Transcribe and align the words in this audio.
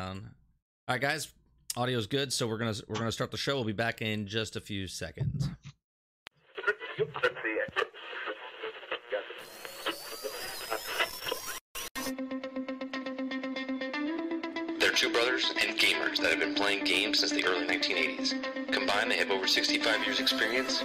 Um, 0.00 0.30
all 0.88 0.94
right, 0.94 1.00
guys, 1.00 1.28
audio's 1.76 2.06
good, 2.06 2.32
so 2.32 2.46
we're 2.46 2.56
gonna 2.56 2.74
we're 2.88 2.96
gonna 2.96 3.12
start 3.12 3.30
the 3.30 3.36
show. 3.36 3.56
We'll 3.56 3.64
be 3.64 3.72
back 3.72 4.00
in 4.00 4.26
just 4.26 4.56
a 4.56 4.60
few 4.60 4.88
seconds. 4.88 5.50
They're 14.78 14.92
two 14.92 15.12
brothers 15.12 15.52
and 15.60 15.78
gamers 15.78 16.18
that 16.18 16.30
have 16.30 16.40
been 16.40 16.54
playing 16.54 16.84
games 16.84 17.18
since 17.18 17.32
the 17.32 17.44
early 17.44 17.66
1980s. 17.66 18.72
Combined, 18.72 19.10
they 19.10 19.18
have 19.18 19.30
over 19.30 19.46
65 19.46 20.04
years' 20.06 20.18
experience. 20.18 20.82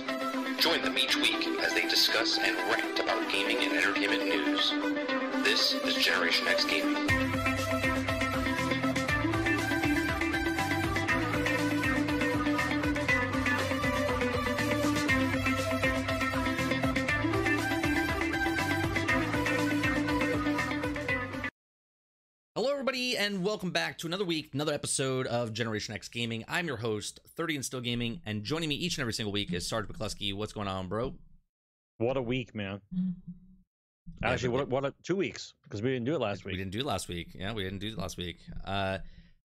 Join 0.59 0.81
them 0.81 0.97
each 0.97 1.15
week 1.15 1.47
as 1.61 1.73
they 1.73 1.87
discuss 1.87 2.37
and 2.37 2.55
rant 2.69 2.99
about 2.99 3.31
gaming 3.31 3.57
and 3.59 3.77
entertainment 3.77 4.25
news. 4.25 4.73
This 5.45 5.73
is 5.73 5.95
Generation 5.95 6.47
X 6.47 6.65
Gaming. 6.65 7.44
And 23.25 23.43
welcome 23.43 23.71
back 23.71 23.97
to 23.97 24.05
another 24.05 24.23
week, 24.23 24.51
another 24.53 24.71
episode 24.71 25.25
of 25.25 25.51
Generation 25.51 25.95
X 25.95 26.07
Gaming. 26.07 26.45
I'm 26.47 26.67
your 26.67 26.77
host, 26.77 27.19
30 27.35 27.55
and 27.55 27.65
Still 27.65 27.81
Gaming, 27.81 28.21
and 28.23 28.43
joining 28.43 28.69
me 28.69 28.75
each 28.75 28.97
and 28.97 29.01
every 29.01 29.13
single 29.13 29.31
week 29.31 29.51
is 29.51 29.67
Sarge 29.67 29.87
McCluskey. 29.87 30.31
What's 30.31 30.53
going 30.53 30.67
on, 30.67 30.87
bro? 30.87 31.15
What 31.97 32.17
a 32.17 32.21
week, 32.21 32.53
man. 32.53 32.81
Actually, 34.23 34.49
what, 34.49 34.67
what 34.67 34.85
a, 34.85 34.93
two 35.01 35.15
weeks 35.15 35.55
because 35.63 35.81
we 35.81 35.89
didn't 35.89 36.05
do 36.05 36.13
it 36.13 36.21
last 36.21 36.45
week. 36.45 36.51
We 36.51 36.57
didn't 36.59 36.73
do 36.73 36.81
it 36.81 36.85
last 36.85 37.07
week. 37.07 37.29
Yeah, 37.33 37.51
we 37.53 37.63
didn't 37.63 37.79
do 37.79 37.87
it 37.87 37.97
last 37.97 38.15
week. 38.15 38.37
Uh, 38.63 38.99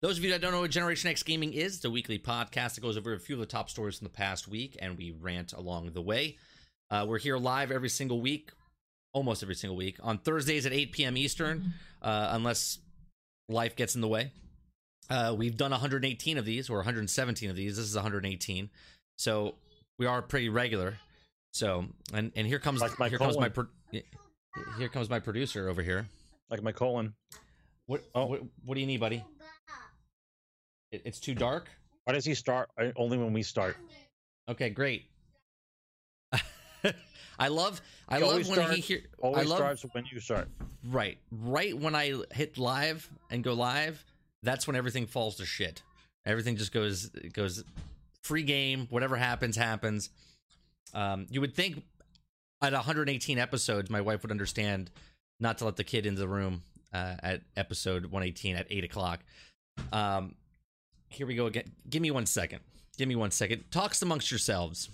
those 0.02 0.18
of 0.18 0.24
you 0.26 0.32
that 0.32 0.42
don't 0.42 0.52
know 0.52 0.60
what 0.60 0.72
Generation 0.72 1.10
X 1.10 1.24
Gaming 1.24 1.54
is, 1.54 1.78
it's 1.78 1.86
a 1.86 1.90
weekly 1.90 2.20
podcast 2.20 2.76
that 2.76 2.82
goes 2.82 2.98
over 2.98 3.14
a 3.14 3.20
few 3.22 3.36
of 3.36 3.40
the 3.40 3.46
top 3.46 3.70
stories 3.70 4.00
from 4.00 4.06
the 4.06 4.14
past 4.14 4.50
week, 4.50 4.76
and 4.82 4.98
we 4.98 5.12
rant 5.12 5.54
along 5.54 5.92
the 5.94 6.02
way. 6.02 6.38
Uh, 6.90 7.06
we're 7.08 7.20
here 7.20 7.38
live 7.38 7.72
every 7.72 7.88
single 7.88 8.20
week, 8.20 8.52
almost 9.14 9.42
every 9.42 9.56
single 9.56 9.78
week, 9.78 9.96
on 10.04 10.18
Thursdays 10.18 10.66
at 10.66 10.74
8 10.74 10.92
p.m. 10.92 11.16
Eastern, 11.16 11.74
uh, 12.02 12.32
unless 12.32 12.80
life 13.52 13.76
gets 13.76 13.96
in 13.96 14.02
the 14.02 14.08
way. 14.08 14.32
Uh, 15.10 15.36
we've 15.38 15.58
done 15.58 15.72
118 15.72 16.38
of 16.38 16.46
these, 16.46 16.70
or 16.70 16.78
117 16.78 17.50
of 17.50 17.56
these. 17.56 17.76
This 17.78 17.86
is 17.86 17.96
118, 17.96 18.70
so 19.18 19.56
we 20.00 20.06
are 20.06 20.22
pretty 20.22 20.50
regular. 20.50 20.98
So, 21.54 21.86
and 22.14 22.32
and 22.36 22.48
here 22.48 22.60
comes 22.60 22.80
Like 22.82 22.98
my 22.98 23.10
here 23.10 23.18
comes 23.18 23.38
my 23.38 23.50
pro- 23.50 23.68
here 23.92 24.90
comes 24.90 25.10
my 25.10 25.20
producer 25.20 25.68
over 25.68 25.82
here. 25.82 26.08
Like 26.50 26.64
my 26.64 26.72
colon. 26.72 27.14
What, 27.88 28.04
Oh. 28.16 28.26
what 28.26 28.42
what 28.64 28.76
do 28.76 28.82
you 28.82 28.88
need, 28.88 29.00
buddy? 29.02 29.24
It, 30.92 31.02
it's 31.06 31.20
too 31.20 31.36
dark. 31.36 31.70
Why 32.06 32.14
does 32.14 32.26
he 32.26 32.34
start 32.34 32.70
only 32.96 33.18
when 33.18 33.34
we 33.34 33.44
start? 33.44 33.76
Okay, 34.50 34.70
great. 34.70 35.06
I 37.40 37.48
love 37.48 37.82
I 38.08 38.18
He 38.18 38.24
love 38.24 38.34
when 38.34 38.44
he 38.46 38.54
starts- 38.54 38.86
hear 38.88 39.02
I 39.22 39.26
Always 39.28 39.48
love 39.48 39.58
starts 39.58 39.86
when 39.94 40.06
you 40.12 40.20
start. 40.20 40.48
right 40.86 41.18
right 41.32 41.78
when 41.78 41.96
I 41.96 42.14
hit 42.34 42.58
live 42.58 43.10
and 43.30 43.44
go 43.44 43.54
live. 43.54 44.04
That's 44.44 44.66
when 44.68 44.76
everything 44.76 45.06
falls 45.08 45.36
to 45.38 45.46
shit. 45.46 45.82
Everything 46.26 46.56
just 46.58 46.72
goes 46.72 47.08
goes 47.34 47.64
free 48.24 48.44
game. 48.44 48.88
Whatever 48.90 49.16
happens 49.16 49.56
happens. 49.56 50.10
Um, 50.94 51.26
you 51.30 51.42
would 51.42 51.56
think 51.56 51.84
at 52.62 52.74
118 52.74 53.40
episodes, 53.40 53.90
my 53.90 54.02
wife 54.02 54.22
would 54.24 54.32
understand 54.32 54.92
not 55.40 55.58
to 55.60 55.66
let 55.66 55.76
the 55.78 55.84
kid 55.84 56.06
into 56.06 56.20
the 56.20 56.28
room 56.28 56.62
uh, 56.94 57.16
at 57.24 57.42
episode 57.56 58.06
118 58.06 58.56
at 58.56 58.68
8 58.70 58.84
o'clock. 58.84 59.22
Um, 59.92 60.36
here 61.08 61.26
we 61.26 61.34
go 61.36 61.46
again. 61.48 61.72
Give 61.90 62.02
me 62.02 62.12
one 62.12 62.26
second. 62.28 62.60
Give 62.98 63.08
me 63.08 63.16
one 63.16 63.32
second. 63.32 63.64
Talks 63.72 64.02
amongst 64.02 64.30
yourselves. 64.30 64.90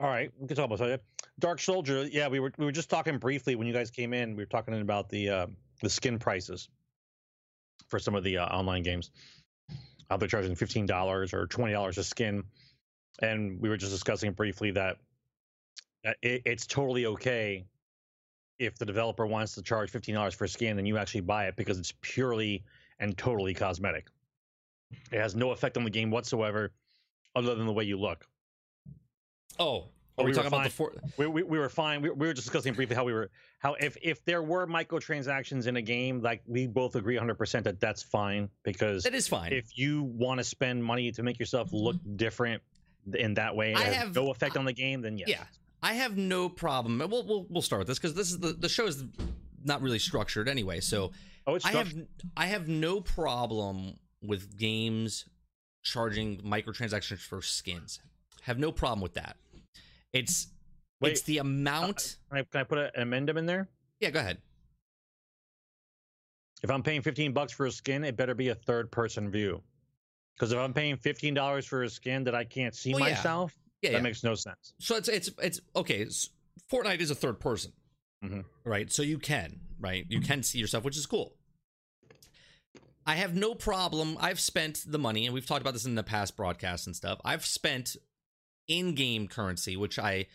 All 0.00 0.08
right, 0.08 0.30
we 0.38 0.46
can 0.46 0.56
talk 0.56 0.66
about 0.66 0.78
that. 0.78 1.02
Dark 1.38 1.60
Soldier. 1.60 2.06
Yeah, 2.06 2.28
we 2.28 2.40
were 2.40 2.52
we 2.56 2.64
were 2.64 2.72
just 2.72 2.88
talking 2.88 3.18
briefly 3.18 3.56
when 3.56 3.66
you 3.66 3.72
guys 3.72 3.90
came 3.90 4.14
in. 4.14 4.30
We 4.36 4.42
were 4.42 4.46
talking 4.46 4.80
about 4.80 5.08
the 5.08 5.28
uh, 5.28 5.46
the 5.82 5.90
skin 5.90 6.18
prices 6.18 6.68
for 7.88 7.98
some 7.98 8.14
of 8.14 8.24
the 8.24 8.38
uh, 8.38 8.46
online 8.46 8.82
games. 8.82 9.10
How 10.08 10.16
they're 10.16 10.28
charging 10.28 10.54
fifteen 10.54 10.86
dollars 10.86 11.34
or 11.34 11.46
twenty 11.46 11.72
dollars 11.72 11.98
a 11.98 12.04
skin, 12.04 12.44
and 13.20 13.60
we 13.60 13.68
were 13.68 13.76
just 13.76 13.92
discussing 13.92 14.32
briefly 14.32 14.70
that 14.72 14.96
uh, 16.06 16.12
it, 16.22 16.42
it's 16.46 16.66
totally 16.66 17.06
okay 17.06 17.66
if 18.58 18.78
the 18.78 18.86
developer 18.86 19.26
wants 19.26 19.54
to 19.56 19.62
charge 19.62 19.90
fifteen 19.90 20.14
dollars 20.14 20.34
for 20.34 20.44
a 20.44 20.48
skin 20.48 20.78
and 20.78 20.88
you 20.88 20.96
actually 20.96 21.20
buy 21.20 21.46
it 21.46 21.56
because 21.56 21.78
it's 21.78 21.92
purely 22.00 22.64
and 22.98 23.16
totally 23.18 23.52
cosmetic. 23.52 24.06
It 25.10 25.20
has 25.20 25.34
no 25.34 25.50
effect 25.50 25.76
on 25.76 25.84
the 25.84 25.90
game 25.90 26.10
whatsoever, 26.10 26.72
other 27.34 27.54
than 27.54 27.66
the 27.66 27.72
way 27.72 27.84
you 27.84 27.98
look. 27.98 28.26
Oh, 29.58 29.88
Oh, 30.18 30.24
are 30.24 30.24
oh, 30.24 30.24
we, 30.24 30.32
we 30.32 30.36
were 30.36 30.42
talking 30.42 30.48
about 30.48 30.64
the 30.64 30.70
fine. 30.70 30.70
four? 30.70 30.92
we, 31.16 31.26
we, 31.26 31.42
we 31.42 31.58
were 31.58 31.70
fine. 31.70 32.02
We, 32.02 32.10
we 32.10 32.26
were 32.26 32.34
just 32.34 32.46
discussing 32.46 32.74
briefly 32.74 32.94
how 32.94 33.04
we 33.04 33.14
were 33.14 33.30
how 33.60 33.74
if 33.80 33.96
if 34.02 34.22
there 34.26 34.42
were 34.42 34.66
microtransactions 34.66 35.66
in 35.66 35.76
a 35.76 35.82
game, 35.82 36.20
like 36.20 36.42
we 36.46 36.66
both 36.66 36.96
agree 36.96 37.14
100 37.14 37.36
percent 37.36 37.64
that 37.64 37.80
that's 37.80 38.02
fine 38.02 38.50
because 38.62 39.04
That 39.04 39.14
is 39.14 39.26
fine. 39.26 39.52
if 39.54 39.78
you 39.78 40.02
want 40.02 40.38
to 40.38 40.44
spend 40.44 40.84
money 40.84 41.12
to 41.12 41.22
make 41.22 41.38
yourself 41.38 41.68
mm-hmm. 41.68 41.76
look 41.76 41.96
different 42.16 42.62
in 43.14 43.34
that 43.34 43.56
way, 43.56 43.72
and 43.72 43.78
I 43.82 43.84
have- 43.86 44.14
no 44.14 44.30
effect 44.30 44.58
on 44.58 44.66
the 44.66 44.74
game, 44.74 45.00
then 45.00 45.16
yes. 45.16 45.28
Yeah, 45.30 45.44
I 45.82 45.94
have 45.94 46.18
no 46.18 46.50
problem. 46.50 46.98
We'll 46.98 47.26
we'll, 47.26 47.46
we'll 47.48 47.62
start 47.62 47.80
with 47.80 47.88
this 47.88 47.98
because 47.98 48.14
this 48.14 48.30
is 48.30 48.38
the 48.38 48.52
the 48.52 48.68
show 48.68 48.86
is 48.86 49.04
not 49.64 49.80
really 49.80 49.98
structured 49.98 50.46
anyway. 50.46 50.80
So 50.80 51.12
Oh, 51.46 51.54
it's 51.54 51.64
I 51.64 51.72
have. 51.72 51.92
I 52.36 52.46
have 52.46 52.68
no 52.68 53.00
problem 53.00 53.94
with 54.22 54.56
games 54.56 55.24
charging 55.82 56.38
microtransactions 56.38 57.18
for 57.18 57.42
skins. 57.42 57.98
Have 58.42 58.58
no 58.58 58.72
problem 58.72 59.00
with 59.00 59.14
that. 59.14 59.36
It's 60.12 60.48
Wait, 61.00 61.12
it's 61.12 61.22
the 61.22 61.38
amount. 61.38 62.16
Can 62.30 62.38
I, 62.38 62.42
can 62.44 62.60
I 62.60 62.64
put 62.64 62.78
an 62.78 62.90
amendment 62.96 63.38
in 63.38 63.46
there? 63.46 63.68
yeah, 64.00 64.10
go 64.10 64.20
ahead. 64.20 64.38
If 66.62 66.70
I'm 66.70 66.82
paying 66.82 67.02
15 67.02 67.32
bucks 67.32 67.52
for 67.52 67.66
a 67.66 67.72
skin, 67.72 68.04
it 68.04 68.16
better 68.16 68.34
be 68.34 68.48
a 68.48 68.54
third 68.54 68.90
person 68.92 69.30
view. 69.30 69.62
Because 70.36 70.52
if 70.52 70.58
I'm 70.58 70.72
paying 70.72 70.96
$15 70.96 71.66
for 71.66 71.82
a 71.82 71.88
skin 71.90 72.24
that 72.24 72.34
I 72.34 72.44
can't 72.44 72.74
see 72.74 72.92
Well, 72.92 73.00
myself, 73.00 73.54
Yeah, 73.82 73.90
that 73.90 73.96
yeah. 73.98 74.02
makes 74.02 74.22
no 74.22 74.34
sense. 74.34 74.74
so 74.78 74.96
it's 74.96 75.08
it's 75.08 75.30
it's 75.42 75.60
okay. 75.74 76.02
s- 76.04 76.28
Fortnite 76.70 77.00
is 77.00 77.10
a 77.10 77.14
third 77.16 77.40
person, 77.40 77.72
Mhm. 78.24 78.44
right? 78.64 78.90
So 78.92 79.02
you 79.02 79.18
can 79.18 79.60
right, 79.80 80.06
you 80.08 80.20
can 80.20 80.42
see 80.44 80.58
yourself, 80.58 80.84
which 80.84 80.96
is 80.96 81.06
cool. 81.06 81.36
I 83.04 83.16
have 83.16 83.34
no 83.34 83.56
problem. 83.56 84.16
I've 84.20 84.38
spent 84.38 84.84
the 84.86 84.98
money, 84.98 85.26
and 85.26 85.34
we've 85.34 85.44
talked 85.46 85.60
about 85.60 85.72
this 85.74 85.84
in 85.84 85.96
the 85.96 86.04
past 86.04 86.36
broadcasts 86.36 86.86
and 86.86 86.94
stuff. 86.94 87.20
I've 87.24 87.44
spent 87.44 87.96
in-game 88.68 89.28
currency, 89.28 89.76
which 89.76 89.98
I 89.98 90.26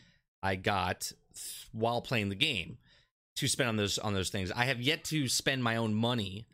I 0.43 0.55
got 0.55 1.11
while 1.71 2.01
playing 2.01 2.29
the 2.29 2.35
game, 2.35 2.77
to 3.35 3.47
spend 3.47 3.69
on 3.69 3.75
those 3.75 3.97
on 3.97 4.13
those 4.13 4.29
things. 4.29 4.51
I 4.51 4.65
have 4.65 4.81
yet 4.81 5.03
to 5.05 5.27
spend 5.27 5.63
my 5.63 5.75
own 5.75 5.93
money 5.93 6.45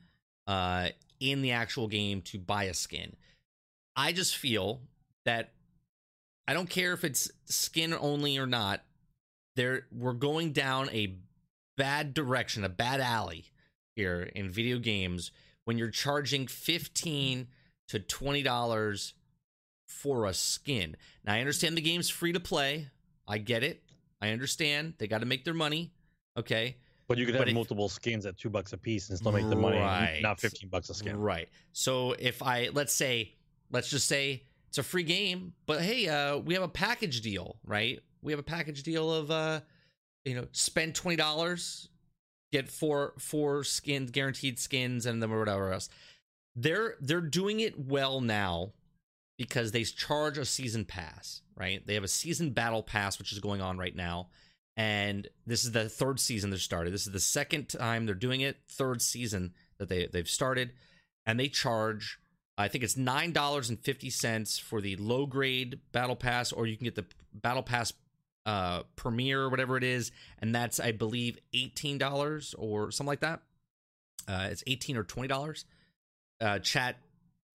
uh, 0.47 0.89
in 1.19 1.41
the 1.41 1.51
actual 1.51 1.87
game 1.87 2.21
to 2.23 2.39
buy 2.39 2.65
a 2.65 2.73
skin. 2.73 3.15
I 3.95 4.11
just 4.11 4.35
feel 4.35 4.81
that 5.25 5.53
I 6.47 6.53
don't 6.53 6.69
care 6.69 6.93
if 6.93 7.03
it's 7.03 7.31
skin 7.45 7.93
only 7.93 8.37
or 8.37 8.47
not. 8.47 8.83
There, 9.55 9.85
we're 9.91 10.13
going 10.13 10.51
down 10.51 10.89
a 10.89 11.15
bad 11.77 12.13
direction, 12.13 12.63
a 12.63 12.69
bad 12.69 12.99
alley 12.99 13.45
here 13.95 14.29
in 14.35 14.49
video 14.49 14.79
games 14.79 15.31
when 15.65 15.77
you're 15.77 15.89
charging 15.89 16.47
fifteen 16.47 17.47
to 17.87 17.99
twenty 17.99 18.41
dollars 18.41 19.13
for 20.01 20.25
a 20.25 20.33
skin. 20.33 20.95
Now 21.25 21.33
I 21.33 21.39
understand 21.39 21.77
the 21.77 21.81
game's 21.81 22.09
free 22.09 22.33
to 22.33 22.39
play. 22.39 22.89
I 23.27 23.37
get 23.37 23.63
it. 23.63 23.83
I 24.21 24.29
understand 24.29 24.93
they 24.97 25.07
got 25.07 25.19
to 25.19 25.25
make 25.25 25.45
their 25.45 25.53
money. 25.53 25.91
Okay, 26.37 26.77
But 27.07 27.17
you 27.17 27.25
could 27.25 27.33
But 27.33 27.41
have 27.41 27.47
if- 27.49 27.53
multiple 27.53 27.89
skins 27.89 28.25
at 28.25 28.37
two 28.37 28.49
bucks 28.49 28.73
a 28.73 28.77
piece 28.77 29.09
and 29.09 29.17
still 29.17 29.31
make 29.31 29.47
the 29.49 29.55
money, 29.55 29.77
not 30.21 30.39
15 30.39 30.69
bucks 30.69 30.89
a 30.89 30.93
skin. 30.93 31.17
Right. 31.17 31.47
So 31.73 32.13
if 32.13 32.41
I 32.41 32.69
let's 32.73 32.93
say 32.93 33.35
let's 33.71 33.89
just 33.89 34.07
say 34.07 34.43
it's 34.69 34.77
a 34.79 34.83
free 34.83 35.03
game, 35.03 35.53
but 35.65 35.81
hey, 35.81 36.07
uh 36.07 36.37
we 36.37 36.53
have 36.55 36.63
a 36.63 36.67
package 36.67 37.21
deal, 37.21 37.57
right? 37.65 37.99
We 38.21 38.31
have 38.31 38.39
a 38.39 38.43
package 38.43 38.83
deal 38.83 39.13
of 39.13 39.29
uh 39.31 39.61
you 40.25 40.35
know, 40.35 40.47
spend 40.53 40.95
twenty 40.95 41.17
dollars, 41.17 41.89
get 42.51 42.69
four 42.69 43.13
four 43.19 43.63
skins, 43.63 44.09
guaranteed 44.11 44.57
skins, 44.57 45.05
and 45.05 45.21
then 45.21 45.29
whatever 45.37 45.71
else. 45.71 45.89
They're 46.55 46.95
they're 47.01 47.21
doing 47.21 47.59
it 47.59 47.77
well 47.79 48.21
now 48.21 48.71
because 49.37 49.71
they 49.71 49.83
charge 49.83 50.37
a 50.37 50.45
season 50.45 50.85
pass, 50.85 51.41
right? 51.55 51.85
They 51.85 51.95
have 51.95 52.03
a 52.03 52.09
season 52.09 52.51
battle 52.51 52.83
pass 52.83 53.19
which 53.19 53.31
is 53.31 53.39
going 53.39 53.61
on 53.61 53.77
right 53.77 53.95
now. 53.95 54.29
And 54.75 55.27
this 55.45 55.65
is 55.65 55.71
the 55.71 55.87
third 55.87 56.19
season 56.19 56.49
they've 56.49 56.59
started. 56.59 56.93
This 56.93 57.05
is 57.05 57.13
the 57.13 57.19
second 57.19 57.69
time 57.69 58.05
they're 58.05 58.15
doing 58.15 58.41
it, 58.41 58.57
third 58.67 59.01
season 59.01 59.53
that 59.77 59.87
they 59.87 60.07
they've 60.11 60.27
started, 60.27 60.71
and 61.25 61.39
they 61.39 61.47
charge. 61.47 62.17
I 62.57 62.67
think 62.67 62.83
it's 62.83 62.97
nine 62.97 63.33
dollars 63.33 63.69
and 63.69 63.79
fifty 63.79 64.09
cents 64.09 64.57
for 64.57 64.81
the 64.81 64.95
low 64.95 65.25
grade 65.25 65.79
battle 65.91 66.15
pass, 66.15 66.51
or 66.51 66.65
you 66.65 66.75
can 66.75 66.85
get 66.85 66.95
the 66.95 67.05
battle 67.33 67.63
pass 67.63 67.93
uh 68.45 68.83
premiere 68.95 69.43
or 69.43 69.49
whatever 69.49 69.77
it 69.77 69.83
is, 69.83 70.11
and 70.39 70.55
that's 70.55 70.79
I 70.79 70.91
believe 70.91 71.37
eighteen 71.53 71.99
dollars 71.99 72.55
or 72.57 72.89
something 72.89 73.09
like 73.09 73.21
that. 73.21 73.41
Uh, 74.27 74.47
it's 74.49 74.63
eighteen 74.65 74.97
or 74.97 75.03
twenty 75.03 75.27
dollars. 75.27 75.65
Uh, 76.41 76.59
chat, 76.59 76.97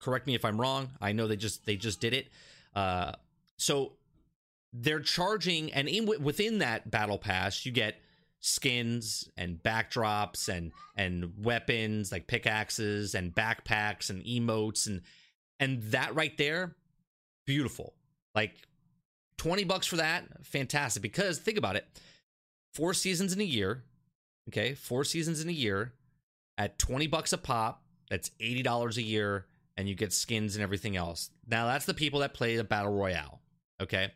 correct 0.00 0.26
me 0.26 0.34
if 0.34 0.44
I'm 0.44 0.60
wrong. 0.60 0.90
I 1.00 1.12
know 1.12 1.26
they 1.26 1.36
just 1.36 1.66
they 1.66 1.76
just 1.76 2.00
did 2.00 2.14
it. 2.14 2.28
Uh, 2.74 3.12
so 3.56 3.92
they're 4.72 5.00
charging, 5.00 5.72
and 5.72 5.88
in 5.88 6.06
within 6.22 6.58
that 6.58 6.90
battle 6.90 7.18
pass, 7.18 7.64
you 7.64 7.72
get 7.72 7.96
skins 8.40 9.28
and 9.36 9.60
backdrops 9.62 10.48
and 10.48 10.72
and 10.96 11.32
weapons 11.38 12.12
like 12.12 12.28
pickaxes 12.28 13.14
and 13.14 13.34
backpacks 13.34 14.10
and 14.10 14.22
emotes 14.24 14.86
and 14.86 15.02
and 15.58 15.82
that 15.82 16.14
right 16.14 16.38
there 16.38 16.76
beautiful 17.46 17.94
like 18.36 18.52
20 19.38 19.64
bucks 19.64 19.88
for 19.88 19.96
that 19.96 20.24
fantastic 20.44 21.02
because 21.02 21.38
think 21.38 21.58
about 21.58 21.74
it 21.74 21.84
four 22.74 22.94
seasons 22.94 23.32
in 23.32 23.40
a 23.40 23.44
year 23.44 23.82
okay 24.48 24.72
four 24.72 25.02
seasons 25.02 25.42
in 25.42 25.48
a 25.48 25.52
year 25.52 25.94
at 26.56 26.78
20 26.78 27.08
bucks 27.08 27.32
a 27.32 27.38
pop 27.38 27.82
that's 28.08 28.30
$80 28.40 28.96
a 28.96 29.02
year 29.02 29.46
and 29.78 29.88
you 29.88 29.94
get 29.94 30.12
skins 30.12 30.54
and 30.54 30.62
everything 30.62 30.96
else 30.96 31.30
now 31.46 31.66
that's 31.66 31.86
the 31.86 31.94
people 31.94 32.20
that 32.20 32.34
play 32.34 32.56
the 32.56 32.64
battle 32.64 32.92
royale 32.92 33.40
okay 33.80 34.12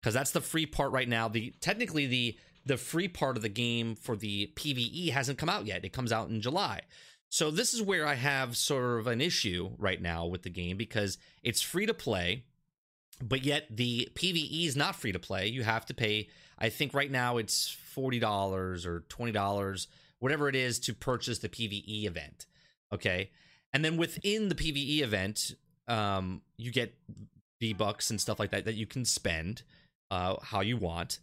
because 0.00 0.14
that's 0.14 0.30
the 0.30 0.40
free 0.40 0.64
part 0.64 0.90
right 0.92 1.08
now 1.08 1.28
the 1.28 1.52
technically 1.60 2.06
the 2.06 2.38
the 2.66 2.76
free 2.76 3.08
part 3.08 3.36
of 3.36 3.42
the 3.42 3.48
game 3.48 3.94
for 3.94 4.16
the 4.16 4.52
PVE 4.54 5.10
hasn't 5.10 5.38
come 5.38 5.48
out 5.48 5.66
yet. 5.66 5.84
It 5.84 5.92
comes 5.92 6.12
out 6.12 6.28
in 6.28 6.40
July. 6.40 6.82
So 7.28 7.50
this 7.50 7.74
is 7.74 7.82
where 7.82 8.06
I 8.06 8.14
have 8.14 8.56
sort 8.56 8.98
of 8.98 9.06
an 9.06 9.20
issue 9.20 9.70
right 9.78 10.00
now 10.00 10.26
with 10.26 10.42
the 10.42 10.50
game 10.50 10.76
because 10.76 11.16
it's 11.42 11.62
free 11.62 11.86
to 11.86 11.94
play, 11.94 12.44
but 13.22 13.44
yet 13.44 13.66
the 13.70 14.08
PVE 14.14 14.66
is 14.66 14.76
not 14.76 14.96
free 14.96 15.12
to 15.12 15.18
play. 15.18 15.46
You 15.46 15.62
have 15.62 15.86
to 15.86 15.94
pay, 15.94 16.28
I 16.58 16.70
think 16.70 16.92
right 16.92 17.10
now 17.10 17.36
it's 17.36 17.74
$40 17.96 18.84
or 18.84 19.04
$20, 19.08 19.86
whatever 20.18 20.48
it 20.48 20.56
is 20.56 20.80
to 20.80 20.94
purchase 20.94 21.38
the 21.38 21.48
PVE 21.48 22.04
event. 22.04 22.46
Okay. 22.92 23.30
And 23.72 23.84
then 23.84 23.96
within 23.96 24.48
the 24.48 24.54
PVE 24.54 25.02
event, 25.02 25.54
um, 25.86 26.42
you 26.56 26.70
get 26.70 26.94
V 27.60 27.72
bucks 27.72 28.10
and 28.10 28.20
stuff 28.20 28.38
like 28.38 28.50
that 28.50 28.64
that 28.64 28.74
you 28.74 28.86
can 28.86 29.04
spend 29.04 29.62
uh, 30.10 30.36
how 30.42 30.60
you 30.60 30.76
want. 30.76 31.18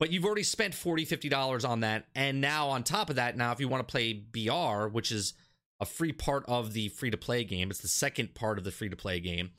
But 0.00 0.12
you've 0.12 0.24
already 0.24 0.42
spent 0.42 0.74
40 0.74 1.04
50 1.04 1.28
dollars 1.28 1.64
on 1.64 1.80
that. 1.80 2.06
And 2.14 2.40
now 2.40 2.68
on 2.68 2.82
top 2.84 3.10
of 3.10 3.16
that 3.16 3.36
now 3.36 3.52
if 3.52 3.60
you 3.60 3.68
want 3.68 3.86
to 3.86 3.90
play 3.90 4.12
br 4.12 4.86
which 4.88 5.10
is 5.10 5.34
a 5.80 5.86
free 5.86 6.12
part 6.12 6.44
of 6.48 6.72
the 6.72 6.88
free 6.88 7.10
to 7.10 7.16
play 7.16 7.44
game 7.44 7.70
it's 7.70 7.80
the 7.80 7.88
second 7.88 8.34
part 8.34 8.58
of 8.58 8.64
the 8.64 8.72
free 8.72 8.88
to 8.88 8.96
play 8.96 9.20
game 9.20 9.50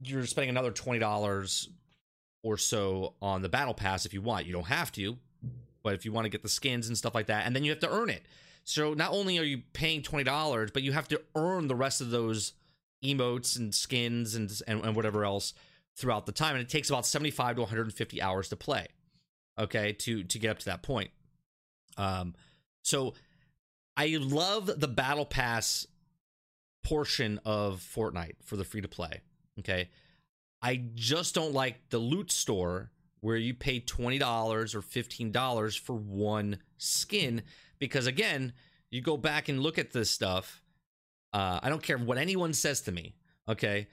you're 0.00 0.26
spending 0.26 0.50
another 0.50 0.72
20 0.72 0.98
dollars 0.98 1.68
or 2.42 2.56
so 2.56 3.14
on 3.20 3.42
the 3.42 3.48
battle 3.48 3.74
pass 3.74 4.06
if 4.06 4.14
you 4.14 4.22
want. 4.22 4.46
You 4.46 4.52
don't 4.52 4.66
have 4.66 4.92
to 4.92 5.18
but 5.82 5.94
if 5.94 6.04
you 6.04 6.12
want 6.12 6.24
to 6.24 6.30
get 6.30 6.42
the 6.42 6.48
skins 6.48 6.88
and 6.88 6.96
stuff 6.96 7.14
like 7.14 7.26
that 7.26 7.46
and 7.46 7.54
then 7.54 7.64
you 7.64 7.70
have 7.70 7.80
to 7.80 7.90
earn 7.90 8.10
it 8.10 8.24
so 8.64 8.94
not 8.94 9.12
only 9.12 9.38
are 9.38 9.44
you 9.44 9.62
paying 9.72 10.02
$20 10.02 10.72
but 10.72 10.82
you 10.82 10.92
have 10.92 11.08
to 11.08 11.20
earn 11.34 11.68
the 11.68 11.74
rest 11.74 12.00
of 12.00 12.10
those 12.10 12.52
emotes 13.04 13.56
and 13.58 13.74
skins 13.74 14.34
and, 14.34 14.50
and, 14.66 14.84
and 14.84 14.96
whatever 14.96 15.24
else 15.24 15.54
throughout 15.96 16.26
the 16.26 16.32
time. 16.32 16.54
And 16.54 16.62
it 16.62 16.68
takes 16.68 16.88
about 16.88 17.06
75 17.06 17.56
to 17.56 17.62
150 17.62 18.22
hours 18.22 18.48
to 18.48 18.56
play 18.56 18.88
okay 19.58 19.92
to 19.92 20.22
to 20.24 20.38
get 20.38 20.50
up 20.50 20.58
to 20.60 20.66
that 20.66 20.82
point. 20.82 21.10
Um 21.96 22.34
so 22.82 23.14
i 23.96 24.16
love 24.20 24.70
the 24.80 24.88
battle 24.88 25.26
pass 25.26 25.86
portion 26.84 27.40
of 27.44 27.80
fortnite 27.80 28.36
for 28.44 28.56
the 28.56 28.64
free 28.64 28.80
to 28.80 28.88
play 28.88 29.20
okay? 29.60 29.88
I 30.62 30.82
just 30.94 31.34
don't 31.34 31.54
like 31.54 31.88
the 31.90 31.98
loot 31.98 32.30
store 32.30 32.90
where 33.20 33.36
you 33.36 33.54
pay 33.54 33.80
$20 33.80 34.74
or 34.74 34.80
$15 34.80 35.78
for 35.78 35.94
one 35.94 36.58
skin 36.78 37.42
because 37.80 38.06
again 38.06 38.52
you 38.90 39.00
go 39.00 39.16
back 39.16 39.48
and 39.48 39.60
look 39.60 39.78
at 39.78 39.92
this 39.92 40.10
stuff 40.10 40.62
uh, 41.32 41.58
i 41.62 41.68
don't 41.68 41.82
care 41.82 41.98
what 41.98 42.18
anyone 42.18 42.52
says 42.52 42.80
to 42.80 42.92
me 42.92 43.16
okay 43.48 43.88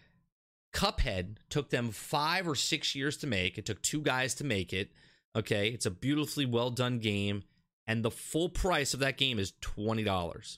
cuphead 0.74 1.38
took 1.50 1.70
them 1.72 1.90
five 1.90 2.48
or 2.48 2.54
six 2.54 2.94
years 2.94 3.18
to 3.18 3.26
make 3.26 3.58
it 3.58 3.66
took 3.66 3.82
two 3.82 4.02
guys 4.02 4.36
to 4.36 4.44
make 4.44 4.74
it 4.74 4.92
Okay, 5.38 5.68
it's 5.70 5.86
a 5.86 5.92
beautifully 5.92 6.48
well 6.48 6.72
done 6.72 6.98
game, 6.98 7.44
and 7.86 8.04
the 8.04 8.10
full 8.10 8.50
price 8.50 8.96
of 8.96 9.02
that 9.02 9.18
game 9.18 9.38
is 9.38 9.54
twenty 9.62 10.04
dollars. 10.04 10.58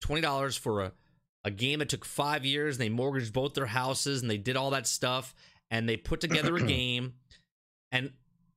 Twenty 0.00 0.22
dollars 0.22 0.56
for 0.56 0.82
a 0.82 0.92
a 1.44 1.50
game 1.50 1.80
that 1.80 1.88
took 1.88 2.04
five 2.04 2.44
years. 2.44 2.76
And 2.76 2.82
they 2.82 2.88
mortgaged 2.88 3.32
both 3.32 3.54
their 3.54 3.66
houses 3.66 4.20
and 4.20 4.30
they 4.30 4.36
did 4.36 4.56
all 4.56 4.70
that 4.70 4.86
stuff, 4.86 5.34
and 5.72 5.88
they 5.88 5.96
put 5.96 6.20
together 6.20 6.56
a 6.56 6.62
game. 6.66 7.14
And 7.90 8.12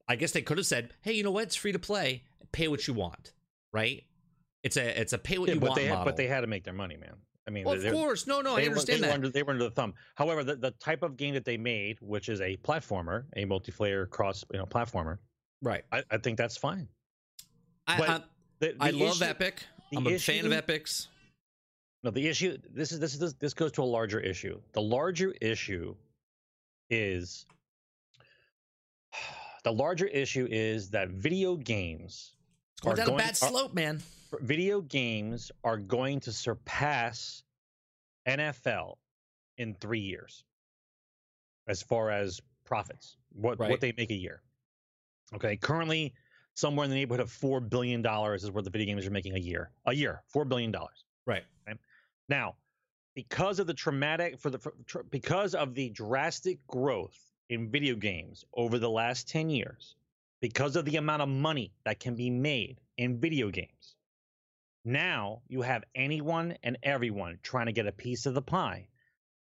I 0.08 0.18
guess 0.18 0.32
they 0.32 0.44
could 0.44 0.58
have 0.58 0.68
said, 0.68 0.94
"Hey, 1.02 1.14
you 1.14 1.24
know 1.24 1.32
what? 1.32 1.46
It's 1.46 1.56
free 1.56 1.72
to 1.72 1.80
play. 1.80 2.24
Pay 2.52 2.68
what 2.68 2.88
you 2.88 2.94
want." 2.94 3.34
Right? 3.74 4.04
It's 4.64 4.78
a 4.78 5.00
it's 5.00 5.14
a 5.14 5.18
pay 5.18 5.38
what 5.38 5.50
yeah, 5.50 5.56
you 5.56 5.60
but 5.60 5.70
want 5.70 5.80
they 5.80 5.86
had, 5.86 5.94
model. 5.94 6.06
But 6.06 6.18
they 6.18 6.28
had 6.28 6.42
to 6.42 6.48
make 6.48 6.64
their 6.64 6.74
money, 6.74 6.96
man. 6.96 7.16
I 7.48 7.52
mean, 7.52 7.66
well, 7.66 7.76
of 7.76 7.92
course, 7.92 8.26
no, 8.26 8.40
no, 8.40 8.56
I 8.56 8.64
understand 8.64 9.04
they 9.04 9.08
that. 9.08 9.08
Were 9.08 9.14
under, 9.14 9.30
they 9.30 9.44
were 9.44 9.52
under 9.52 9.66
the 9.66 9.72
thumb. 9.72 9.94
However, 10.16 10.46
the, 10.46 10.56
the 10.56 10.72
type 10.72 11.04
of 11.04 11.18
game 11.18 11.34
that 11.34 11.44
they 11.44 11.58
made, 11.58 11.98
which 12.00 12.30
is 12.30 12.40
a 12.40 12.56
platformer, 12.58 13.26
a 13.36 13.46
multiplayer 13.46 14.10
cross, 14.10 14.46
you 14.54 14.60
know, 14.60 14.66
platformer, 14.66 15.18
right? 15.62 15.84
I, 15.92 16.04
I 16.10 16.18
think 16.18 16.38
that's 16.38 16.56
fine. 16.56 16.88
I, 17.86 18.02
I, 18.02 18.22
the, 18.60 18.76
I 18.80 18.92
the 18.92 18.98
love 18.98 19.22
Epic. 19.22 19.66
I'm 19.94 20.08
a 20.08 20.18
fan 20.18 20.46
of 20.46 20.54
Epics. 20.54 21.10
No, 22.04 22.12
the 22.12 22.26
issue. 22.28 22.58
This 22.74 22.94
is 22.94 23.00
this 23.00 23.14
is 23.14 23.20
this, 23.20 23.34
this 23.34 23.54
goes 23.54 23.74
to 23.74 23.82
a 23.82 23.84
larger 23.84 24.22
issue. 24.22 24.62
The 24.72 24.82
larger 24.82 25.34
issue 25.42 25.96
is 26.90 27.46
the 29.66 29.74
larger 29.74 30.08
issue 30.08 30.48
is 30.50 30.90
that 30.92 31.10
video 31.10 31.58
games 31.58 32.36
It's 32.84 32.86
going 32.86 32.94
are 32.94 32.98
down 32.98 33.06
going- 33.08 33.20
a 33.20 33.24
bad 33.24 33.32
are- 33.42 33.50
slope, 33.50 33.74
man. 33.74 34.02
video 34.42 34.82
games 34.82 35.52
are 35.64 35.78
going 35.78 36.20
to 36.22 36.34
surpass 36.34 37.44
NFL 38.28 38.98
in 39.58 39.74
three 39.76 40.00
years 40.02 40.44
as 41.68 41.82
far 41.82 42.10
as 42.10 42.42
profits, 42.66 43.16
what 43.30 43.60
Right. 43.60 43.70
what 43.70 43.80
they 43.80 43.94
make 43.94 44.10
a 44.10 44.16
year. 44.16 44.42
Okay, 45.34 45.56
currently 45.56 46.14
somewhere 46.56 46.84
in 46.84 46.90
the 46.90 46.96
neighborhood 46.96 47.22
of 47.22 47.32
four 47.32 47.60
billion 47.62 48.02
dollars 48.02 48.44
is 48.44 48.52
what 48.52 48.64
the 48.64 48.70
video 48.70 48.88
games 48.88 49.06
are 49.06 49.12
making 49.12 49.36
a 49.36 49.40
year. 49.40 49.72
A 49.86 49.94
year, 49.94 50.24
four 50.28 50.44
billion 50.46 50.72
dollars. 50.72 51.06
Right. 51.26 51.46
Now, 52.30 52.58
because 53.16 53.60
of 53.60 53.68
the 53.68 53.74
traumatic 53.74 54.40
for 54.40 54.50
the 54.50 54.58
for, 54.60 54.72
tr- 54.86 55.04
because 55.04 55.56
of 55.56 55.74
the 55.76 55.90
drastic 55.90 56.66
growth 56.68 57.32
in 57.50 57.70
video 57.70 57.96
games 57.96 58.44
over 58.54 58.80
the 58.80 58.90
last 58.90 59.28
10 59.28 59.50
years, 59.50 59.96
because 60.44 60.76
of 60.76 60.84
the 60.84 60.98
amount 60.98 61.22
of 61.22 61.30
money 61.30 61.72
that 61.86 62.02
can 62.02 62.16
be 62.16 62.30
made 62.30 62.82
in 62.98 63.18
video 63.18 63.50
games. 63.50 63.96
Now, 64.84 65.42
you 65.48 65.62
have 65.62 65.86
anyone 65.96 66.58
and 66.64 66.78
everyone 66.84 67.40
trying 67.44 67.68
to 67.68 67.72
get 67.72 67.88
a 67.88 67.94
piece 67.94 68.26
of 68.26 68.34
the 68.34 68.42
pie. 68.42 68.90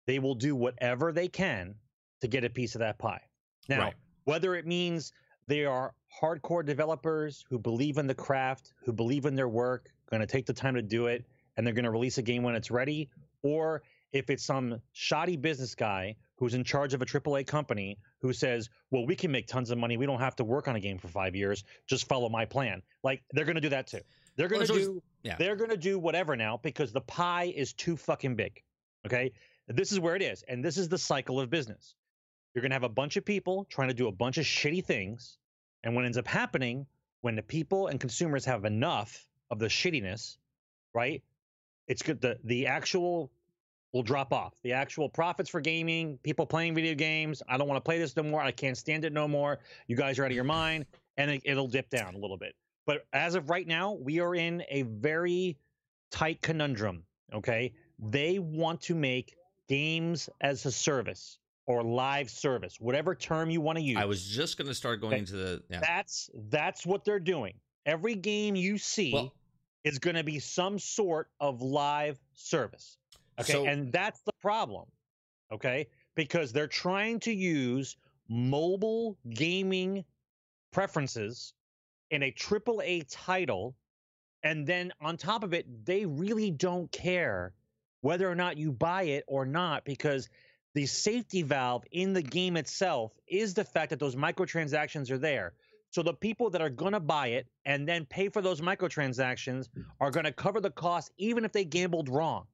They 0.07 0.19
will 0.19 0.35
do 0.35 0.54
whatever 0.54 1.11
they 1.11 1.26
can 1.26 1.76
to 2.21 2.28
get 2.28 2.45
a 2.45 2.50
piece 2.50 2.75
of 2.75 2.80
that 2.80 2.99
pie. 2.99 3.23
Now, 3.66 3.85
Right. 3.85 3.95
whether 4.25 4.54
it 4.54 4.66
means 4.66 5.14
they 5.47 5.64
are 5.64 5.95
hardcore 6.21 6.66
developers 6.66 7.47
who 7.49 7.59
believe 7.59 7.97
in 7.97 8.07
the 8.07 8.14
craft, 8.14 8.75
who 8.85 8.92
believe 8.92 9.25
in 9.25 9.35
their 9.35 9.49
work, 9.49 9.90
going 10.11 10.21
to 10.21 10.26
take 10.26 10.45
the 10.45 10.52
time 10.52 10.75
to 10.75 10.83
do 10.83 11.07
it, 11.07 11.25
and 11.57 11.66
they're 11.66 11.73
going 11.73 11.85
to 11.87 11.90
release 11.90 12.19
a 12.19 12.23
game 12.23 12.42
when 12.42 12.54
it's 12.54 12.71
ready, 12.71 13.09
or 13.42 13.83
if 14.12 14.31
it's 14.31 14.45
some 14.45 14.81
shoddy 14.93 15.37
business 15.37 15.75
guy 15.75 16.17
who's 16.37 16.55
in 16.55 16.64
charge 16.64 16.95
of 16.95 17.02
a 17.02 17.07
AAA 17.07 17.47
company 17.47 17.99
who 18.21 18.33
says, 18.33 18.69
"Well, 18.90 19.07
we 19.07 19.17
can 19.17 19.31
make 19.31 19.47
tons 19.47 19.71
of 19.71 19.79
money. 19.79 19.97
We 19.97 20.07
don't 20.07 20.21
have 20.21 20.37
to 20.37 20.45
work 20.45 20.69
on 20.69 20.76
a 20.76 20.81
game 20.81 20.99
for 20.99 21.09
5 21.09 21.37
years. 21.37 21.64
Just 21.87 22.09
follow 22.09 22.29
my 22.29 22.45
plan." 22.45 22.83
Like 23.02 23.23
they're 23.33 23.45
going 23.45 23.57
to 23.57 23.61
do 23.61 23.71
that 23.71 23.87
too. 23.87 24.00
They're 24.37 24.49
going 24.49 24.67
to 24.67 24.73
always- 24.73 24.87
do 24.87 25.02
yeah. 25.23 25.37
they're 25.37 25.57
going 25.57 25.71
to 25.71 25.76
do 25.76 25.99
whatever 25.99 26.37
now 26.37 26.59
because 26.62 26.93
the 26.93 27.00
pie 27.00 27.52
is 27.55 27.73
too 27.73 27.97
fucking 27.97 28.37
big. 28.37 28.62
Okay? 29.07 29.33
This 29.69 29.93
is 29.93 30.00
where 30.00 30.17
it 30.17 30.23
is, 30.23 30.43
and 30.49 30.64
this 30.64 30.76
is 30.76 30.88
the 30.88 30.99
cycle 30.99 31.38
of 31.38 31.50
business. 31.50 31.95
You're 32.55 32.62
going 32.62 32.71
to 32.71 32.75
have 32.75 32.83
a 32.83 32.88
bunch 32.88 33.17
of 33.17 33.25
people 33.25 33.64
trying 33.71 33.88
to 33.88 33.95
do 33.95 34.09
a 34.09 34.12
bunch 34.12 34.38
of 34.38 34.45
shitty 34.45 34.85
things, 34.85 35.38
and 35.85 35.95
what 35.95 36.05
ends 36.05 36.19
up 36.19 36.26
happening 36.26 36.87
when 37.21 37.37
the 37.37 37.43
people 37.43 37.87
and 37.87 38.00
consumers 38.00 38.45
have 38.47 38.64
enough 38.64 39.26
of 39.50 39.59
the 39.59 39.67
shittiness, 39.67 40.38
right? 40.95 41.23
It's 41.87 42.02
good. 42.02 42.21
The 42.21 42.38
the 42.45 42.67
actual 42.67 43.31
will 43.92 44.02
drop 44.02 44.32
off. 44.32 44.54
The 44.62 44.73
actual 44.73 45.09
profits 45.09 45.50
for 45.50 45.61
gaming, 45.61 46.18
people 46.23 46.47
playing 46.47 46.75
video 46.75 46.94
games. 46.94 47.42
I 47.49 47.59
don't 47.59 47.68
want 47.68 47.76
to 47.76 47.87
play 47.87 47.99
this 47.99 48.16
no 48.16 48.23
more. 48.23 48.40
I 48.40 48.50
can't 48.52 48.76
stand 48.76 49.04
it 49.04 49.12
no 49.12 49.26
more. 49.26 49.59
You 49.88 49.97
guys 49.97 50.18
are 50.18 50.25
out 50.25 50.30
of 50.30 50.35
your 50.35 50.44
mind, 50.44 50.87
and 51.16 51.30
it, 51.30 51.42
it'll 51.44 51.68
dip 51.68 51.90
down 51.90 52.14
a 52.14 52.18
little 52.18 52.37
bit. 52.37 52.54
But 52.87 53.06
as 53.12 53.35
of 53.35 53.50
right 53.50 53.66
now, 53.66 53.92
we 53.92 54.20
are 54.20 54.35
in 54.35 54.62
a 54.70 54.82
very 54.82 55.56
tight 56.11 56.40
conundrum. 56.42 57.04
Okay, 57.32 57.73
they 57.99 58.38
want 58.38 58.80
to 58.82 58.94
make 58.94 59.37
games 59.68 60.28
as 60.40 60.66
a 60.66 60.73
service 60.73 61.38
or 61.66 61.85
live 61.85 62.28
service, 62.28 62.80
whatever 62.80 63.14
term 63.14 63.50
you 63.50 63.61
want 63.61 63.78
to 63.78 63.85
use. 63.85 63.97
I 63.97 64.04
was 64.04 64.25
just 64.26 64.59
going 64.59 64.66
to 64.66 64.75
start 64.75 65.00
going 65.00 65.12
Okay. 65.12 65.20
into 65.20 65.37
the 65.37 65.62
yeah. 65.70 65.80
That's 65.80 66.28
that's 66.49 66.85
what 66.85 67.04
they're 67.04 67.20
doing. 67.20 67.54
Every 67.87 68.14
game 68.16 68.56
you 68.56 68.78
see 68.78 69.12
Well- 69.12 69.32
is 69.85 69.99
going 69.99 70.16
to 70.16 70.25
be 70.25 70.38
some 70.40 70.78
sort 70.78 71.28
of 71.38 71.62
live 71.62 72.18
service. 72.35 72.99
Okay, 73.40 73.52
So- 73.52 73.66
and 73.66 73.92
that's 73.92 74.20
the 74.23 74.32
problem. 74.40 74.87
Okay, 75.52 75.88
because 76.14 76.52
they're 76.52 76.68
trying 76.68 77.18
to 77.20 77.32
use 77.32 77.97
mobile 78.28 79.18
gaming 79.30 80.04
preferences 80.73 81.54
in 82.11 82.23
a 82.23 82.30
triple 82.30 82.80
A 82.85 83.02
title, 83.02 83.75
and 84.42 84.66
then 84.66 84.92
on 85.00 85.16
top 85.16 85.42
of 85.42 85.52
it, 85.52 85.85
they 85.85 86.06
really 86.06 86.50
don't 86.50 86.90
care 86.92 87.52
whether 88.02 88.30
or 88.30 88.35
not 88.35 88.56
you 88.56 88.73
buy 88.73 89.02
it 89.02 89.25
or 89.26 89.44
not, 89.44 89.85
because 89.85 90.28
the 90.75 90.87
safety 90.87 91.42
valve 91.42 91.85
in 91.90 92.12
the 92.12 92.23
game 92.23 92.56
itself 92.56 93.12
is 93.26 93.52
the 93.54 93.64
fact 93.64 93.90
that 93.90 93.99
those 93.99 94.14
microtransactions 94.14 95.11
are 95.11 95.18
there. 95.18 95.54
So 95.90 96.02
the 96.04 96.14
people 96.14 96.49
that 96.50 96.62
are 96.62 96.70
going 96.70 96.92
to 96.92 97.00
buy 97.00 97.28
it 97.28 97.49
and 97.64 97.87
then 97.88 98.06
pay 98.06 98.28
for 98.28 98.40
those 98.40 98.61
microtransactions 98.61 99.68
are 99.99 100.12
going 100.12 100.25
to 100.25 100.32
cover 100.32 100.61
the 100.61 100.70
cost, 100.70 101.11
even 101.18 101.44
if 101.44 101.50
they 101.50 101.64
gambled 101.64 102.09
wrong, 102.09 102.47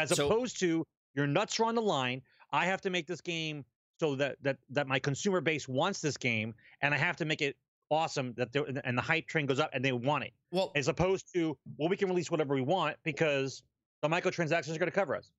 as 0.00 0.10
So- 0.10 0.26
opposed 0.26 0.58
to 0.60 0.86
your 1.14 1.26
nuts 1.26 1.58
are 1.60 1.64
on 1.64 1.74
the 1.74 1.82
line. 1.82 2.22
I 2.52 2.66
have 2.66 2.80
to 2.82 2.90
make 2.90 3.06
this 3.06 3.20
game 3.20 3.64
so 3.98 4.14
that 4.16 4.36
that 4.42 4.58
that 4.70 4.86
my 4.88 4.98
consumer 4.98 5.40
base 5.40 5.68
wants 5.68 6.00
this 6.00 6.16
game, 6.16 6.54
and 6.80 6.94
I 6.94 6.98
have 6.98 7.16
to 7.16 7.24
make 7.24 7.42
it 7.42 7.56
awesome 7.90 8.32
that 8.34 8.54
and 8.84 8.96
the 8.96 9.02
hype 9.02 9.26
train 9.26 9.46
goes 9.46 9.58
up 9.58 9.70
and 9.72 9.84
they 9.84 9.92
want 9.92 10.22
it, 10.24 10.32
Well, 10.52 10.70
as 10.76 10.86
opposed 10.88 11.32
to 11.34 11.56
well, 11.76 11.88
we 11.88 11.96
can 11.96 12.08
release 12.08 12.30
whatever 12.30 12.54
we 12.54 12.60
want 12.62 12.96
because 13.02 13.62
the 14.00 14.08
microtransactions 14.08 14.74
are 14.74 14.78
going 14.78 14.90
to 14.90 14.92
cover 14.92 15.16
us. 15.16 15.30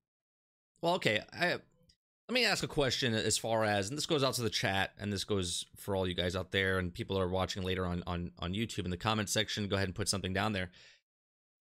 Well, 0.82 0.94
okay. 0.94 1.20
I, 1.32 1.52
let 1.52 2.34
me 2.34 2.44
ask 2.44 2.62
a 2.62 2.68
question 2.68 3.14
as 3.14 3.38
far 3.38 3.64
as, 3.64 3.88
and 3.88 3.96
this 3.98 4.06
goes 4.06 4.22
out 4.22 4.34
to 4.34 4.42
the 4.42 4.50
chat, 4.50 4.92
and 4.98 5.12
this 5.12 5.24
goes 5.24 5.66
for 5.76 5.96
all 5.96 6.06
you 6.06 6.14
guys 6.14 6.36
out 6.36 6.52
there, 6.52 6.78
and 6.78 6.92
people 6.92 7.18
are 7.18 7.28
watching 7.28 7.62
later 7.62 7.84
on 7.86 8.02
on 8.06 8.32
on 8.38 8.52
YouTube 8.52 8.84
in 8.84 8.90
the 8.90 8.96
comment 8.96 9.28
section. 9.28 9.66
Go 9.68 9.76
ahead 9.76 9.88
and 9.88 9.94
put 9.94 10.08
something 10.08 10.32
down 10.32 10.52
there. 10.52 10.70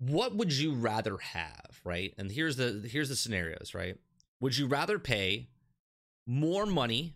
What 0.01 0.35
would 0.35 0.51
you 0.51 0.73
rather 0.73 1.17
have, 1.17 1.79
right? 1.83 2.11
And 2.17 2.31
here's 2.31 2.55
the 2.55 2.87
here's 2.91 3.09
the 3.09 3.15
scenarios, 3.15 3.75
right? 3.75 3.97
Would 4.39 4.57
you 4.57 4.65
rather 4.65 4.97
pay 4.97 5.49
more 6.25 6.65
money 6.65 7.13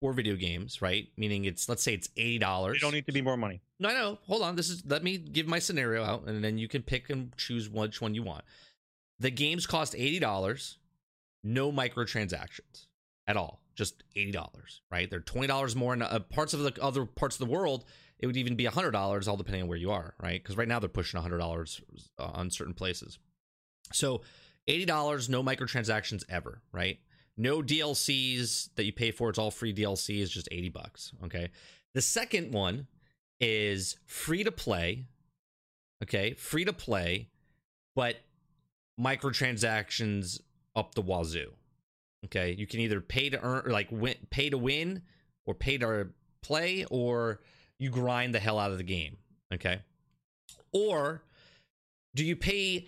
for 0.00 0.14
video 0.14 0.34
games, 0.34 0.80
right? 0.80 1.08
Meaning 1.18 1.44
it's 1.44 1.68
let's 1.68 1.82
say 1.82 1.92
it's 1.92 2.08
eighty 2.16 2.38
dollars. 2.38 2.76
You 2.76 2.80
don't 2.80 2.94
need 2.94 3.04
to 3.06 3.12
be 3.12 3.20
more 3.20 3.36
money. 3.36 3.60
No, 3.78 3.90
no. 3.90 4.18
Hold 4.26 4.42
on. 4.42 4.56
This 4.56 4.70
is 4.70 4.82
let 4.86 5.04
me 5.04 5.18
give 5.18 5.46
my 5.46 5.58
scenario 5.58 6.02
out, 6.02 6.26
and 6.26 6.42
then 6.42 6.56
you 6.56 6.66
can 6.66 6.82
pick 6.82 7.10
and 7.10 7.36
choose 7.36 7.68
which 7.68 8.00
one 8.00 8.14
you 8.14 8.22
want. 8.22 8.44
The 9.20 9.30
games 9.30 9.66
cost 9.66 9.94
eighty 9.94 10.18
dollars, 10.18 10.78
no 11.44 11.70
microtransactions 11.70 12.86
at 13.26 13.36
all, 13.36 13.60
just 13.74 14.02
eighty 14.16 14.32
dollars. 14.32 14.80
Right? 14.90 15.10
They're 15.10 15.20
twenty 15.20 15.48
dollars 15.48 15.76
more 15.76 15.92
in 15.92 16.00
uh, 16.00 16.20
parts 16.20 16.54
of 16.54 16.60
the 16.60 16.72
other 16.80 17.04
parts 17.04 17.38
of 17.38 17.46
the 17.46 17.52
world. 17.52 17.84
It 18.18 18.26
would 18.26 18.36
even 18.36 18.56
be 18.56 18.64
hundred 18.64 18.92
dollars, 18.92 19.28
all 19.28 19.36
depending 19.36 19.62
on 19.62 19.68
where 19.68 19.78
you 19.78 19.90
are. 19.90 20.14
Right? 20.22 20.42
Because 20.42 20.56
right 20.56 20.68
now 20.68 20.78
they're 20.78 20.88
pushing 20.88 21.20
hundred 21.20 21.38
dollars 21.38 21.80
uh, 22.18 22.30
on 22.34 22.50
certain 22.50 22.74
places. 22.74 23.18
So 23.92 24.22
eighty 24.66 24.84
dollars, 24.84 25.28
no 25.28 25.42
microtransactions 25.42 26.24
ever. 26.28 26.62
Right? 26.72 26.98
No 27.36 27.62
DLCs 27.62 28.70
that 28.74 28.84
you 28.84 28.92
pay 28.92 29.12
for. 29.12 29.30
It's 29.30 29.38
all 29.38 29.50
free 29.50 29.72
DLC. 29.72 30.18
Is 30.20 30.30
just 30.30 30.48
eighty 30.50 30.68
bucks. 30.68 31.12
Okay. 31.24 31.50
The 31.94 32.02
second 32.02 32.52
one 32.52 32.86
is 33.40 33.96
free 34.06 34.44
to 34.44 34.52
play. 34.52 35.06
Okay, 36.02 36.34
free 36.34 36.64
to 36.64 36.72
play, 36.72 37.28
but 37.96 38.16
microtransactions 39.00 40.40
up 40.76 40.94
the 40.94 41.02
wazoo. 41.02 41.52
Okay, 42.26 42.54
you 42.56 42.66
can 42.66 42.80
either 42.80 43.00
pay 43.00 43.30
to 43.30 43.40
earn, 43.42 43.70
like 43.70 43.88
win, 43.90 44.14
pay 44.30 44.50
to 44.50 44.58
win, 44.58 45.02
or 45.44 45.54
pay 45.54 45.78
to 45.78 46.08
play, 46.42 46.84
or 46.90 47.40
you 47.78 47.90
grind 47.90 48.34
the 48.34 48.40
hell 48.40 48.58
out 48.58 48.70
of 48.70 48.78
the 48.78 48.84
game. 48.84 49.16
Okay, 49.52 49.80
or 50.72 51.22
do 52.14 52.24
you 52.24 52.36
pay 52.36 52.86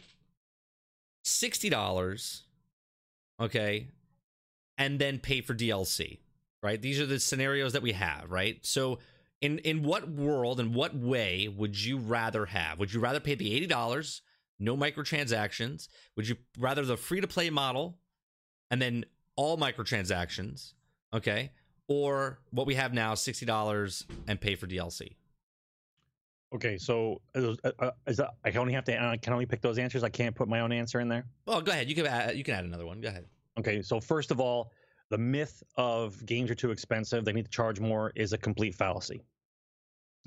sixty 1.25 1.69
dollars? 1.69 2.43
Okay, 3.41 3.89
and 4.77 4.99
then 4.99 5.19
pay 5.19 5.41
for 5.41 5.55
DLC. 5.55 6.19
Right, 6.63 6.81
these 6.81 7.01
are 7.01 7.07
the 7.07 7.19
scenarios 7.19 7.73
that 7.73 7.83
we 7.83 7.93
have. 7.93 8.31
Right, 8.31 8.59
so 8.67 8.99
in 9.41 9.59
in 9.61 9.83
what 9.83 10.11
world 10.11 10.61
and 10.61 10.75
what 10.75 10.95
way 10.95 11.49
would 11.49 11.83
you 11.83 11.99
rather 11.99 12.47
have? 12.47 12.79
Would 12.79 12.93
you 12.93 13.01
rather 13.01 13.21
pay 13.21 13.35
the 13.35 13.55
eighty 13.55 13.67
dollars, 13.67 14.23
no 14.59 14.77
microtransactions? 14.77 15.89
Would 16.17 16.29
you 16.29 16.37
rather 16.59 16.85
the 16.85 16.97
free 16.97 17.21
to 17.21 17.27
play 17.27 17.49
model, 17.49 17.99
and 18.71 18.81
then 18.83 19.07
all 19.37 19.57
microtransactions? 19.57 20.75
Okay, 21.15 21.53
or 21.91 22.39
what 22.53 22.67
we 22.69 22.77
have 22.77 22.95
now, 22.95 23.15
sixty 23.15 23.45
dollars 23.45 24.07
and 24.29 24.41
pay 24.41 24.55
for 24.55 24.67
DLC. 24.67 25.17
Okay, 26.55 26.79
so 26.79 27.21
uh, 27.37 27.55
uh, 27.79 27.91
is 28.07 28.17
that, 28.17 28.31
I 28.45 28.51
can 28.51 28.61
only 28.61 28.73
have 28.73 28.85
to 28.85 29.03
I 29.03 29.17
can 29.17 29.33
only 29.33 29.47
pick 29.47 29.61
those 29.61 29.79
answers. 29.79 30.03
I 30.03 30.09
can't 30.09 30.35
put 30.35 30.49
my 30.49 30.61
own 30.61 30.73
answer 30.73 31.01
in 31.01 31.09
there. 31.09 31.27
Well, 31.47 31.61
go 31.61 31.73
ahead. 31.73 31.89
You 31.89 31.95
can 31.95 32.07
add, 32.07 32.37
you 32.37 32.45
can 32.45 32.55
add 32.55 32.65
another 32.65 32.87
one. 32.87 33.01
Go 33.01 33.09
ahead. 33.09 33.27
Okay, 33.59 33.83
so 33.83 34.01
first 34.01 34.31
of 34.31 34.41
all, 34.41 34.73
the 35.11 35.19
myth 35.19 35.63
of 35.77 36.25
games 36.25 36.51
are 36.51 36.55
too 36.55 36.71
expensive, 36.71 37.25
they 37.25 37.33
need 37.33 37.45
to 37.45 37.51
charge 37.51 37.81
more 37.81 38.13
is 38.15 38.33
a 38.33 38.39
complete 38.39 38.75
fallacy. 38.77 39.23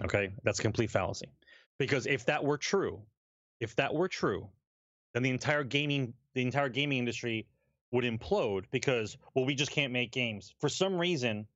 Okay, 0.04 0.34
that's 0.44 0.60
a 0.60 0.62
complete 0.62 0.92
fallacy. 0.92 1.32
Because 1.80 2.06
if 2.06 2.26
that 2.26 2.44
were 2.44 2.58
true, 2.58 3.02
if 3.62 3.76
that 3.78 3.94
were 3.94 4.10
true, 4.10 4.50
then 5.14 5.24
the 5.24 5.30
entire 5.30 5.64
gaming 5.64 6.14
the 6.34 6.42
entire 6.42 6.70
gaming 6.70 6.98
industry 6.98 7.48
would 7.92 8.04
implode 8.04 8.66
because 8.72 9.18
well 9.34 9.46
we 9.46 9.56
just 9.56 9.72
can't 9.72 9.94
make 9.94 10.12
games. 10.12 10.54
For 10.60 10.68
some 10.68 10.98
reason, 10.98 11.48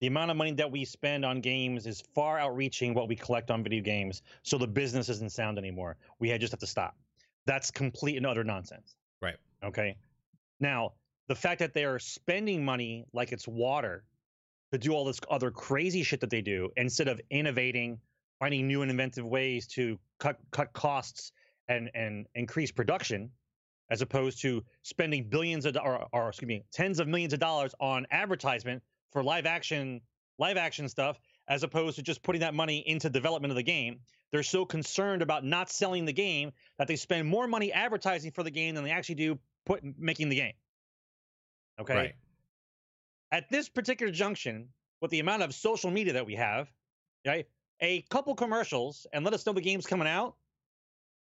the 0.00 0.06
amount 0.06 0.30
of 0.30 0.36
money 0.36 0.52
that 0.52 0.70
we 0.70 0.84
spend 0.84 1.24
on 1.24 1.40
games 1.40 1.86
is 1.86 2.02
far 2.14 2.38
outreaching 2.38 2.94
what 2.94 3.08
we 3.08 3.16
collect 3.16 3.50
on 3.50 3.62
video 3.62 3.82
games, 3.82 4.22
so 4.42 4.58
the 4.58 4.66
business 4.66 5.08
isn't 5.08 5.32
sound 5.32 5.58
anymore. 5.58 5.96
We 6.18 6.28
had- 6.28 6.40
just 6.40 6.52
have 6.52 6.60
to 6.60 6.66
stop. 6.66 6.96
That's 7.46 7.70
complete 7.70 8.16
and 8.16 8.26
utter 8.26 8.44
nonsense. 8.44 8.96
Right. 9.20 9.36
Okay. 9.62 9.96
Now, 10.60 10.94
the 11.28 11.34
fact 11.34 11.58
that 11.60 11.72
they 11.72 11.84
are 11.84 11.98
spending 11.98 12.64
money 12.64 13.06
like 13.12 13.32
it's 13.32 13.48
water 13.48 14.04
to 14.72 14.78
do 14.78 14.92
all 14.92 15.04
this 15.04 15.20
other 15.30 15.50
crazy 15.50 16.02
shit 16.02 16.20
that 16.20 16.30
they 16.30 16.42
do 16.42 16.70
instead 16.76 17.08
of 17.08 17.20
innovating, 17.30 18.00
finding 18.40 18.66
new 18.66 18.82
and 18.82 18.90
inventive 18.90 19.26
ways 19.26 19.66
to 19.68 19.98
cut 20.18 20.38
cut 20.50 20.72
costs 20.72 21.32
and 21.68 21.90
and 21.94 22.26
increase 22.34 22.70
production, 22.70 23.30
as 23.90 24.02
opposed 24.02 24.40
to 24.42 24.64
spending 24.82 25.28
billions 25.28 25.64
of 25.64 25.76
or, 25.76 26.06
or 26.12 26.28
excuse 26.28 26.48
me, 26.48 26.64
tens 26.72 26.98
of 26.98 27.08
millions 27.08 27.32
of 27.32 27.40
dollars 27.40 27.74
on 27.80 28.06
advertisement 28.10 28.82
for 29.14 29.22
live 29.22 29.46
action 29.46 30.02
live 30.38 30.56
action 30.56 30.88
stuff, 30.88 31.18
as 31.48 31.62
opposed 31.62 31.96
to 31.96 32.02
just 32.02 32.22
putting 32.22 32.40
that 32.40 32.54
money 32.54 32.78
into 32.86 33.08
development 33.08 33.52
of 33.52 33.56
the 33.56 33.62
game. 33.62 34.00
They're 34.32 34.42
so 34.42 34.64
concerned 34.64 35.22
about 35.22 35.44
not 35.44 35.70
selling 35.70 36.04
the 36.04 36.12
game 36.12 36.52
that 36.76 36.88
they 36.88 36.96
spend 36.96 37.28
more 37.28 37.46
money 37.46 37.72
advertising 37.72 38.32
for 38.32 38.42
the 38.42 38.50
game 38.50 38.74
than 38.74 38.82
they 38.82 38.90
actually 38.90 39.14
do 39.14 39.38
put 39.64 39.82
making 39.96 40.28
the 40.28 40.36
game. 40.36 40.54
Okay. 41.80 41.94
Right. 41.94 42.14
At 43.30 43.48
this 43.48 43.68
particular 43.68 44.12
junction, 44.12 44.68
with 45.00 45.10
the 45.10 45.20
amount 45.20 45.42
of 45.42 45.54
social 45.54 45.90
media 45.90 46.14
that 46.14 46.26
we 46.26 46.34
have, 46.34 46.68
right? 47.26 47.46
A 47.80 48.02
couple 48.10 48.34
commercials 48.34 49.06
and 49.12 49.24
let 49.24 49.34
us 49.34 49.44
know 49.44 49.52
the 49.52 49.60
game's 49.60 49.86
coming 49.86 50.08
out, 50.08 50.34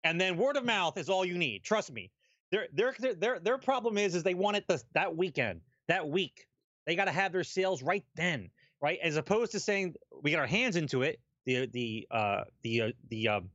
and 0.03 0.19
then 0.19 0.37
word 0.37 0.55
of 0.55 0.63
mouth 0.63 0.97
is 0.97 1.09
all 1.09 1.25
you 1.25 1.37
need. 1.37 1.63
Trust 1.63 1.91
me. 1.91 2.11
Their 2.51 2.67
their 2.73 2.95
their 3.15 3.39
their, 3.39 3.57
problem 3.57 3.97
is 3.97 4.15
is 4.15 4.23
they 4.23 4.33
want 4.33 4.55
it 4.55 4.67
the, 4.67 4.81
that 4.93 5.17
weekend, 5.17 5.61
that 5.87 6.07
week. 6.07 6.47
They 6.85 6.95
got 6.95 7.05
to 7.05 7.11
have 7.11 7.31
their 7.31 7.43
sales 7.43 7.81
right 7.81 8.05
then, 8.15 8.49
right? 8.81 8.99
As 9.01 9.17
opposed 9.17 9.51
to 9.53 9.59
saying 9.59 9.95
we 10.21 10.31
get 10.31 10.39
our 10.39 10.47
hands 10.47 10.75
into 10.75 11.01
it. 11.01 11.19
The 11.45 11.67
the 11.67 12.07
uh 12.09 12.43
the 12.63 12.81
uh, 12.81 12.91
the 13.09 13.27
um, 13.27 13.49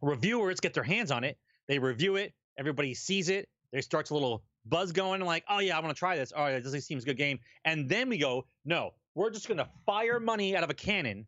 reviewers 0.00 0.60
get 0.60 0.74
their 0.74 0.84
hands 0.84 1.10
on 1.10 1.24
it. 1.24 1.36
They 1.66 1.78
review 1.78 2.16
it. 2.16 2.32
Everybody 2.58 2.94
sees 2.94 3.28
it. 3.28 3.48
There 3.72 3.82
starts 3.82 4.10
a 4.10 4.14
little 4.14 4.44
buzz 4.66 4.92
going, 4.92 5.20
like, 5.20 5.44
oh 5.48 5.58
yeah, 5.58 5.76
I 5.76 5.80
want 5.80 5.94
to 5.94 5.98
try 5.98 6.16
this. 6.16 6.32
All 6.32 6.44
right, 6.44 6.62
this 6.62 6.86
seems 6.86 7.02
a 7.02 7.06
good 7.06 7.16
game. 7.16 7.40
And 7.64 7.88
then 7.88 8.08
we 8.08 8.18
go, 8.18 8.46
no, 8.64 8.94
we're 9.14 9.30
just 9.30 9.48
gonna 9.48 9.68
fire 9.86 10.20
money 10.20 10.56
out 10.56 10.62
of 10.62 10.70
a 10.70 10.74
cannon, 10.74 11.26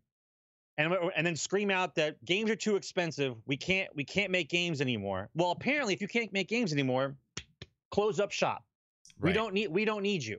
and 0.78 0.94
and 1.16 1.26
then 1.26 1.36
scream 1.36 1.70
out 1.70 1.94
that 1.96 2.24
games 2.24 2.50
are 2.50 2.56
too 2.56 2.76
expensive. 2.76 3.36
We 3.46 3.56
can't 3.56 3.88
we 3.94 4.04
can't 4.04 4.30
make 4.30 4.48
games 4.48 4.80
anymore. 4.80 5.28
Well, 5.34 5.50
apparently, 5.50 5.94
if 5.94 6.00
you 6.00 6.08
can't 6.08 6.32
make 6.32 6.48
games 6.48 6.72
anymore, 6.72 7.16
close 7.90 8.20
up 8.20 8.30
shop. 8.30 8.64
We 9.20 9.32
don't 9.32 9.54
need 9.54 9.68
we 9.68 9.84
don't 9.84 10.02
need 10.02 10.22
you. 10.22 10.38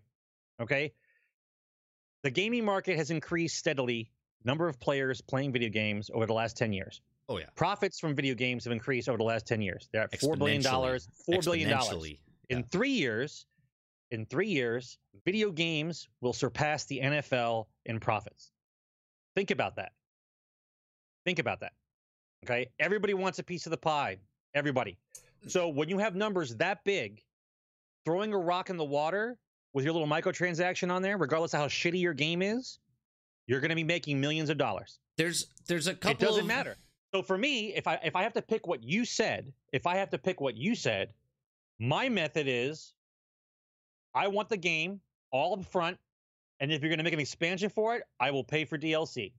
Okay. 0.62 0.94
The 2.24 2.32
gaming 2.32 2.66
market 2.66 2.98
has 2.98 3.12
increased 3.12 3.58
steadily. 3.58 4.12
Number 4.44 4.68
of 4.68 4.80
players 4.80 5.22
playing 5.22 5.52
video 5.52 5.70
games 5.70 6.10
over 6.14 6.26
the 6.26 6.34
last 6.34 6.58
10 6.58 6.72
years. 6.74 7.02
Oh 7.30 7.38
yeah. 7.38 7.46
Profits 7.56 8.00
from 8.00 8.16
video 8.16 8.34
games 8.36 8.64
have 8.64 8.72
increased 8.72 9.10
over 9.10 9.18
the 9.18 9.24
last 9.24 9.46
10 9.48 9.62
years. 9.62 9.90
They're 9.92 10.04
at 10.04 10.12
$4 10.12 10.38
billion. 10.38 10.62
Exponentially. 10.62 11.08
$4 11.30 11.44
billion. 11.44 11.70
Exponentially. 11.70 12.20
In 12.50 12.60
Yeah. 12.60 12.66
three 12.72 12.92
years, 12.92 13.46
in 14.12 14.26
three 14.26 14.48
years, 14.48 14.98
video 15.26 15.52
games 15.52 16.08
will 16.22 16.34
surpass 16.34 16.86
the 16.86 17.00
NFL 17.00 17.66
in 17.86 18.00
profits. 18.00 18.52
Think 19.36 19.52
about 19.52 19.76
that. 19.76 19.92
Think 21.26 21.40
about 21.40 21.60
that. 21.60 21.74
Okay. 22.46 22.68
Everybody 22.80 23.14
wants 23.14 23.40
a 23.40 23.44
piece 23.44 23.66
of 23.66 23.72
the 23.72 23.78
pie. 23.78 24.18
Everybody. 24.54 24.98
So 25.48 25.68
when 25.68 25.90
you 25.90 25.98
have 25.98 26.16
numbers 26.16 26.56
that 26.56 26.84
big, 26.86 27.22
throwing 28.06 28.34
a 28.34 28.38
rock 28.38 28.70
in 28.70 28.78
the 28.78 28.86
water 28.86 29.38
with 29.78 29.86
your 29.86 29.94
little 29.94 30.08
microtransaction 30.08 30.92
on 30.92 31.04
there, 31.04 31.20
regardless 31.20 31.54
of 31.54 31.60
how 31.60 31.68
shitty 31.68 32.02
your 32.02 32.16
game 32.16 32.42
is, 32.42 32.80
you're 33.46 33.60
going 33.60 33.70
to 33.70 33.76
be 33.76 33.84
making 33.84 34.20
millions 34.20 34.50
of 34.50 34.58
dollars. 34.58 34.98
There's 35.18 35.46
there's 35.68 35.86
a 35.86 35.94
couple. 35.94 36.14
It 36.14 36.20
doesn't 36.20 36.42
of- 36.42 36.48
matter. 36.48 36.78
So 37.14 37.22
for 37.22 37.38
me, 37.38 37.76
if 37.76 37.86
I 37.86 38.00
if 38.04 38.16
I 38.16 38.24
have 38.24 38.34
to 38.34 38.42
pick 38.42 38.66
what 38.66 38.82
you 38.82 39.06
said, 39.06 39.54
if 39.72 39.86
I 39.86 39.98
have 39.98 40.10
to 40.10 40.18
pick 40.18 40.42
what 40.42 40.58
you 40.58 40.74
said, 40.74 41.14
my 41.78 42.10
method 42.10 42.48
is 42.50 42.96
I 44.16 44.30
want 44.30 44.50
the 44.50 44.58
game 44.58 45.00
all 45.30 45.54
up 45.54 45.64
front, 45.64 46.00
and 46.60 46.72
if 46.72 46.82
you're 46.82 46.90
going 46.90 46.98
to 46.98 47.04
make 47.04 47.14
an 47.14 47.20
expansion 47.20 47.70
for 47.70 47.96
it, 47.96 48.04
I 48.20 48.32
will 48.32 48.44
pay 48.44 48.66
for 48.66 48.80
DLC. 48.80 49.32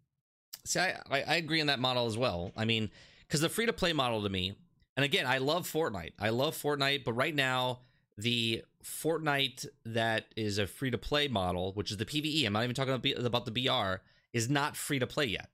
See, 0.64 0.78
I, 0.78 1.00
I 1.10 1.22
I 1.22 1.34
agree 1.34 1.60
on 1.60 1.66
that 1.66 1.80
model 1.80 2.06
as 2.06 2.16
well. 2.16 2.52
I 2.56 2.64
mean, 2.64 2.92
because 3.26 3.40
the 3.40 3.48
free 3.48 3.66
to 3.66 3.72
play 3.72 3.92
model 3.92 4.22
to 4.22 4.28
me, 4.28 4.54
and 4.96 5.04
again, 5.04 5.26
I 5.26 5.38
love 5.38 5.68
Fortnite. 5.68 6.12
I 6.20 6.28
love 6.28 6.56
Fortnite, 6.56 7.02
but 7.02 7.14
right 7.14 7.34
now 7.34 7.80
the 8.18 8.62
Fortnite 8.84 9.66
that 9.84 10.26
is 10.36 10.58
a 10.58 10.66
free 10.66 10.90
to 10.90 10.98
play 10.98 11.28
model, 11.28 11.72
which 11.72 11.90
is 11.90 11.96
the 11.96 12.04
PVE, 12.04 12.46
I'm 12.46 12.52
not 12.52 12.64
even 12.64 12.74
talking 12.74 12.94
about, 12.94 13.44
the 13.44 13.50
BR, 13.50 14.02
is 14.32 14.48
not 14.48 14.76
free 14.76 14.98
to 14.98 15.06
play 15.06 15.26
yet. 15.26 15.50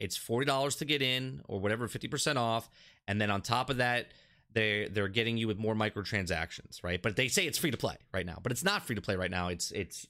It's 0.00 0.16
forty 0.16 0.44
dollars 0.44 0.76
to 0.76 0.84
get 0.84 1.02
in, 1.02 1.40
or 1.46 1.60
whatever, 1.60 1.86
fifty 1.86 2.08
percent 2.08 2.38
off, 2.38 2.68
and 3.06 3.20
then 3.20 3.30
on 3.30 3.42
top 3.42 3.70
of 3.70 3.76
that, 3.76 4.08
they 4.52 4.88
they're 4.90 5.08
getting 5.08 5.36
you 5.36 5.46
with 5.46 5.58
more 5.58 5.74
microtransactions, 5.74 6.82
right? 6.82 7.00
But 7.00 7.16
they 7.16 7.28
say 7.28 7.46
it's 7.46 7.58
free 7.58 7.70
to 7.70 7.76
play 7.76 7.96
right 8.12 8.26
now, 8.26 8.38
but 8.42 8.50
it's 8.50 8.64
not 8.64 8.84
free 8.84 8.96
to 8.96 9.02
play 9.02 9.16
right 9.16 9.30
now. 9.30 9.48
It's 9.48 9.70
it's 9.70 10.06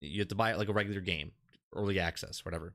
you 0.00 0.20
have 0.20 0.28
to 0.28 0.34
buy 0.34 0.52
it 0.52 0.58
like 0.58 0.68
a 0.68 0.72
regular 0.72 1.00
game, 1.00 1.32
early 1.74 2.00
access, 2.00 2.44
whatever. 2.44 2.74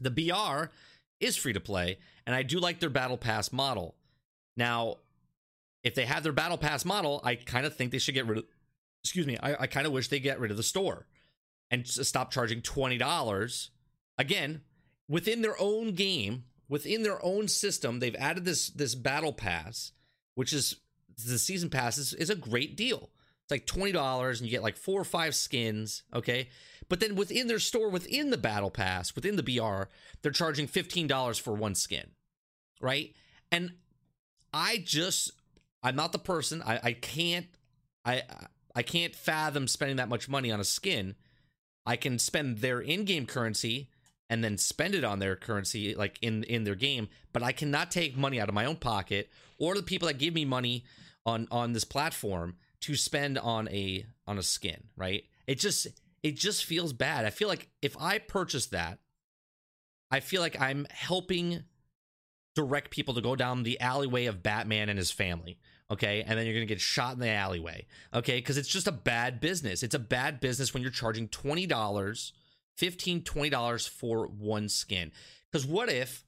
The 0.00 0.10
BR 0.10 0.72
is 1.20 1.36
free 1.36 1.52
to 1.52 1.60
play, 1.60 1.98
and 2.26 2.34
I 2.34 2.42
do 2.42 2.58
like 2.58 2.80
their 2.80 2.90
battle 2.90 3.16
pass 3.16 3.52
model. 3.52 3.94
Now, 4.56 4.98
if 5.82 5.94
they 5.94 6.06
have 6.06 6.22
their 6.22 6.32
battle 6.32 6.58
pass 6.58 6.84
model, 6.84 7.20
I 7.24 7.34
kind 7.34 7.66
of 7.66 7.76
think 7.76 7.92
they 7.92 7.98
should 7.98 8.14
get 8.14 8.26
rid 8.26 8.38
of. 8.38 8.44
Excuse 9.04 9.26
me, 9.26 9.36
I, 9.42 9.62
I 9.62 9.66
kind 9.66 9.86
of 9.86 9.92
wish 9.92 10.08
they 10.08 10.18
get 10.18 10.40
rid 10.40 10.50
of 10.50 10.56
the 10.56 10.62
store 10.62 11.06
and 11.70 11.86
stop 11.86 12.30
charging 12.30 12.62
twenty 12.62 12.98
dollars. 12.98 13.70
Again, 14.18 14.62
within 15.08 15.42
their 15.42 15.56
own 15.60 15.92
game, 15.92 16.44
within 16.68 17.02
their 17.02 17.24
own 17.24 17.48
system, 17.48 17.98
they've 17.98 18.16
added 18.16 18.44
this 18.44 18.68
this 18.70 18.94
battle 18.94 19.32
pass, 19.32 19.92
which 20.34 20.52
is 20.52 20.76
the 21.16 21.38
season 21.38 21.70
pass 21.70 21.98
is, 21.98 22.14
is 22.14 22.30
a 22.30 22.34
great 22.34 22.76
deal. 22.76 23.10
It's 23.42 23.50
like 23.50 23.66
twenty 23.66 23.92
dollars, 23.92 24.40
and 24.40 24.48
you 24.48 24.50
get 24.50 24.62
like 24.62 24.76
four 24.76 25.00
or 25.00 25.04
five 25.04 25.34
skins. 25.34 26.02
Okay, 26.14 26.48
but 26.88 27.00
then 27.00 27.14
within 27.14 27.46
their 27.46 27.58
store, 27.58 27.90
within 27.90 28.30
the 28.30 28.38
battle 28.38 28.70
pass, 28.70 29.14
within 29.14 29.36
the 29.36 29.42
BR, 29.42 29.84
they're 30.22 30.32
charging 30.32 30.66
fifteen 30.66 31.06
dollars 31.06 31.38
for 31.38 31.52
one 31.52 31.74
skin, 31.74 32.12
right? 32.80 33.14
And 33.52 33.72
I 34.52 34.82
just, 34.84 35.32
I'm 35.82 35.96
not 35.96 36.12
the 36.12 36.18
person. 36.18 36.62
I, 36.64 36.80
I 36.82 36.92
can't, 36.92 37.46
I, 38.04 38.22
I 38.74 38.82
can't 38.82 39.14
fathom 39.14 39.68
spending 39.68 39.96
that 39.96 40.08
much 40.08 40.28
money 40.28 40.50
on 40.50 40.60
a 40.60 40.64
skin. 40.64 41.14
I 41.86 41.96
can 41.96 42.18
spend 42.18 42.58
their 42.58 42.80
in-game 42.80 43.26
currency 43.26 43.90
and 44.30 44.42
then 44.42 44.56
spend 44.58 44.94
it 44.94 45.04
on 45.04 45.18
their 45.18 45.36
currency, 45.36 45.94
like 45.94 46.18
in 46.22 46.44
in 46.44 46.64
their 46.64 46.74
game. 46.74 47.08
But 47.32 47.42
I 47.42 47.52
cannot 47.52 47.90
take 47.90 48.16
money 48.16 48.40
out 48.40 48.48
of 48.48 48.54
my 48.54 48.64
own 48.64 48.76
pocket 48.76 49.30
or 49.58 49.74
the 49.74 49.82
people 49.82 50.08
that 50.08 50.18
give 50.18 50.34
me 50.34 50.44
money 50.44 50.84
on 51.26 51.46
on 51.50 51.72
this 51.72 51.84
platform 51.84 52.56
to 52.80 52.96
spend 52.96 53.38
on 53.38 53.68
a 53.68 54.06
on 54.26 54.38
a 54.38 54.42
skin. 54.42 54.84
Right? 54.96 55.24
It 55.46 55.58
just 55.60 55.86
it 56.22 56.36
just 56.36 56.64
feels 56.64 56.92
bad. 56.92 57.26
I 57.26 57.30
feel 57.30 57.48
like 57.48 57.68
if 57.82 57.96
I 58.00 58.18
purchase 58.18 58.66
that, 58.66 58.98
I 60.10 60.20
feel 60.20 60.40
like 60.40 60.60
I'm 60.60 60.86
helping 60.90 61.64
direct 62.54 62.90
people 62.90 63.14
to 63.14 63.20
go 63.20 63.36
down 63.36 63.62
the 63.62 63.78
alleyway 63.80 64.24
of 64.26 64.42
Batman 64.42 64.88
and 64.88 64.98
his 64.98 65.10
family. 65.10 65.58
Okay. 65.94 66.24
And 66.26 66.38
then 66.38 66.44
you're 66.44 66.54
going 66.54 66.66
to 66.66 66.72
get 66.74 66.80
shot 66.80 67.14
in 67.14 67.20
the 67.20 67.30
alleyway. 67.30 67.86
Okay. 68.12 68.36
Because 68.36 68.58
it's 68.58 68.68
just 68.68 68.88
a 68.88 68.92
bad 68.92 69.40
business. 69.40 69.82
It's 69.82 69.94
a 69.94 70.00
bad 70.00 70.40
business 70.40 70.74
when 70.74 70.82
you're 70.82 70.92
charging 70.92 71.28
$20, 71.28 71.68
$15, 71.68 73.22
$20 73.22 73.88
for 73.88 74.26
one 74.26 74.68
skin. 74.68 75.12
Because 75.50 75.64
what 75.64 75.88
if, 75.88 76.24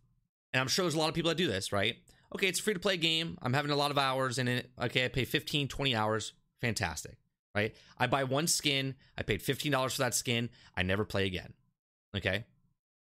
and 0.55 0.61
I'm 0.61 0.69
sure 0.69 0.85
there's 0.85 0.95
a 0.95 0.99
lot 0.99 1.09
of 1.09 1.15
people 1.15 1.31
that 1.31 1.37
do 1.37 1.49
this, 1.49 1.73
right? 1.73 1.97
Okay. 2.35 2.49
It's 2.49 2.61
a 2.61 2.63
free 2.63 2.75
to 2.75 2.81
play 2.81 2.97
game. 2.97 3.37
I'm 3.43 3.53
having 3.53 3.73
a 3.73 3.77
lot 3.77 3.91
of 3.91 3.99
hours 3.99 4.39
in 4.39 4.49
it. 4.49 4.71
Okay. 4.81 5.05
I 5.05 5.09
pay 5.09 5.25
15, 5.25 5.69
20 5.69 5.95
hours. 5.95 6.33
Fantastic. 6.61 7.19
Right. 7.55 7.75
I 7.99 8.07
buy 8.07 8.25
one 8.25 8.47
skin. 8.47 8.95
I 9.19 9.23
paid 9.23 9.43
$15 9.43 9.93
for 9.93 10.03
that 10.03 10.15
skin. 10.15 10.51
I 10.77 10.83
never 10.83 11.05
play 11.05 11.27
again. 11.27 11.55
Okay. 12.17 12.45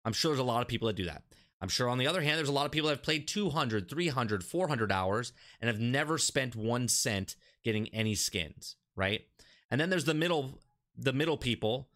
I'm 0.04 0.12
sure 0.12 0.30
there's 0.30 0.40
a 0.40 0.44
lot 0.44 0.62
of 0.62 0.68
people 0.68 0.88
that 0.88 0.96
do 0.96 1.04
that. 1.04 1.22
I'm 1.60 1.68
sure 1.68 1.88
on 1.88 1.98
the 1.98 2.06
other 2.06 2.22
hand, 2.22 2.38
there's 2.38 2.48
a 2.48 2.52
lot 2.52 2.66
of 2.66 2.72
people 2.72 2.88
that 2.88 2.96
have 2.96 3.02
played 3.04 3.28
200, 3.28 3.88
300, 3.88 4.44
400 4.44 4.92
hours 4.92 5.32
and 5.60 5.68
have 5.68 5.80
never 5.80 6.16
spent 6.16 6.56
one 6.56 6.88
cent 6.88 7.36
getting 7.62 7.88
any 7.88 8.14
skins, 8.14 8.76
right? 8.96 9.22
And 9.70 9.80
then 9.80 9.90
there's 9.90 10.06
the 10.06 10.14
middle, 10.14 10.58
the 10.96 11.12
middle 11.12 11.36
people 11.36 11.90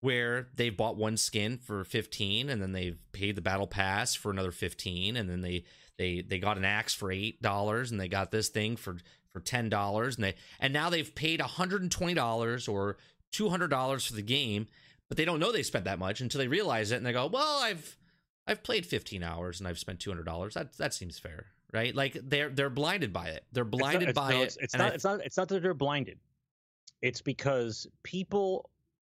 where 0.00 0.48
they've 0.54 0.76
bought 0.76 0.96
one 0.96 1.16
skin 1.16 1.58
for 1.58 1.84
15 1.84 2.48
and 2.48 2.62
then 2.62 2.72
they've 2.72 2.98
paid 3.12 3.36
the 3.36 3.42
battle 3.42 3.66
pass 3.66 4.14
for 4.14 4.30
another 4.30 4.50
15 4.50 5.16
and 5.16 5.28
then 5.28 5.42
they 5.42 5.64
they 5.98 6.22
they 6.22 6.38
got 6.38 6.56
an 6.56 6.64
axe 6.64 6.94
for 6.94 7.12
eight 7.12 7.42
dollars 7.42 7.90
and 7.90 8.00
they 8.00 8.08
got 8.08 8.30
this 8.30 8.48
thing 8.48 8.76
for 8.76 8.96
for 9.30 9.40
ten 9.40 9.68
dollars 9.68 10.16
and 10.16 10.24
they 10.24 10.34
and 10.58 10.72
now 10.72 10.88
they've 10.88 11.14
paid 11.14 11.40
120 11.40 12.14
dollars 12.14 12.66
or 12.66 12.96
200 13.32 13.68
dollars 13.68 14.06
for 14.06 14.14
the 14.14 14.22
game 14.22 14.66
but 15.08 15.18
they 15.18 15.26
don't 15.26 15.38
know 15.38 15.52
they 15.52 15.62
spent 15.62 15.84
that 15.84 15.98
much 15.98 16.22
until 16.22 16.38
they 16.38 16.48
realize 16.48 16.90
it 16.90 16.96
and 16.96 17.04
they 17.04 17.12
go 17.12 17.26
well 17.26 17.60
i've 17.62 17.98
i've 18.50 18.62
played 18.62 18.84
15 18.84 19.22
hours 19.22 19.60
and 19.60 19.68
i've 19.68 19.78
spent 19.78 20.00
200 20.00 20.24
dollars 20.24 20.54
that 20.54 20.76
that 20.76 20.92
seems 20.92 21.18
fair 21.18 21.46
right 21.72 21.94
like 21.94 22.18
they're 22.22 22.50
they're 22.50 22.70
blinded 22.70 23.12
by 23.12 23.28
it 23.28 23.44
they're 23.52 23.64
blinded 23.64 24.08
it's 24.08 24.16
not, 24.16 24.28
by 24.28 24.30
no, 24.32 24.42
it 24.42 24.44
It's, 24.44 24.56
it's 24.56 24.74
and 24.74 24.82
I 24.82 24.86
not. 24.86 24.94
It's 24.94 25.04
not. 25.04 25.20
It's 25.24 25.36
not 25.36 25.48
that 25.48 25.62
they're 25.62 25.74
blinded. 25.74 26.18
It's 27.02 27.22
because 27.22 27.86
people, 28.02 28.68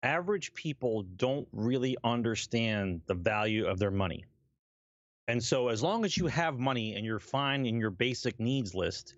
average 0.02 0.52
people, 0.54 1.02
don't 1.16 1.48
really 1.52 1.96
understand 2.04 3.00
the 3.06 3.14
value 3.14 3.66
of 3.66 3.78
their 3.78 3.90
money. 3.90 4.24
And 5.28 5.42
so, 5.42 5.68
as 5.68 5.82
long 5.82 6.04
as 6.04 6.16
you 6.16 6.26
have 6.26 6.58
money 6.58 6.94
and 6.94 7.06
you're 7.06 7.18
fine 7.20 7.64
in 7.66 7.78
your 7.78 7.90
basic 7.90 8.38
needs 8.40 8.74
list, 8.74 9.14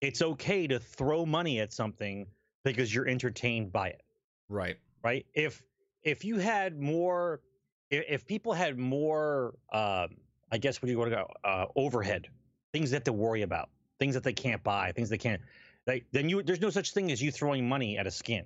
it's 0.00 0.22
okay 0.22 0.66
to 0.66 0.78
throw 0.78 1.24
money 1.26 1.60
at 1.60 1.72
something 1.72 2.26
because 2.64 2.94
you're 2.94 3.08
entertained 3.08 3.72
by 3.72 3.88
it. 3.88 4.02
right 4.48 4.76
right 5.02 5.26
if 5.34 5.62
if 6.02 6.24
you 6.24 6.38
had 6.38 6.78
more 6.80 7.40
if, 7.90 8.26
people 8.26 8.52
had 8.52 8.78
more 8.78 9.54
um 9.72 10.16
i 10.50 10.58
guess 10.58 10.80
what 10.80 10.86
do 10.86 10.92
you 10.92 10.98
want 10.98 11.10
to 11.10 11.16
go 11.16 11.28
uh 11.44 11.66
overhead 11.76 12.28
things 12.72 12.90
they 12.90 12.96
have 12.96 13.04
to 13.04 13.12
worry 13.12 13.42
about 13.42 13.70
things 13.98 14.14
that 14.14 14.22
they 14.22 14.32
can't 14.32 14.62
buy 14.62 14.92
things 14.92 15.08
they 15.08 15.18
can't 15.18 15.40
like 15.86 16.06
then 16.12 16.28
you 16.28 16.42
there's 16.42 16.60
no 16.60 16.70
such 16.70 16.92
thing 16.92 17.12
as 17.12 17.20
you 17.20 17.30
throwing 17.30 17.68
money 17.68 17.98
at 17.98 18.06
a 18.06 18.10
skin. 18.10 18.44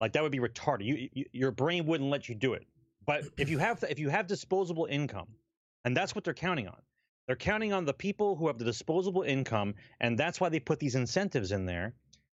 Like 0.00 0.12
that 0.12 0.22
would 0.22 0.32
be 0.32 0.40
retarded. 0.40 0.84
You, 0.84 1.08
you 1.12 1.24
your 1.32 1.50
brain 1.50 1.86
wouldn't 1.86 2.10
let 2.10 2.28
you 2.28 2.34
do 2.34 2.54
it. 2.54 2.66
But 3.06 3.24
if 3.38 3.48
you 3.48 3.58
have 3.58 3.84
if 3.88 3.98
you 3.98 4.08
have 4.08 4.26
disposable 4.26 4.86
income 4.86 5.28
and 5.84 5.96
that's 5.96 6.14
what 6.14 6.24
they're 6.24 6.34
counting 6.34 6.68
on. 6.68 6.80
They're 7.26 7.36
counting 7.36 7.72
on 7.72 7.86
the 7.86 7.94
people 7.94 8.36
who 8.36 8.48
have 8.48 8.58
the 8.58 8.64
disposable 8.64 9.22
income 9.22 9.74
and 10.00 10.18
that's 10.18 10.40
why 10.40 10.48
they 10.48 10.60
put 10.60 10.78
these 10.78 10.94
incentives 10.94 11.52
in 11.52 11.64
there 11.64 11.94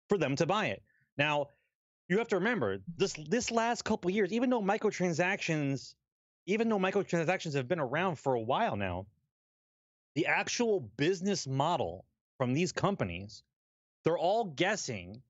for 0.09 0.19
them 0.19 0.37
to 0.37 0.47
buy 0.47 0.67
it. 0.67 0.83
Now 1.17 1.49
you 2.09 2.19
have 2.19 2.29
to 2.29 2.37
remember 2.37 2.79
this 2.97 3.15
this 3.15 3.51
last 3.51 3.85
couple 3.85 4.11
years, 4.11 4.33
even 4.33 4.51
though 4.51 4.63
microtransactions, 4.63 5.95
even 6.47 6.69
though 6.69 6.79
microtransactions 6.79 7.55
have 7.55 7.69
been 7.69 7.81
around 7.81 8.19
for 8.19 8.35
a 8.35 8.41
while 8.41 8.77
now, 8.77 9.07
the 10.15 10.27
actual 10.27 10.81
business 10.97 11.47
model 11.47 12.05
from 12.39 12.55
these 12.55 12.73
companies, 12.73 13.43
they're 14.05 14.19
all 14.19 14.45
guessing 14.45 15.21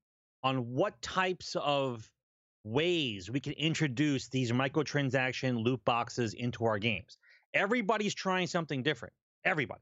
on 0.42 0.72
what 0.74 1.00
types 1.02 1.56
of 1.56 2.10
ways 2.64 3.30
we 3.30 3.40
can 3.40 3.52
introduce 3.54 4.28
these 4.28 4.52
microtransaction 4.52 5.62
loot 5.62 5.84
boxes 5.84 6.34
into 6.34 6.64
our 6.64 6.78
games. 6.78 7.18
Everybody's 7.54 8.14
trying 8.14 8.46
something 8.46 8.82
different. 8.82 9.14
Everybody. 9.44 9.80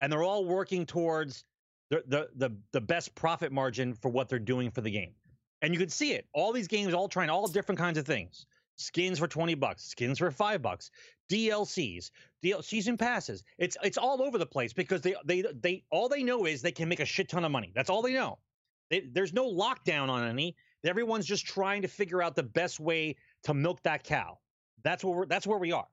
And 0.00 0.12
they're 0.12 0.22
all 0.22 0.44
working 0.44 0.86
towards 0.86 1.44
the 1.90 2.02
the 2.06 2.28
the, 2.36 2.56
the 2.72 2.80
best 2.80 3.14
profit 3.14 3.52
margin 3.52 3.94
for 3.94 4.10
what 4.10 4.28
they're 4.28 4.38
doing 4.38 4.70
for 4.70 4.80
the 4.80 4.90
game 4.90 5.14
and 5.62 5.74
you 5.74 5.80
can 5.80 5.88
see 5.88 6.12
it. 6.12 6.26
All 6.32 6.52
these 6.52 6.68
games 6.68 6.94
all 6.94 7.08
trying 7.08 7.30
all 7.30 7.46
different 7.48 7.78
kinds 7.78 7.98
of 7.98 8.06
things. 8.06 8.46
Skins 8.76 9.18
for 9.18 9.26
20 9.26 9.54
bucks, 9.54 9.84
skins 9.84 10.18
for 10.18 10.30
5 10.30 10.62
bucks, 10.62 10.90
DLCs, 11.30 12.10
DL- 12.44 12.62
season 12.62 12.96
passes. 12.96 13.42
It's 13.58 13.76
it's 13.82 13.98
all 13.98 14.22
over 14.22 14.38
the 14.38 14.46
place 14.46 14.72
because 14.72 15.00
they 15.00 15.14
they 15.24 15.42
they 15.60 15.84
all 15.90 16.08
they 16.08 16.22
know 16.22 16.46
is 16.46 16.62
they 16.62 16.72
can 16.72 16.88
make 16.88 17.00
a 17.00 17.04
shit 17.04 17.28
ton 17.28 17.44
of 17.44 17.50
money. 17.50 17.72
That's 17.74 17.90
all 17.90 18.02
they 18.02 18.12
know. 18.12 18.38
They, 18.90 19.00
there's 19.00 19.32
no 19.32 19.50
lockdown 19.50 20.08
on 20.08 20.28
any. 20.28 20.56
Everyone's 20.84 21.26
just 21.26 21.46
trying 21.46 21.82
to 21.82 21.88
figure 21.88 22.22
out 22.22 22.36
the 22.36 22.42
best 22.42 22.78
way 22.78 23.16
to 23.44 23.54
milk 23.54 23.82
that 23.82 24.04
cow. 24.04 24.38
That's 24.84 25.02
where 25.02 25.16
we're, 25.16 25.26
that's 25.26 25.46
where 25.46 25.58
we 25.58 25.72
are. 25.72 25.88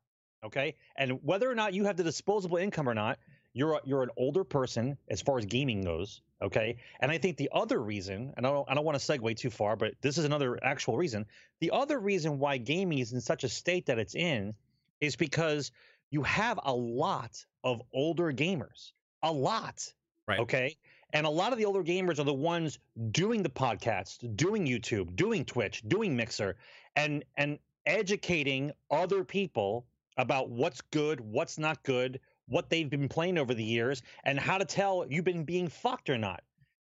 Okay? 0.45 0.75
And 0.97 1.19
whether 1.23 1.49
or 1.49 1.55
not 1.55 1.73
you 1.73 1.85
have 1.85 1.97
the 1.97 2.03
disposable 2.03 2.57
income 2.57 2.87
or 2.87 2.93
not, 2.93 3.17
you're 3.53 3.73
a, 3.73 3.79
you're 3.85 4.03
an 4.03 4.09
older 4.17 4.43
person 4.43 4.97
as 5.09 5.21
far 5.21 5.37
as 5.37 5.45
gaming 5.45 5.81
goes. 5.81 6.21
Okay, 6.41 6.77
and 6.99 7.09
I 7.09 7.19
think 7.19 7.37
the 7.37 7.49
other 7.53 7.81
reason, 7.81 8.33
and 8.35 8.45
I 8.45 8.51
don't, 8.51 8.69
I 8.69 8.73
don't 8.73 8.83
want 8.83 8.99
to 8.99 9.05
segue 9.05 9.37
too 9.37 9.49
far, 9.49 9.77
but 9.77 9.93
this 10.01 10.17
is 10.17 10.25
another 10.25 10.59
actual 10.61 10.97
reason. 10.97 11.25
The 11.61 11.71
other 11.71 11.97
reason 11.97 12.37
why 12.37 12.57
gaming 12.57 12.99
is 12.99 13.13
in 13.13 13.21
such 13.21 13.45
a 13.45 13.49
state 13.49 13.85
that 13.85 13.97
it's 13.97 14.13
in 14.13 14.53
is 14.99 15.15
because 15.15 15.71
you 16.09 16.23
have 16.23 16.59
a 16.63 16.73
lot 16.73 17.45
of 17.63 17.81
older 17.93 18.33
gamers, 18.33 18.91
a 19.21 19.31
lot. 19.31 19.93
Right. 20.27 20.39
Okay. 20.39 20.77
And 21.13 21.25
a 21.25 21.29
lot 21.29 21.53
of 21.53 21.59
the 21.59 21.65
older 21.65 21.83
gamers 21.83 22.19
are 22.19 22.23
the 22.23 22.33
ones 22.33 22.79
doing 23.11 23.43
the 23.43 23.49
podcasts, 23.49 24.17
doing 24.35 24.65
YouTube, 24.65 25.15
doing 25.15 25.45
Twitch, 25.45 25.83
doing 25.87 26.15
Mixer, 26.15 26.57
and 26.95 27.23
and 27.37 27.59
educating 27.85 28.71
other 28.89 29.23
people 29.23 29.85
about 30.17 30.49
what's 30.49 30.81
good, 30.81 31.19
what's 31.19 31.57
not 31.57 31.83
good, 31.83 32.19
what 32.47 32.69
they've 32.69 32.89
been 32.89 33.07
playing 33.07 33.37
over 33.37 33.53
the 33.53 33.63
years, 33.63 34.01
and 34.25 34.39
how 34.39 34.57
to 34.57 34.65
tell 34.65 35.05
you've 35.09 35.25
been 35.25 35.43
being 35.43 35.67
fucked 35.67 36.09
or 36.09 36.17
not. 36.17 36.41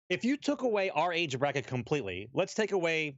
If 0.08 0.24
you 0.24 0.36
took 0.36 0.62
away 0.62 0.90
our 0.90 1.12
age 1.12 1.38
bracket 1.38 1.66
completely, 1.66 2.28
let's 2.34 2.54
take 2.54 2.72
away 2.72 3.16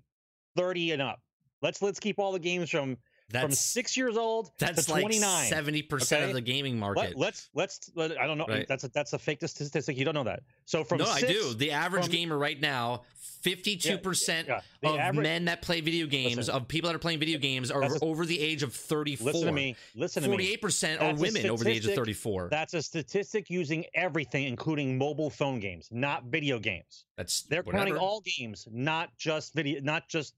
30 0.57 0.93
and 0.93 1.03
up. 1.03 1.21
Let's 1.63 1.81
let's 1.81 2.01
keep 2.01 2.19
all 2.19 2.33
the 2.33 2.39
games 2.39 2.71
from 2.71 2.97
from 3.33 3.51
That's 3.51 3.61
six 3.61 3.97
years 3.97 4.17
old 4.17 4.51
that's 4.59 4.87
to 4.87 4.93
like 4.93 5.03
29. 5.03 5.47
seventy 5.49 5.83
percent 5.83 6.23
okay? 6.23 6.31
of 6.31 6.35
the 6.35 6.41
gaming 6.41 6.79
market. 6.79 7.17
Let, 7.17 7.35
us 7.35 7.49
let's 7.55 7.91
let, 7.95 8.21
I 8.21 8.27
don't 8.27 8.39
know. 8.39 8.47
Right. 8.47 8.67
That's 8.69 8.85
a 8.85 8.89
that's 8.89 9.13
a 9.13 9.19
fake 9.19 9.39
statistic. 9.47 9.97
You 9.97 10.05
don't 10.05 10.15
know 10.15 10.25
that. 10.25 10.41
So 10.67 10.85
from 10.85 10.99
no, 10.99 11.07
I 11.07 11.21
do. 11.21 11.55
The 11.55 11.73
average 11.73 12.05
from- 12.05 12.13
gamer 12.13 12.37
right 12.39 12.61
now, 12.61 13.03
fifty-two 13.43 13.99
percent 13.99 14.49
yeah, 14.49 14.61
of 14.83 14.99
average- 14.99 15.23
men 15.23 15.45
that 15.47 15.63
play 15.63 15.81
video 15.81 16.07
games, 16.07 16.37
Listen. 16.37 16.55
of 16.55 16.69
people 16.69 16.89
that 16.89 16.97
are 16.97 17.01
playing 17.01 17.19
video 17.19 17.39
games, 17.39 17.71
are 17.71 17.83
a- 17.83 18.05
over 18.05 18.27
the 18.27 18.39
age 18.39 18.63
of 18.63 18.75
thirty-four. 18.75 19.33
Listen 19.33 19.47
to 19.47 19.53
me. 19.53 19.77
Listen 19.95 20.23
to 20.23 20.29
me. 20.29 20.35
Forty-eight 20.35 20.63
percent 20.63 21.01
are 21.01 21.15
women 21.15 21.49
over 21.49 21.65
the 21.65 21.71
age 21.71 21.87
of 21.87 21.95
thirty-four. 21.95 22.49
That's 22.51 22.75
a 22.75 22.83
statistic 22.83 23.51
using 23.51 23.85
everything, 23.95 24.45
including 24.45 24.99
mobile 24.99 25.31
phone 25.31 25.59
games, 25.61 25.89
not 25.91 26.25
video 26.25 26.59
games. 26.59 27.05
That's 27.17 27.43
They're 27.43 27.63
whatever. 27.63 27.85
counting 27.87 27.97
all 27.97 28.21
games, 28.21 28.69
not 28.71 29.17
just 29.17 29.55
video, 29.55 29.81
not 29.81 30.09
just 30.09 30.35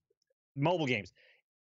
mobile 0.56 0.86
games. 0.86 1.12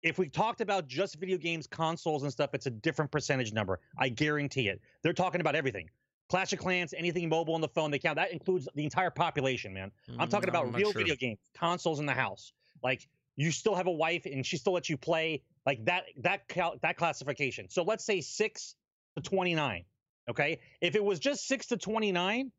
If 0.04 0.18
we 0.18 0.30
talked 0.30 0.62
about 0.62 0.88
just 0.88 1.16
video 1.16 1.38
games, 1.38 1.68
consoles, 1.68 2.24
and 2.24 2.32
stuff, 2.32 2.52
it's 2.54 2.66
a 2.66 2.70
different 2.72 3.12
percentage 3.12 3.52
number. 3.54 3.80
I 3.98 4.10
guarantee 4.10 4.68
it. 4.70 4.82
They're 5.02 5.14
talking 5.14 5.42
about 5.42 5.56
everything. 5.56 5.90
Clash 6.30 6.52
of 6.54 6.60
Clans, 6.60 6.94
anything 6.96 7.30
mobile 7.30 7.56
on 7.56 7.62
the 7.62 7.70
phone, 7.70 7.90
they 7.90 8.00
count. 8.00 8.18
That 8.18 8.32
includes 8.32 8.68
the 8.76 8.84
entire 8.84 9.10
population, 9.10 9.74
man. 9.74 9.92
I'm 10.20 10.28
talking 10.30 10.48
Mm, 10.48 10.50
about 10.50 10.66
not 10.68 10.76
real 10.78 10.92
sure. 10.92 11.02
video 11.02 11.16
games, 11.16 11.40
consoles 11.58 12.00
in 12.00 12.06
the 12.06 12.14
house. 12.14 12.52
Like 12.84 13.08
you 13.38 13.50
still 13.52 13.76
have 13.76 13.88
a 13.88 13.92
wife 13.92 14.26
and 14.26 14.46
she 14.46 14.58
still 14.58 14.74
lets 14.74 14.90
you 14.90 14.98
play 14.98 15.42
like 15.66 15.86
that 15.86 16.04
that 16.18 16.48
cal- 16.48 16.76
that 16.82 16.98
classification. 16.98 17.70
So 17.70 17.84
let's 17.84 18.04
say 18.04 18.20
6 18.22 18.76
to 19.16 19.22
29, 19.22 19.86
okay? 20.30 20.60
If 20.82 20.96
it 20.96 21.04
was 21.04 21.20
just 21.20 21.48
6 21.48 21.68
to 21.68 21.78
29, 21.78 22.52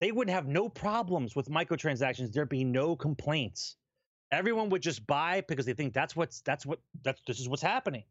they 0.00 0.12
would 0.12 0.30
have 0.30 0.46
no 0.46 0.68
problems 0.68 1.34
with 1.34 1.48
microtransactions. 1.48 2.32
There'd 2.32 2.48
be 2.48 2.64
no 2.64 2.94
complaints. 2.96 3.76
Everyone 4.34 4.68
would 4.70 4.82
just 4.82 5.06
buy 5.06 5.42
because 5.46 5.64
they 5.64 5.74
think 5.74 5.94
that's 5.94 6.16
what's 6.16 6.40
that's 6.40 6.66
what 6.66 6.80
that's 7.04 7.20
this 7.26 7.38
is 7.38 7.48
what's 7.48 7.62
happening. 7.62 8.02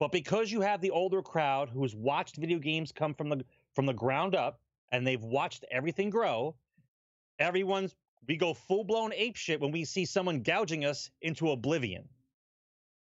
But 0.00 0.10
because 0.10 0.50
you 0.50 0.62
have 0.62 0.80
the 0.80 0.90
older 0.90 1.20
crowd 1.20 1.68
who's 1.68 1.94
watched 1.94 2.36
video 2.36 2.58
games 2.58 2.90
come 2.90 3.14
from 3.14 3.28
the 3.28 3.44
from 3.74 3.84
the 3.84 3.92
ground 3.92 4.34
up 4.34 4.60
and 4.90 5.06
they've 5.06 5.22
watched 5.22 5.64
everything 5.70 6.08
grow, 6.08 6.54
everyone's 7.38 7.94
we 8.26 8.36
go 8.36 8.54
full 8.54 8.84
blown 8.84 9.12
ape 9.12 9.36
shit 9.36 9.60
when 9.60 9.72
we 9.72 9.84
see 9.84 10.06
someone 10.06 10.42
gouging 10.42 10.86
us 10.86 11.10
into 11.20 11.50
oblivion. 11.50 12.08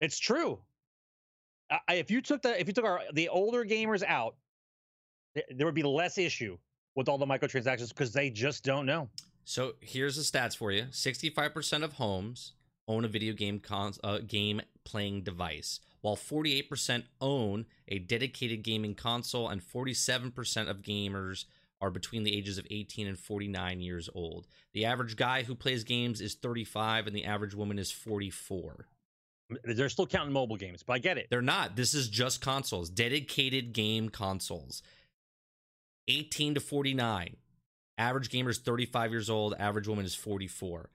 It's 0.02 0.20
true. 0.20 0.60
I, 1.70 1.96
if 1.96 2.12
you 2.12 2.22
took 2.22 2.42
the 2.42 2.60
if 2.60 2.68
you 2.68 2.74
took 2.74 2.86
our 2.86 3.02
the 3.14 3.30
older 3.30 3.64
gamers 3.64 4.04
out, 4.04 4.36
th- 5.36 5.48
there 5.52 5.66
would 5.66 5.76
be 5.76 5.84
less 5.84 6.18
issue 6.18 6.58
with 6.96 7.08
all 7.08 7.18
the 7.18 7.26
microtransactions 7.26 7.90
because 7.90 8.12
they 8.12 8.30
just 8.30 8.64
don't 8.66 8.86
know. 8.86 9.10
So 9.46 9.74
here's 9.80 10.16
the 10.18 10.24
stats 10.24 10.58
for 10.58 10.72
you: 10.72 10.88
sixty-five 10.92 11.54
percent 11.54 11.84
of 11.84 11.94
homes 11.94 12.54
own 12.88 13.06
a 13.06 13.08
video 13.08 13.34
game 13.34 13.60
cons- 13.60 14.00
uh, 14.04 14.20
game 14.20 14.62
playing 14.84 15.22
device, 15.22 15.80
while 16.02 16.16
forty-eight 16.16 16.70
percent 16.70 17.06
own 17.22 17.66
a 17.88 18.00
dedicated 18.00 18.64
gaming 18.64 18.96
console, 18.96 19.48
and 19.48 19.64
forty-seven 19.64 20.32
percent 20.32 20.68
of 20.68 20.82
gamers 20.82 21.46
are 21.82 21.92
between 21.92 22.24
the 22.24 22.36
ages 22.36 22.58
of 22.58 22.66
18 22.72 23.06
and 23.06 23.20
49 23.20 23.82
years 23.82 24.10
old. 24.16 24.48
The 24.74 24.86
average 24.86 25.18
guy 25.18 25.44
who 25.44 25.56
plays 25.56 25.84
games 25.84 26.22
is 26.22 26.34
35 26.36 27.06
and 27.06 27.16
the 27.16 27.26
average 27.26 27.54
woman 27.54 27.78
is 27.78 27.92
44. 27.92 28.88
They're 29.64 29.90
still 29.90 30.08
counting 30.08 30.34
mobile 30.34 30.56
games, 30.56 30.84
but 30.84 30.94
I 30.94 31.00
get 31.00 31.18
it. 31.18 31.28
They're 31.30 31.42
not. 31.42 31.76
This 31.76 31.94
is 31.94 32.08
just 32.08 32.42
consoles, 32.42 32.90
dedicated 32.90 33.74
game 33.74 34.10
consoles. 34.10 34.82
18 36.08 36.56
to 36.56 36.60
49. 36.60 37.36
Average 37.98 38.30
gamer 38.30 38.50
is 38.50 38.58
35 38.58 39.12
years 39.12 39.30
old, 39.30 39.56
average 39.58 39.88
woman 39.88 40.06
is 40.06 40.16
44. 40.16 40.90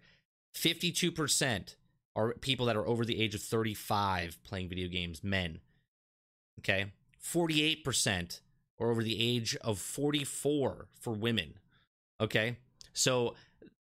52% 0.54 1.74
are 2.16 2.34
people 2.34 2.66
that 2.66 2.76
are 2.76 2.86
over 2.86 3.04
the 3.04 3.20
age 3.20 3.34
of 3.34 3.42
35 3.42 4.42
playing 4.42 4.68
video 4.68 4.88
games, 4.88 5.22
men. 5.22 5.60
Okay? 6.58 6.92
48% 7.24 8.40
are 8.78 8.90
over 8.90 9.02
the 9.02 9.20
age 9.20 9.56
of 9.56 9.78
44 9.78 10.88
for 11.00 11.12
women. 11.12 11.54
Okay? 12.20 12.56
So 12.92 13.34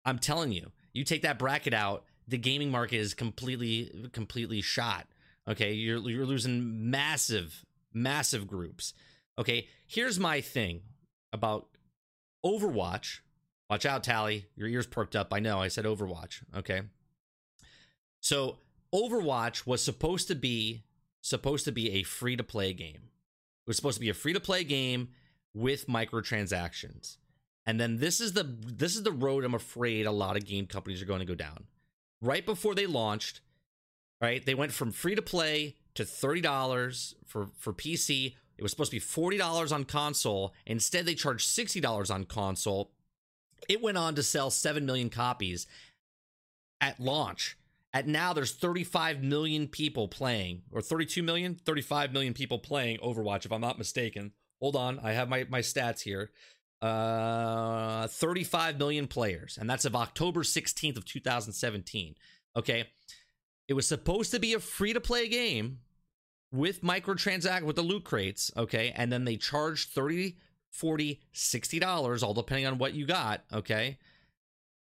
I'm 0.04 0.20
telling 0.20 0.52
you, 0.52 0.72
you 0.94 1.04
take 1.04 1.22
that 1.22 1.40
bracket 1.40 1.74
out, 1.74 2.06
the 2.28 2.38
gaming 2.38 2.72
market 2.72 2.98
is 2.98 3.14
completely 3.14 4.10
completely 4.12 4.62
shot. 4.62 5.08
Okay? 5.48 5.74
You're 5.74 6.00
you're 6.10 6.26
losing 6.26 6.90
massive 6.90 7.66
massive 7.94 8.48
groups. 8.48 8.94
Okay? 9.38 9.68
Here's 9.88 10.20
my 10.20 10.42
thing 10.42 10.82
about 11.32 11.68
Overwatch. 12.46 13.20
Watch 13.70 13.86
out, 13.86 14.04
Tally. 14.04 14.46
Your 14.56 14.68
ears 14.68 14.86
perked 14.86 15.16
up. 15.16 15.34
I 15.34 15.40
know. 15.40 15.60
I 15.60 15.68
said 15.68 15.86
Overwatch. 15.86 16.44
Okay. 16.56 16.84
So 18.20 18.58
Overwatch 18.94 19.66
was 19.66 19.84
supposed 19.84 20.28
to 20.28 20.36
be 20.36 20.84
supposed 21.22 21.66
to 21.66 21.72
be 21.72 21.92
a 21.92 22.04
free 22.04 22.36
to 22.36 22.44
play 22.44 22.74
game. 22.74 23.10
It 23.66 23.68
was 23.68 23.76
supposed 23.76 23.96
to 23.96 24.02
be 24.02 24.10
a 24.10 24.14
free 24.14 24.34
to 24.34 24.40
play 24.40 24.64
game 24.64 25.10
with 25.54 25.88
microtransactions. 25.88 27.18
And 27.66 27.80
then 27.80 27.98
this 27.98 28.22
is 28.22 28.34
the 28.34 28.44
this 28.44 28.96
is 28.96 29.02
the 29.02 29.12
road 29.12 29.44
I'm 29.44 29.56
afraid 29.56 30.06
a 30.06 30.12
lot 30.12 30.38
of 30.38 30.46
game 30.46 30.68
companies 30.68 31.02
are 31.02 31.08
going 31.08 31.22
to 31.22 31.26
go 31.26 31.34
down. 31.34 31.66
Right 32.22 32.46
before 32.46 32.76
they 32.76 32.86
launched, 32.86 33.42
right? 34.22 34.46
They 34.46 34.54
went 34.54 34.72
from 34.72 34.92
free 34.92 35.16
to 35.16 35.22
play 35.22 35.76
to 35.96 36.04
$30 36.04 37.16
for 37.26 37.50
for 37.58 37.74
PC. 37.74 38.36
It 38.58 38.64
was 38.64 38.72
supposed 38.72 38.92
to 38.92 38.98
be 38.98 39.02
$40 39.02 39.72
on 39.72 39.84
console. 39.84 40.54
Instead, 40.66 41.06
they 41.06 41.16
charged 41.16 41.48
$60 41.48 42.14
on 42.14 42.26
console. 42.26 42.92
It 43.68 43.82
went 43.82 43.98
on 43.98 44.16
to 44.16 44.24
sell 44.24 44.50
7 44.50 44.86
million 44.86 45.10
copies 45.10 45.68
at 46.82 47.00
launch. 47.00 47.58
At 47.94 48.08
now, 48.08 48.34
there's 48.34 48.52
35 48.52 49.24
million 49.24 49.68
people 49.68 50.08
playing, 50.08 50.64
or 50.72 50.82
32 50.82 51.24
million, 51.24 51.56
35 51.56 52.12
million 52.12 52.34
people 52.34 52.60
playing 52.60 52.98
Overwatch, 52.98 53.46
if 53.46 53.54
I'm 53.54 53.62
not 53.62 53.78
mistaken. 53.78 54.34
Hold 54.62 54.76
on, 54.76 55.00
I 55.00 55.14
have 55.14 55.30
my, 55.30 55.46
my 55.50 55.62
stats 55.62 56.02
here. 56.02 56.32
Uh, 56.82 58.08
35 58.08 58.78
million 58.78 59.08
players, 59.08 59.58
and 59.58 59.70
that's 59.70 59.86
of 59.86 59.96
October 59.96 60.44
16th 60.44 60.98
of 60.98 61.06
2017. 61.06 62.16
Okay, 62.58 62.84
it 63.68 63.74
was 63.74 63.88
supposed 63.88 64.32
to 64.32 64.40
be 64.40 64.54
a 64.54 64.60
free 64.60 64.92
to 64.92 65.00
play 65.00 65.30
game 65.30 65.80
with 66.56 66.82
microtransact 66.82 67.64
with 67.64 67.76
the 67.76 67.82
loot 67.82 68.04
crates. 68.04 68.52
Okay, 68.56 68.94
and 68.96 69.12
then 69.12 69.26
they 69.26 69.38
charge 69.38 69.90
30, 69.90 70.38
40, 70.72 71.22
60 71.32 71.80
dollars, 71.80 72.24
all 72.24 72.34
depending 72.34 72.66
on 72.68 72.78
what 72.78 72.94
you 72.94 73.06
got. 73.06 73.44
Okay, 73.54 73.98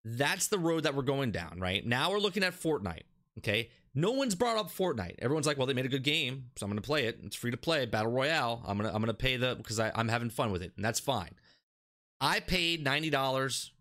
that's 0.05 0.49
the 0.49 0.59
road 0.59 0.85
that 0.85 0.95
we're 0.95 1.03
going 1.03 1.31
down, 1.31 1.59
right? 1.61 1.85
Now 1.87 2.11
we're 2.11 2.19
looking 2.19 2.45
at 2.45 2.55
Fortnite. 2.55 3.05
Okay. 3.39 3.71
No 3.95 4.13
one's 4.13 4.35
brought 4.35 4.57
up 4.57 4.71
Fortnite. 4.71 5.17
Everyone's 5.19 5.47
like, 5.47 5.59
well, 5.59 5.67
they 5.67 5.75
made 5.75 5.85
a 5.85 5.91
good 5.91 6.03
game, 6.03 6.47
so 6.57 6.65
I'm 6.65 6.71
gonna 6.71 6.81
play 6.81 7.05
it. 7.07 7.19
It's 7.25 7.37
free 7.37 7.51
to 7.51 7.59
play, 7.59 7.85
battle 7.85 8.11
royale. 8.11 8.63
I'm 8.67 8.79
gonna 8.79 8.91
I'm 8.93 9.03
gonna 9.03 9.13
pay 9.15 9.37
the 9.37 9.55
because 9.55 9.79
I 9.79 9.93
I'm 9.95 10.09
having 10.09 10.31
fun 10.31 10.51
with 10.51 10.63
it, 10.63 10.73
and 10.77 10.85
that's 10.85 11.01
fine. 11.01 11.35
I 12.21 12.41
paid 12.41 12.83
ninety 12.83 13.11
dollars 13.11 13.73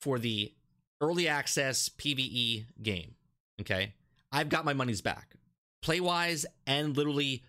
for 0.00 0.18
the 0.18 0.54
early 1.00 1.26
access 1.26 1.88
PVE 1.88 2.66
game. 2.82 3.16
Okay. 3.60 3.94
I've 4.30 4.48
got 4.48 4.64
my 4.64 4.74
money's 4.74 5.00
back. 5.00 5.34
Play 5.82 6.00
wise 6.00 6.46
and 6.66 6.96
literally 6.96 7.44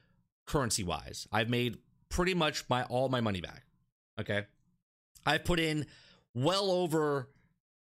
currency 0.46 0.84
wise. 0.84 1.28
I've 1.32 1.50
made 1.50 1.78
pretty 2.10 2.34
much 2.34 2.64
my 2.70 2.84
all 2.84 3.10
my 3.10 3.22
money 3.22 3.42
back. 3.42 3.64
Okay. 4.20 4.46
I've 5.26 5.46
put 5.46 5.60
in 5.60 5.86
well 6.34 6.72
over 6.72 7.30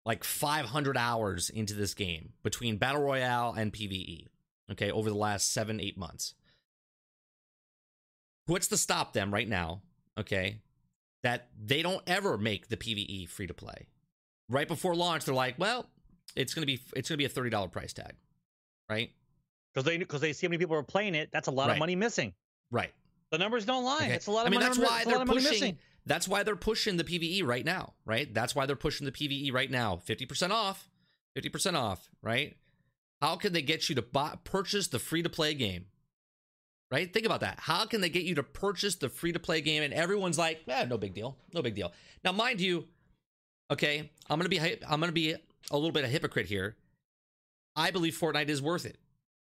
like 0.05 0.24
500 0.24 0.96
hours 0.96 1.51
into 1.51 1.74
this 1.74 1.94
game 1.94 2.33
between 2.42 2.79
battle 2.79 3.03
royale 3.03 3.53
and 3.53 3.72
pve 3.72 4.27
okay 4.70 4.90
over 4.90 5.11
the 5.11 5.16
last 5.16 5.53
seven 5.53 5.81
eight 5.81 5.98
months 5.98 6.35
what's 8.46 8.68
to 8.68 8.77
stop 8.77 9.12
them 9.12 9.33
right 9.33 9.48
now 9.48 9.83
okay 10.18 10.61
that 11.22 11.48
they 11.62 11.83
don't 11.83 12.03
ever 12.07 12.38
make 12.38 12.68
the 12.68 12.77
pve 12.77 13.29
free 13.29 13.46
to 13.46 13.55
play 13.55 13.88
right 14.48 14.68
before 14.68 14.94
launch 14.94 15.24
they're 15.24 15.35
like 15.35 15.59
well 15.59 15.87
it's 16.35 16.55
gonna 16.55 16.66
be 16.66 16.81
it's 16.96 17.09
gonna 17.09 17.18
be 17.18 17.27
a 17.27 17.29
$30 17.29 17.70
price 17.70 17.92
tag 17.92 18.14
right 18.88 19.11
Because 19.79 19.85
they 19.93 19.99
because 19.99 20.21
they 20.21 20.33
see 20.33 20.47
how 20.47 20.51
many 20.51 20.59
people 20.59 20.75
are 20.77 20.83
playing 20.83 21.14
it. 21.14 21.31
That's 21.33 21.47
a 21.49 21.53
lot 21.53 21.69
Right. 21.69 21.75
of 21.75 21.79
money 21.79 21.95
missing. 21.97 22.35
right 22.71 22.93
The 23.31 23.38
numbers 23.38 23.64
don't 23.64 23.85
lie. 23.85 23.97
Okay. 24.07 24.14
It's 24.14 24.27
a 24.27 24.31
lot 24.31 24.43
of 24.43 24.47
I 24.49 24.51
mean, 24.51 24.61
money. 24.61 24.75
that's 24.75 24.79
why 24.79 25.05
they're 25.05 25.25
pushing. 25.25 25.79
That's 26.07 26.27
why 26.27 26.43
they're 26.43 26.57
pushing 26.57 26.97
the 26.97 27.05
PVE 27.05 27.43
right 27.45 27.64
now, 27.64 27.95
right? 28.07 28.33
That's 28.33 28.55
why 28.55 28.67
they're 28.67 28.77
pushing 28.77 29.05
the 29.05 29.12
PVE 29.12 29.53
right 29.53 29.71
now. 29.71 29.99
Fifty 29.99 30.27
percent 30.27 30.53
off, 30.53 30.88
fifty 31.35 31.49
percent 31.49 31.77
off, 31.77 32.09
right? 32.23 32.57
How 33.23 33.37
can 33.37 33.53
they 33.53 33.62
get 33.62 33.88
you 33.88 33.95
to 33.97 34.03
buy, 34.03 34.37
purchase 34.45 34.88
the 34.88 34.99
free 34.99 35.23
to 35.23 35.29
play 35.29 35.55
game? 35.55 35.87
Right? 36.91 37.12
Think 37.12 37.27
about 37.27 37.41
that. 37.41 37.59
How 37.61 37.85
can 37.85 38.01
they 38.01 38.09
get 38.09 38.23
you 38.25 38.35
to 38.37 38.43
purchase 38.43 38.97
the 38.97 39.09
free 39.11 39.33
to 39.33 39.38
play 39.38 39.61
game? 39.61 39.83
And 39.83 39.93
everyone's 39.93 40.38
like, 40.38 40.62
"Yeah, 40.67 40.85
no 40.85 40.97
big 40.97 41.14
deal, 41.14 41.37
no 41.53 41.61
big 41.62 41.75
deal." 41.75 41.93
Now, 42.25 42.33
mind 42.33 42.61
you, 42.62 42.88
okay, 43.71 44.11
I'm 44.31 44.38
gonna 44.38 44.49
be 44.49 44.59
I'm 44.59 44.99
gonna 45.01 45.12
be 45.12 45.33
a 45.71 45.77
little 45.77 45.93
bit 45.93 46.05
of 46.05 46.11
hypocrite 46.11 46.47
here. 46.47 46.77
I 47.77 47.91
believe 47.91 48.17
Fortnite 48.19 48.49
is 48.49 48.62
worth 48.62 48.87
it. 48.87 48.99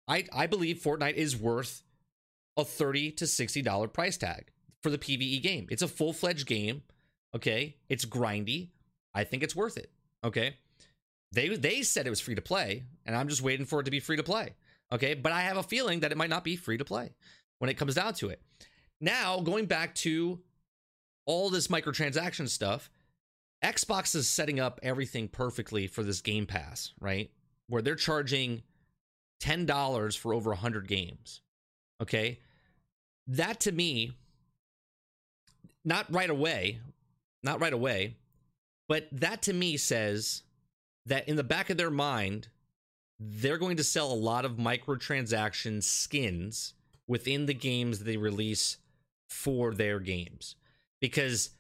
I 0.08 0.26
I 0.34 0.48
believe 0.48 0.78
Fortnite 0.78 1.16
is 1.16 1.36
worth 1.36 1.84
a 2.58 2.66
30 2.66 3.12
to 3.14 3.28
60 3.28 3.62
dollar 3.62 3.88
price 3.88 4.18
tag 4.18 4.48
for 4.82 4.90
the 4.90 4.98
PvE 4.98 5.42
game. 5.42 5.68
It's 5.70 5.82
a 5.82 5.88
full-fledged 5.88 6.46
game, 6.46 6.84
okay? 7.36 7.78
It's 7.90 8.06
grindy. 8.06 8.70
I 9.14 9.24
think 9.24 9.44
it's 9.44 9.56
worth 9.56 9.78
it, 9.78 9.92
okay? 10.24 10.56
They 11.32 11.50
they 11.50 11.82
said 11.82 12.08
it 12.08 12.12
was 12.12 12.20
free 12.20 12.36
to 12.36 12.42
play, 12.42 12.84
and 13.06 13.16
I'm 13.16 13.28
just 13.28 13.42
waiting 13.42 13.66
for 13.66 13.80
it 13.82 13.84
to 13.84 13.92
be 13.92 14.00
free 14.00 14.18
to 14.18 14.24
play. 14.24 14.56
Okay, 14.92 15.14
but 15.14 15.34
I 15.34 15.42
have 15.42 15.58
a 15.58 15.64
feeling 15.64 16.00
that 16.00 16.12
it 16.12 16.18
might 16.18 16.30
not 16.30 16.44
be 16.46 16.56
free 16.56 16.78
to 16.78 16.86
play 16.86 17.14
when 17.60 17.70
it 17.70 17.78
comes 17.78 17.96
down 17.96 18.14
to 18.16 18.30
it. 18.30 18.42
Now, 19.02 19.42
going 19.42 19.66
back 19.66 19.94
to 19.96 20.40
all 21.26 21.50
this 21.50 21.68
microtransaction 21.68 22.48
stuff, 22.48 22.90
Xbox 23.64 24.16
is 24.16 24.30
setting 24.30 24.60
up 24.60 24.80
everything 24.82 25.28
perfectly 25.28 25.88
for 25.88 26.04
this 26.04 26.22
Game 26.22 26.46
Pass, 26.46 26.94
right? 27.00 27.30
Where 27.68 27.82
they're 27.82 27.96
charging 27.96 28.64
$10 29.42 30.18
for 30.18 30.34
over 30.34 30.52
100 30.52 30.88
games. 30.88 31.42
Okay? 32.02 32.40
That 33.28 33.60
to 33.62 33.72
me 33.72 34.14
not 35.84 36.12
right 36.12 36.30
away, 36.30 36.80
not 37.44 37.62
right 37.62 37.74
away, 37.74 38.16
but 38.90 39.08
that 39.12 39.42
to 39.44 39.54
me 39.54 39.78
says 39.78 40.44
that 41.06 41.28
in 41.28 41.38
the 41.38 41.44
back 41.44 41.70
of 41.70 41.78
their 41.78 41.92
mind 41.92 42.50
they're 43.20 43.58
going 43.58 43.78
to 43.78 43.84
sell 43.84 44.12
a 44.12 44.14
lot 44.14 44.46
of 44.46 44.58
microtransaction 44.58 45.82
skins 45.82 46.74
within 47.08 47.46
the 47.48 47.54
games 47.54 48.00
they 48.00 48.18
release 48.18 48.78
for 49.28 49.74
their 49.74 50.00
games 50.00 50.56
because 51.02 51.52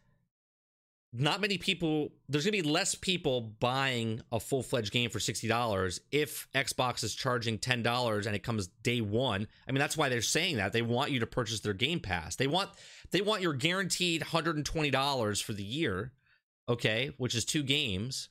not 1.19 1.41
many 1.41 1.57
people 1.57 2.11
there's 2.29 2.45
going 2.45 2.57
to 2.57 2.63
be 2.63 2.69
less 2.69 2.95
people 2.95 3.41
buying 3.59 4.21
a 4.31 4.39
full-fledged 4.39 4.91
game 4.91 5.09
for 5.09 5.19
$60 5.19 5.99
if 6.11 6.47
Xbox 6.53 7.03
is 7.03 7.15
charging 7.15 7.57
$10 7.57 8.25
and 8.25 8.35
it 8.35 8.43
comes 8.43 8.67
day 8.83 9.01
1. 9.01 9.47
I 9.67 9.71
mean 9.71 9.79
that's 9.79 9.97
why 9.97 10.09
they're 10.09 10.21
saying 10.21 10.57
that. 10.57 10.73
They 10.73 10.81
want 10.81 11.11
you 11.11 11.19
to 11.19 11.27
purchase 11.27 11.59
their 11.59 11.73
Game 11.73 11.99
Pass. 11.99 12.35
They 12.35 12.47
want 12.47 12.69
they 13.11 13.21
want 13.21 13.41
your 13.41 13.53
guaranteed 13.53 14.21
$120 14.21 15.43
for 15.43 15.53
the 15.53 15.63
year, 15.63 16.11
okay, 16.67 17.11
which 17.17 17.35
is 17.35 17.45
two 17.45 17.63
games. 17.63 18.29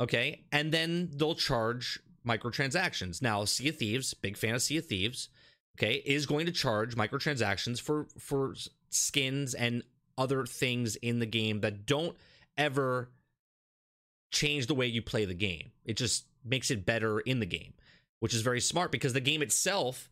Okay? 0.00 0.44
And 0.50 0.72
then 0.72 1.10
they'll 1.14 1.34
charge 1.34 2.00
microtransactions. 2.26 3.22
Now, 3.22 3.44
Sea 3.44 3.68
of 3.68 3.76
Thieves, 3.76 4.14
big 4.14 4.36
fan 4.36 4.54
of 4.54 4.62
Sea 4.62 4.78
of 4.78 4.86
Thieves, 4.86 5.28
okay, 5.78 6.02
is 6.04 6.26
going 6.26 6.46
to 6.46 6.52
charge 6.52 6.96
microtransactions 6.96 7.80
for 7.80 8.06
for 8.18 8.54
skins 8.90 9.54
and 9.54 9.82
other 10.18 10.46
things 10.46 10.96
in 10.96 11.18
the 11.18 11.26
game 11.26 11.60
that 11.60 11.86
don't 11.86 12.16
ever 12.56 13.10
change 14.30 14.66
the 14.66 14.74
way 14.74 14.86
you 14.86 15.02
play 15.02 15.24
the 15.24 15.34
game. 15.34 15.72
It 15.84 15.96
just 15.96 16.26
makes 16.44 16.70
it 16.70 16.86
better 16.86 17.20
in 17.20 17.40
the 17.40 17.46
game, 17.46 17.74
which 18.20 18.34
is 18.34 18.42
very 18.42 18.60
smart 18.60 18.90
because 18.90 19.12
the 19.12 19.20
game 19.20 19.42
itself 19.42 20.10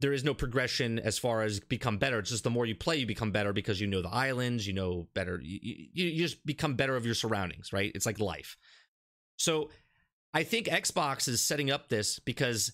there 0.00 0.12
is 0.12 0.24
no 0.24 0.34
progression 0.34 0.98
as 0.98 1.18
far 1.18 1.42
as 1.42 1.60
become 1.60 1.98
better. 1.98 2.18
It's 2.18 2.30
just 2.30 2.44
the 2.44 2.50
more 2.50 2.66
you 2.66 2.74
play, 2.74 2.96
you 2.96 3.06
become 3.06 3.30
better 3.30 3.52
because 3.52 3.80
you 3.80 3.86
know 3.86 4.02
the 4.02 4.08
islands, 4.08 4.66
you 4.66 4.72
know 4.72 5.06
better. 5.14 5.40
You, 5.42 5.58
you, 5.62 6.06
you 6.08 6.18
just 6.18 6.44
become 6.44 6.74
better 6.74 6.96
of 6.96 7.06
your 7.06 7.14
surroundings, 7.14 7.72
right? 7.72 7.92
It's 7.94 8.04
like 8.04 8.18
life. 8.18 8.56
So 9.36 9.70
I 10.32 10.42
think 10.42 10.66
Xbox 10.66 11.28
is 11.28 11.40
setting 11.40 11.70
up 11.70 11.88
this 11.88 12.18
because 12.18 12.72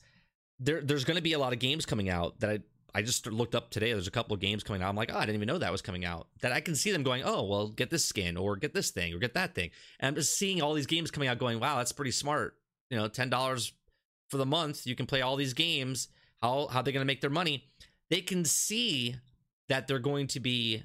there 0.58 0.80
there's 0.80 1.04
going 1.04 1.16
to 1.16 1.22
be 1.22 1.34
a 1.34 1.38
lot 1.38 1.52
of 1.52 1.58
games 1.58 1.86
coming 1.86 2.08
out 2.08 2.40
that 2.40 2.50
I 2.50 2.58
I 2.94 3.02
just 3.02 3.26
looked 3.26 3.54
up 3.54 3.70
today. 3.70 3.92
There's 3.92 4.06
a 4.06 4.12
couple 4.12 4.34
of 4.34 4.40
games 4.40 4.62
coming 4.62 4.82
out. 4.82 4.88
I'm 4.88 4.96
like, 4.96 5.10
oh, 5.12 5.16
I 5.16 5.20
didn't 5.20 5.36
even 5.36 5.46
know 5.46 5.58
that 5.58 5.72
was 5.72 5.82
coming 5.82 6.04
out. 6.04 6.28
That 6.40 6.52
I 6.52 6.60
can 6.60 6.74
see 6.74 6.90
them 6.90 7.02
going, 7.02 7.22
oh, 7.24 7.44
well, 7.44 7.68
get 7.68 7.90
this 7.90 8.04
skin 8.04 8.36
or 8.36 8.56
get 8.56 8.74
this 8.74 8.90
thing 8.90 9.14
or 9.14 9.18
get 9.18 9.34
that 9.34 9.54
thing. 9.54 9.70
And 9.98 10.08
I'm 10.08 10.14
just 10.14 10.36
seeing 10.36 10.60
all 10.60 10.74
these 10.74 10.86
games 10.86 11.10
coming 11.10 11.28
out, 11.28 11.38
going, 11.38 11.60
wow, 11.60 11.76
that's 11.76 11.92
pretty 11.92 12.10
smart. 12.10 12.56
You 12.90 12.98
know, 12.98 13.08
ten 13.08 13.30
dollars 13.30 13.72
for 14.28 14.36
the 14.36 14.46
month, 14.46 14.86
you 14.86 14.96
can 14.96 15.06
play 15.06 15.22
all 15.22 15.36
these 15.36 15.54
games. 15.54 16.08
How 16.42 16.68
how 16.68 16.82
they're 16.82 16.92
going 16.92 17.04
to 17.04 17.06
make 17.06 17.20
their 17.20 17.30
money? 17.30 17.64
They 18.08 18.20
can 18.20 18.44
see 18.44 19.16
that 19.68 19.86
they're 19.86 19.98
going 19.98 20.26
to 20.28 20.40
be 20.40 20.82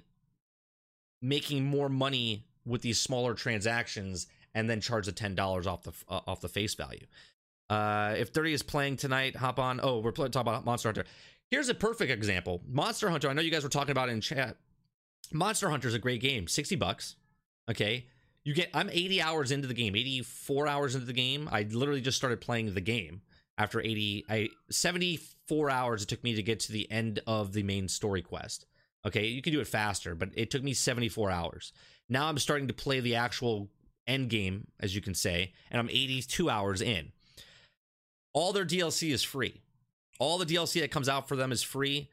making 1.21 1.65
more 1.65 1.89
money 1.89 2.45
with 2.65 2.81
these 2.81 2.99
smaller 2.99 3.33
transactions 3.33 4.27
and 4.53 4.69
then 4.69 4.81
charge 4.81 5.05
the 5.05 5.11
ten 5.11 5.35
dollars 5.35 5.65
off 5.65 5.83
the 5.83 5.93
uh, 6.07 6.21
off 6.27 6.41
the 6.41 6.49
face 6.49 6.75
value. 6.75 7.05
Uh, 7.69 8.13
if 8.17 8.29
30 8.29 8.53
is 8.53 8.63
playing 8.63 8.95
tonight, 8.95 9.35
hop 9.35 9.59
on. 9.59 9.79
Oh, 9.81 9.99
we're 9.99 10.11
talking 10.11 10.39
about 10.39 10.65
Monster 10.65 10.89
Hunter. 10.89 11.05
Here's 11.55 11.69
a 11.69 11.73
perfect 11.73 12.11
example. 12.11 12.61
Monster 12.67 13.09
Hunter. 13.09 13.29
I 13.29 13.33
know 13.33 13.41
you 13.41 13.49
guys 13.49 13.63
were 13.63 13.69
talking 13.69 13.93
about 13.93 14.09
in 14.09 14.19
chat. 14.19 14.57
Monster 15.31 15.69
Hunter 15.69 15.87
is 15.87 15.93
a 15.93 15.99
great 15.99 16.19
game. 16.19 16.49
60 16.49 16.75
bucks. 16.75 17.15
Okay. 17.71 18.07
You 18.43 18.53
get 18.53 18.69
I'm 18.73 18.89
80 18.89 19.21
hours 19.21 19.51
into 19.53 19.65
the 19.65 19.73
game, 19.73 19.95
84 19.95 20.67
hours 20.67 20.95
into 20.95 21.07
the 21.07 21.13
game. 21.13 21.47
I 21.49 21.61
literally 21.61 22.01
just 22.01 22.17
started 22.17 22.41
playing 22.41 22.73
the 22.73 22.81
game 22.81 23.21
after 23.57 23.79
80 23.79 24.25
I 24.29 24.49
74 24.69 25.69
hours 25.69 26.03
it 26.03 26.09
took 26.09 26.25
me 26.25 26.35
to 26.35 26.43
get 26.43 26.59
to 26.59 26.73
the 26.73 26.91
end 26.91 27.21
of 27.25 27.53
the 27.53 27.63
main 27.63 27.87
story 27.87 28.21
quest. 28.21 28.65
Okay, 29.05 29.27
you 29.27 29.41
can 29.41 29.53
do 29.53 29.61
it 29.61 29.67
faster, 29.69 30.13
but 30.13 30.31
it 30.33 30.51
took 30.51 30.61
me 30.61 30.73
74 30.73 31.31
hours. 31.31 31.71
Now 32.09 32.27
I'm 32.27 32.37
starting 32.37 32.67
to 32.67 32.73
play 32.73 32.99
the 32.99 33.15
actual 33.15 33.69
end 34.05 34.29
game, 34.29 34.67
as 34.81 34.93
you 34.93 34.99
can 34.99 35.13
say, 35.13 35.53
and 35.71 35.79
I'm 35.79 35.89
82 35.89 36.49
hours 36.49 36.81
in. 36.81 37.13
All 38.33 38.51
their 38.51 38.65
DLC 38.65 39.13
is 39.13 39.23
free. 39.23 39.61
All 40.19 40.38
the 40.38 40.45
DLC 40.45 40.82
that 40.82 40.91
comes 40.91 41.10
out 41.10 41.28
for 41.28 41.36
them 41.36 41.51
is 41.51 41.63
free. 41.63 42.10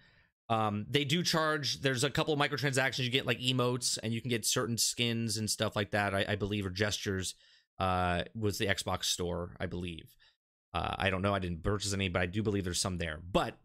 Um, 0.49 0.87
they 0.91 1.05
do 1.05 1.23
charge. 1.23 1.81
There's 1.81 2.05
a 2.05 2.11
couple 2.11 2.35
of 2.35 2.41
microtransactions 2.41 3.05
you 3.05 3.11
get, 3.11 3.27
like 3.27 3.41
emotes, 3.41 3.99
and 4.03 4.13
you 4.13 4.21
can 4.21 4.29
get 4.29 4.45
certain 4.45 4.77
skins 4.77 5.37
and 5.37 5.49
stuff 5.49 5.77
like 5.77 5.93
that. 5.93 6.15
I, 6.15 6.25
I 6.29 6.37
believe, 6.37 6.67
or 6.67 6.71
gestures. 6.71 7.35
Uh, 7.79 8.23
was 8.39 8.59
the 8.59 8.67
Xbox 8.67 9.07
store, 9.07 9.57
I 9.59 9.67
believe. 9.67 10.15
Uh, 10.75 10.95
I 10.99 11.11
don't 11.11 11.23
know. 11.23 11.35
I 11.35 11.39
didn't 11.39 11.65
purchase 11.65 11.93
any, 11.93 12.09
but 12.09 12.23
I 12.23 12.27
do 12.27 12.43
believe 12.43 12.65
there's 12.65 12.81
some 12.81 12.99
there. 12.99 13.19
But 13.33 13.57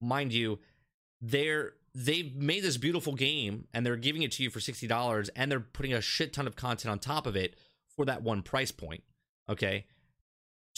mind 0.00 0.32
you, 0.32 0.60
they're 1.20 1.72
they've 1.94 2.34
made 2.34 2.62
this 2.62 2.76
beautiful 2.76 3.14
game 3.14 3.66
and 3.74 3.84
they're 3.84 3.96
giving 3.96 4.22
it 4.22 4.32
to 4.32 4.42
you 4.42 4.50
for 4.50 4.60
$60 4.60 5.30
and 5.34 5.50
they're 5.50 5.60
putting 5.60 5.92
a 5.92 6.00
shit 6.00 6.32
ton 6.32 6.46
of 6.46 6.54
content 6.54 6.92
on 6.92 6.98
top 6.98 7.26
of 7.26 7.34
it 7.34 7.56
for 7.96 8.04
that 8.04 8.22
one 8.22 8.42
price 8.42 8.70
point. 8.70 9.02
Okay. 9.48 9.86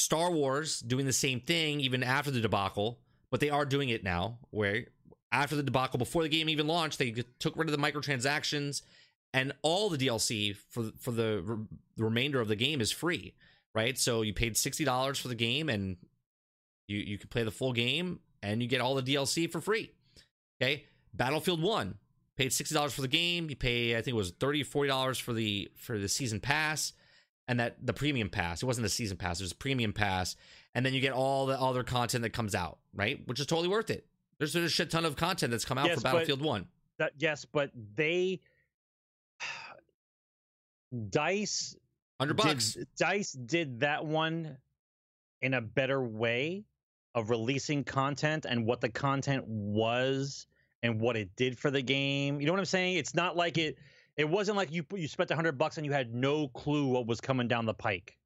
Star 0.00 0.30
Wars 0.30 0.80
doing 0.80 1.06
the 1.06 1.12
same 1.12 1.40
thing 1.40 1.80
even 1.80 2.02
after 2.02 2.30
the 2.30 2.40
debacle, 2.40 3.00
but 3.30 3.40
they 3.40 3.50
are 3.50 3.64
doing 3.64 3.88
it 3.88 4.02
now 4.02 4.38
where 4.50 4.86
after 5.32 5.54
the 5.56 5.62
debacle, 5.62 5.98
before 5.98 6.22
the 6.22 6.28
game 6.28 6.48
even 6.48 6.66
launched, 6.66 6.98
they 6.98 7.14
took 7.38 7.56
rid 7.56 7.68
of 7.68 7.72
the 7.72 7.82
microtransactions 7.82 8.82
and 9.32 9.52
all 9.62 9.88
the 9.88 9.98
DLC 9.98 10.56
for 10.70 10.90
for 10.98 11.12
the, 11.12 11.42
re- 11.44 11.66
the 11.96 12.04
remainder 12.04 12.40
of 12.40 12.48
the 12.48 12.56
game 12.56 12.80
is 12.80 12.90
free, 12.90 13.34
right? 13.74 13.96
So 13.98 14.22
you 14.22 14.34
paid 14.34 14.56
sixty 14.56 14.84
dollars 14.84 15.18
for 15.18 15.28
the 15.28 15.34
game, 15.34 15.68
and 15.68 15.96
you 16.88 16.98
you 16.98 17.18
can 17.18 17.28
play 17.28 17.44
the 17.44 17.50
full 17.50 17.72
game, 17.72 18.20
and 18.42 18.62
you 18.62 18.68
get 18.68 18.80
all 18.80 18.94
the 18.94 19.02
DLC 19.02 19.50
for 19.50 19.60
free. 19.60 19.92
Okay, 20.60 20.86
Battlefield 21.14 21.62
One 21.62 21.98
paid 22.36 22.52
sixty 22.52 22.74
dollars 22.74 22.92
for 22.92 23.02
the 23.02 23.08
game. 23.08 23.48
You 23.48 23.56
pay 23.56 23.92
I 23.92 24.02
think 24.02 24.14
it 24.14 24.18
was 24.18 24.32
thirty 24.32 24.62
or 24.62 24.66
forty 24.66 24.88
dollars 24.88 25.18
for 25.18 25.32
the 25.32 25.70
for 25.76 25.98
the 25.98 26.08
season 26.08 26.40
pass, 26.40 26.92
and 27.50 27.58
that 27.58 27.74
the 27.84 27.92
premium 27.92 28.30
pass. 28.30 28.62
It 28.62 28.66
wasn't 28.66 28.84
the 28.84 28.88
season 28.88 29.16
pass; 29.16 29.40
it 29.40 29.42
was 29.42 29.50
a 29.50 29.56
premium 29.56 29.92
pass, 29.92 30.36
and 30.72 30.86
then 30.86 30.94
you 30.94 31.00
get 31.00 31.12
all 31.12 31.46
the 31.46 31.60
other 31.60 31.82
content 31.82 32.22
that 32.22 32.30
comes 32.30 32.54
out, 32.54 32.78
right? 32.94 33.20
Which 33.26 33.40
is 33.40 33.46
totally 33.46 33.66
worth 33.66 33.90
it. 33.90 34.06
There's 34.38 34.54
a 34.54 34.68
shit 34.68 34.88
ton 34.88 35.04
of 35.04 35.16
content 35.16 35.50
that's 35.50 35.64
come 35.64 35.76
out 35.76 35.86
Yes, 35.86 35.96
for 35.96 36.02
Battlefield 36.02 36.42
One. 36.42 36.68
That 36.98 37.14
yes, 37.18 37.44
but 37.44 37.72
they 37.96 38.40
Dice 41.10 41.74
Hundred 42.20 42.36
bucks. 42.36 42.74
Did, 42.74 42.86
Dice 42.96 43.32
did 43.32 43.80
that 43.80 44.06
one 44.06 44.56
in 45.42 45.54
a 45.54 45.60
better 45.60 46.00
way 46.00 46.66
of 47.16 47.30
releasing 47.30 47.82
content 47.82 48.46
and 48.48 48.64
what 48.64 48.80
the 48.80 48.90
content 48.90 49.44
was 49.48 50.46
and 50.84 51.00
what 51.00 51.16
it 51.16 51.34
did 51.34 51.58
for 51.58 51.72
the 51.72 51.82
game. 51.82 52.40
You 52.40 52.46
know 52.46 52.52
what 52.52 52.60
I'm 52.60 52.66
saying? 52.66 52.96
It's 52.96 53.14
not 53.14 53.36
like 53.36 53.58
it. 53.58 53.76
It 54.20 54.28
wasn't 54.28 54.58
like 54.58 54.70
you 54.70 54.84
you 54.94 55.08
spent 55.08 55.30
a 55.30 55.34
hundred 55.34 55.56
bucks 55.56 55.78
and 55.78 55.86
you 55.86 55.92
had 55.92 56.14
no 56.14 56.48
clue 56.48 56.86
what 56.88 57.06
was 57.06 57.22
coming 57.22 57.48
down 57.48 57.64
the 57.64 57.72
pike, 57.72 58.18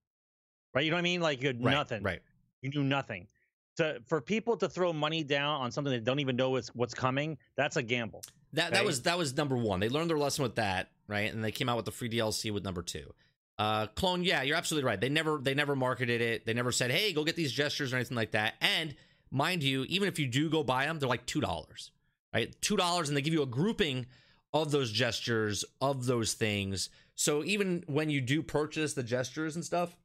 right? 0.75 0.85
You 0.85 0.91
know 0.91 0.97
what 0.97 1.01
I 1.01 1.03
mean? 1.03 1.21
Like 1.21 1.41
you 1.41 1.47
had 1.47 1.65
Right, 1.65 1.71
nothing. 1.73 2.03
Right. 2.03 2.21
You 2.63 2.71
knew 2.71 2.83
nothing. 2.83 3.29
To 3.77 4.01
for 4.07 4.21
people 4.21 4.57
to 4.57 4.69
throw 4.69 4.93
money 4.93 5.23
down 5.23 5.61
on 5.61 5.71
something 5.71 5.93
they 5.93 6.01
don't 6.01 6.19
even 6.19 6.35
know 6.35 6.51
what's 6.51 6.69
what's 6.75 6.95
coming, 6.95 7.39
that's 7.57 7.77
a 7.77 7.83
gamble. 7.83 8.23
That 8.55 8.73
that 8.73 8.85
was 8.85 9.03
that 9.03 9.17
was 9.17 9.37
number 9.37 9.57
one. 9.57 9.79
They 9.79 9.89
learned 9.89 10.11
their 10.11 10.19
lesson 10.19 10.43
with 10.43 10.57
that, 10.57 10.91
right? 11.07 11.33
And 11.33 11.45
they 11.45 11.53
came 11.53 11.69
out 11.69 11.77
with 11.77 11.85
the 11.85 11.93
free 11.93 12.09
DLC 12.11 12.51
with 12.53 12.65
number 12.65 12.83
two. 12.83 13.15
Uh, 13.57 13.87
clone, 13.87 14.25
yeah, 14.25 14.43
you're 14.43 14.57
absolutely 14.57 14.89
right. 14.89 15.01
They 15.01 15.09
never 15.09 15.39
they 15.41 15.55
never 15.55 15.77
marketed 15.77 16.21
it. 16.21 16.45
They 16.45 16.55
never 16.55 16.73
said, 16.73 16.91
"Hey, 16.91 17.13
go 17.13 17.23
get 17.23 17.37
these 17.37 17.53
gestures" 17.53 17.93
or 17.93 17.97
anything 17.97 18.17
like 18.17 18.33
that. 18.33 18.55
And 18.61 18.97
mind 19.31 19.63
you, 19.63 19.85
even 19.85 20.09
if 20.09 20.19
you 20.19 20.27
do 20.27 20.51
go 20.51 20.65
buy 20.65 20.87
them, 20.87 20.99
they're 20.99 21.09
like 21.09 21.25
two 21.25 21.41
dollars, 21.41 21.93
right? 22.35 22.53
Two 22.61 22.77
dollars, 22.77 23.09
and 23.09 23.17
they 23.17 23.23
give 23.23 23.33
you 23.33 23.43
a 23.43 23.47
grouping 23.47 24.07
of 24.55 24.71
those 24.71 24.91
gestures 24.91 25.65
of 25.81 26.07
those 26.07 26.33
things. 26.33 26.89
So 27.17 27.45
even 27.45 27.85
when 27.87 28.09
you 28.09 28.21
do 28.21 28.43
purchase 28.43 28.95
the 28.95 29.03
gestures 29.03 29.57
and 29.57 29.65
stuff, 29.65 29.97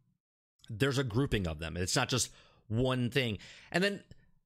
there's 0.70 0.98
a 0.98 1.04
grouping 1.04 1.48
of 1.48 1.60
them. 1.60 1.78
It's 1.78 1.96
not 1.96 2.10
just 2.10 2.32
one 2.68 3.10
thing. 3.10 3.38
And 3.72 3.84
then 3.84 4.02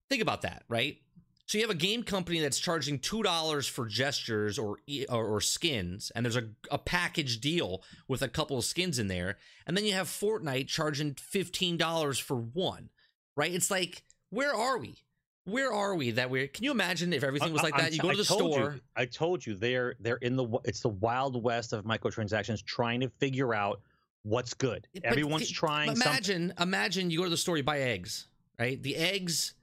think 0.09 0.21
about 0.21 0.43
that, 0.43 0.63
right? 0.67 0.97
So 1.45 1.57
you 1.57 1.63
have 1.63 1.75
a 1.75 1.79
game 1.79 2.03
company 2.03 2.39
that's 2.39 2.59
charging 2.59 2.99
two 2.99 3.21
dollars 3.21 3.67
for 3.67 3.85
gestures 3.85 4.57
or, 4.57 4.77
or 5.09 5.25
or 5.25 5.41
skins, 5.41 6.09
and 6.15 6.25
there's 6.25 6.37
a 6.37 6.49
a 6.71 6.77
package 6.77 7.41
deal 7.41 7.83
with 8.07 8.21
a 8.21 8.29
couple 8.29 8.57
of 8.57 8.63
skins 8.63 8.97
in 8.97 9.09
there, 9.09 9.37
and 9.67 9.75
then 9.75 9.83
you 9.83 9.91
have 9.91 10.07
Fortnite 10.07 10.67
charging 10.67 11.15
fifteen 11.15 11.75
dollars 11.75 12.17
for 12.17 12.37
one, 12.37 12.89
right? 13.35 13.53
It's 13.53 13.69
like, 13.69 14.03
where 14.29 14.55
are 14.55 14.77
we? 14.77 15.03
Where 15.45 15.73
are 15.73 15.95
we? 15.95 16.12
That 16.12 16.29
we're? 16.29 16.47
Can 16.47 16.63
you 16.63 16.71
imagine 16.71 17.12
if 17.12 17.23
everything 17.23 17.51
was 17.51 17.62
I- 17.62 17.65
like 17.65 17.73
I'm 17.75 17.82
that? 17.82 17.93
You 17.93 17.99
go 17.99 18.12
to 18.12 18.17
the 18.17 18.23
store. 18.25 18.73
You, 18.75 18.82
I 18.95 19.06
told 19.06 19.45
you 19.45 19.56
they're 19.56 19.95
they're 19.99 20.17
in 20.17 20.36
the 20.36 20.47
it's 20.63 20.79
the 20.79 20.89
wild 20.89 21.41
west 21.41 21.73
of 21.73 21.84
microtransactions, 21.84 22.63
trying 22.63 23.01
to 23.01 23.10
figure 23.19 23.53
out 23.53 23.82
what's 24.23 24.53
good. 24.53 24.88
But 24.93 25.03
Everyone's 25.06 25.47
th- 25.47 25.53
trying 25.58 25.88
something. 25.89 26.08
Imagine, 26.08 26.53
imagine 26.60 27.10
you 27.12 27.17
go 27.17 27.25
to 27.25 27.29
the 27.29 27.36
store, 27.38 27.58
you 27.58 27.63
buy 27.63 27.79
eggs, 27.82 28.27
right? 28.58 28.82
The 28.82 28.95
eggs, 28.95 29.53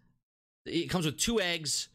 it 0.67 0.91
comes 0.91 1.07
with 1.07 1.17
two 1.17 1.41
eggs 1.41 1.89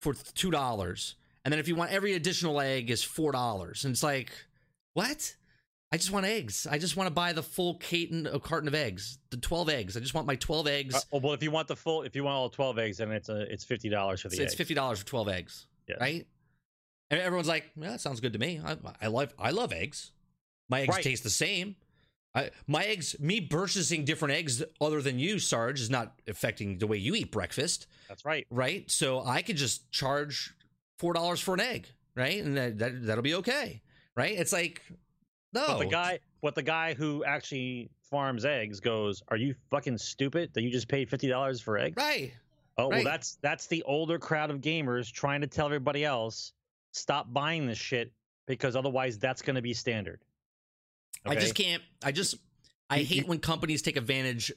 for 0.00 0.14
two 0.14 0.52
dollars, 0.52 1.16
and 1.44 1.50
then 1.50 1.58
if 1.58 1.66
you 1.66 1.74
want 1.74 1.90
every 1.90 2.14
additional 2.14 2.60
egg 2.60 2.90
is 2.90 3.02
four 3.02 3.32
dollars, 3.32 3.84
and 3.84 3.92
it's 3.92 4.04
like, 4.04 4.30
what? 4.94 5.34
I 5.92 5.98
just 5.98 6.10
want 6.10 6.24
eggs. 6.24 6.66
I 6.70 6.78
just 6.78 6.96
want 6.96 7.06
to 7.08 7.12
buy 7.12 7.34
the 7.34 7.42
full 7.42 7.74
carton, 7.74 8.26
a 8.26 8.40
carton 8.40 8.66
of 8.66 8.74
eggs, 8.74 9.18
the 9.30 9.36
twelve 9.36 9.68
eggs. 9.68 9.96
I 9.96 10.00
just 10.00 10.14
want 10.14 10.26
my 10.26 10.36
twelve 10.36 10.66
eggs. 10.66 10.94
Uh, 10.94 11.18
well, 11.20 11.34
if 11.34 11.42
you 11.42 11.50
want 11.50 11.68
the 11.68 11.76
full, 11.76 12.02
if 12.02 12.16
you 12.16 12.24
want 12.24 12.34
all 12.34 12.48
twelve 12.48 12.78
eggs, 12.78 12.96
then 12.98 13.12
it's 13.12 13.28
a 13.28 13.42
it's 13.52 13.64
fifty 13.64 13.88
dollars 13.90 14.22
for 14.22 14.28
the. 14.28 14.36
So 14.36 14.42
it's 14.42 14.54
fifty 14.54 14.74
dollars 14.74 15.00
for 15.00 15.06
twelve 15.06 15.28
eggs, 15.28 15.66
Yes. 15.86 15.98
right? 16.00 16.26
And 17.10 17.20
everyone's 17.20 17.48
like, 17.48 17.70
"Yeah, 17.76 17.90
that 17.90 18.00
sounds 18.00 18.20
good 18.20 18.32
to 18.32 18.38
me. 18.38 18.58
I, 18.64 18.76
I 19.02 19.06
love 19.08 19.34
I 19.38 19.50
love 19.50 19.72
eggs. 19.72 20.12
My 20.70 20.80
eggs 20.80 20.94
Right. 20.94 21.04
taste 21.04 21.24
the 21.24 21.30
same. 21.30 21.76
I, 22.34 22.50
my 22.66 22.82
eggs, 22.84 23.14
me 23.20 23.42
purchasing 23.42 24.06
different 24.06 24.32
eggs 24.32 24.62
other 24.80 25.02
than 25.02 25.18
you, 25.18 25.38
Sarge, 25.38 25.78
is 25.82 25.90
not 25.90 26.14
affecting 26.26 26.78
the 26.78 26.86
way 26.86 26.96
you 26.96 27.14
eat 27.14 27.30
breakfast, 27.30 27.86
That's 28.08 28.24
right. 28.24 28.46
right? 28.48 28.90
So 28.90 29.22
I 29.22 29.42
could 29.42 29.56
just 29.58 29.90
charge 29.90 30.54
four 30.98 31.12
dollars 31.12 31.40
for 31.40 31.52
an 31.52 31.60
egg, 31.60 31.88
right? 32.16 32.42
And 32.42 32.56
that, 32.56 32.78
that 32.78 33.04
that'll 33.06 33.22
be 33.22 33.34
okay, 33.34 33.82
right? 34.16 34.32
It's 34.32 34.50
like, 34.54 34.80
no, 35.52 35.66
But 35.68 35.78
the 35.78 35.86
guy, 35.86 36.18
but 36.40 36.54
the 36.54 36.62
guy 36.62 36.94
who 36.94 37.24
actually 37.24 37.90
farms 38.10 38.44
eggs 38.44 38.80
goes, 38.80 39.22
"Are 39.28 39.36
you 39.36 39.54
fucking 39.70 39.98
stupid 39.98 40.50
that 40.54 40.62
you 40.62 40.70
just 40.70 40.88
paid 40.88 41.08
fifty 41.10 41.28
dollars 41.28 41.60
for 41.60 41.78
eggs?" 41.78 41.96
right? 41.96 42.32
Oh 42.78 42.88
right. 42.88 42.96
well, 42.96 43.04
that's 43.04 43.36
that's 43.42 43.66
the 43.66 43.82
older 43.84 44.18
crowd 44.18 44.50
of 44.50 44.60
gamers 44.60 45.12
trying 45.12 45.42
to 45.42 45.46
tell 45.46 45.66
everybody 45.66 46.04
else 46.04 46.52
stop 46.92 47.32
buying 47.32 47.66
this 47.66 47.78
shit 47.78 48.12
because 48.46 48.76
otherwise 48.76 49.18
that's 49.18 49.42
going 49.42 49.56
to 49.56 49.62
be 49.62 49.74
standard. 49.74 50.20
I 51.24 51.34
just 51.36 51.54
can't. 51.54 51.82
I 52.02 52.12
just 52.12 52.36
I 52.90 52.98
hate 52.98 53.28
when 53.28 53.38
companies 53.38 53.82
take 53.82 53.96
advantage 53.96 54.52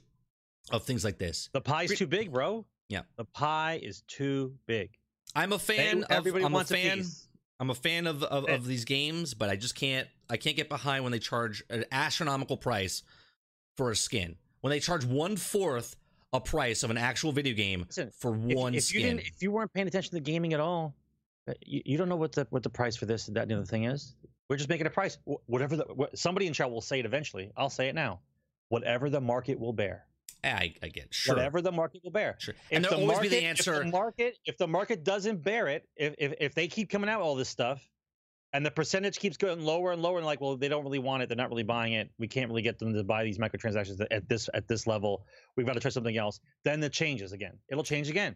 of 0.71 0.83
things 0.83 1.03
like 1.03 1.17
this. 1.17 1.49
The 1.53 1.61
pie's 1.61 1.97
too 1.97 2.07
big, 2.07 2.31
bro. 2.31 2.65
Yeah. 2.89 3.01
the 3.17 3.25
pie 3.25 3.79
is 3.83 4.01
too 4.07 4.53
big. 4.67 4.91
I'm 5.35 5.51
a 5.53 5.57
They- 5.57 5.77
fan 5.77 6.03
of. 6.03 6.11
everybody 6.11 6.45
I'm 6.45 6.51
wants 6.53 6.71
a 6.71 6.75
fan. 6.75 6.97
piece. 6.97 7.24
I'm 7.59 7.69
a 7.69 7.75
fan 7.75 8.07
of, 8.07 8.23
of, 8.23 8.49
of 8.49 8.65
these 8.65 8.85
games, 8.85 9.33
but 9.33 9.49
I 9.49 9.55
just 9.55 9.75
can't 9.75 10.07
I 10.29 10.37
can't 10.37 10.55
get 10.55 10.69
behind 10.69 11.03
when 11.03 11.11
they 11.11 11.19
charge 11.19 11.63
an 11.69 11.85
astronomical 11.91 12.57
price 12.57 13.03
for 13.77 13.91
a 13.91 13.95
skin. 13.95 14.35
When 14.61 14.71
they 14.71 14.79
charge 14.79 15.05
one 15.05 15.37
fourth 15.37 15.95
a 16.33 16.41
price 16.41 16.83
of 16.83 16.89
an 16.89 16.97
actual 16.97 17.31
video 17.31 17.53
game 17.55 17.85
Listen, 17.87 18.11
for 18.17 18.31
one 18.31 18.73
if, 18.73 18.93
you 18.93 18.99
skin. 18.99 19.17
didn't, 19.17 19.27
if 19.27 19.41
you 19.41 19.51
weren't 19.51 19.71
paying 19.73 19.87
attention 19.87 20.09
to 20.09 20.15
the 20.15 20.21
gaming 20.21 20.53
at 20.53 20.59
all, 20.59 20.93
uh, 21.47 21.53
you, 21.61 21.81
you 21.85 21.97
don't 21.97 22.09
know 22.09 22.15
what 22.15 22.33
the 22.33 22.45
what 22.49 22.63
the 22.63 22.69
price 22.69 22.95
for 22.95 23.05
this 23.05 23.27
and 23.27 23.37
that 23.37 23.43
and 23.43 23.51
the 23.51 23.55
other 23.55 23.65
thing 23.65 23.85
is. 23.85 24.15
We're 24.49 24.57
just 24.57 24.69
making 24.69 24.87
a 24.87 24.91
price. 24.91 25.17
Whatever 25.45 25.77
the 25.77 25.85
what, 25.85 26.17
somebody 26.17 26.47
in 26.47 26.53
chat 26.53 26.69
will 26.69 26.81
say 26.81 26.99
it 26.99 27.05
eventually. 27.05 27.51
I'll 27.55 27.69
say 27.69 27.87
it 27.87 27.95
now. 27.95 28.19
Whatever 28.69 29.09
the 29.09 29.21
market 29.21 29.59
will 29.59 29.73
bear. 29.73 30.05
I, 30.45 30.73
I 30.83 30.87
get 30.87 31.13
sure. 31.13 31.35
Whatever 31.35 31.61
the 31.61 31.71
market 31.71 32.01
will 32.03 32.11
bear. 32.11 32.35
Sure. 32.39 32.53
And 32.71 32.83
the 32.83 32.89
there'll 32.89 33.09
always 33.09 33.19
be 33.19 33.27
the 33.29 33.45
answer. 33.45 33.75
If 33.75 33.85
the 33.85 33.91
market, 33.91 34.37
if 34.45 34.57
the 34.57 34.67
market 34.67 35.03
doesn't 35.03 35.43
bear 35.43 35.67
it, 35.67 35.87
if, 35.95 36.15
if 36.17 36.33
if 36.39 36.55
they 36.55 36.67
keep 36.67 36.89
coming 36.89 37.09
out 37.09 37.19
with 37.19 37.27
all 37.27 37.35
this 37.35 37.49
stuff, 37.49 37.87
and 38.53 38.65
the 38.65 38.71
percentage 38.71 39.19
keeps 39.19 39.37
going 39.37 39.59
lower 39.59 39.91
and 39.91 40.01
lower, 40.01 40.17
and 40.17 40.25
like, 40.25 40.39
well, 40.39 40.55
they 40.55 40.69
don't 40.69 40.83
really 40.83 40.99
want 40.99 41.23
it, 41.23 41.29
they're 41.29 41.35
not 41.35 41.49
really 41.49 41.63
buying 41.63 41.93
it. 41.93 42.09
We 42.17 42.27
can't 42.27 42.49
really 42.49 42.61
get 42.61 42.79
them 42.79 42.93
to 42.93 43.03
buy 43.03 43.23
these 43.23 43.37
microtransactions 43.37 44.05
at 44.11 44.29
this 44.29 44.49
at 44.53 44.67
this 44.67 44.87
level. 44.87 45.25
We've 45.55 45.65
got 45.65 45.73
to 45.73 45.79
try 45.79 45.91
something 45.91 46.17
else. 46.17 46.39
Then 46.63 46.81
it 46.83 46.93
changes 46.93 47.31
again. 47.33 47.57
It'll 47.69 47.83
change 47.83 48.09
again. 48.09 48.35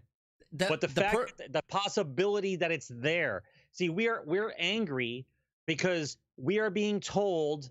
the, 0.52 0.65
but 0.67 0.82
the, 0.82 0.88
the 0.88 1.02
fact, 1.02 1.15
per- 1.15 1.48
the 1.50 1.62
possibility 1.69 2.56
that 2.58 2.72
it's 2.72 2.91
there. 2.93 3.43
See, 3.72 3.89
we're 3.89 4.24
we're 4.26 4.54
angry 4.58 5.26
because 5.65 6.17
we 6.38 6.60
are 6.60 6.69
being 6.69 7.00
told. 7.00 7.69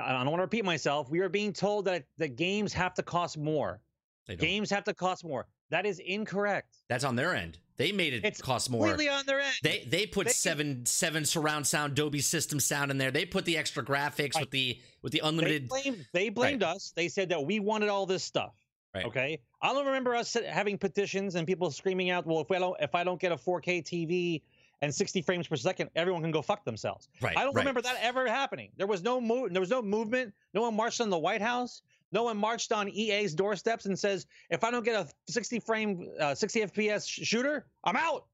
I 0.00 0.12
don't 0.12 0.26
want 0.30 0.38
to 0.38 0.42
repeat 0.44 0.64
myself. 0.64 1.10
We 1.10 1.20
are 1.20 1.28
being 1.28 1.52
told 1.52 1.84
that 1.86 2.04
the 2.18 2.28
games 2.28 2.72
have 2.72 2.94
to 2.94 3.02
cost 3.02 3.38
more. 3.38 3.80
they 4.26 4.36
don't. 4.36 4.46
Games 4.48 4.70
have 4.70 4.84
to 4.84 4.94
cost 4.94 5.24
more. 5.24 5.46
That 5.70 5.86
is 5.86 5.98
incorrect. 6.00 6.76
That's 6.88 7.04
on 7.04 7.14
their 7.16 7.34
end. 7.34 7.58
They 7.76 7.92
made 7.92 8.12
it 8.12 8.24
It's 8.24 8.42
cost 8.42 8.68
more. 8.70 8.86
Completely 8.86 9.08
on 9.08 9.24
their 9.26 9.40
end. 9.40 9.54
They 9.62 9.84
they 9.88 10.04
put 10.06 10.26
They- 10.26 10.32
seven 10.32 10.84
seven 10.84 11.24
surround 11.24 11.66
sound 11.66 11.94
Dolby 11.94 12.20
system 12.20 12.60
sound 12.60 12.90
in 12.90 12.98
there. 12.98 13.10
They 13.10 13.24
put 13.24 13.44
the 13.44 13.56
extra 13.56 13.84
graphics 13.84 14.34
Right. 14.34 14.42
with 14.42 14.50
the 14.50 14.80
with 15.02 15.12
the 15.12 15.20
they 15.22 15.28
unlimited. 15.28 15.68
blamed 15.68 16.06
they 16.12 16.28
blamed 16.28 16.62
us. 16.62 16.92
They 16.94 17.08
said 17.08 17.28
that 17.30 17.44
we 17.44 17.60
wanted 17.60 17.88
all 17.88 18.04
this 18.06 18.22
stuff. 18.24 18.54
Right. 18.94 19.06
Okay. 19.06 19.38
I 19.62 19.72
don't 19.72 19.86
remember 19.86 20.14
us 20.16 20.34
having 20.48 20.76
petitions 20.76 21.36
and 21.36 21.46
people 21.46 21.70
screaming 21.70 22.10
out, 22.10 22.26
"Well, 22.26 22.40
if 22.40 22.50
I 22.50 22.58
don't 22.58 22.76
if 22.80 22.94
I 22.94 23.04
don't 23.04 23.20
get 23.20 23.30
a 23.32 23.36
4K 23.36 23.80
TV 23.82 24.42
and 24.82 24.94
60 24.94 25.22
frames 25.22 25.46
per 25.46 25.56
second, 25.56 25.90
everyone 25.94 26.22
can 26.22 26.30
go 26.30 26.42
fuck 26.42 26.64
themselves." 26.64 27.08
Right. 27.20 27.36
I 27.36 27.44
don't 27.44 27.54
right. 27.54 27.62
remember 27.62 27.82
that 27.82 27.96
ever 28.00 28.26
happening. 28.28 28.70
There 28.76 28.86
was 28.86 29.02
no 29.02 29.20
move. 29.20 29.52
There 29.52 29.60
was 29.60 29.70
no 29.70 29.82
movement. 29.82 30.34
No 30.54 30.62
one 30.62 30.74
marched 30.74 31.00
on 31.00 31.10
the 31.10 31.18
White 31.18 31.42
House. 31.42 31.82
No 32.12 32.24
one 32.24 32.36
marched 32.36 32.72
on 32.72 32.88
EA's 32.88 33.34
doorsteps 33.34 33.86
and 33.86 33.98
says, 33.98 34.26
"If 34.50 34.64
I 34.64 34.70
don't 34.70 34.84
get 34.84 34.96
a 34.96 35.08
60 35.30 35.60
frame, 35.60 36.08
uh, 36.18 36.34
60 36.34 36.62
FPS 36.62 37.06
sh- 37.06 37.20
shooter, 37.26 37.66
I'm 37.84 37.96
out." 37.96 38.26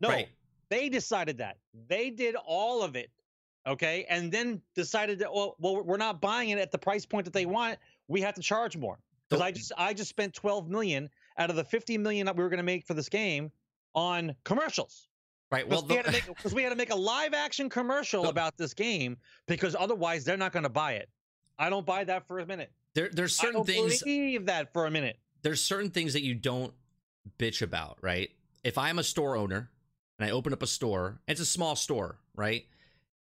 No, 0.00 0.08
Right. 0.08 0.28
they 0.68 0.88
decided 0.88 1.38
that. 1.38 1.58
They 1.88 2.10
did 2.10 2.36
all 2.36 2.82
of 2.82 2.96
it. 2.96 3.10
Okay, 3.66 4.04
and 4.10 4.30
then 4.30 4.60
decided 4.74 5.20
that 5.20 5.32
well, 5.32 5.56
well, 5.58 5.82
we're 5.82 5.96
not 5.96 6.20
buying 6.20 6.50
it 6.50 6.58
at 6.58 6.70
the 6.70 6.78
price 6.78 7.06
point 7.06 7.24
that 7.24 7.32
they 7.32 7.46
want. 7.46 7.78
We 8.08 8.20
have 8.20 8.34
to 8.34 8.42
charge 8.42 8.76
more 8.76 8.98
because 9.28 9.40
I 9.40 9.52
just 9.52 9.72
I 9.78 9.94
just 9.94 10.10
spent 10.10 10.34
12 10.34 10.68
million 10.68 11.08
out 11.38 11.48
of 11.48 11.56
the 11.56 11.64
50 11.64 11.96
million 11.98 12.26
that 12.26 12.36
we 12.36 12.42
were 12.42 12.50
going 12.50 12.58
to 12.58 12.62
make 12.62 12.86
for 12.86 12.92
this 12.94 13.08
game 13.08 13.50
on 13.94 14.36
commercials. 14.44 15.08
Right. 15.54 15.68
Well, 15.68 15.82
Because 15.82 15.88
we, 16.04 16.10
the- 16.10 16.18
had 16.18 16.24
to 16.24 16.32
make- 16.44 16.54
we 16.54 16.62
had 16.64 16.70
to 16.70 16.76
make 16.76 16.90
a 16.90 16.96
live 16.96 17.32
action 17.32 17.68
commercial 17.70 18.26
about 18.28 18.56
this 18.56 18.74
game 18.74 19.16
because 19.46 19.76
otherwise 19.78 20.24
they're 20.24 20.36
not 20.36 20.52
going 20.52 20.64
to 20.64 20.68
buy 20.68 20.94
it. 20.94 21.08
I 21.58 21.70
don't 21.70 21.86
buy 21.86 22.02
that 22.04 22.26
for 22.26 22.40
a 22.40 22.46
minute. 22.46 22.72
there 22.94 23.08
there's 23.12 23.38
I 23.38 23.42
certain 23.44 23.58
don't 23.60 23.66
things 23.66 24.02
believe 24.02 24.46
that 24.46 24.72
for 24.72 24.86
a 24.86 24.90
minute. 24.90 25.16
there's 25.42 25.62
certain 25.62 25.90
things 25.90 26.14
that 26.14 26.22
you 26.24 26.34
don't 26.34 26.74
bitch 27.38 27.62
about, 27.62 27.98
right? 28.02 28.30
If 28.64 28.76
I'm 28.78 28.98
a 28.98 29.04
store 29.04 29.36
owner 29.36 29.70
and 30.18 30.28
I 30.28 30.32
open 30.32 30.52
up 30.52 30.62
a 30.62 30.66
store, 30.66 31.20
it's 31.28 31.40
a 31.40 31.46
small 31.46 31.76
store, 31.76 32.18
right? 32.34 32.64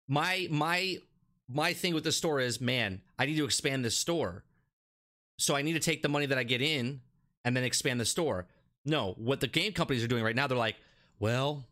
My 0.09 0.49
my 0.51 0.97
my 1.47 1.75
thing 1.75 1.93
with 1.93 2.05
the 2.05 2.13
store 2.13 2.41
is, 2.41 2.59
man, 2.59 3.03
I 3.19 3.27
need 3.27 3.37
to 3.37 3.45
expand 3.45 3.85
this 3.85 3.97
store. 3.99 4.45
So 5.39 5.55
I 5.55 5.61
need 5.61 5.75
to 5.75 5.81
take 5.81 6.03
the 6.03 6.09
money 6.09 6.25
that 6.27 6.39
I 6.39 6.45
get 6.45 6.63
in 6.63 7.03
and 7.45 7.55
then 7.55 7.65
expand 7.65 8.01
the 8.01 8.07
store. 8.07 8.47
No, 8.87 9.13
what 9.19 9.41
the 9.41 9.47
game 9.47 9.73
companies 9.73 10.03
are 10.03 10.09
doing 10.09 10.25
right 10.25 10.37
now, 10.37 10.47
they're 10.47 10.57
like, 10.57 10.77
well, 11.19 11.67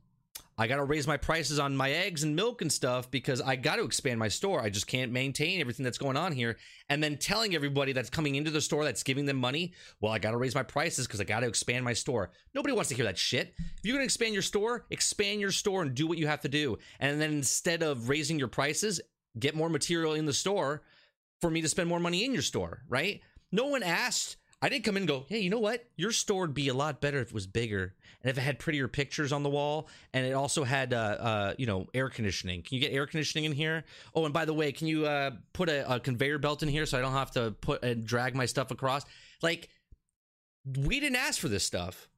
I 0.58 0.66
got 0.66 0.76
to 0.76 0.84
raise 0.84 1.06
my 1.06 1.16
prices 1.16 1.58
on 1.58 1.76
my 1.76 1.90
eggs 1.90 2.22
and 2.22 2.36
milk 2.36 2.60
and 2.60 2.70
stuff 2.70 3.10
because 3.10 3.40
I 3.40 3.56
got 3.56 3.76
to 3.76 3.84
expand 3.84 4.18
my 4.18 4.28
store. 4.28 4.60
I 4.60 4.68
just 4.68 4.86
can't 4.86 5.10
maintain 5.10 5.60
everything 5.60 5.84
that's 5.84 5.98
going 5.98 6.16
on 6.16 6.32
here. 6.32 6.58
And 6.90 7.02
then 7.02 7.16
telling 7.16 7.54
everybody 7.54 7.92
that's 7.92 8.10
coming 8.10 8.34
into 8.34 8.50
the 8.50 8.60
store 8.60 8.84
that's 8.84 9.02
giving 9.02 9.24
them 9.24 9.38
money, 9.38 9.72
well, 10.00 10.12
I 10.12 10.18
got 10.18 10.32
to 10.32 10.36
raise 10.36 10.54
my 10.54 10.62
prices 10.62 11.06
because 11.06 11.20
I 11.20 11.24
got 11.24 11.40
to 11.40 11.46
expand 11.46 11.84
my 11.84 11.94
store. 11.94 12.30
Nobody 12.54 12.74
wants 12.74 12.90
to 12.90 12.94
hear 12.94 13.06
that 13.06 13.18
shit. 13.18 13.54
If 13.58 13.84
you're 13.84 13.94
going 13.94 14.02
to 14.02 14.04
expand 14.04 14.34
your 14.34 14.42
store, 14.42 14.84
expand 14.90 15.40
your 15.40 15.52
store 15.52 15.82
and 15.82 15.94
do 15.94 16.06
what 16.06 16.18
you 16.18 16.26
have 16.26 16.42
to 16.42 16.48
do. 16.48 16.78
And 17.00 17.20
then 17.20 17.32
instead 17.32 17.82
of 17.82 18.10
raising 18.10 18.38
your 18.38 18.48
prices, 18.48 19.00
get 19.38 19.56
more 19.56 19.70
material 19.70 20.12
in 20.12 20.26
the 20.26 20.32
store 20.34 20.82
for 21.40 21.50
me 21.50 21.62
to 21.62 21.68
spend 21.68 21.88
more 21.88 22.00
money 22.00 22.24
in 22.24 22.32
your 22.34 22.42
store, 22.42 22.82
right? 22.88 23.22
No 23.50 23.66
one 23.66 23.82
asked. 23.82 24.36
I 24.64 24.68
didn't 24.68 24.84
come 24.84 24.96
in 24.96 25.02
and 25.02 25.08
go, 25.08 25.24
hey, 25.28 25.40
you 25.40 25.50
know 25.50 25.58
what? 25.58 25.84
Your 25.96 26.12
store 26.12 26.42
would 26.42 26.54
be 26.54 26.68
a 26.68 26.74
lot 26.74 27.00
better 27.00 27.18
if 27.18 27.28
it 27.28 27.34
was 27.34 27.48
bigger 27.48 27.94
and 28.22 28.30
if 28.30 28.38
it 28.38 28.42
had 28.42 28.60
prettier 28.60 28.86
pictures 28.86 29.32
on 29.32 29.42
the 29.42 29.50
wall 29.50 29.88
and 30.14 30.24
it 30.24 30.32
also 30.34 30.62
had, 30.62 30.94
uh, 30.94 30.96
uh, 30.96 31.54
you 31.58 31.66
know, 31.66 31.88
air 31.94 32.08
conditioning. 32.08 32.62
Can 32.62 32.76
you 32.76 32.80
get 32.80 32.92
air 32.92 33.04
conditioning 33.06 33.44
in 33.44 33.52
here? 33.52 33.82
Oh, 34.14 34.24
and 34.24 34.32
by 34.32 34.44
the 34.44 34.54
way, 34.54 34.70
can 34.70 34.86
you 34.86 35.04
uh, 35.04 35.32
put 35.52 35.68
a, 35.68 35.94
a 35.94 35.98
conveyor 35.98 36.38
belt 36.38 36.62
in 36.62 36.68
here 36.68 36.86
so 36.86 36.96
I 36.96 37.00
don't 37.00 37.12
have 37.12 37.32
to 37.32 37.50
put 37.60 37.82
and 37.82 38.06
drag 38.06 38.36
my 38.36 38.46
stuff 38.46 38.70
across? 38.70 39.04
Like, 39.42 39.68
we 40.78 41.00
didn't 41.00 41.16
ask 41.16 41.40
for 41.40 41.48
this 41.48 41.64
stuff. 41.64 42.08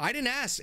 I 0.00 0.10
didn't 0.10 0.26
ask. 0.26 0.60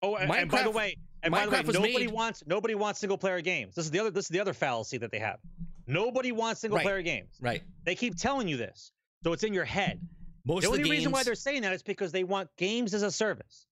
Oh, 0.00 0.16
and, 0.16 0.32
and 0.32 0.50
by 0.50 0.62
the 0.62 0.70
Minecraft- 0.70 0.74
way, 0.74 0.96
and 1.22 1.30
by 1.30 1.44
the 1.44 1.50
way, 1.52 1.58
Minecraft 1.58 1.74
nobody 1.74 2.06
made- 2.06 2.10
wants 2.10 2.42
nobody 2.46 2.74
wants 2.74 3.00
single 3.00 3.18
player 3.18 3.42
games. 3.42 3.74
This 3.74 3.84
is 3.84 3.90
the 3.90 3.98
other 4.00 4.10
this 4.10 4.24
is 4.24 4.30
the 4.30 4.40
other 4.40 4.54
fallacy 4.54 4.96
that 4.96 5.10
they 5.10 5.18
have. 5.18 5.38
Nobody 5.86 6.32
wants 6.32 6.62
single 6.62 6.78
Right. 6.78 6.84
player 6.84 7.02
games. 7.02 7.36
Right. 7.40 7.62
They 7.84 7.94
keep 7.94 8.16
telling 8.16 8.48
you 8.48 8.56
this, 8.56 8.92
so 9.22 9.34
it's 9.34 9.42
in 9.44 9.52
your 9.52 9.66
head. 9.66 10.00
Most 10.44 10.62
the 10.62 10.68
only 10.68 10.78
the 10.82 10.84
games. 10.88 10.98
reason 10.98 11.12
why 11.12 11.22
they're 11.22 11.34
saying 11.34 11.62
that 11.62 11.72
is 11.72 11.82
because 11.82 12.10
they 12.12 12.24
want 12.24 12.48
games 12.56 12.94
as 12.94 13.02
a 13.02 13.10
service. 13.10 13.66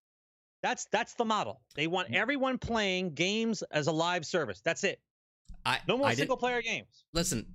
That's 0.63 0.87
that's 0.93 1.15
the 1.15 1.25
model. 1.25 1.61
They 1.75 1.87
Mm. 1.87 1.91
want 1.91 2.15
everyone 2.15 2.59
playing 2.59 3.15
games 3.15 3.63
as 3.71 3.87
a 3.87 3.93
live 3.93 4.25
service. 4.27 4.61
That's 4.61 4.85
it. 4.85 5.01
I, 5.67 5.79
No 5.89 5.97
more 5.99 6.07
I 6.09 6.15
single 6.15 6.37
player 6.37 6.63
games. 6.63 7.05
listen 7.13 7.47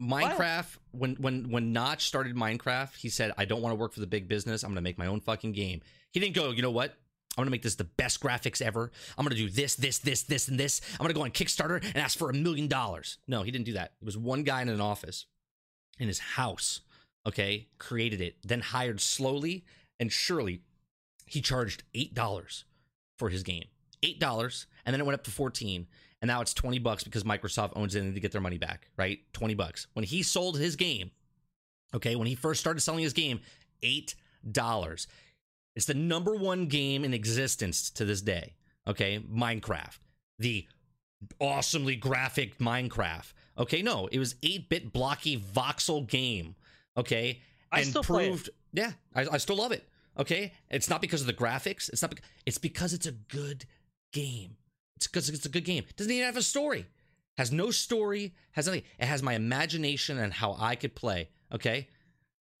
minecraft 0.00 0.76
when 0.92 1.14
when 1.16 1.50
when 1.50 1.72
notch 1.72 2.06
started 2.06 2.36
minecraft 2.36 2.96
he 2.96 3.08
said 3.08 3.32
i 3.38 3.46
don't 3.46 3.62
want 3.62 3.72
to 3.72 3.76
work 3.76 3.94
for 3.94 4.00
the 4.00 4.06
big 4.06 4.28
business 4.28 4.62
i'm 4.62 4.70
gonna 4.70 4.80
make 4.82 4.98
my 4.98 5.06
own 5.06 5.20
fucking 5.20 5.52
game 5.52 5.80
he 6.12 6.20
didn't 6.20 6.34
go 6.34 6.50
you 6.50 6.60
know 6.60 6.70
what 6.70 6.90
i'm 7.36 7.42
gonna 7.42 7.50
make 7.50 7.62
this 7.62 7.76
the 7.76 7.84
best 7.84 8.20
graphics 8.20 8.60
ever 8.60 8.90
i'm 9.16 9.24
gonna 9.24 9.34
do 9.34 9.48
this 9.48 9.74
this 9.76 9.96
this 9.98 10.22
this 10.24 10.48
and 10.48 10.60
this 10.60 10.82
i'm 10.92 10.98
gonna 10.98 11.14
go 11.14 11.22
on 11.22 11.30
kickstarter 11.30 11.82
and 11.82 11.96
ask 11.96 12.18
for 12.18 12.28
a 12.28 12.34
million 12.34 12.68
dollars 12.68 13.16
no 13.26 13.42
he 13.42 13.50
didn't 13.50 13.64
do 13.64 13.72
that 13.72 13.94
it 14.00 14.04
was 14.04 14.18
one 14.18 14.42
guy 14.42 14.60
in 14.60 14.68
an 14.68 14.82
office 14.82 15.24
in 15.98 16.08
his 16.08 16.18
house 16.18 16.82
okay 17.26 17.66
created 17.78 18.20
it 18.20 18.36
then 18.44 18.60
hired 18.60 19.00
slowly 19.00 19.64
and 19.98 20.12
surely 20.12 20.60
he 21.26 21.40
charged 21.40 21.82
eight 21.94 22.14
dollars 22.14 22.64
for 23.18 23.28
his 23.30 23.42
game 23.42 23.64
eight 24.02 24.20
dollars 24.20 24.66
and 24.84 24.94
then 24.94 25.00
it 25.00 25.06
went 25.06 25.18
up 25.18 25.24
to 25.24 25.30
14 25.30 25.86
and 26.22 26.28
now 26.28 26.40
it's 26.40 26.54
20 26.54 26.78
bucks 26.78 27.04
because 27.04 27.24
microsoft 27.24 27.72
owns 27.76 27.94
it 27.94 28.02
and 28.02 28.14
to 28.14 28.20
get 28.20 28.32
their 28.32 28.40
money 28.40 28.58
back 28.58 28.88
right 28.96 29.20
20 29.32 29.54
bucks 29.54 29.86
when 29.94 30.04
he 30.04 30.22
sold 30.22 30.58
his 30.58 30.76
game 30.76 31.10
okay 31.94 32.16
when 32.16 32.26
he 32.26 32.34
first 32.34 32.60
started 32.60 32.80
selling 32.80 33.02
his 33.02 33.12
game 33.12 33.40
eight 33.82 34.14
dollars 34.50 35.06
It's 35.74 35.86
the 35.86 35.94
number 35.94 36.34
one 36.34 36.66
game 36.66 37.04
in 37.04 37.12
existence 37.12 37.90
to 37.90 38.04
this 38.04 38.22
day. 38.22 38.54
Okay, 38.88 39.18
Minecraft, 39.18 39.98
the 40.38 40.66
awesomely 41.40 41.96
graphic 41.96 42.58
Minecraft. 42.58 43.32
Okay, 43.58 43.82
no, 43.82 44.08
it 44.12 44.18
was 44.18 44.34
8-bit 44.34 44.92
blocky 44.92 45.38
voxel 45.38 46.06
game. 46.06 46.54
Okay, 46.96 47.40
I 47.70 47.80
and 47.80 47.94
it. 47.94 48.02
proved 48.02 48.50
yeah, 48.72 48.92
I, 49.14 49.26
I 49.32 49.36
still 49.38 49.56
love 49.56 49.72
it. 49.72 49.86
Okay, 50.18 50.52
it's 50.70 50.88
not 50.88 51.00
because 51.00 51.20
of 51.20 51.26
the 51.26 51.32
graphics. 51.32 51.88
It's 51.90 52.02
not. 52.02 52.12
bec- 52.12 52.22
It's 52.46 52.58
because 52.58 52.92
it's 52.94 53.06
a 53.06 53.12
good 53.12 53.64
game. 54.12 54.56
It's 54.96 55.06
because 55.06 55.28
it's 55.28 55.44
a 55.44 55.50
good 55.50 55.64
game. 55.64 55.84
Doesn't 55.96 56.12
even 56.12 56.24
have 56.24 56.36
a 56.36 56.42
story. 56.42 56.86
Has 57.36 57.52
no 57.52 57.70
story. 57.70 58.34
Has 58.52 58.66
nothing. 58.66 58.82
It 58.98 59.06
has 59.06 59.22
my 59.22 59.34
imagination 59.34 60.18
and 60.18 60.32
how 60.32 60.56
I 60.58 60.74
could 60.74 60.94
play. 60.94 61.28
Okay. 61.52 61.88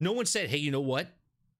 No 0.00 0.12
one 0.12 0.26
said, 0.26 0.50
"Hey, 0.50 0.58
you 0.58 0.70
know 0.70 0.80
what, 0.82 1.08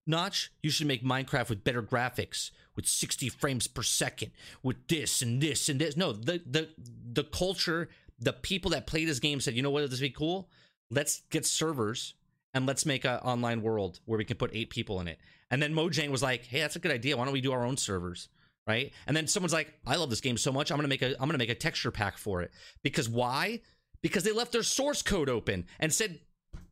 Notch? 0.07 0.53
You 0.63 0.69
should 0.71 0.87
make 0.87 1.03
Minecraft 1.03 1.49
with 1.49 1.65
better 1.65 1.83
graphics, 1.83 2.51
with 2.75 2.87
60 2.87 3.31
frames 3.31 3.67
per 3.67 3.83
second, 3.83 4.33
with 4.63 4.89
this 4.89 5.23
and 5.23 5.41
this 5.41 5.71
and 5.71 5.81
this." 5.81 5.97
No, 5.97 6.13
the 6.13 6.43
the 6.45 6.69
the 7.11 7.25
culture, 7.25 7.89
the 8.19 8.35
people 8.35 8.71
that 8.73 8.87
play 8.87 9.07
this 9.07 9.19
game 9.19 9.41
said, 9.41 9.55
"You 9.55 9.63
know 9.63 9.71
what? 9.71 9.89
This 9.89 9.99
would 10.01 10.07
be 10.07 10.11
cool. 10.11 10.51
Let's 10.91 11.23
get 11.31 11.47
servers 11.47 12.13
and 12.57 12.67
let's 12.67 12.87
make 12.87 13.05
an 13.05 13.19
online 13.19 13.61
world 13.61 14.01
where 14.07 14.19
we 14.19 14.25
can 14.25 14.37
put 14.37 14.51
eight 14.55 14.71
people 14.71 15.01
in 15.01 15.09
it." 15.09 15.19
And 15.51 15.63
then 15.63 15.75
Mojang 15.75 16.11
was 16.11 16.23
like, 16.23 16.47
"Hey, 16.47 16.61
that's 16.61 16.77
a 16.77 16.79
good 16.79 16.91
idea. 16.91 17.17
Why 17.17 17.25
don't 17.25 17.33
we 17.33 17.41
do 17.41 17.53
our 17.53 17.65
own 17.65 17.77
servers?" 17.77 18.29
Right? 18.67 18.93
And 19.07 19.17
then 19.17 19.29
someone's 19.29 19.53
like, 19.53 19.73
"I 19.87 19.97
love 19.97 20.11
this 20.11 20.21
game 20.21 20.37
so 20.37 20.51
much. 20.51 20.71
I'm 20.71 20.79
gonna 20.79 20.89
make 20.89 21.03
a 21.03 21.13
I'm 21.21 21.29
gonna 21.29 21.39
make 21.39 21.51
a 21.51 21.55
texture 21.55 21.91
pack 21.91 22.19
for 22.19 22.43
it." 22.43 22.51
Because 22.83 23.09
why? 23.09 23.61
Because 24.03 24.25
they 24.25 24.33
left 24.33 24.53
their 24.53 24.63
source 24.63 25.03
code 25.03 25.29
open 25.29 25.67
and 25.79 25.93
said, 25.93 26.21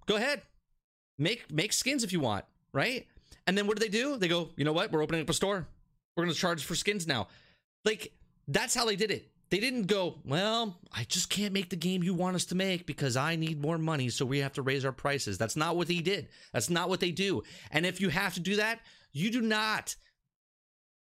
"Go 0.07 0.17
ahead, 0.17 0.43
make 1.19 1.51
make 1.53 1.73
skins 1.73 2.03
if 2.03 2.13
you 2.13 2.21
want." 2.21 2.47
Right? 2.73 3.07
And 3.47 3.57
then 3.57 3.67
what 3.67 3.79
do 3.79 3.85
they 3.85 3.91
do? 3.91 4.17
They 4.17 4.29
go, 4.29 4.51
"You 4.57 4.65
know 4.65 4.73
what? 4.73 4.91
We're 4.91 5.03
opening 5.03 5.21
up 5.21 5.31
a 5.31 5.35
store. 5.35 5.69
We're 6.17 6.25
gonna 6.25 6.35
charge 6.35 6.65
for 6.65 6.75
skins 6.75 7.07
now." 7.07 7.29
Like 7.85 8.13
that's 8.49 8.75
how 8.75 8.87
they 8.87 8.97
did 8.97 9.11
it. 9.11 9.31
They 9.55 9.61
didn't 9.61 9.87
go, 9.87 10.19
"Well, 10.25 10.81
I 10.91 11.05
just 11.05 11.31
can't 11.31 11.53
make 11.53 11.71
the 11.71 11.77
game 11.77 12.03
you 12.03 12.13
want 12.13 12.35
us 12.35 12.45
to 12.47 12.57
make 12.57 12.87
because 12.87 13.17
I 13.17 13.37
need 13.37 13.63
more 13.63 13.79
money, 13.79 14.09
so 14.09 14.27
we 14.27 14.41
have 14.41 14.55
to 14.55 14.63
raise 14.63 14.85
our 14.85 14.91
prices." 14.91 15.39
That's 15.39 15.55
not 15.55 15.77
what 15.77 15.87
he 15.87 16.03
did. 16.03 16.27
That's 16.53 16.69
not 16.69 16.89
what 16.89 16.99
they 16.99 17.13
do. 17.13 17.45
And 17.71 17.87
if 17.87 18.01
you 18.01 18.09
have 18.09 18.35
to 18.35 18.41
do 18.41 18.57
that, 18.57 18.81
you 19.13 19.31
do 19.31 19.41
not 19.41 19.95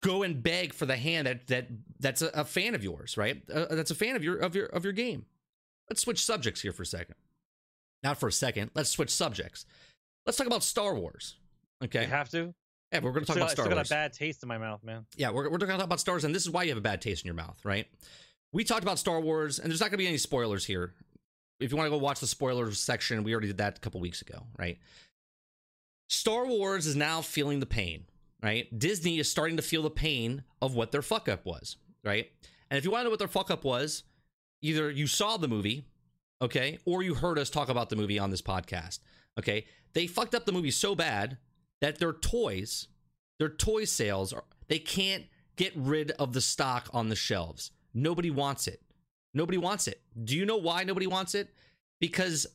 go 0.01 0.23
and 0.23 0.41
beg 0.41 0.73
for 0.73 0.87
the 0.87 0.97
hand 0.97 1.27
that 1.27 1.45
that 1.49 1.67
that's 1.99 2.23
a, 2.23 2.31
a 2.33 2.43
fan 2.43 2.73
of 2.73 2.83
yours, 2.83 3.15
right? 3.15 3.43
Uh, 3.47 3.67
that's 3.75 3.91
a 3.91 3.95
fan 3.95 4.15
of 4.15 4.23
your 4.23 4.37
of 4.37 4.55
your 4.55 4.65
of 4.65 4.83
your 4.85 4.93
game. 4.93 5.27
Let's 5.87 6.01
switch 6.01 6.25
subjects 6.25 6.61
here 6.61 6.73
for 6.73 6.81
a 6.81 6.87
second. 6.87 7.17
Not 8.01 8.17
for 8.17 8.27
a 8.27 8.31
second. 8.31 8.71
Let's 8.73 8.89
switch 8.89 9.11
subjects. 9.11 9.67
Let's 10.25 10.39
talk 10.39 10.47
about 10.47 10.63
Star 10.63 10.95
Wars. 10.95 11.35
Okay. 11.83 12.01
You 12.01 12.07
have 12.07 12.29
to. 12.29 12.55
Yeah, 12.91 13.01
we're 13.03 13.11
going 13.11 13.23
to 13.23 13.27
talk 13.27 13.35
Still, 13.35 13.43
about 13.43 13.51
Star 13.51 13.65
still 13.65 13.77
Wars. 13.77 13.89
got 13.89 13.95
a 13.95 13.99
bad 13.99 14.13
taste 14.13 14.41
in 14.41 14.49
my 14.49 14.57
mouth, 14.57 14.83
man. 14.83 15.05
Yeah, 15.15 15.29
we're, 15.29 15.43
we're 15.43 15.59
going 15.59 15.69
to 15.69 15.77
talk 15.77 15.85
about 15.85 15.99
Star 15.99 16.15
Wars, 16.15 16.23
and 16.23 16.33
this 16.33 16.41
is 16.41 16.49
why 16.49 16.63
you 16.63 16.69
have 16.69 16.77
a 16.79 16.81
bad 16.81 17.01
taste 17.01 17.23
in 17.23 17.27
your 17.27 17.35
mouth, 17.35 17.57
right? 17.63 17.87
We 18.53 18.63
talked 18.63 18.83
about 18.83 18.99
Star 18.99 19.19
Wars, 19.19 19.59
and 19.59 19.69
there's 19.69 19.79
not 19.79 19.85
going 19.85 19.93
to 19.93 19.97
be 19.97 20.07
any 20.07 20.17
spoilers 20.17 20.65
here. 20.65 20.93
If 21.59 21.71
you 21.71 21.77
want 21.77 21.87
to 21.87 21.91
go 21.91 21.97
watch 21.97 22.19
the 22.19 22.27
spoilers 22.27 22.79
section, 22.79 23.23
we 23.23 23.33
already 23.33 23.47
did 23.47 23.59
that 23.59 23.77
a 23.77 23.81
couple 23.81 24.01
weeks 24.01 24.21
ago, 24.21 24.43
right? 24.57 24.79
Star 26.09 26.45
Wars 26.45 26.85
is 26.87 26.95
now 26.95 27.21
feeling 27.21 27.59
the 27.59 27.65
pain, 27.65 28.05
right? 28.43 28.67
Disney 28.77 29.19
is 29.19 29.29
starting 29.29 29.57
to 29.57 29.63
feel 29.63 29.83
the 29.83 29.89
pain 29.89 30.43
of 30.61 30.75
what 30.75 30.91
their 30.91 31.01
fuck 31.01 31.29
up 31.29 31.45
was, 31.45 31.77
right? 32.03 32.29
And 32.69 32.77
if 32.77 32.83
you 32.83 32.91
want 32.91 33.01
to 33.01 33.03
know 33.05 33.09
what 33.11 33.19
their 33.19 33.27
fuck 33.27 33.51
up 33.51 33.63
was, 33.63 34.03
either 34.61 34.89
you 34.89 35.07
saw 35.07 35.37
the 35.37 35.47
movie, 35.47 35.85
okay, 36.41 36.79
or 36.85 37.03
you 37.03 37.15
heard 37.15 37.39
us 37.39 37.49
talk 37.49 37.69
about 37.69 37.89
the 37.89 37.95
movie 37.95 38.19
on 38.19 38.31
this 38.31 38.41
podcast, 38.41 38.99
okay? 39.39 39.65
They 39.93 40.07
fucked 40.07 40.35
up 40.35 40.45
the 40.45 40.51
movie 40.51 40.71
so 40.71 40.95
bad 40.95 41.37
that 41.79 41.99
their 41.99 42.13
toys, 42.13 42.87
their 43.39 43.49
toy 43.49 43.85
sales, 43.85 44.33
are, 44.33 44.43
they 44.67 44.79
can't 44.79 45.25
get 45.55 45.73
rid 45.75 46.11
of 46.11 46.33
the 46.33 46.41
stock 46.41 46.89
on 46.93 47.09
the 47.09 47.15
shelves. 47.15 47.71
Nobody 47.93 48.29
wants 48.29 48.67
it. 48.67 48.81
Nobody 49.33 49.57
wants 49.57 49.87
it. 49.87 50.01
Do 50.23 50.35
you 50.35 50.45
know 50.45 50.57
why 50.57 50.83
nobody 50.83 51.07
wants 51.07 51.35
it? 51.35 51.53
Because 51.99 52.47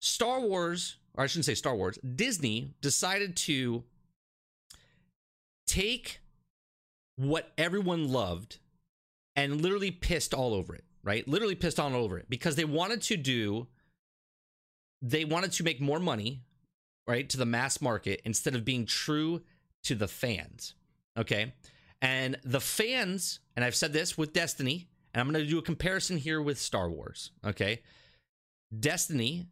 Star 0.00 0.40
Wars, 0.40 0.96
or 1.14 1.24
I 1.24 1.26
shouldn't 1.26 1.46
say 1.46 1.54
Star 1.54 1.74
Wars, 1.74 1.98
Disney 1.98 2.74
decided 2.80 3.36
to 3.38 3.84
take 5.66 6.20
what 7.16 7.52
everyone 7.58 8.08
loved 8.08 8.58
and 9.36 9.60
literally 9.60 9.90
pissed 9.90 10.34
all 10.34 10.54
over 10.54 10.74
it, 10.74 10.84
right? 11.02 11.26
Literally 11.28 11.54
pissed 11.54 11.78
all 11.78 11.94
over 11.94 12.18
it 12.18 12.26
because 12.28 12.56
they 12.56 12.64
wanted 12.64 13.02
to 13.02 13.16
do, 13.16 13.66
they 15.02 15.24
wanted 15.24 15.52
to 15.52 15.64
make 15.64 15.80
more 15.80 16.00
money, 16.00 16.42
right, 17.06 17.28
to 17.28 17.36
the 17.36 17.46
mass 17.46 17.80
market 17.80 18.20
instead 18.24 18.54
of 18.54 18.64
being 18.64 18.86
true 18.86 19.42
to 19.84 19.94
the 19.94 20.08
fans, 20.08 20.74
okay? 21.16 21.54
And 22.02 22.38
the 22.44 22.60
fans, 22.60 23.40
and 23.56 23.64
I've 23.64 23.74
said 23.74 23.92
this 23.92 24.16
with 24.16 24.32
Destiny, 24.32 24.88
and 25.12 25.20
I'm 25.20 25.30
going 25.30 25.44
to 25.44 25.50
do 25.50 25.58
a 25.58 25.62
comparison 25.62 26.16
here 26.16 26.40
with 26.40 26.58
Star 26.58 26.88
Wars, 26.88 27.32
okay? 27.44 27.82
Destiny 28.78 29.46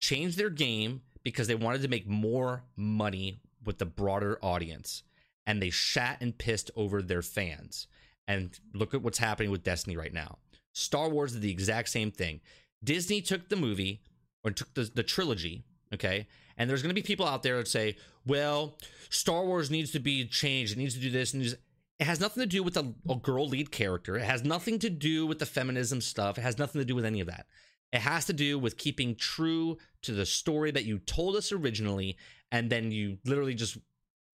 changed 0.00 0.38
their 0.38 0.50
game 0.50 1.02
because 1.22 1.46
they 1.46 1.54
wanted 1.54 1.82
to 1.82 1.88
make 1.88 2.06
more 2.06 2.64
money 2.76 3.40
with 3.64 3.78
the 3.78 3.86
broader 3.86 4.38
audience 4.42 5.02
and 5.46 5.60
they 5.60 5.70
shat 5.70 6.18
and 6.20 6.36
pissed 6.38 6.70
over 6.76 7.02
their 7.02 7.22
fans. 7.22 7.86
And 8.26 8.58
look 8.72 8.94
at 8.94 9.02
what's 9.02 9.18
happening 9.18 9.50
with 9.50 9.64
destiny 9.64 9.96
right 9.96 10.12
now. 10.12 10.38
Star 10.72 11.08
wars 11.08 11.32
did 11.32 11.42
the 11.42 11.50
exact 11.50 11.90
same 11.90 12.10
thing. 12.10 12.40
Disney 12.82 13.20
took 13.20 13.48
the 13.48 13.56
movie 13.56 14.00
or 14.42 14.50
took 14.50 14.72
the, 14.74 14.90
the 14.94 15.02
trilogy 15.02 15.64
okay? 15.94 16.26
And 16.56 16.68
there's 16.68 16.82
going 16.82 16.94
to 16.94 17.00
be 17.00 17.02
people 17.02 17.26
out 17.26 17.42
there 17.42 17.58
that 17.58 17.68
say 17.68 17.96
well 18.26 18.76
star 19.10 19.44
wars 19.44 19.70
needs 19.70 19.92
to 19.92 20.00
be 20.00 20.26
changed 20.26 20.72
it 20.72 20.78
needs 20.78 20.94
to 20.94 21.00
do 21.00 21.10
this 21.10 21.32
and 21.32 21.42
needs- 21.42 21.56
it 22.00 22.06
has 22.06 22.20
nothing 22.20 22.42
to 22.42 22.46
do 22.46 22.62
with 22.62 22.76
a, 22.76 22.94
a 23.08 23.16
girl 23.16 23.48
lead 23.48 23.70
character 23.70 24.16
it 24.16 24.24
has 24.24 24.44
nothing 24.44 24.78
to 24.78 24.90
do 24.90 25.26
with 25.26 25.38
the 25.38 25.46
feminism 25.46 26.00
stuff 26.00 26.38
it 26.38 26.42
has 26.42 26.58
nothing 26.58 26.80
to 26.80 26.84
do 26.84 26.94
with 26.94 27.04
any 27.04 27.20
of 27.20 27.26
that 27.26 27.46
it 27.94 28.00
has 28.00 28.24
to 28.24 28.32
do 28.32 28.58
with 28.58 28.76
keeping 28.76 29.14
true 29.14 29.78
to 30.02 30.10
the 30.10 30.26
story 30.26 30.72
that 30.72 30.84
you 30.84 30.98
told 30.98 31.36
us 31.36 31.52
originally, 31.52 32.16
and 32.50 32.68
then 32.68 32.90
you 32.90 33.18
literally 33.24 33.54
just 33.54 33.78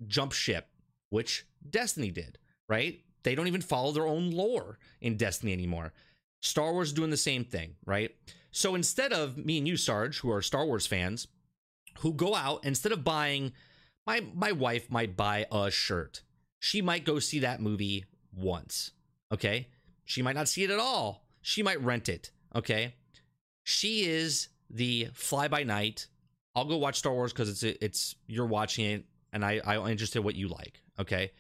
jump 0.07 0.33
ship, 0.33 0.67
which 1.11 1.45
Destiny 1.69 2.11
did, 2.11 2.39
right? 2.71 3.01
They 3.23 3.35
don't 3.35 3.49
even 3.49 3.61
follow 3.61 3.93
their 3.93 4.07
own 4.07 4.31
lore 4.31 4.79
in 5.03 5.19
Destiny 5.19 5.53
anymore. 5.53 5.93
Star 6.41 6.73
Wars 6.73 6.95
doing 6.95 7.11
the 7.11 7.19
same 7.19 7.45
thing, 7.45 7.75
right? 7.85 8.11
So 8.51 8.75
instead 8.75 9.13
of 9.13 9.37
me 9.37 9.59
and 9.59 9.69
you, 9.69 9.77
Sarge, 9.77 10.21
who 10.21 10.31
are 10.31 10.41
Star 10.41 10.65
Wars 10.65 10.87
fans, 10.87 11.29
who 11.99 12.15
go 12.15 12.35
out 12.35 12.65
instead 12.65 12.93
of 12.93 13.05
buying, 13.05 13.53
my 14.07 14.25
my 14.35 14.53
wife 14.53 14.91
might 14.91 15.19
buy 15.19 15.45
a 15.53 15.71
shirt. 15.71 16.23
She 16.61 16.81
might 16.81 17.05
go 17.05 17.19
see 17.19 17.41
that 17.41 17.61
movie 17.61 18.05
once, 18.33 18.93
okay? 19.33 19.67
She 20.05 20.23
might 20.23 20.37
not 20.37 20.49
see 20.49 20.63
it 20.63 20.71
at 20.71 20.79
all. 20.79 21.27
She 21.43 21.63
might 21.63 21.83
rent 21.83 22.09
it, 22.09 22.31
okay? 22.55 22.95
she 23.71 24.05
is 24.05 24.49
the 24.69 25.09
fly 25.13 25.49
by 25.49 25.63
night. 25.63 26.07
I'll 26.55 26.65
go 26.65 26.77
watch 26.77 26.99
Star 26.99 27.13
Wars 27.13 27.33
because 27.33 27.49
it's 27.49 27.79
it's 27.81 28.17
you're 28.27 28.47
watching 28.47 28.85
it, 28.85 29.05
and 29.33 29.45
I 29.45 29.61
I'm 29.65 29.87
interested 29.87 30.19
in 30.19 30.25
what 30.25 30.35
you 30.35 30.49
like. 30.49 30.83
Okay, 30.99 31.31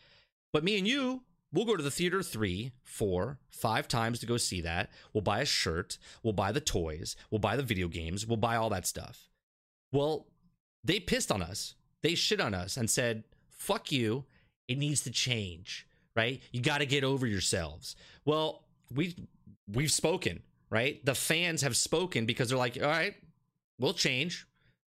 but 0.52 0.64
me 0.64 0.78
and 0.78 0.86
you, 0.86 1.22
we'll 1.52 1.64
go 1.64 1.76
to 1.76 1.82
the 1.82 1.90
theater 1.90 2.22
three, 2.22 2.72
four, 2.82 3.38
five 3.50 3.88
times 3.88 4.20
to 4.20 4.26
go 4.26 4.36
see 4.36 4.60
that. 4.60 4.90
We'll 5.12 5.22
buy 5.22 5.40
a 5.40 5.44
shirt. 5.44 5.98
We'll 6.22 6.32
buy 6.32 6.52
the 6.52 6.60
toys. 6.60 7.16
We'll 7.30 7.40
buy 7.40 7.56
the 7.56 7.62
video 7.62 7.88
games. 7.88 8.26
We'll 8.26 8.36
buy 8.36 8.56
all 8.56 8.70
that 8.70 8.86
stuff. 8.86 9.28
Well, 9.92 10.28
they 10.84 11.00
pissed 11.00 11.32
on 11.32 11.42
us. 11.42 11.74
They 12.02 12.14
shit 12.14 12.40
on 12.40 12.54
us 12.54 12.76
and 12.76 12.88
said, 12.88 13.24
"Fuck 13.48 13.90
you. 13.90 14.24
It 14.70 14.78
needs 14.78 15.02
to 15.02 15.10
change." 15.10 15.86
Right? 16.16 16.40
You 16.52 16.60
got 16.60 16.78
to 16.78 16.86
get 16.86 17.04
over 17.04 17.26
yourselves. 17.26 17.96
Well, 18.24 18.64
we 18.92 19.14
we've 19.68 19.92
spoken 19.92 20.42
right? 20.70 21.04
The 21.04 21.14
fans 21.14 21.62
have 21.62 21.76
spoken 21.76 22.24
because 22.24 22.48
they're 22.48 22.58
like, 22.58 22.78
all 22.80 22.88
right, 22.88 23.14
we'll 23.78 23.92
change. 23.92 24.46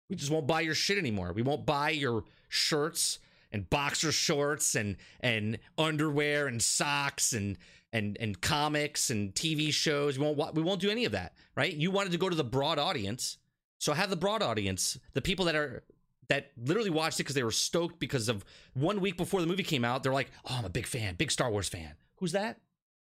We 0.09 0.16
just 0.16 0.31
won't 0.31 0.47
buy 0.47 0.62
your 0.62 0.74
shit 0.74 0.99
anymore. 0.99 1.33
We 1.33 1.43
won't 1.43 1.66
buy 1.66 1.91
your 1.91 2.24
shirts 2.49 3.18
and 3.53 3.68
boxer 3.70 4.12
shorts 4.12 4.74
and 4.74 4.97
and 5.20 5.59
underwear 5.79 6.47
and 6.47 6.61
socks 6.62 7.33
and 7.33 7.59
and 7.93 8.16
and 8.18 8.41
comics 8.41 9.11
and 9.11 9.35
TV 9.35 9.72
shows. 9.72 10.18
We 10.18 10.24
won't 10.24 10.55
we 10.55 10.62
won't 10.62 10.81
do 10.81 10.91
any 10.91 11.05
of 11.05 11.12
that, 11.12 11.35
right? 11.57 11.72
You 11.72 11.91
wanted 11.91 12.12
to 12.12 12.18
go 12.18 12.29
to 12.29 12.37
the 12.37 12.45
broad 12.45 12.79
audience, 12.79 13.39
so 13.79 13.93
have 13.93 14.11
the 14.11 14.16
broad 14.16 14.43
audience, 14.43 14.99
the 15.12 15.22
people 15.22 15.45
that 15.47 15.57
are 15.57 15.85
that 16.29 16.53
literally 16.57 16.91
watched 16.91 17.18
it 17.20 17.24
because 17.24 17.35
they 17.35 17.43
were 17.43 17.51
stoked 17.51 17.99
because 17.99 18.29
of 18.29 18.45
one 18.74 19.01
week 19.01 19.16
before 19.16 19.41
the 19.41 19.47
movie 19.47 19.62
came 19.62 19.85
out. 19.85 20.03
They're 20.03 20.12
like, 20.12 20.31
"Oh, 20.45 20.57
I'm 20.59 20.64
a 20.64 20.70
big 20.70 20.87
fan, 20.87 21.14
big 21.14 21.31
Star 21.31 21.51
Wars 21.51 21.68
fan." 21.68 21.95
Who's 22.16 22.33
that? 22.33 22.61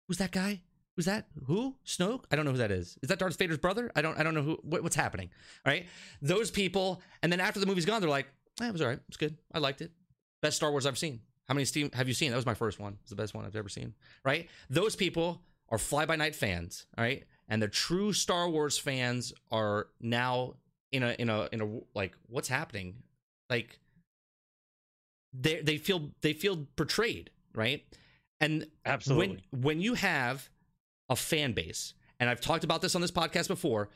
Who's 0.07 0.17
that 0.17 0.32
guy? 0.32 0.61
Who's 0.95 1.05
that? 1.05 1.28
Who? 1.45 1.76
Snoke? 1.86 2.26
I 2.32 2.36
don't 2.36 2.45
know 2.45 2.51
who 2.51 2.57
that 2.57 2.71
is. 2.71 2.97
Is 3.01 3.09
that 3.09 3.17
Darth 3.19 3.38
Vader's 3.38 3.57
brother? 3.57 3.91
I 3.95 4.01
don't. 4.01 4.19
I 4.19 4.24
don't 4.24 4.36
know 4.36 4.43
who. 4.43 4.59
What, 4.61 4.84
what's 4.84 4.95
happening? 4.95 5.30
All 5.65 5.71
right. 5.71 5.88
Those 6.21 6.51
people, 6.51 7.01
and 7.21 7.32
then 7.32 7.39
after 7.39 7.59
the 7.59 7.65
movie's 7.65 7.86
gone, 7.86 8.01
they're 8.01 8.09
like, 8.09 8.28
eh, 8.61 8.67
"It 8.67 8.71
was 8.71 8.82
all 8.82 8.89
right. 8.89 8.99
It's 9.07 9.17
good. 9.17 9.38
I 9.53 9.59
liked 9.59 9.82
it. 9.82 9.91
Best 10.41 10.57
Star 10.57 10.71
Wars 10.71 10.86
I've 10.86 10.97
seen." 10.97 11.21
How 11.47 11.53
many 11.53 11.65
Steam 11.65 11.91
have 11.91 12.07
you 12.07 12.13
seen? 12.13 12.32
That 12.32 12.38
was 12.38 12.45
my 12.45 12.53
first 12.53 12.80
one. 12.80 12.97
It's 13.01 13.09
the 13.09 13.17
best 13.17 13.34
one 13.34 13.45
I've 13.45 13.55
ever 13.55 13.69
seen. 13.69 13.93
Right. 14.24 14.49
Those 14.69 14.95
people 14.95 15.41
are 15.69 15.78
fly 15.78 16.05
by 16.05 16.15
night 16.15 16.36
fans. 16.36 16.86
All 16.97 17.03
right. 17.03 17.26
And 17.49 17.61
the 17.61 17.67
true 17.67 18.13
Star 18.13 18.49
Wars 18.49 18.78
fans 18.78 19.34
are 19.51 19.88
now 19.99 20.55
in 20.91 21.03
a 21.03 21.15
in 21.19 21.30
a 21.30 21.49
in 21.51 21.61
a 21.61 21.80
like 21.93 22.15
what's 22.28 22.47
happening? 22.47 22.95
Like 23.49 23.79
they 25.33 25.61
they 25.61 25.77
feel 25.77 26.11
they 26.21 26.33
feel 26.33 26.67
betrayed, 26.75 27.31
right? 27.53 27.83
And 28.39 28.67
Absolutely. 28.85 29.41
when 29.51 29.61
when 29.61 29.81
you 29.81 29.95
have 29.95 30.49
a 31.09 31.15
fan 31.15 31.53
base, 31.53 31.93
and 32.19 32.29
I've 32.29 32.41
talked 32.41 32.63
about 32.63 32.81
this 32.81 32.95
on 32.95 33.01
this 33.01 33.11
podcast 33.11 33.47
before, 33.47 33.89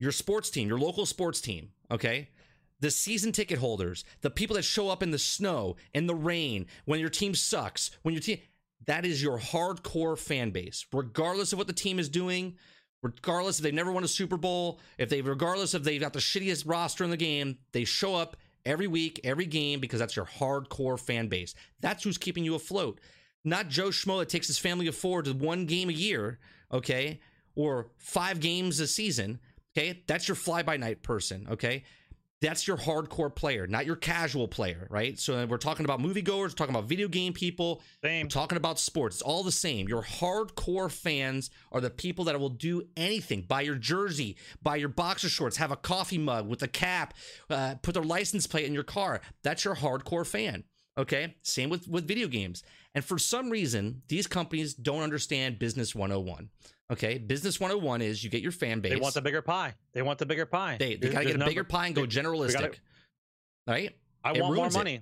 your 0.00 0.12
sports 0.12 0.50
team, 0.50 0.68
your 0.68 0.78
local 0.78 1.06
sports 1.06 1.40
team, 1.40 1.70
okay? 1.90 2.28
The 2.80 2.90
season 2.90 3.32
ticket 3.32 3.58
holders, 3.58 4.04
the 4.20 4.30
people 4.30 4.56
that 4.56 4.62
show 4.62 4.90
up 4.90 5.02
in 5.02 5.10
the 5.10 5.18
snow, 5.18 5.76
in 5.94 6.06
the 6.06 6.14
rain, 6.14 6.66
when 6.84 7.00
your 7.00 7.08
team 7.08 7.34
sucks, 7.34 7.90
when 8.02 8.14
your 8.14 8.20
team 8.20 8.38
that 8.86 9.06
is 9.06 9.22
your 9.22 9.38
hardcore 9.38 10.18
fan 10.18 10.50
base, 10.50 10.84
regardless 10.92 11.52
of 11.52 11.58
what 11.58 11.66
the 11.66 11.72
team 11.72 11.98
is 11.98 12.08
doing, 12.08 12.56
regardless 13.02 13.58
if 13.58 13.62
they've 13.62 13.74
never 13.74 13.92
won 13.92 14.04
a 14.04 14.08
Super 14.08 14.36
Bowl, 14.36 14.80
if 14.98 15.08
they 15.08 15.20
regardless 15.20 15.74
if 15.74 15.82
they've 15.82 16.00
got 16.00 16.12
the 16.12 16.18
shittiest 16.18 16.68
roster 16.68 17.04
in 17.04 17.10
the 17.10 17.16
game, 17.16 17.58
they 17.72 17.84
show 17.84 18.14
up 18.14 18.36
every 18.66 18.86
week, 18.86 19.20
every 19.24 19.46
game 19.46 19.80
because 19.80 20.00
that's 20.00 20.16
your 20.16 20.26
hardcore 20.26 20.98
fan 20.98 21.28
base. 21.28 21.54
That's 21.80 22.04
who's 22.04 22.18
keeping 22.18 22.44
you 22.44 22.54
afloat. 22.54 23.00
Not 23.44 23.68
Joe 23.68 23.88
Schmo 23.88 24.20
that 24.20 24.28
takes 24.28 24.46
his 24.46 24.58
family 24.58 24.86
of 24.86 24.96
four 24.96 25.22
to 25.22 25.32
one 25.32 25.66
game 25.66 25.90
a 25.90 25.92
year, 25.92 26.38
okay, 26.72 27.20
or 27.54 27.88
five 27.98 28.40
games 28.40 28.80
a 28.80 28.86
season. 28.86 29.38
Okay, 29.76 30.02
that's 30.06 30.28
your 30.28 30.34
fly 30.36 30.62
by 30.62 30.76
night 30.76 31.02
person. 31.02 31.46
Okay, 31.50 31.84
that's 32.44 32.68
your 32.68 32.76
hardcore 32.76 33.34
player, 33.34 33.66
not 33.66 33.86
your 33.86 33.96
casual 33.96 34.46
player, 34.46 34.86
right? 34.90 35.18
So 35.18 35.46
we're 35.46 35.56
talking 35.56 35.84
about 35.84 36.00
moviegoers, 36.00 36.42
we're 36.42 36.48
talking 36.50 36.74
about 36.74 36.88
video 36.88 37.08
game 37.08 37.32
people, 37.32 37.82
Same. 38.02 38.28
talking 38.28 38.58
about 38.58 38.78
sports. 38.78 39.16
It's 39.16 39.22
all 39.22 39.42
the 39.42 39.52
same. 39.52 39.88
Your 39.88 40.02
hardcore 40.02 40.90
fans 40.90 41.50
are 41.72 41.80
the 41.80 41.90
people 41.90 42.26
that 42.26 42.38
will 42.38 42.50
do 42.50 42.82
anything. 42.96 43.42
Buy 43.42 43.62
your 43.62 43.76
jersey, 43.76 44.36
buy 44.62 44.76
your 44.76 44.90
boxer 44.90 45.28
shorts, 45.28 45.56
have 45.56 45.72
a 45.72 45.76
coffee 45.76 46.18
mug 46.18 46.46
with 46.46 46.62
a 46.62 46.68
cap, 46.68 47.14
uh, 47.48 47.76
put 47.80 47.94
their 47.94 48.02
license 48.02 48.46
plate 48.46 48.66
in 48.66 48.74
your 48.74 48.84
car. 48.84 49.22
That's 49.42 49.64
your 49.64 49.76
hardcore 49.76 50.26
fan. 50.26 50.64
Okay. 50.96 51.34
Same 51.42 51.70
with 51.70 51.88
with 51.88 52.06
video 52.06 52.28
games. 52.28 52.62
And 52.94 53.04
for 53.04 53.18
some 53.18 53.50
reason, 53.50 54.02
these 54.08 54.26
companies 54.26 54.74
don't 54.74 55.02
understand 55.02 55.58
business 55.58 55.94
101. 55.94 56.50
Okay. 56.92 57.18
Business 57.18 57.58
101 57.58 58.02
is 58.02 58.22
you 58.22 58.30
get 58.30 58.42
your 58.42 58.52
fan 58.52 58.80
base. 58.80 58.92
They 58.92 59.00
want 59.00 59.14
the 59.14 59.22
bigger 59.22 59.42
pie. 59.42 59.74
They 59.92 60.02
want 60.02 60.18
the 60.18 60.26
bigger 60.26 60.46
pie. 60.46 60.76
They, 60.78 60.96
they 60.96 61.08
gotta 61.08 61.24
get 61.24 61.24
there's 61.24 61.34
a 61.36 61.38
no- 61.38 61.46
bigger 61.46 61.64
pie 61.64 61.86
and 61.86 61.94
go 61.94 62.02
generalistic. 62.02 62.76
right? 63.66 63.96
I 64.22 64.30
it 64.32 64.40
want 64.40 64.54
more 64.54 64.62
ruins 64.62 64.74
it. 64.74 64.78
money. 64.78 65.00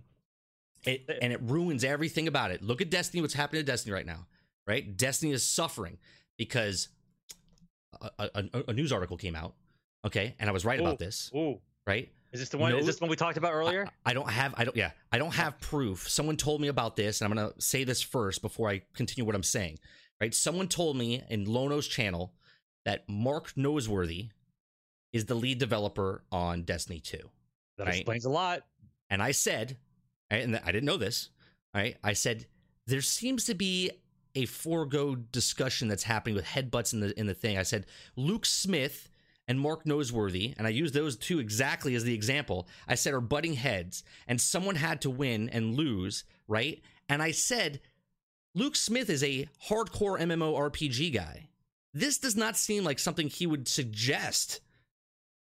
It, 0.85 1.09
and 1.23 1.33
it 1.33 1.41
ruins 1.43 1.85
everything 1.85 2.27
about 2.27 2.51
it. 2.51 2.61
Look 2.61 2.81
at 2.81 2.91
Destiny, 2.91 3.21
what's 3.21 3.35
happening 3.35 3.61
to 3.61 3.65
Destiny 3.67 3.93
right 3.93 4.05
now, 4.07 4.27
right? 4.67 4.97
Destiny 4.97 5.31
is 5.33 5.45
suffering 5.47 5.99
because 6.37 6.89
a, 8.01 8.11
a, 8.35 8.65
a- 8.69 8.73
news 8.73 8.91
article 8.91 9.17
came 9.17 9.37
out, 9.37 9.55
okay, 10.05 10.35
and 10.41 10.51
I 10.51 10.53
was 10.53 10.65
right 10.65 10.81
Ooh. 10.81 10.83
about 10.83 10.99
this, 10.99 11.31
Ooh, 11.37 11.61
right? 11.87 12.11
is 12.33 12.41
this 12.41 12.49
the 12.49 12.59
one? 12.59 12.73
No- 12.73 12.79
is 12.79 12.87
this 12.87 12.97
the 12.97 13.05
one 13.05 13.11
we 13.11 13.17
talked 13.17 13.37
about 13.37 13.53
earlier? 13.53 13.87
I, 14.05 14.11
I 14.11 14.15
don't 14.15 14.29
have, 14.29 14.55
I 14.57 14.65
don't, 14.65 14.77
yeah, 14.77 14.91
I 15.13 15.19
don't 15.19 15.35
have 15.35 15.61
proof. 15.61 16.09
Someone 16.11 16.37
told 16.37 16.61
me 16.61 16.67
about 16.67 16.97
this, 16.97 17.21
and 17.21 17.31
I'm 17.31 17.37
gonna 17.39 17.53
say 17.61 17.85
this 17.85 18.03
first 18.03 18.43
before 18.43 18.69
I 18.69 18.83
continue 18.93 19.25
what 19.25 19.37
I'm 19.37 19.45
saying, 19.45 19.79
right? 20.23 20.35
Someone 20.35 20.69
told 20.69 20.97
me 20.97 21.21
in 21.29 21.47
Lono's 21.47 21.89
channel 21.89 22.33
that 22.85 23.09
Mark 23.09 23.53
Noseworthy 23.57 24.31
is 25.13 25.25
the 25.25 25.35
lead 25.35 25.59
developer 25.59 26.23
on 26.31 26.63
Destiny 26.63 27.01
2. 27.01 27.19
that 27.77 27.87
right. 27.89 27.97
explains 27.97 28.25
a 28.25 28.31
lot. 28.31 28.63
And 29.11 29.21
I 29.21 29.33
said, 29.33 29.79
and 30.31 30.61
I 30.65 30.71
didn't 30.71 30.85
know 30.85 30.97
this, 30.97 31.31
right? 31.75 31.97
I 32.05 32.13
said 32.13 32.47
there 32.87 33.01
seems 33.01 33.47
to 33.47 33.55
be 33.55 33.91
a 34.37 34.47
forego 34.47 35.17
discussion 35.17 35.89
that's 35.89 36.05
happening 36.05 36.37
with 36.37 36.45
headbutts 36.45 36.93
in 36.93 37.01
the 37.01 37.19
in 37.19 37.27
the 37.27 37.35
thing. 37.35 37.59
I 37.59 37.65
said 37.65 37.87
Luke 38.17 38.47
Smith 38.47 39.11
and 39.49 39.59
Mark 39.61 39.85
Noseworthy, 39.85 40.55
and 40.57 40.69
I 40.69 40.71
used 40.71 40.95
those 40.95 41.17
two 41.17 41.41
exactly 41.41 41.97
as 41.97 42.05
the 42.05 42.15
example. 42.15 42.69
I 42.87 42.95
said 42.95 43.13
are 43.13 43.21
butting 43.21 43.55
heads, 43.55 44.05
and 44.29 44.41
someone 44.41 44.77
had 44.77 45.01
to 45.03 45.11
win 45.11 45.51
and 45.51 45.75
lose, 45.75 46.25
right? 46.47 46.81
And 47.09 47.21
I 47.23 47.33
said 47.33 47.81
Luke 48.55 48.77
Smith 48.77 49.09
is 49.09 49.23
a 49.23 49.49
hardcore 49.69 50.21
MMORPG 50.21 51.15
guy. 51.15 51.49
This 51.95 52.19
does 52.19 52.37
not 52.37 52.57
seem 52.57 52.85
like 52.85 52.99
something 52.99 53.29
he 53.29 53.47
would 53.47 53.69
suggest 53.69 54.61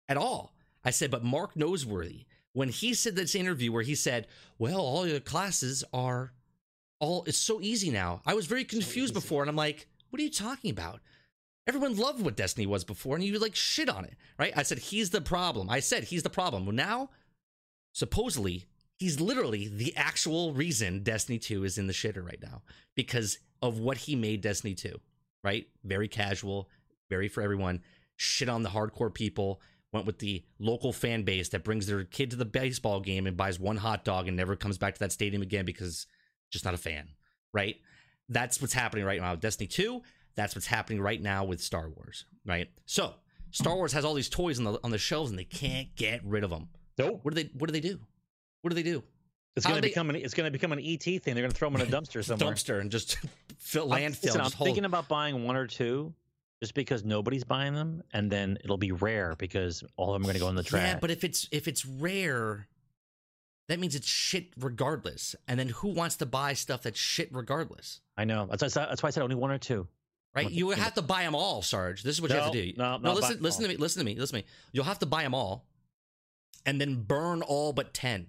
at 0.08 0.18
all. 0.18 0.54
I 0.84 0.92
said, 0.92 1.12
but 1.12 1.24
Mark 1.24 1.56
Noseworthy, 1.56 2.26
when 2.54 2.70
he 2.70 2.94
said 2.94 3.16
this 3.16 3.36
interview 3.36 3.72
where 3.72 3.84
he 3.84 3.96
said, 3.96 4.28
"Well, 4.58 4.80
all 4.80 5.08
your 5.08 5.20
classes 5.20 5.84
are 5.94 6.34
all 7.00 7.24
it's 7.26 7.38
so 7.38 7.62
easy 7.62 7.90
now." 7.90 8.22
I 8.26 8.34
was 8.34 8.48
very 8.48 8.66
confused 8.66 9.14
before, 9.14 9.42
and 9.42 9.50
I'm 9.50 9.56
like, 9.56 9.88
"What 10.10 10.20
are 10.20 10.24
you 10.24 10.32
talking 10.32 10.72
about?" 10.72 11.02
Everyone 11.68 11.96
loved 11.96 12.22
what 12.22 12.36
Destiny 12.36 12.66
was 12.66 12.84
before, 12.84 13.16
and 13.16 13.24
you 13.24 13.38
like 13.38 13.56
shit 13.56 13.88
on 13.88 14.06
it, 14.06 14.16
right? 14.38 14.52
I 14.56 14.64
said 14.64 14.80
he's 14.80 15.12
the 15.12 15.22
problem. 15.22 15.70
I 15.70 15.80
said 15.80 16.06
he's 16.06 16.24
the 16.24 16.30
problem. 16.30 16.66
Well, 16.66 16.76
now, 16.76 17.12
supposedly, 17.94 18.66
he's 19.02 19.20
literally 19.20 19.68
the 19.68 19.98
actual 19.98 20.54
reason 20.54 21.02
Destiny 21.02 21.40
2 21.40 21.64
is 21.64 21.80
in 21.80 21.88
the 21.88 21.94
shitter 21.94 22.24
right 22.24 22.38
now 22.40 22.62
because 22.96 23.40
of 23.60 23.80
what 23.80 23.98
he 23.98 24.16
made 24.16 24.42
Destiny 24.42 24.76
2, 24.76 24.96
right? 25.44 25.66
Very 25.84 26.08
casual, 26.08 26.70
very 27.10 27.28
for 27.28 27.42
everyone. 27.42 27.82
Shit 28.16 28.48
on 28.48 28.62
the 28.62 28.70
hardcore 28.70 29.12
people. 29.12 29.60
Went 29.92 30.06
with 30.06 30.20
the 30.20 30.46
local 30.60 30.94
fan 30.94 31.24
base 31.24 31.50
that 31.50 31.64
brings 31.64 31.88
their 31.88 32.04
kid 32.04 32.30
to 32.30 32.36
the 32.36 32.46
baseball 32.46 33.00
game 33.00 33.26
and 33.26 33.36
buys 33.36 33.60
one 33.60 33.76
hot 33.76 34.06
dog 34.06 34.28
and 34.28 34.38
never 34.38 34.56
comes 34.56 34.78
back 34.78 34.94
to 34.94 35.00
that 35.00 35.12
stadium 35.12 35.42
again 35.42 35.66
because 35.66 36.06
just 36.52 36.64
not 36.64 36.76
a 36.76 36.78
fan, 36.78 37.10
right? 37.54 37.78
That's 38.30 38.62
what's 38.62 38.72
happening 38.72 39.04
right 39.04 39.20
now 39.20 39.32
with 39.32 39.42
Destiny 39.42 39.68
2. 39.68 40.00
That's 40.36 40.54
what's 40.54 40.68
happening 40.68 41.02
right 41.02 41.22
now 41.22 41.44
with 41.44 41.60
Star 41.60 41.90
Wars, 41.90 42.26
right? 42.46 42.70
So 42.86 43.16
Star 43.50 43.76
Wars 43.76 43.94
has 43.94 44.06
all 44.06 44.14
these 44.14 44.30
toys 44.30 44.60
on 44.60 44.66
the 44.66 44.80
on 44.84 44.92
the 44.92 45.00
shelves 45.00 45.32
and 45.32 45.40
they 45.40 45.44
can't 45.44 45.94
get 45.96 46.24
rid 46.24 46.44
of 46.44 46.52
them. 46.52 46.70
Nope. 47.00 47.22
What 47.24 47.34
do 47.34 47.44
they 47.44 47.50
What 47.58 47.68
do 47.68 47.74
they 47.74 47.82
do? 47.86 48.00
What 48.62 48.70
do 48.70 48.76
they 48.76 48.84
do? 48.84 49.04
It's 49.56 49.66
going 49.66 49.76
to 49.76 49.82
become 49.82 50.10
an 50.10 50.16
it's 50.16 50.34
going 50.34 50.46
to 50.46 50.52
become 50.52 50.72
an 50.72 50.80
ET 50.80 51.04
thing. 51.04 51.20
They're 51.22 51.36
going 51.36 51.52
to 51.52 51.58
throw 51.58 51.70
them 51.70 51.82
in 51.82 51.88
a 51.88 51.92
dumpster 51.92 52.24
somewhere. 52.26 52.54
Dumpster 52.54 52.80
and 52.80 52.90
just 52.90 53.18
fill 53.58 53.92
I'm, 53.92 54.02
landfill. 54.02 54.24
listen, 54.24 54.42
I'm 54.42 54.52
thinking 54.52 54.86
about 54.86 55.08
buying 55.08 55.44
one 55.44 55.56
or 55.56 55.68
two, 55.68 56.14
just 56.62 56.74
because 56.74 57.04
nobody's 57.04 57.44
buying 57.44 57.74
them, 57.74 58.02
and 58.14 58.32
then 58.32 58.58
it'll 58.64 58.78
be 58.78 58.92
rare 58.92 59.36
because 59.38 59.84
all 59.98 60.14
of 60.14 60.22
them 60.22 60.24
are 60.24 60.34
going 60.34 60.36
to 60.36 60.40
go 60.40 60.50
in 60.50 60.56
the 60.56 60.64
trash. 60.64 60.94
Yeah, 60.94 61.00
but 61.00 61.12
if 61.12 61.24
it's 61.24 61.50
if 61.52 61.68
it's 61.68 61.86
rare, 61.86 62.68
that 63.68 63.80
means 63.80 63.94
it's 63.94 64.08
shit 64.08 64.54
regardless. 64.58 65.36
And 65.48 65.60
then 65.60 65.70
who 65.70 65.90
wants 65.90 66.16
to 66.18 66.26
buy 66.26 66.54
stuff 66.54 66.84
that's 66.84 67.00
shit 67.00 67.30
regardless? 67.34 68.00
I 68.18 68.24
know 68.24 68.46
that's, 68.46 68.62
that's 68.62 68.74
that's 68.76 69.04
why 69.04 69.08
I 69.08 69.12
said 69.12 69.24
only 69.24 69.36
one 69.36 69.52
or 69.52 69.58
two. 69.58 69.88
Right? 70.34 70.50
You 70.50 70.68
would 70.68 70.78
have 70.78 70.94
to 70.94 71.02
buy 71.02 71.24
them 71.24 71.36
all, 71.36 71.62
Sarge. 71.62 72.04
This 72.04 72.16
is 72.16 72.22
what 72.22 72.32
you 72.32 72.38
have 72.38 72.54
to 72.54 72.72
do. 72.72 72.78
no, 72.78 72.98
no 72.98 73.14
listen, 73.14 73.42
listen 73.42 73.64
to 73.64 73.70
me. 73.70 73.76
Listen 73.76 74.00
to 74.00 74.06
me. 74.06 74.18
Listen 74.18 74.40
to 74.40 74.46
me. 74.46 74.48
You'll 74.72 74.86
have 74.86 75.00
to 75.00 75.06
buy 75.06 75.24
them 75.24 75.36
all, 75.36 75.66
and 76.66 76.80
then 76.80 77.04
burn 77.04 77.42
all 77.42 77.74
but 77.74 77.94
ten, 77.94 78.28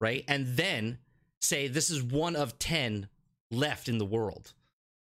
right? 0.00 0.24
And 0.28 0.56
then 0.56 0.98
say 1.40 1.68
this 1.68 1.90
is 1.90 2.02
one 2.02 2.36
of 2.36 2.58
ten 2.58 3.08
left 3.50 3.88
in 3.88 3.98
the 3.98 4.04
world, 4.04 4.52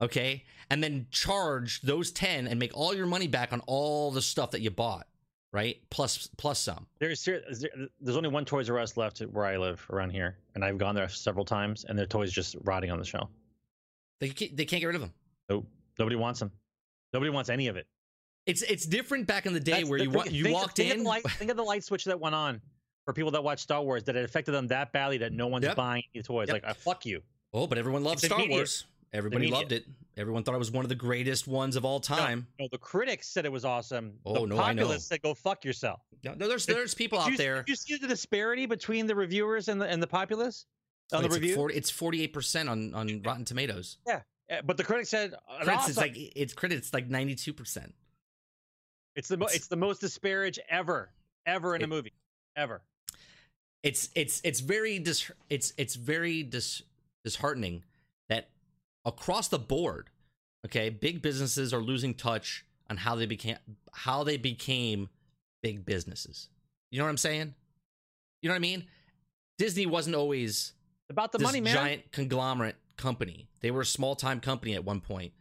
okay? 0.02 0.43
And 0.70 0.84
then 0.84 1.08
charge 1.12 1.82
those 1.82 2.12
ten 2.12 2.48
and 2.48 2.60
make 2.60 2.76
all 2.76 2.93
your 2.93 3.06
money 3.08 3.28
back 3.28 3.54
on 3.54 3.62
all 3.68 4.12
the 4.12 4.22
stuff 4.22 4.52
that 4.52 4.62
you 4.62 4.72
bought, 4.72 5.08
right? 5.54 5.78
Plus 5.89 6.30
plus 6.38 6.60
some. 6.60 6.88
There's 7.00 7.24
there's 7.24 8.18
only 8.18 8.30
one 8.30 8.46
Toys 8.46 8.70
R 8.70 8.80
Us 8.80 8.98
left 8.98 9.20
where 9.20 9.46
I 9.46 9.58
live 9.58 9.86
around 9.89 10.12
here, 10.12 10.38
and 10.56 10.64
I've 10.64 10.78
gone 10.78 10.96
there 10.96 11.10
several 11.10 11.46
times, 11.46 11.86
and 11.88 11.98
their 11.98 12.06
toys 12.06 12.32
just 12.32 12.56
rotting 12.64 12.91
on 12.91 13.00
the 13.00 13.06
shelf. 13.06 13.30
They 14.20 14.30
can't, 14.30 14.56
they 14.56 14.66
can't 14.66 14.80
get 14.80 14.88
rid 14.88 14.96
of 14.96 15.02
them. 15.02 15.14
Nope, 15.50 15.68
nobody 16.00 16.16
wants 16.16 16.39
them. 16.39 16.52
Nobody 17.14 17.30
wants 17.30 17.50
any 17.50 17.68
of 17.68 17.78
it. 17.78 17.88
It's 18.46 18.62
it's 18.62 18.86
different 18.86 19.28
back 19.28 19.46
in 19.46 19.54
the 19.54 19.60
day 19.60 19.72
That's 19.80 19.89
where 19.89 20.00
the 20.00 20.06
you 20.06 20.12
thing. 20.12 20.34
you 20.34 20.43
think, 20.43 20.56
walked 20.56 20.78
think 20.78 20.93
in. 20.93 21.04
the 21.04 21.10
light, 21.10 21.24
think 21.32 21.50
of 21.52 21.58
the 21.58 21.64
light 21.64 21.84
switch 21.84 22.06
that 22.06 22.20
went 22.20 22.36
on 22.36 22.62
for 23.06 23.14
people 23.14 23.32
that 23.32 23.43
watch 23.43 23.60
Star 23.60 23.82
Wars 23.82 24.03
that 24.06 24.16
it 24.16 24.26
affected 24.26 24.51
them 24.51 24.68
that 24.68 24.91
badly 24.91 25.18
that 25.20 25.32
no 25.32 25.47
one's 25.47 25.66
Yep. 25.66 25.76
buying 25.76 26.03
any 26.14 26.24
toys. 26.24 26.47
Yep. 26.47 26.53
Like, 26.64 26.66
I 26.66 26.74
fuck 26.74 27.06
you. 27.06 27.22
Oh, 27.53 27.68
but 27.68 27.78
everyone 27.78 28.03
loved 28.03 28.18
It's 28.18 28.26
Star 28.26 28.39
immediate. 28.39 28.58
Wars. 28.58 28.86
Everybody 29.14 29.47
loved 29.47 29.72
it. 29.72 29.86
Everyone 30.18 30.43
thought 30.43 30.56
it 30.56 30.60
was 30.60 30.72
one 30.72 30.84
of 30.84 30.89
the 30.89 30.95
greatest 30.95 31.47
ones 31.47 31.76
of 31.78 31.86
all 31.86 31.99
time. 32.01 32.47
No, 32.60 32.68
the 32.70 32.78
critics 32.78 33.28
said 33.30 33.45
it 33.45 33.51
was 33.51 33.64
awesome. 33.64 34.20
Oh, 34.26 34.41
the 34.41 34.47
no, 34.47 34.58
I 34.60 34.74
know. 34.74 34.82
populace 34.84 35.06
said 35.06 35.22
go 35.22 35.34
fuck 35.34 35.64
yourself. 35.64 36.01
No, 36.24 36.34
no, 36.34 36.47
there's 36.49 36.66
there's 36.66 36.93
people 36.93 37.20
Did 37.20 37.24
out 37.26 37.32
you, 37.32 37.38
there. 37.38 37.56
Did 37.64 37.70
you 37.70 37.76
see 37.76 37.95
the 37.97 38.08
disparity 38.08 38.66
between 38.66 39.06
the 39.08 39.16
reviewers 39.16 39.68
and 39.70 39.80
the 39.80 39.86
and 39.88 40.01
the 40.03 40.08
populace 40.08 40.66
on 41.14 41.22
the 41.22 41.28
it's, 41.28 41.36
like 41.36 41.41
review? 41.43 41.56
40, 41.56 41.76
it's 41.76 41.91
48% 41.91 42.70
on 42.70 42.93
on 42.93 43.22
Rotten 43.22 43.45
Tomatoes. 43.45 43.99
Yeah, 44.06 44.22
eh, 44.49 44.62
but 44.66 44.76
the 44.76 44.84
critics 44.84 45.10
said 45.10 45.34
Critics 45.62 45.89
it's 45.89 45.97
awesome. 45.97 46.01
like 46.01 46.14
it's 46.18 46.53
critics 46.53 46.93
like 46.93 47.08
92%. 47.08 47.93
it's 49.16 49.28
the 49.30 49.38
mo- 49.38 49.45
it's- 49.45 49.56
it's 49.58 49.68
the 49.68 49.78
most 49.78 50.01
disparage 50.01 50.60
ever 50.70 51.12
ever 51.45 51.76
in 51.76 51.84
a 51.84 51.88
movie 51.88 52.12
ever. 52.58 52.82
It's 53.86 54.09
it's 54.15 54.41
it's 54.43 54.59
very 54.61 54.97
dis 54.99 55.31
it's 55.49 55.71
it's 55.77 55.93
very 55.95 56.41
dis 56.43 56.81
disheartening 57.23 57.83
that 58.29 58.49
across 59.05 59.47
the 59.47 59.59
board, 59.59 60.09
okay, 60.65 60.89
big 60.89 61.21
businesses 61.21 61.71
are 61.71 61.79
losing 61.81 62.15
touch 62.15 62.65
on 62.89 62.97
how 62.97 63.15
they 63.15 63.27
became 63.27 63.57
how 63.93 64.23
they 64.23 64.38
became 64.38 65.07
big 65.61 65.86
businesses. 65.86 66.49
You 66.91 66.97
know 66.97 67.05
what 67.05 67.11
I'm 67.11 67.17
saying? 67.17 67.53
You 68.41 68.49
know 68.49 68.53
what 68.53 68.57
I 68.57 68.59
mean? 68.59 68.86
Disney 69.59 69.86
wasn't 69.86 70.15
always 70.15 70.73
About 71.09 71.31
the 71.31 71.39
money, 71.39 71.61
man. 71.61 71.73
giant 71.75 72.11
conglomerate 72.11 72.75
company. 72.97 73.47
They 73.61 73.69
were 73.69 73.81
a 73.81 73.86
small 73.86 74.15
time 74.15 74.39
company 74.39 74.73
at 74.73 74.83
one 74.83 74.99
point. 74.99 75.31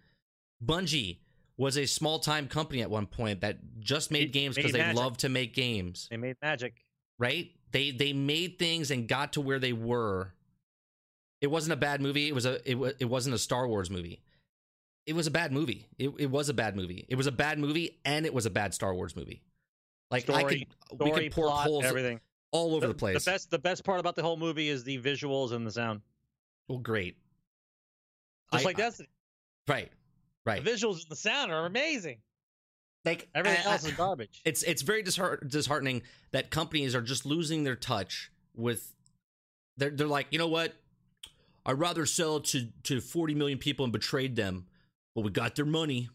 Bungie 0.65 1.19
was 1.57 1.79
a 1.79 1.87
small 1.87 2.19
time 2.19 2.47
company 2.49 2.83
at 2.83 2.91
one 2.91 3.07
point 3.07 3.41
that 3.41 3.59
just 3.81 4.11
made 4.11 4.25
Made- 4.25 4.33
games 4.33 4.57
because 4.57 4.73
they 4.73 4.79
magic. 4.79 4.97
love 4.97 5.17
to 5.19 5.29
make 5.31 5.55
games, 5.55 6.09
They 6.11 6.17
made 6.19 6.37
magic. 6.43 6.75
right? 7.19 7.51
They 7.75 7.91
they 7.91 8.13
made 8.13 8.59
things 8.61 8.93
and 8.93 9.09
got 9.09 9.33
to 9.33 9.41
where 9.41 9.59
they 9.59 9.73
were 9.73 10.33
It 11.41 11.49
wasn't 11.49 11.73
a 11.73 11.77
bad 11.77 12.01
movie. 12.01 12.29
It 12.29 12.35
was 12.35 12.47
a 12.47 12.55
it, 12.71 12.97
it 13.01 13.05
wasn't 13.07 13.35
a 13.35 13.39
Star 13.39 13.67
Wars 13.67 13.91
movie. 13.91 14.23
It 15.07 15.15
was 15.15 15.27
a 15.27 15.31
bad 15.33 15.53
movie. 15.53 15.89
It, 15.99 16.11
it 16.19 16.31
was 16.31 16.49
a 16.49 16.55
bad 16.55 16.77
movie. 16.77 17.05
It 17.09 17.17
was 17.17 17.27
a 17.27 17.33
bad 17.33 17.59
movie 17.59 17.99
and 18.05 18.25
it 18.27 18.33
was 18.33 18.47
a 18.47 18.51
bad 18.51 18.75
Star 18.75 18.95
Wars 18.95 19.17
movie. 19.17 19.43
Like 20.09 20.31
I 20.31 20.39
Story- 20.39 20.69
could 20.91 21.01
we 21.01 21.11
could 21.11 21.33
pour 21.33 21.49
plot, 21.49 21.67
holes 21.67 21.85
everything. 21.85 22.21
all 22.53 22.77
over 22.77 22.87
the, 22.87 22.95
place. 22.95 23.25
The 23.25 23.31
best, 23.33 23.51
the 23.51 23.59
best 23.59 23.83
part 23.85 23.99
about 23.99 24.15
the 24.15 24.23
whole 24.23 24.37
movie 24.37 24.69
is 24.69 24.85
the 24.85 24.99
visuals 25.01 25.51
and 25.51 25.67
the 25.67 25.73
sound. 25.73 26.01
well, 26.69 26.79
great. 26.79 27.17
Just 28.53 28.65
I- 28.65 28.69
like 28.69 28.77
Destiny. 28.77 29.09
Right. 29.67 29.91
Right. 30.47 30.63
The 30.65 30.71
visuals 30.71 31.01
and 31.03 31.09
the 31.11 31.17
sound 31.17 31.51
are 31.51 31.67
amazing. 31.67 32.19
Like 33.05 33.29
Everything 33.35 33.67
I- 33.67 33.71
else 33.73 33.85
I- 33.85 33.89
is 33.89 33.95
garbage. 33.95 34.41
it's 34.45 34.63
it's 34.63 34.83
very 34.83 35.03
disheart- 35.03 35.47
disheartening 35.49 36.03
that 36.33 36.51
companies 36.51 36.95
are 36.95 37.03
just 37.03 37.27
losing 37.27 37.65
their 37.65 37.77
touch 37.77 38.31
with 38.55 38.95
they're 39.77 39.91
they're 39.91 40.07
like 40.07 40.29
you 40.31 40.39
know 40.39 40.49
what? 40.49 40.75
I'd 41.67 41.79
rather 41.79 42.07
sell 42.07 42.41
to 42.41 42.67
to 42.85 43.01
40 43.01 43.35
million 43.35 43.59
people 43.59 43.85
and 43.85 43.93
betrayed 43.93 44.37
them 44.37 44.67
but 45.15 45.23
we 45.23 45.31
got 45.31 45.55
their 45.55 45.65
money 45.67 46.09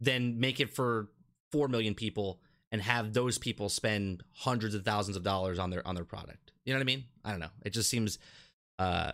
than 0.00 0.38
make 0.40 0.60
it 0.60 0.74
for 0.74 1.08
4 1.52 1.68
million 1.68 1.94
people 1.94 2.40
and 2.72 2.82
have 2.82 3.12
those 3.12 3.38
people 3.38 3.68
spend 3.68 4.22
hundreds 4.32 4.74
of 4.74 4.84
thousands 4.84 5.16
of 5.16 5.22
dollars 5.22 5.58
on 5.58 5.70
their 5.70 5.86
on 5.86 5.94
their 5.94 6.04
product. 6.04 6.50
You 6.64 6.72
know 6.72 6.78
what 6.78 6.84
I 6.84 6.86
mean? 6.86 7.04
I 7.24 7.30
don't 7.30 7.40
know. 7.40 7.50
It 7.64 7.70
just 7.70 7.88
seems 7.90 8.18
uh 8.78 9.12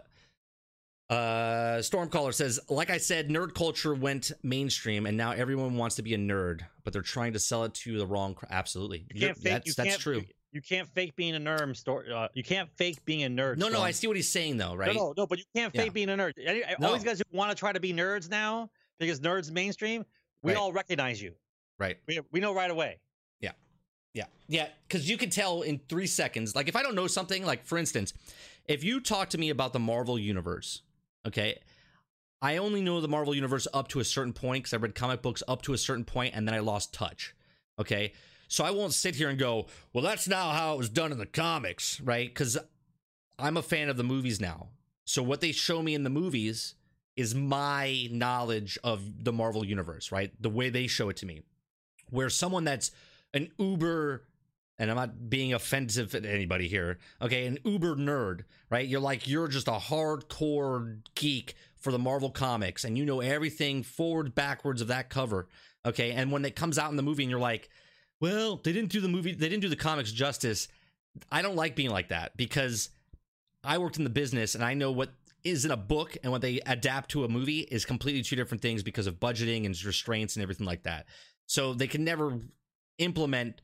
uh 1.11 1.79
Stormcaller 1.81 2.33
says 2.33 2.61
like 2.69 2.89
I 2.89 2.99
said 2.99 3.29
nerd 3.29 3.53
culture 3.55 3.95
went 3.95 4.31
mainstream 4.45 5.07
and 5.07 5.17
now 5.17 5.33
everyone 5.33 5.77
wants 5.77 5.97
to 5.97 6.03
be 6.03 6.15
a 6.15 6.19
nerd 6.19 6.61
but 6.85 6.93
they're 6.93 7.03
trying 7.03 7.33
to 7.33 7.39
sell 7.41 7.65
it 7.65 7.75
to 7.75 7.99
the 7.99 8.07
wrong 8.07 8.35
cr- 8.35 8.47
absolutely 8.51 9.07
You 9.13 9.21
can't 9.21 9.37
fake. 9.37 9.53
that's 9.53 9.67
you 9.67 9.73
that's 9.77 9.89
can't, 9.91 10.01
true 10.01 10.23
You, 10.53 10.61
can't 10.63 10.89
fake 10.95 11.17
being 11.17 11.35
a 11.35 11.41
nerd. 11.41 11.77
Store. 11.77 12.05
Uh, 12.15 12.29
you 12.35 12.45
can't 12.45 12.69
fake 12.77 13.05
being 13.05 13.25
a 13.25 13.29
nerd. 13.29 13.57
no 13.57 13.69
no 13.69 13.83
I 13.83 13.91
see 13.91 14.07
what 14.07 14.15
he's 14.17 14.29
saying 14.31 14.57
though 14.57 14.75
right 14.77 14.95
No, 14.95 15.09
no, 15.09 15.15
no, 15.19 15.27
but 15.27 15.39
you 15.39 15.45
can't 15.55 15.75
fake 15.75 15.87
Yeah. 15.87 15.91
being 15.93 16.11
a 16.11 16.17
nerd. 16.17 16.33
No. 16.79 16.87
All 16.89 16.95
these 16.95 17.03
guys 17.05 17.19
who 17.19 17.37
want 17.37 17.51
to 17.51 17.57
try 17.57 17.73
to 17.73 17.81
be 17.81 17.93
nerds 17.93 18.31
now 18.31 18.71
because 19.01 19.19
nerds 19.21 19.51
mainstream, 19.51 20.05
we 20.43 20.53
Right. 20.53 20.59
all 20.61 20.73
recognize 20.73 21.21
you. 21.21 21.35
right 21.81 21.97
We, 22.07 22.21
we 22.31 22.39
know 22.39 22.55
right 22.55 22.71
away. 22.71 23.01
Yeah. 23.41 23.53
Yeah. 24.15 24.27
Yeah. 24.49 24.69
Because 24.87 25.09
you 25.11 25.17
can 25.17 25.31
tell 25.31 25.63
in 25.63 25.81
three 25.89 26.07
seconds. 26.07 26.55
Like, 26.55 26.69
if 26.69 26.77
I 26.77 26.83
don't 26.83 26.95
know 26.95 27.07
something, 27.07 27.45
like, 27.45 27.65
for 27.65 27.79
instance, 27.79 28.13
if 28.69 28.85
you 28.85 29.01
talk 29.01 29.31
to 29.31 29.39
me 29.39 29.49
about 29.51 29.73
the 29.73 29.79
Marvel 29.79 30.19
Universe, 30.19 30.83
okay, 31.27 31.59
I 32.43 32.57
only 32.57 32.81
know 32.81 33.01
the 33.01 33.09
Marvel 33.09 33.35
Universe 33.35 33.69
up 33.75 33.89
to 33.89 34.01
a 34.01 34.05
certain 34.05 34.33
point 34.33 34.65
because 34.65 34.75
I 34.75 34.79
read 34.79 34.95
comic 34.95 35.23
books 35.23 35.43
up 35.47 35.63
to 35.63 35.75
a 35.75 35.79
certain 35.79 36.05
point 36.05 36.35
and 36.35 36.47
then 36.47 36.55
I 36.55 36.61
lost 36.61 36.95
touch. 36.95 37.35
Okay. 37.79 38.13
So 38.49 38.65
I 38.65 38.73
won't 38.73 38.95
sit 38.95 39.15
here 39.15 39.29
and 39.29 39.39
go, 39.39 39.67
well, 39.93 40.03
that's 40.03 40.27
now 40.27 40.51
how 40.51 40.75
it 40.75 40.79
was 40.79 40.89
done 40.89 41.13
in 41.13 41.19
the 41.19 41.27
comics, 41.27 42.01
right? 42.01 42.29
Because 42.29 42.59
I'm 43.39 43.57
a 43.57 43.63
fan 43.63 43.89
of 43.89 43.97
the 43.97 44.03
movies 44.03 44.41
now. 44.41 44.71
So 45.05 45.23
what 45.23 45.41
they 45.41 45.53
show 45.53 45.83
me 45.83 45.95
in 45.95 46.03
the 46.03 46.11
movies 46.11 46.75
is 47.17 47.35
my 47.35 48.09
knowledge 48.11 48.79
of 48.83 49.25
the 49.25 49.33
Marvel 49.33 49.65
Universe, 49.65 50.11
right? 50.11 50.33
The 50.41 50.51
way 50.51 50.69
they 50.69 50.87
show 50.87 51.11
it 51.11 51.17
to 51.19 51.27
me. 51.27 51.43
Where 52.09 52.29
someone 52.29 52.65
that's 52.65 52.91
an 53.35 53.51
uber 53.59 54.25
and 54.81 54.91
I'm 54.91 54.97
not 54.97 55.29
being 55.29 55.53
offensive 55.53 56.15
at 56.15 56.25
anybody 56.25 56.67
here. 56.67 56.99
Okay, 57.21 57.45
an 57.45 57.59
uber 57.65 57.97
nerd, 57.97 58.45
right? 58.71 58.89
You're 58.89 58.99
like 58.99 59.29
you're 59.29 59.47
just 59.47 59.69
a 59.69 59.73
hardcore 59.73 61.01
geek 61.15 61.55
for 61.77 61.93
the 61.93 61.99
Marvel 61.99 62.31
comics 62.31 62.85
and 62.85 62.97
you 62.97 63.05
know 63.05 63.21
everything 63.21 63.83
forward 63.83 64.35
backwards 64.35 64.81
of 64.81 64.89
that 64.89 65.11
cover. 65.11 65.49
Okay, 65.85 66.13
and 66.13 66.33
when 66.33 66.47
it 66.47 66.57
comes 66.57 66.79
out 66.79 66.91
in 66.91 66.97
the 66.97 67.03
movie 67.03 67.23
and 67.23 67.31
you're 67.31 67.39
like, 67.39 67.69
"Well, 68.21 68.57
they 68.57 68.73
didn't 68.73 68.91
do 68.91 69.03
the 69.03 69.09
movie, 69.09 69.35
they 69.35 69.51
didn't 69.51 69.63
do 69.63 69.69
the 69.69 69.77
comics 69.77 70.11
justice." 70.11 70.67
I 71.31 71.43
don't 71.43 71.57
like 71.57 71.77
being 71.77 71.91
like 71.91 72.09
that 72.09 72.37
because 72.37 72.89
I 73.63 73.77
worked 73.79 73.99
in 73.99 74.05
the 74.05 74.11
business 74.11 74.55
and 74.55 74.65
I 74.65 74.75
know 74.75 74.93
what 74.93 75.11
is 75.45 75.65
in 75.65 75.71
a 75.73 75.77
book 75.77 76.17
and 76.23 76.33
what 76.33 76.41
they 76.41 76.61
adapt 76.67 77.11
to 77.11 77.25
a 77.25 77.29
movie 77.29 77.61
is 77.61 77.85
completely 77.85 78.23
two 78.23 78.37
different 78.37 78.63
things 78.63 78.83
because 78.83 79.07
of 79.07 79.21
budgeting 79.21 79.67
and 79.67 79.85
restraints 79.85 80.37
and 80.37 80.43
everything 80.43 80.67
like 80.67 80.85
that. 80.85 81.07
So 81.47 81.75
they 81.75 81.87
can 81.87 82.05
never 82.05 82.39
implement 82.99 83.61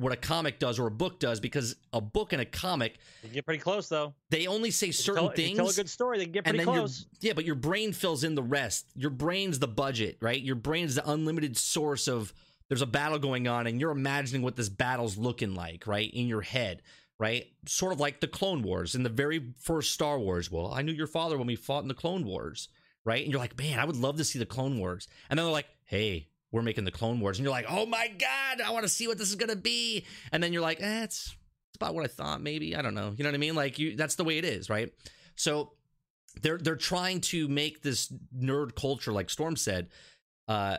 what 0.00 0.12
a 0.12 0.16
comic 0.16 0.58
does 0.58 0.78
or 0.78 0.86
a 0.86 0.90
book 0.90 1.20
does 1.20 1.40
because 1.40 1.76
a 1.92 2.00
book 2.00 2.32
and 2.32 2.40
a 2.40 2.46
comic 2.46 2.98
can 3.20 3.32
get 3.32 3.44
pretty 3.44 3.60
close 3.60 3.88
though. 3.88 4.14
they 4.30 4.46
only 4.46 4.70
say 4.70 4.90
certain 4.90 5.24
tell, 5.24 5.32
things 5.32 5.58
tell 5.58 5.68
a 5.68 5.72
good 5.74 5.90
story, 5.90 6.18
they 6.18 6.24
can 6.24 6.32
get 6.32 6.46
and 6.46 6.56
pretty 6.56 6.64
close. 6.64 7.06
yeah 7.20 7.34
but 7.34 7.44
your 7.44 7.54
brain 7.54 7.92
fills 7.92 8.24
in 8.24 8.34
the 8.34 8.42
rest. 8.42 8.86
Your 8.94 9.10
brain's 9.10 9.58
the 9.58 9.68
budget 9.68 10.16
right? 10.20 10.40
Your 10.40 10.54
brain's 10.56 10.94
the 10.94 11.08
unlimited 11.08 11.56
source 11.56 12.08
of 12.08 12.32
there's 12.68 12.82
a 12.82 12.86
battle 12.86 13.18
going 13.18 13.46
on 13.46 13.66
and 13.66 13.78
you're 13.78 13.90
imagining 13.90 14.42
what 14.42 14.56
this 14.56 14.70
battle's 14.70 15.18
looking 15.18 15.54
like 15.54 15.86
right 15.86 16.10
in 16.12 16.26
your 16.26 16.40
head 16.42 16.82
right? 17.18 17.48
Sort 17.66 17.92
of 17.92 18.00
like 18.00 18.20
the 18.20 18.28
clone 18.28 18.62
wars 18.62 18.94
in 18.94 19.02
the 19.02 19.10
very 19.10 19.52
first 19.58 19.92
star 19.92 20.18
wars. 20.18 20.50
Well 20.50 20.72
i 20.72 20.80
knew 20.80 20.92
your 20.92 21.06
father 21.06 21.36
when 21.36 21.46
we 21.46 21.56
fought 21.56 21.82
in 21.82 21.88
the 21.88 21.94
clone 21.94 22.24
wars 22.24 22.68
right? 23.04 23.22
And 23.22 23.30
you're 23.30 23.40
like 23.40 23.58
man 23.58 23.78
i 23.78 23.84
would 23.84 23.96
love 23.96 24.16
to 24.16 24.24
see 24.24 24.38
the 24.38 24.46
clone 24.46 24.78
wars. 24.78 25.08
And 25.28 25.38
then 25.38 25.44
they're 25.44 25.52
like 25.52 25.68
hey 25.84 26.29
we're 26.52 26.62
making 26.62 26.84
the 26.84 26.90
clone 26.90 27.20
wars 27.20 27.38
and 27.38 27.44
you're 27.44 27.52
like 27.52 27.66
oh 27.68 27.86
my 27.86 28.08
god 28.18 28.60
i 28.60 28.70
want 28.70 28.82
to 28.82 28.88
see 28.88 29.06
what 29.06 29.18
this 29.18 29.30
is 29.30 29.36
to 29.36 29.56
be. 29.56 30.04
And 30.32 30.42
then 30.42 30.52
you're 30.52 30.62
like 30.62 30.80
eh, 30.80 31.04
it's 31.04 31.34
it's 31.70 31.76
about 31.76 31.94
what 31.94 32.04
i 32.04 32.08
thought 32.08 32.40
maybe 32.40 32.76
i 32.76 32.82
don't 32.82 32.94
know. 32.94 33.12
You 33.16 33.24
know 33.24 33.30
what 33.30 33.34
i 33.34 33.38
mean? 33.38 33.54
Like 33.54 33.78
you 33.78 33.96
that's 33.96 34.16
the 34.16 34.24
way 34.24 34.38
it 34.38 34.44
is 34.44 34.70
right? 34.70 34.92
So 35.36 35.72
they're 36.42 36.58
they're 36.58 36.76
trying 36.76 37.20
to 37.20 37.48
make 37.48 37.82
this 37.82 38.12
nerd 38.36 38.74
culture 38.74 39.12
like 39.12 39.30
storm 39.30 39.56
said 39.56 39.88
uh 40.48 40.76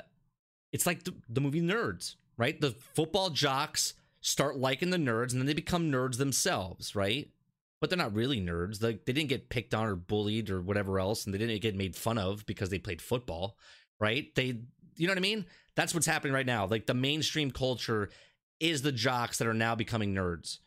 it's 0.71 0.85
like 0.85 1.03
the, 1.03 1.13
the 1.29 1.41
movie 1.41 1.61
nerds 1.61 2.15
right? 2.37 2.59
The 2.59 2.71
football 2.95 3.29
jocks 3.29 3.93
start 4.21 4.57
liking 4.57 4.89
the 4.89 4.97
nerds 4.97 5.31
and 5.31 5.41
then 5.41 5.45
they 5.45 5.53
become 5.53 5.91
nerds 5.91 6.17
themselves 6.17 6.95
right? 6.95 7.29
But 7.79 7.89
they're 7.89 7.97
not 7.97 8.13
really 8.13 8.39
nerds 8.39 8.81
like 8.81 9.05
they 9.05 9.13
didn't 9.13 9.29
get 9.29 9.49
picked 9.49 9.73
on 9.73 9.87
or 9.87 9.95
bullied 9.95 10.49
or 10.49 10.61
whatever 10.61 10.99
else 10.99 11.25
and 11.25 11.33
they 11.33 11.37
didn't 11.37 11.61
get 11.61 11.75
made 11.75 11.95
fun 11.95 12.17
of 12.17 12.45
because 12.45 12.69
they 12.69 12.79
played 12.79 13.01
football 13.01 13.57
right? 13.99 14.33
They 14.35 14.61
you 14.97 15.07
know 15.07 15.11
what 15.11 15.17
i 15.17 15.21
mean 15.21 15.45
that's 15.75 15.93
what's 15.93 16.05
happening 16.07 16.33
right 16.33 16.45
now 16.45 16.65
like 16.65 16.85
the 16.85 16.93
mainstream 16.93 17.51
culture 17.51 18.09
is 18.59 18.81
the 18.81 18.91
jocks 18.91 19.37
that 19.37 19.47
are 19.47 19.53
now 19.53 19.73
becoming 19.75 20.13
nerds 20.13 20.59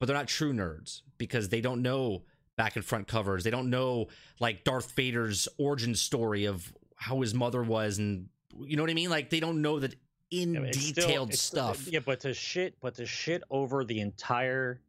but 0.00 0.06
they're 0.06 0.16
not 0.16 0.28
true 0.28 0.52
nerds 0.52 1.02
because 1.18 1.48
they 1.48 1.60
don't 1.60 1.82
know 1.82 2.22
back 2.56 2.74
and 2.76 2.84
front 2.84 3.06
covers. 3.06 3.44
They 3.44 3.50
don't 3.50 3.70
know 3.70 4.08
like 4.40 4.64
Darth 4.64 4.92
Vader's 4.92 5.48
origin 5.58 5.94
story 5.94 6.44
of 6.44 6.72
how 6.96 7.20
his 7.20 7.34
mother 7.34 7.62
was, 7.62 7.98
and 7.98 8.28
you 8.60 8.76
know 8.76 8.82
what 8.82 8.90
I 8.90 8.94
mean. 8.94 9.10
Like 9.10 9.30
they 9.30 9.38
don't 9.40 9.62
know 9.62 9.78
that 9.80 9.94
in 10.30 10.54
Yeah, 10.54 10.60
but 10.60 10.68
it's 10.70 10.78
still- 10.84 11.06
detailed 11.06 11.30
it's 11.30 11.40
still- 11.42 11.74
stuff. 11.74 11.92
Yeah, 11.92 12.00
but 12.04 12.20
to 12.20 12.34
shit, 12.34 12.74
but 12.80 12.94
to 12.96 13.06
shit 13.06 13.42
over 13.50 13.84
the 13.84 14.00
entire 14.00 14.80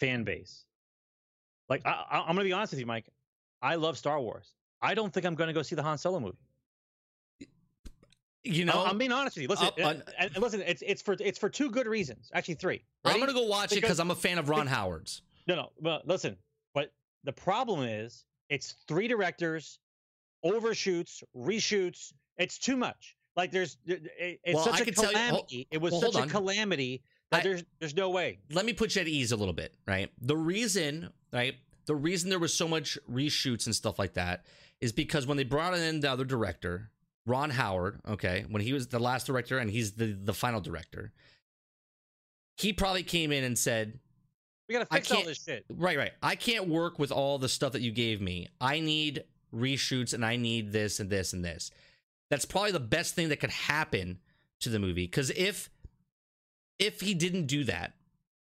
fan 0.00 0.24
base. 0.24 0.64
Like 1.68 1.82
I, 1.84 1.90
I, 2.10 2.18
I'm 2.20 2.34
gonna 2.34 2.44
be 2.44 2.52
honest 2.52 2.72
with 2.72 2.80
you, 2.80 2.86
Mike. 2.86 3.06
I 3.62 3.74
love 3.76 3.98
Star 3.98 4.20
Wars. 4.20 4.54
I 4.82 4.94
don't 4.94 5.12
think 5.12 5.26
I'm 5.26 5.34
gonna 5.34 5.52
go 5.52 5.62
see 5.62 5.74
the 5.76 5.82
Han 5.82 5.98
Solo 5.98 6.18
movie. 6.20 6.38
You 8.42 8.64
know, 8.64 8.84
I'm 8.86 8.96
being 8.96 9.12
honest 9.12 9.36
with 9.36 9.42
you. 9.42 9.48
Listen, 9.48 9.68
uh, 9.82 9.94
and 10.18 10.36
listen. 10.38 10.62
It's 10.66 10.82
it's 10.86 11.02
for 11.02 11.14
it's 11.20 11.38
for 11.38 11.48
two 11.50 11.70
good 11.70 11.86
reasons. 11.86 12.30
Actually, 12.32 12.54
three. 12.54 12.82
I'm 13.04 13.20
gonna 13.20 13.32
go 13.34 13.42
watch 13.44 13.66
it 13.72 13.76
Because- 13.76 13.80
because 13.88 14.00
I'm 14.00 14.10
a 14.10 14.14
fan 14.14 14.38
of 14.38 14.48
Ron 14.48 14.66
Howard's. 14.66 15.22
No, 15.46 15.54
no. 15.56 15.72
But 15.80 16.06
listen, 16.08 16.36
but 16.74 16.92
the 17.24 17.32
problem 17.32 17.82
is 17.82 18.24
it's 18.48 18.76
three 18.88 19.08
directors, 19.08 19.78
overshoots, 20.42 21.22
reshoots. 21.36 22.12
It's 22.38 22.58
too 22.58 22.76
much. 22.76 23.16
Like 23.36 23.50
there's, 23.52 23.76
it- 23.86 24.40
it's 24.44 24.54
Well, 24.54 24.64
such 24.64 24.80
a 24.80 24.84
can 24.84 24.94
tell 24.94 25.04
you- 25.12 25.18
hol- 25.18 25.26
calamity. 25.28 25.68
it 25.70 25.78
was 25.80 25.92
well, 25.92 26.00
such 26.00 26.14
a 26.16 26.22
on. 26.22 26.28
calamity 26.28 27.02
that 27.30 27.40
I- 27.40 27.42
there's 27.42 27.64
there's 27.78 27.94
no 27.94 28.10
way. 28.10 28.38
let 28.50 28.64
me 28.64 28.72
put 28.72 28.94
you 28.94 29.02
at 29.02 29.08
ease 29.08 29.32
a 29.32 29.36
little 29.36 29.54
bit, 29.54 29.74
right? 29.86 30.10
The 30.20 30.36
reason, 30.36 31.12
right? 31.32 31.56
The 31.86 31.94
reason 31.94 32.30
there 32.30 32.38
was 32.38 32.54
so 32.54 32.66
much 32.68 32.98
reshoots 33.10 33.66
and 33.66 33.74
stuff 33.74 33.98
like 33.98 34.14
that 34.14 34.44
is 34.80 34.92
because 34.92 35.26
when 35.26 35.36
they 35.36 35.44
brought 35.44 35.74
in 35.74 36.00
the 36.00 36.10
other 36.10 36.24
director, 36.24 36.90
Ron 37.30 37.50
Howard, 37.50 38.00
okay, 38.08 38.44
when 38.48 38.60
he 38.60 38.72
was 38.72 38.88
the 38.88 38.98
last 38.98 39.26
director 39.26 39.58
and 39.58 39.70
he's 39.70 39.92
the 39.92 40.06
the 40.12 40.34
final 40.34 40.60
director, 40.60 41.12
he 42.56 42.72
probably 42.72 43.04
came 43.04 43.30
in 43.30 43.44
and 43.44 43.56
said, 43.56 43.98
We 44.68 44.74
gotta 44.74 44.86
fix 44.86 45.10
all 45.12 45.22
this 45.24 45.42
shit. 45.42 45.64
Right, 45.70 45.96
right. 45.96 46.12
I 46.22 46.34
can't 46.34 46.68
work 46.68 46.98
with 46.98 47.12
all 47.12 47.38
the 47.38 47.48
stuff 47.48 47.72
that 47.72 47.82
you 47.82 47.92
gave 47.92 48.20
me. 48.20 48.48
I 48.60 48.80
need 48.80 49.24
reshoots 49.54 50.12
and 50.12 50.24
I 50.24 50.36
need 50.36 50.72
this 50.72 51.00
and 51.00 51.08
this 51.08 51.32
and 51.32 51.44
this. 51.44 51.70
That's 52.30 52.44
probably 52.44 52.72
the 52.72 52.80
best 52.80 53.14
thing 53.14 53.28
that 53.28 53.38
could 53.38 53.50
happen 53.50 54.18
to 54.60 54.68
the 54.68 54.78
movie 54.78 55.06
cuz 55.06 55.30
if 55.30 55.70
if 56.78 57.00
he 57.00 57.14
didn't 57.14 57.46
do 57.46 57.64
that, 57.64 57.94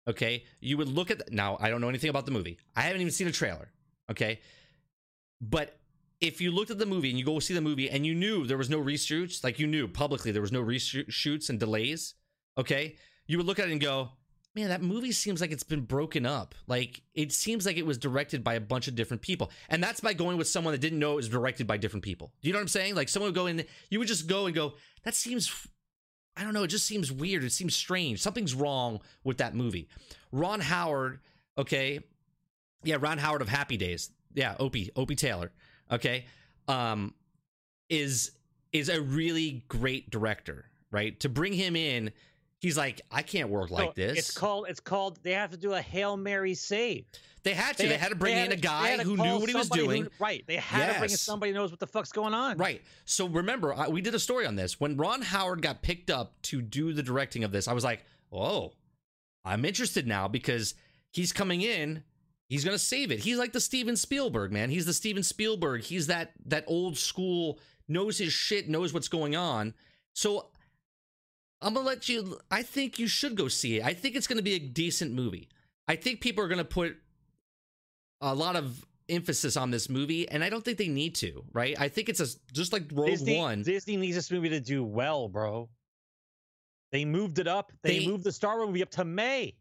okay, 0.08 0.44
you 0.60 0.78
would 0.78 0.90
look 0.90 1.12
at 1.12 1.20
the, 1.20 1.26
now 1.32 1.58
I 1.60 1.70
don't 1.70 1.80
know 1.80 1.90
anything 1.90 2.10
about 2.10 2.26
the 2.26 2.32
movie. 2.32 2.58
I 2.76 2.82
haven't 2.82 3.02
even 3.02 3.14
seen 3.14 3.28
a 3.28 3.32
trailer, 3.32 3.72
okay? 4.12 4.40
But 5.40 5.80
if 6.22 6.40
you 6.42 6.52
looked 6.52 6.72
at 6.72 6.80
the 6.80 6.86
movie 6.86 7.10
and 7.10 7.20
you 7.20 7.26
go 7.26 7.40
see 7.40 7.54
the 7.54 7.62
movie 7.62 7.90
and 7.90 8.06
you 8.06 8.16
knew 8.16 8.46
there 8.46 8.58
was 8.58 8.70
no 8.70 8.82
reshoots, 8.82 9.44
like 9.44 9.60
you 9.60 9.68
knew 9.68 9.88
publicly 9.88 10.32
there 10.32 10.42
was 10.42 10.52
no 10.52 10.64
reshoots 10.64 11.50
and 11.50 11.60
delays, 11.60 12.16
okay? 12.58 12.96
You 13.28 13.38
would 13.38 13.46
look 13.48 13.60
at 13.60 13.68
it 13.68 13.72
and 13.72 13.82
go, 13.82 14.12
man, 14.56 14.70
that 14.70 14.82
movie 14.82 15.12
seems 15.12 15.42
like 15.42 15.52
it's 15.52 15.64
been 15.64 15.82
broken 15.82 16.26
up. 16.26 16.56
Like 16.68 17.02
it 17.14 17.34
seems 17.34 17.66
like 17.66 17.78
it 17.78 17.86
was 17.86 17.98
directed 17.98 18.44
by 18.44 18.54
a 18.54 18.62
bunch 18.62 18.88
of 18.88 18.96
different 18.96 19.22
people. 19.22 19.52
And 19.70 19.84
that's 19.84 20.00
by 20.00 20.14
going 20.14 20.38
with 20.38 20.48
someone 20.48 20.72
that 20.72 20.82
didn't 20.82 21.00
know 21.00 21.14
it 21.14 21.18
was 21.18 21.30
directed 21.30 21.68
by 21.68 21.78
different 21.78 22.04
people. 22.04 22.32
Do 22.42 22.48
you 22.48 22.54
know 22.54 22.60
what 22.60 22.64
I'm 22.64 22.68
saying? 22.70 22.96
Like 22.96 23.10
someone 23.10 23.30
would 23.30 23.36
go 23.36 23.48
in, 23.48 23.66
you 23.90 24.00
would 24.00 24.08
just 24.08 24.28
go 24.28 24.46
and 24.46 24.56
go, 24.56 24.76
that 25.04 25.14
seems 25.16 25.68
I 26.38 26.44
don't 26.44 26.54
know, 26.54 26.64
it 26.64 26.68
just 26.68 26.86
seems 26.86 27.12
weird. 27.12 27.44
It 27.44 27.52
seems 27.52 27.76
strange. 27.76 28.22
Something's 28.22 28.54
wrong 28.54 29.00
with 29.24 29.38
that 29.38 29.56
movie. 29.56 29.88
Ron 30.32 30.60
Howard, 30.60 31.20
okay. 31.58 32.02
Yeah, 32.84 32.98
Ron 33.00 33.18
Howard 33.18 33.42
of 33.42 33.48
Happy 33.50 33.78
Days. 33.78 34.12
yeah, 34.34 34.56
Opie, 34.60 34.92
Opie 34.96 35.16
Taylor. 35.16 35.52
Okay, 35.92 36.26
um, 36.68 37.14
is 37.90 38.32
is 38.72 38.90
a 38.90 39.02
really 39.02 39.64
great 39.68 40.10
director, 40.10 40.66
right? 40.92 41.18
To 41.22 41.30
bring 41.30 41.54
him 41.54 41.76
in, 41.76 42.12
he's 42.60 42.78
like, 42.78 43.02
I 43.12 43.22
can't 43.22 43.50
work 43.50 43.72
like 43.72 43.90
So 43.90 43.94
this. 43.96 44.18
It's 44.18 44.32
called. 44.32 44.66
It's 44.70 44.80
called. 44.80 45.20
They 45.24 45.32
have 45.32 45.52
to 45.52 45.58
do 45.58 45.74
a 45.74 45.82
hail 45.82 46.18
mary 46.18 46.56
save. 46.56 47.06
they 47.44 47.54
had 47.54 47.78
to. 47.78 47.88
They, 47.88 47.98
had 47.98 48.10
to 48.10 48.16
bring 48.16 48.36
in 48.38 48.50
to- 48.50 48.56
a 48.56 48.60
guy 48.60 48.98
who 48.98 49.16
knew 49.16 49.38
what 49.38 49.48
he 49.50 49.56
was 49.56 49.70
doing. 49.70 50.04
who- 50.06 50.10
right. 50.20 50.44
They 50.48 50.58
had 50.58 50.94
to 50.94 51.00
bring 51.00 51.12
in 51.12 51.18
somebody 51.18 51.52
who 51.52 51.58
knows 51.60 51.72
what 51.72 51.80
the 51.80 51.88
fuck's 51.88 52.12
going 52.12 52.34
on. 52.34 52.58
Right. 52.58 52.82
So 53.06 53.28
remember, 53.28 53.74
I, 53.74 53.88
we 53.88 54.02
did 54.02 54.16
a 54.16 54.20
story 54.20 54.46
on 54.46 54.56
this. 54.56 54.80
When 54.80 54.98
Ron 54.98 55.22
Howard 55.22 55.62
got 55.62 55.82
picked 55.84 56.10
up 56.10 56.42
to 56.44 56.62
do 56.62 56.92
the 56.94 57.04
directing 57.04 57.44
of 57.44 57.52
this, 57.52 57.68
I 57.68 57.74
was 57.74 57.84
like, 57.84 58.04
oh, 58.32 58.74
I'm 59.46 59.64
interested 59.64 60.08
now 60.08 60.28
because 60.28 60.74
he's 61.12 61.32
coming 61.32 61.62
in. 61.62 62.04
He's 62.50 62.64
gonna 62.64 62.78
save 62.80 63.12
it. 63.12 63.20
He's 63.20 63.38
like 63.38 63.54
the 63.54 63.60
Steven 63.60 63.96
Spielberg 63.96 64.52
man. 64.52 64.70
He's 64.70 64.86
the 64.86 64.94
Steven 64.94 65.24
Spielberg. 65.24 65.82
He's 65.84 66.08
that 66.08 66.34
that 66.46 66.64
old 66.68 66.98
school 66.98 67.60
knows 67.88 68.18
his 68.18 68.34
shit, 68.34 68.70
knows 68.70 68.94
what's 68.94 69.08
going 69.08 69.36
on. 69.36 69.74
So 70.14 70.50
I'm 71.62 71.74
gonna 71.74 71.86
let 71.86 72.08
you. 72.08 72.38
I 72.52 72.62
think 72.62 73.00
you 73.00 73.08
should 73.08 73.36
go 73.36 73.48
see 73.48 73.78
it. 73.78 73.84
I 73.86 73.94
think 73.94 74.16
it's 74.16 74.28
gonna 74.28 74.42
be 74.44 74.54
a 74.54 74.60
decent 74.60 75.14
movie. 75.14 75.50
I 75.88 75.96
think 75.96 76.22
people 76.22 76.44
are 76.44 76.48
gonna 76.48 76.64
put 76.66 76.96
a 78.22 78.34
lot 78.36 78.56
of 78.56 78.86
emphasis 79.10 79.58
on 79.58 79.72
this 79.72 79.90
movie, 79.90 80.28
and 80.30 80.44
I 80.44 80.50
don't 80.50 80.64
think 80.64 80.78
they 80.78 80.88
need 80.88 81.16
to. 81.16 81.44
Right? 81.52 81.76
I 81.80 81.88
think 81.90 82.10
it's 82.10 82.20
a 82.20 82.28
just 82.54 82.72
like 82.74 82.84
Rogue 82.94 83.08
Disney, 83.10 83.38
One. 83.38 83.64
Disney 83.64 83.98
needs 83.98 84.16
this 84.16 84.30
movie 84.30 84.50
to 84.50 84.60
do 84.60 84.84
well, 84.84 85.28
bro. 85.30 85.70
They 86.92 87.06
moved 87.06 87.40
it 87.40 87.48
up. 87.48 87.72
They, 87.82 88.00
They- 88.00 88.08
moved 88.08 88.24
the 88.24 88.32
Star 88.32 88.58
Wars 88.58 88.68
movie 88.68 88.84
up 88.84 88.92
to 88.92 89.04
May. 89.04 89.56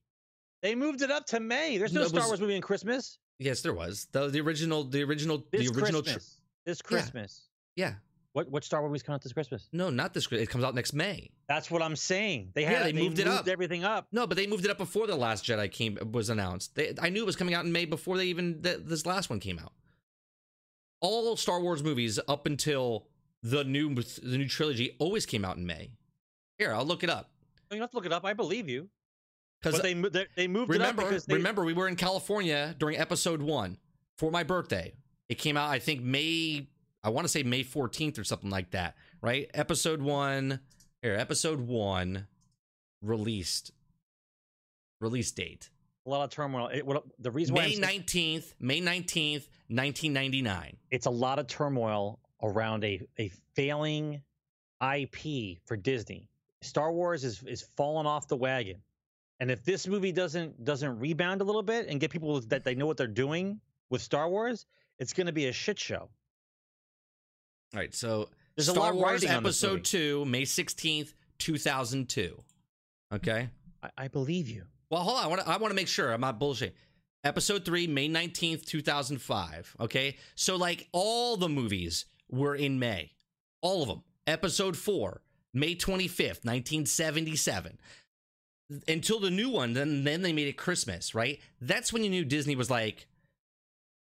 They 0.65 0.75
moved 0.75 1.03
it 1.03 1.11
up 1.11 1.27
to 1.27 1.39
May. 1.41 1.77
There's 1.79 1.93
no, 1.93 2.01
No, 2.01 2.09
Star 2.09 2.21
was- 2.23 2.29
Wars 2.31 2.41
movie 2.41 2.57
in 2.57 2.63
Christmas. 2.63 3.19
yes, 3.39 3.61
there 3.61 3.75
was 3.75 4.09
the 4.13 4.29
the 4.29 4.41
original 4.41 4.83
the 4.83 5.03
original 5.05 5.45
This 5.53 5.71
the 5.71 5.79
original. 5.79 6.03
tr- 6.03 6.11
Christmas. 6.13 6.41
this 6.65 6.81
Christmas. 6.83 7.49
yeah, 7.77 7.97
What 8.33 8.49
what 8.51 8.65
Star 8.65 8.81
Wars 8.81 8.89
movies 8.89 9.03
come 9.03 9.15
out 9.15 9.21
this 9.23 9.35
Christmas? 9.35 9.69
no, 9.73 9.91
not 9.91 10.15
this. 10.15 10.27
It 10.33 10.49
comes 10.49 10.65
out 10.65 10.75
next 10.75 10.95
May. 10.95 11.31
That's 11.49 11.71
what 11.71 11.83
I'm 11.83 11.95
saying. 11.97 12.53
They 12.55 12.63
Yeah, 12.63 12.71
had 12.79 12.87
they 12.87 12.93
moved 12.95 13.19
it 13.19 13.27
up. 13.29 13.47
everything 13.47 13.85
up. 13.85 14.09
No, 14.11 14.27
but 14.27 14.39
they 14.39 14.47
moved 14.47 14.65
it 14.65 14.71
up 14.71 14.79
before 14.79 15.07
the 15.07 15.15
Last 15.17 15.45
Jedi 15.45 15.71
came 15.71 15.99
was 16.13 16.31
announced. 16.31 16.75
They, 16.77 16.95
I 16.99 17.11
knew 17.11 17.23
it 17.23 17.27
was 17.27 17.37
coming 17.37 17.53
out 17.55 17.67
in 17.67 17.71
May 17.71 17.85
before 17.85 18.17
they 18.17 18.25
even 18.27 18.63
th- 18.63 18.81
this 18.85 19.05
last 19.05 19.29
one 19.29 19.41
came 19.41 19.59
out. 19.59 19.75
All 21.03 21.37
Star 21.37 21.61
Wars 21.61 21.83
movies 21.83 22.19
up 22.27 22.47
until 22.47 23.07
the 23.43 23.63
new 23.65 23.95
the 23.95 24.39
new 24.39 24.49
trilogy 24.49 24.97
always 24.99 25.27
came 25.27 25.45
out 25.45 25.59
in 25.59 25.67
May. 25.67 25.91
Here, 26.57 26.73
I'll 26.73 26.87
look 26.87 27.03
it 27.05 27.11
up 27.11 27.31
You 27.71 27.77
don't 27.77 27.81
have 27.83 27.91
to 27.91 27.97
look 27.97 28.07
it 28.07 28.13
up. 28.13 28.25
I 28.25 28.33
believe 28.33 28.69
you. 28.71 28.89
Because 29.65 29.81
they 29.81 29.95
they, 29.95 30.27
they 30.37 30.49
moved 30.49 30.71
it 30.71 30.75
remember 30.75 31.03
up 31.03 31.09
because 31.09 31.25
they, 31.27 31.35
remember 31.35 31.65
we 31.65 31.73
were 31.73 31.89
in 31.89 31.97
California 31.97 32.75
during 32.79 32.97
Episode 32.99 33.41
One 33.43 33.79
for 34.19 34.31
my 34.31 34.43
birthday. 34.43 34.93
It 35.29 35.37
came 35.39 35.57
out 35.57 35.71
I 35.71 35.79
think 35.79 36.03
May 36.03 36.69
I 37.03 37.11
want 37.11 37.25
to 37.25 37.29
say 37.29 37.43
May 37.43 37.63
fourteenth 37.63 38.19
or 38.19 38.25
something 38.25 38.51
like 38.51 38.71
that. 38.73 38.97
Right? 39.21 39.51
Episode 39.55 40.03
One 40.03 40.61
here. 41.03 41.15
Episode 41.15 41.61
One 41.61 42.27
released 43.03 43.73
release 45.01 45.33
date. 45.33 45.71
a 46.07 46.11
lot 46.11 46.25
of 46.25 46.31
turmoil. 46.31 46.69
It, 46.69 46.87
what, 46.87 47.05
the 47.19 47.31
reason 47.31 47.55
why 47.55 47.67
May 47.67 47.77
nineteenth, 47.77 48.55
May 48.61 48.81
nineteenth, 48.81 49.49
nineteen 49.69 50.13
ninety 50.13 50.43
nine. 50.43 50.77
it's 50.91 51.07
a 51.07 51.11
lot 51.11 51.39
of 51.39 51.47
turmoil 51.47 52.21
around 52.43 52.85
a, 52.85 53.01
a 53.19 53.31
failing 53.55 54.23
IP 54.83 55.59
for 55.65 55.77
Disney. 55.77 56.29
Star 56.63 56.93
Wars 56.93 57.25
is 57.25 57.43
is 57.45 57.63
falling 57.77 58.07
off 58.07 58.29
the 58.29 58.37
wagon. 58.37 58.77
And 59.45 59.51
if 59.51 59.63
this 59.63 59.87
movie 59.87 60.11
doesn't 60.11 60.65
doesn't 60.65 60.99
rebound 60.99 61.43
a 61.43 61.45
little 61.45 61.63
bit 61.63 61.87
and 61.89 62.01
get 62.01 62.11
people 62.11 62.41
that 62.41 62.65
they 62.65 62.75
know 62.75 62.87
what 62.87 62.97
they're 62.97 63.07
doing 63.07 63.61
with 63.91 64.01
Star 64.01 64.27
Wars, 64.27 64.65
it's 64.99 65.13
going 65.13 65.27
to 65.27 65.35
be 65.35 65.49
a 65.49 65.53
shit 65.53 65.79
show. 65.79 66.09
All 67.75 67.81
right, 67.81 67.95
so 67.95 68.31
There's 68.57 68.69
a 68.69 68.71
Star 68.71 68.85
lot 68.85 68.95
Wars 68.95 69.23
riding 69.23 69.37
on 69.37 69.43
this 69.43 69.63
Episode. 69.63 69.85
Two, 69.85 70.25
May 70.25 70.47
sixteenth, 70.47 71.13
two 71.37 71.59
thousand 71.59 72.09
two. 72.09 72.43
Okay. 73.13 73.51
I, 73.83 73.91
I 73.99 74.09
believe 74.09 74.49
you. 74.49 74.63
Well, 74.89 75.03
hold 75.03 75.19
on. 75.19 75.25
I 75.25 75.27
want 75.27 75.41
to. 75.43 75.49
I 75.51 75.57
want 75.59 75.73
to 75.73 75.77
make 75.77 75.89
sure 75.89 76.11
I'm 76.11 76.23
not 76.23 76.39
bullshit. 76.39 76.75
Episode 77.23 77.67
three, 77.67 77.87
May 77.87 78.09
nineteenth, 78.09 78.65
two 78.65 78.81
thousand 78.81 79.21
five. 79.21 79.77
Okay, 79.79 80.17
so 80.37 80.57
like 80.57 80.89
all 80.93 81.37
the 81.37 81.51
movies 81.51 82.07
were 82.31 82.55
in 82.55 82.79
May, 82.79 83.13
all 83.61 83.83
of 83.83 83.89
them. 83.89 84.05
Episode 84.27 84.75
four, 84.75 85.21
May 85.53 85.75
twenty 85.75 86.09
fifth, 86.09 86.47
nineteen 86.47 86.87
seventy 86.87 87.37
seven. 87.37 87.79
Until 88.89 89.21
the 89.21 89.31
new 89.31 89.51
one, 89.51 89.75
then 89.75 90.05
then 90.05 90.23
they 90.23 90.33
made 90.33 90.49
it 90.49 90.57
Christmas, 90.57 91.15
right? 91.15 91.39
That's 91.61 91.93
when 91.93 92.03
you 92.03 92.11
knew 92.11 92.25
Disney 92.25 92.57
was 92.57 92.71
like 92.71 93.07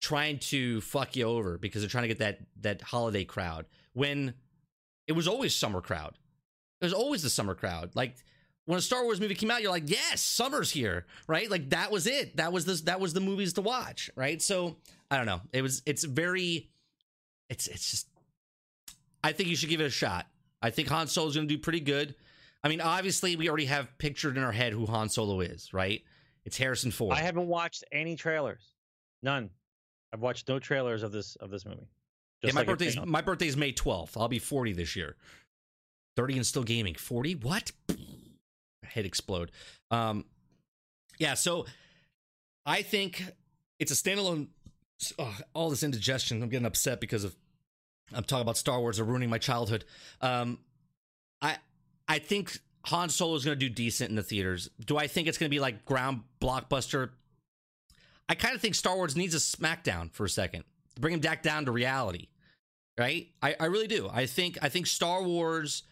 trying 0.01 0.39
to 0.39 0.79
fuck 0.81 1.15
you 1.15 1.25
over 1.25 1.57
because 1.57 1.81
they're 1.81 1.89
trying 1.89 2.03
to 2.03 2.07
get 2.07 2.19
that 2.19 2.39
that 2.61 2.81
holiday 2.81 3.25
crowd. 3.25 3.65
When 3.93 4.33
it 5.07 5.13
was 5.13 5.27
always 5.27 5.55
summer 5.55 5.81
crowd. 5.81 6.17
It 6.81 6.85
was 6.85 6.93
always 6.93 7.23
the 7.23 7.29
summer 7.29 7.55
crowd. 7.55 7.91
Like 7.95 8.17
when 8.65 8.77
a 8.77 8.81
Star 8.81 9.03
Wars 9.03 9.19
movie 9.19 9.33
came 9.33 9.49
out, 9.49 9.61
you're 9.61 9.71
like, 9.71 9.89
yes, 9.89 10.21
summer's 10.21 10.69
here, 10.69 11.05
right? 11.27 11.49
Like 11.49 11.69
that 11.71 11.91
was 11.91 12.05
it. 12.05 12.37
That 12.37 12.51
was 12.51 12.65
this. 12.65 12.81
That 12.81 12.99
was 12.99 13.13
the 13.13 13.21
movies 13.21 13.53
to 13.53 13.61
watch, 13.61 14.09
right? 14.15 14.41
So 14.41 14.75
I 15.09 15.17
don't 15.17 15.25
know. 15.25 15.41
It 15.53 15.61
was. 15.61 15.81
It's 15.85 16.03
very. 16.03 16.69
It's. 17.49 17.67
It's 17.67 17.89
just. 17.89 18.07
I 19.23 19.31
think 19.31 19.49
you 19.49 19.55
should 19.55 19.69
give 19.69 19.81
it 19.81 19.85
a 19.85 19.89
shot. 19.89 20.27
I 20.61 20.69
think 20.69 20.89
Han 20.89 21.07
Solo 21.07 21.27
is 21.27 21.35
going 21.35 21.47
to 21.47 21.53
do 21.55 21.59
pretty 21.59 21.79
good. 21.79 22.15
I 22.63 22.69
mean, 22.69 22.81
obviously, 22.81 23.35
we 23.35 23.47
already 23.49 23.65
have 23.65 23.97
pictured 23.97 24.37
in 24.37 24.43
our 24.43 24.51
head 24.51 24.73
who 24.73 24.85
Han 24.85 25.09
Solo 25.09 25.41
is, 25.41 25.73
right? 25.73 26.03
It's 26.45 26.57
Harrison 26.57 26.91
Ford. 26.91 27.15
I 27.17 27.21
haven't 27.21 27.47
watched 27.47 27.83
any 27.91 28.15
trailers. 28.15 28.73
None. 29.21 29.49
I've 30.13 30.21
watched 30.21 30.47
no 30.47 30.59
trailers 30.59 31.03
of 31.03 31.11
this 31.11 31.35
of 31.37 31.51
this 31.51 31.65
movie. 31.65 31.87
yeah, 32.41 32.53
my 32.53 32.61
like 32.61 32.67
birthday's 32.67 32.97
my 33.05 33.21
birthday's 33.21 33.57
May 33.57 33.71
twelfth. 33.71 34.15
I'll 34.17 34.27
be 34.27 34.39
forty 34.39 34.73
this 34.73 34.95
year. 34.95 35.15
Thirty 36.15 36.35
and 36.35 36.45
still 36.45 36.63
gaming. 36.63 36.95
Forty? 36.95 37.35
What? 37.35 37.71
Head 38.83 39.05
explode. 39.05 39.51
Um, 39.91 40.25
yeah. 41.19 41.33
So 41.33 41.65
I 42.65 42.81
think 42.81 43.23
it's 43.79 43.91
a 43.91 43.95
standalone. 43.95 44.47
Oh, 45.19 45.37
all 45.53 45.69
this 45.69 45.83
indigestion. 45.83 46.41
I'm 46.41 46.49
getting 46.49 46.65
upset 46.65 47.01
because 47.01 47.23
of 47.23 47.35
I'm 48.13 48.23
talking 48.23 48.41
about 48.43 48.57
Star 48.57 48.79
Wars 48.79 48.99
are 48.99 49.03
ruining 49.03 49.29
my 49.29 49.37
childhood. 49.37 49.83
Um, 50.21 50.59
I 51.41 51.57
I 52.07 52.19
think 52.19 52.59
Han 52.85 53.09
Solo 53.09 53.35
is 53.35 53.43
going 53.43 53.57
to 53.57 53.69
do 53.69 53.73
decent 53.73 54.09
in 54.09 54.15
the 54.15 54.23
theaters. 54.23 54.69
Do 54.85 54.97
I 54.97 55.07
think 55.07 55.27
it's 55.27 55.37
going 55.37 55.49
to 55.49 55.55
be 55.55 55.59
like 55.59 55.85
ground 55.85 56.21
blockbuster? 56.41 57.09
I 58.29 58.35
kind 58.35 58.55
of 58.55 58.61
think 58.61 58.75
Star 58.75 58.95
Wars 58.95 59.15
needs 59.15 59.35
a 59.35 59.39
smackdown 59.39 60.11
for 60.11 60.25
a 60.25 60.29
second 60.29 60.63
to 60.95 61.01
bring 61.01 61.13
him 61.13 61.19
back 61.19 61.43
down 61.43 61.65
to 61.65 61.71
reality, 61.71 62.27
right? 62.97 63.27
I, 63.41 63.55
I 63.59 63.65
really 63.65 63.87
do. 63.87 64.09
I 64.11 64.25
think 64.25 64.57
I 64.61 64.69
think 64.69 64.87
Star 64.87 65.23
Wars 65.23 65.83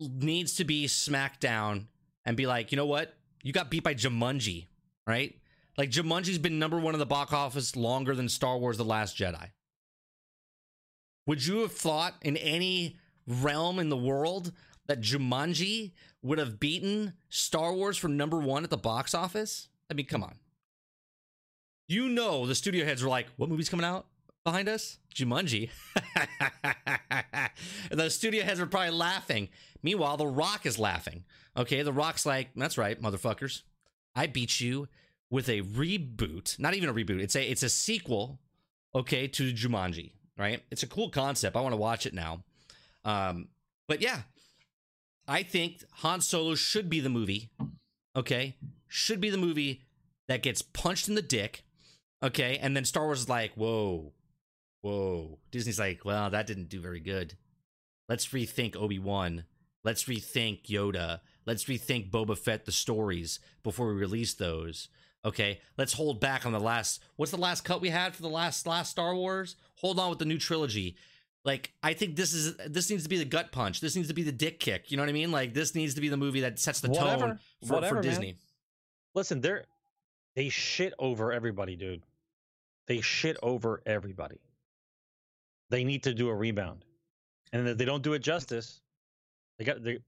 needs 0.00 0.54
to 0.56 0.64
be 0.64 0.86
smacked 0.86 1.40
down 1.40 1.88
and 2.24 2.36
be 2.36 2.46
like, 2.46 2.72
you 2.72 2.76
know 2.76 2.86
what? 2.86 3.14
You 3.42 3.52
got 3.52 3.70
beat 3.70 3.82
by 3.82 3.94
Jumanji, 3.94 4.66
right? 5.06 5.36
Like 5.76 5.90
Jumanji's 5.90 6.38
been 6.38 6.58
number 6.58 6.78
one 6.78 6.94
in 6.94 7.00
the 7.00 7.06
box 7.06 7.32
office 7.32 7.76
longer 7.76 8.14
than 8.14 8.28
Star 8.28 8.58
Wars: 8.58 8.76
The 8.76 8.84
Last 8.84 9.16
Jedi. 9.16 9.50
Would 11.26 11.44
you 11.46 11.58
have 11.58 11.72
thought 11.72 12.14
in 12.22 12.36
any 12.36 12.98
realm 13.26 13.78
in 13.78 13.88
the 13.88 13.96
world 13.96 14.52
that 14.86 15.00
Jumanji 15.00 15.92
would 16.22 16.38
have 16.38 16.60
beaten 16.60 17.14
Star 17.28 17.72
Wars 17.72 17.96
for 17.96 18.08
number 18.08 18.38
one 18.38 18.64
at 18.64 18.70
the 18.70 18.76
box 18.76 19.14
office? 19.14 19.68
I 19.90 19.94
mean, 19.94 20.06
come 20.06 20.22
on. 20.22 20.36
You 21.88 22.08
know, 22.08 22.46
the 22.46 22.54
studio 22.54 22.84
heads 22.84 23.02
were 23.02 23.10
like, 23.10 23.26
"What 23.36 23.50
movie's 23.50 23.68
coming 23.68 23.84
out 23.84 24.06
behind 24.44 24.68
us? 24.68 24.98
Jumanji." 25.14 25.70
and 27.90 28.00
the 28.00 28.08
studio 28.08 28.44
heads 28.44 28.60
were 28.60 28.66
probably 28.66 28.90
laughing. 28.90 29.48
Meanwhile, 29.82 30.16
The 30.16 30.26
Rock 30.26 30.64
is 30.64 30.78
laughing. 30.78 31.24
Okay, 31.56 31.82
The 31.82 31.92
Rock's 31.92 32.24
like, 32.24 32.50
"That's 32.56 32.78
right, 32.78 33.00
motherfuckers. 33.00 33.62
I 34.14 34.26
beat 34.26 34.60
you 34.60 34.88
with 35.30 35.48
a 35.48 35.62
reboot. 35.62 36.58
Not 36.58 36.74
even 36.74 36.88
a 36.88 36.94
reboot. 36.94 37.20
It's 37.20 37.36
a 37.36 37.50
it's 37.50 37.62
a 37.62 37.68
sequel. 37.68 38.38
Okay, 38.94 39.26
to 39.26 39.52
Jumanji. 39.52 40.12
Right? 40.38 40.62
It's 40.70 40.82
a 40.82 40.86
cool 40.86 41.10
concept. 41.10 41.56
I 41.56 41.60
want 41.60 41.72
to 41.72 41.78
watch 41.78 42.06
it 42.06 42.14
now. 42.14 42.42
Um, 43.04 43.48
but 43.86 44.00
yeah, 44.00 44.22
I 45.26 45.42
think 45.42 45.84
Han 45.96 46.20
Solo 46.20 46.54
should 46.54 46.90
be 46.90 47.00
the 47.00 47.08
movie. 47.08 47.50
Okay, 48.16 48.56
should 48.88 49.20
be 49.20 49.30
the 49.30 49.38
movie 49.38 49.82
that 50.28 50.42
gets 50.42 50.62
punched 50.62 51.08
in 51.08 51.14
the 51.14 51.22
dick. 51.22 51.64
Okay, 52.22 52.58
and 52.58 52.76
then 52.76 52.84
Star 52.84 53.04
Wars 53.04 53.20
is 53.20 53.28
like, 53.28 53.52
whoa, 53.54 54.12
whoa. 54.80 55.38
Disney's 55.50 55.78
like, 55.78 56.04
well, 56.04 56.30
that 56.30 56.46
didn't 56.46 56.68
do 56.68 56.80
very 56.80 57.00
good. 57.00 57.34
Let's 58.08 58.28
rethink 58.28 58.76
Obi 58.76 58.98
Wan. 58.98 59.44
Let's 59.84 60.04
rethink 60.04 60.66
Yoda. 60.66 61.20
Let's 61.46 61.64
rethink 61.64 62.10
Boba 62.10 62.38
Fett, 62.38 62.66
the 62.66 62.72
stories 62.72 63.40
before 63.62 63.88
we 63.88 63.94
release 63.94 64.34
those. 64.34 64.88
Okay, 65.24 65.60
let's 65.78 65.94
hold 65.94 66.20
back 66.20 66.44
on 66.44 66.52
the 66.52 66.60
last. 66.60 67.02
What's 67.16 67.32
the 67.32 67.38
last 67.38 67.64
cut 67.64 67.80
we 67.80 67.90
had 67.90 68.14
for 68.14 68.22
the 68.22 68.28
last 68.28 68.66
last 68.66 68.90
Star 68.90 69.14
Wars? 69.14 69.56
Hold 69.76 69.98
on 69.98 70.10
with 70.10 70.18
the 70.18 70.24
new 70.24 70.38
trilogy. 70.38 70.96
Like, 71.44 71.72
I 71.82 71.92
think 71.92 72.14
this 72.16 72.32
is 72.32 72.56
this 72.68 72.88
needs 72.88 73.02
to 73.02 73.08
be 73.08 73.18
the 73.18 73.24
gut 73.24 73.50
punch. 73.50 73.80
This 73.80 73.96
needs 73.96 74.08
to 74.08 74.14
be 74.14 74.22
the 74.22 74.30
dick 74.32 74.60
kick. 74.60 74.90
You 74.90 74.96
know 74.96 75.02
what 75.02 75.10
I 75.10 75.12
mean? 75.12 75.32
Like, 75.32 75.54
this 75.54 75.74
needs 75.74 75.94
to 75.94 76.00
be 76.00 76.08
the 76.08 76.16
movie 76.16 76.40
that 76.42 76.58
sets 76.60 76.80
the 76.80 76.88
Whatever. 76.88 77.26
tone 77.26 77.38
for, 77.66 77.74
Whatever, 77.74 77.88
for 77.96 78.02
man. 78.02 78.10
Disney. 78.10 78.36
Listen, 79.14 79.40
they're 79.40 79.64
they 80.36 80.48
shit 80.48 80.94
over 80.98 81.32
everybody, 81.32 81.76
dude. 81.76 82.02
they 82.86 83.00
shit 83.00 83.36
over 83.42 83.82
everybody. 83.86 84.40
They 85.70 85.84
need 85.84 86.02
to 86.04 86.14
do 86.14 86.28
a 86.28 86.34
rebound, 86.34 86.84
and 87.52 87.66
if 87.66 87.76
they 87.78 87.84
don't 87.84 88.02
do 88.02 88.12
it 88.12 88.20
justice, 88.20 88.80
they 89.58 89.64
got 89.64 89.82
they, 89.82 89.98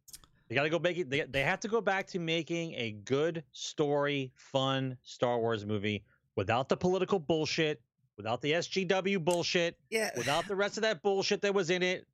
they 0.49 0.55
got 0.55 0.63
to 0.65 0.71
go 0.71 0.79
make 0.79 0.99
it. 0.99 1.11
They 1.11 1.23
they 1.23 1.43
have 1.43 1.61
to 1.61 1.69
go 1.69 1.81
back 1.81 2.07
to 2.09 2.19
making 2.19 2.75
a 2.75 2.93
good 3.05 3.43
story, 3.53 4.31
fun 4.37 4.97
Star 5.03 5.39
Wars 5.39 5.65
movie 5.67 6.05
without 6.37 6.69
the 6.69 6.77
political 6.77 7.19
bullshit, 7.19 7.81
without 8.17 8.41
the 8.41 8.53
SJW 8.53 9.23
bullshit, 9.25 9.77
Yeah. 9.91 10.11
without 10.17 10.47
the 10.47 10.57
rest 10.57 10.77
of 10.79 10.83
that 10.83 11.03
bullshit 11.03 11.43
that 11.43 11.55
was 11.55 11.71
in 11.71 11.83
it. 11.83 12.07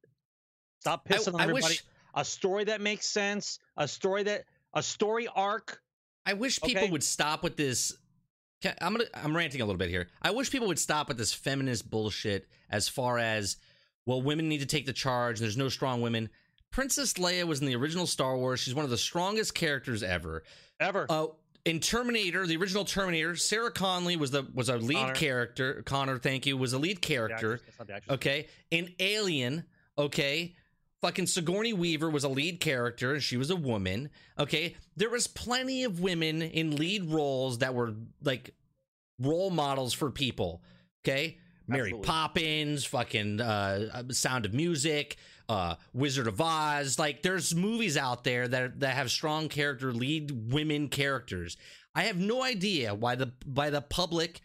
Stop 0.81 1.07
I, 1.11 1.15
pissing 1.15 1.35
on 1.35 1.41
I 1.41 1.45
everybody. 1.45 1.65
wish 1.75 1.85
a 2.15 2.25
story 2.25 2.65
that 2.65 2.81
makes 2.81 3.07
sense, 3.07 3.59
a 3.77 3.87
story 3.87 4.23
that 4.25 4.45
a 4.75 4.83
story 4.83 5.29
arc. 5.35 5.81
I 6.27 6.33
wish 6.35 6.61
people 6.61 6.83
Okay. 6.85 6.91
would 6.93 7.03
stop 7.05 7.43
with 7.43 7.57
this. 7.57 7.97
I'm 8.81 8.93
gonna 8.95 9.05
I'm 9.15 9.35
ranting 9.37 9.61
a 9.61 9.65
little 9.65 9.79
bit 9.79 9.89
here. 9.91 10.09
I 10.21 10.31
wish 10.33 10.51
people 10.51 10.69
would 10.69 10.79
stop 10.79 11.09
with 11.09 11.17
this 11.19 11.33
feminist 11.33 11.91
bullshit 11.91 12.47
as 12.71 12.89
far 12.89 13.19
as 13.19 13.57
well, 14.07 14.23
women 14.23 14.49
need 14.49 14.61
to 14.61 14.67
take 14.67 14.87
the 14.87 14.93
charge. 14.93 15.39
There's 15.39 15.57
no 15.57 15.69
strong 15.69 16.01
women. 16.01 16.31
Princess 16.71 17.15
Leia 17.15 17.45
was 17.47 17.61
in 17.61 17.67
the 17.67 17.75
original 17.77 18.07
Star 18.07 18.37
Wars. 18.37 18.61
She's 18.61 18.75
one 18.75 18.85
of 18.85 18.91
the 18.91 18.99
strongest 18.99 19.55
characters 19.55 20.03
ever. 20.03 20.43
Ever. 20.79 21.07
Uh, 21.09 21.27
in 21.65 21.81
Terminator, 21.81 22.47
the 22.47 22.57
original 22.57 22.85
Terminator, 22.85 23.37
Sarah 23.37 23.71
Connolly 23.71 24.17
was 24.17 24.31
the 24.31 24.47
was 24.55 24.69
a 24.69 24.77
lead 24.77 24.97
Connor. 24.97 25.15
character. 25.15 25.83
Connor, 25.85 26.19
thank 26.19 26.47
you, 26.47 26.57
was 26.57 26.73
a 26.73 26.79
lead 26.79 27.03
character. 27.03 27.55
actress, 27.55 27.63
that's 27.67 27.79
not 27.79 27.87
the 27.89 27.95
actress. 27.95 28.15
Okay. 28.15 28.47
In 28.71 28.95
Alien, 28.99 29.65
okay. 29.99 30.55
Fucking 31.03 31.27
Sigourney 31.27 31.73
Weaver 31.73 32.11
was 32.11 32.25
a 32.25 32.29
lead 32.29 32.61
character 32.61 33.15
and 33.15 33.23
she 33.23 33.39
was 33.39 33.51
a 33.51 33.57
woman. 33.57 34.11
Okay. 34.39 34.77
There 34.97 35.09
was 35.09 35.27
plenty 35.27 35.85
of 35.85 36.01
women 36.01 36.43
in 36.43 36.77
lead 36.77 37.11
roles 37.11 37.59
that 37.59 37.75
were 37.75 37.95
like 38.23 38.55
role 39.19 39.51
models 39.51 39.95
for 39.95 40.11
people. 40.11 40.63
Okay. 41.03 41.39
Mary 41.67 41.91
Absolutely. 41.91 42.07
Poppins, 42.07 42.85
fucking 42.85 43.41
uh, 43.41 44.03
Sound 44.11 44.45
of 44.45 44.53
Music, 44.53 45.17
uh, 45.51 45.75
Wizard 45.93 46.29
of 46.29 46.41
Oz. 46.41 46.97
Like, 46.97 47.23
there's 47.23 47.55
movies 47.57 47.97
out 47.97 48.23
there 48.23 48.47
that 48.47 48.79
that 48.81 48.95
have 48.95 49.11
strong 49.11 49.49
character 49.49 49.93
lead 49.93 50.53
women 50.53 50.89
characters. 50.89 51.57
I 51.93 52.05
have 52.05 52.17
no 52.17 52.43
idea 52.43 52.95
why 52.95 53.17
the 53.17 53.33
by 53.45 53.71
the 53.71 53.81
public, 53.81 54.43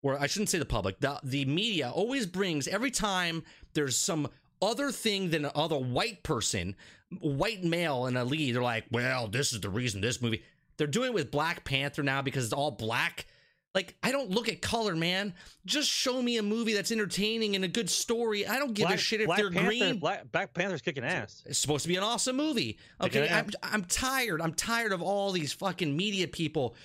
or 0.00 0.16
I 0.18 0.28
shouldn't 0.28 0.50
say 0.50 0.58
the 0.58 0.64
public, 0.64 1.00
the 1.00 1.18
the 1.24 1.44
media 1.44 1.90
always 1.90 2.26
brings 2.26 2.68
every 2.68 2.92
time 2.92 3.42
there's 3.74 3.98
some 3.98 4.28
other 4.62 4.92
thing 4.92 5.30
than 5.30 5.50
other 5.56 5.76
white 5.76 6.22
person, 6.22 6.76
white 7.18 7.64
male 7.64 8.06
in 8.06 8.16
a 8.16 8.24
lead. 8.24 8.54
They're 8.54 8.62
like, 8.62 8.84
well, 8.92 9.26
this 9.26 9.52
is 9.52 9.60
the 9.60 9.68
reason 9.68 10.00
this 10.00 10.22
movie. 10.22 10.44
They're 10.76 10.86
doing 10.86 11.08
it 11.08 11.14
with 11.14 11.32
Black 11.32 11.64
Panther 11.64 12.04
now 12.04 12.22
because 12.22 12.44
it's 12.44 12.52
all 12.52 12.70
black. 12.70 13.26
Like, 13.74 13.96
I 14.04 14.12
don't 14.12 14.30
look 14.30 14.48
at 14.48 14.62
color, 14.62 14.94
man. 14.94 15.34
Just 15.66 15.90
show 15.90 16.22
me 16.22 16.38
a 16.38 16.42
movie 16.42 16.74
that's 16.74 16.92
entertaining 16.92 17.56
and 17.56 17.64
a 17.64 17.68
good 17.68 17.90
story. 17.90 18.46
I 18.46 18.58
don't 18.58 18.72
give 18.72 18.88
a 18.88 18.96
shit 18.96 19.20
if 19.20 19.26
Black 19.26 19.38
they're 19.38 19.50
Panther, 19.50 19.66
green. 19.66 19.98
Black, 19.98 20.30
Black 20.30 20.54
Panther's 20.54 20.80
kicking 20.80 21.04
ass. 21.04 21.42
It's 21.44 21.58
supposed 21.58 21.82
to 21.82 21.88
be 21.88 21.96
an 21.96 22.04
awesome 22.04 22.36
movie. 22.36 22.78
Okay, 23.00 23.28
I'm. 23.28 23.50
I'm 23.62 23.84
tired. 23.84 24.40
I'm 24.40 24.54
tired 24.54 24.92
of 24.92 25.02
all 25.02 25.32
these 25.32 25.52
fucking 25.52 25.96
media 25.96 26.28
people. 26.28 26.76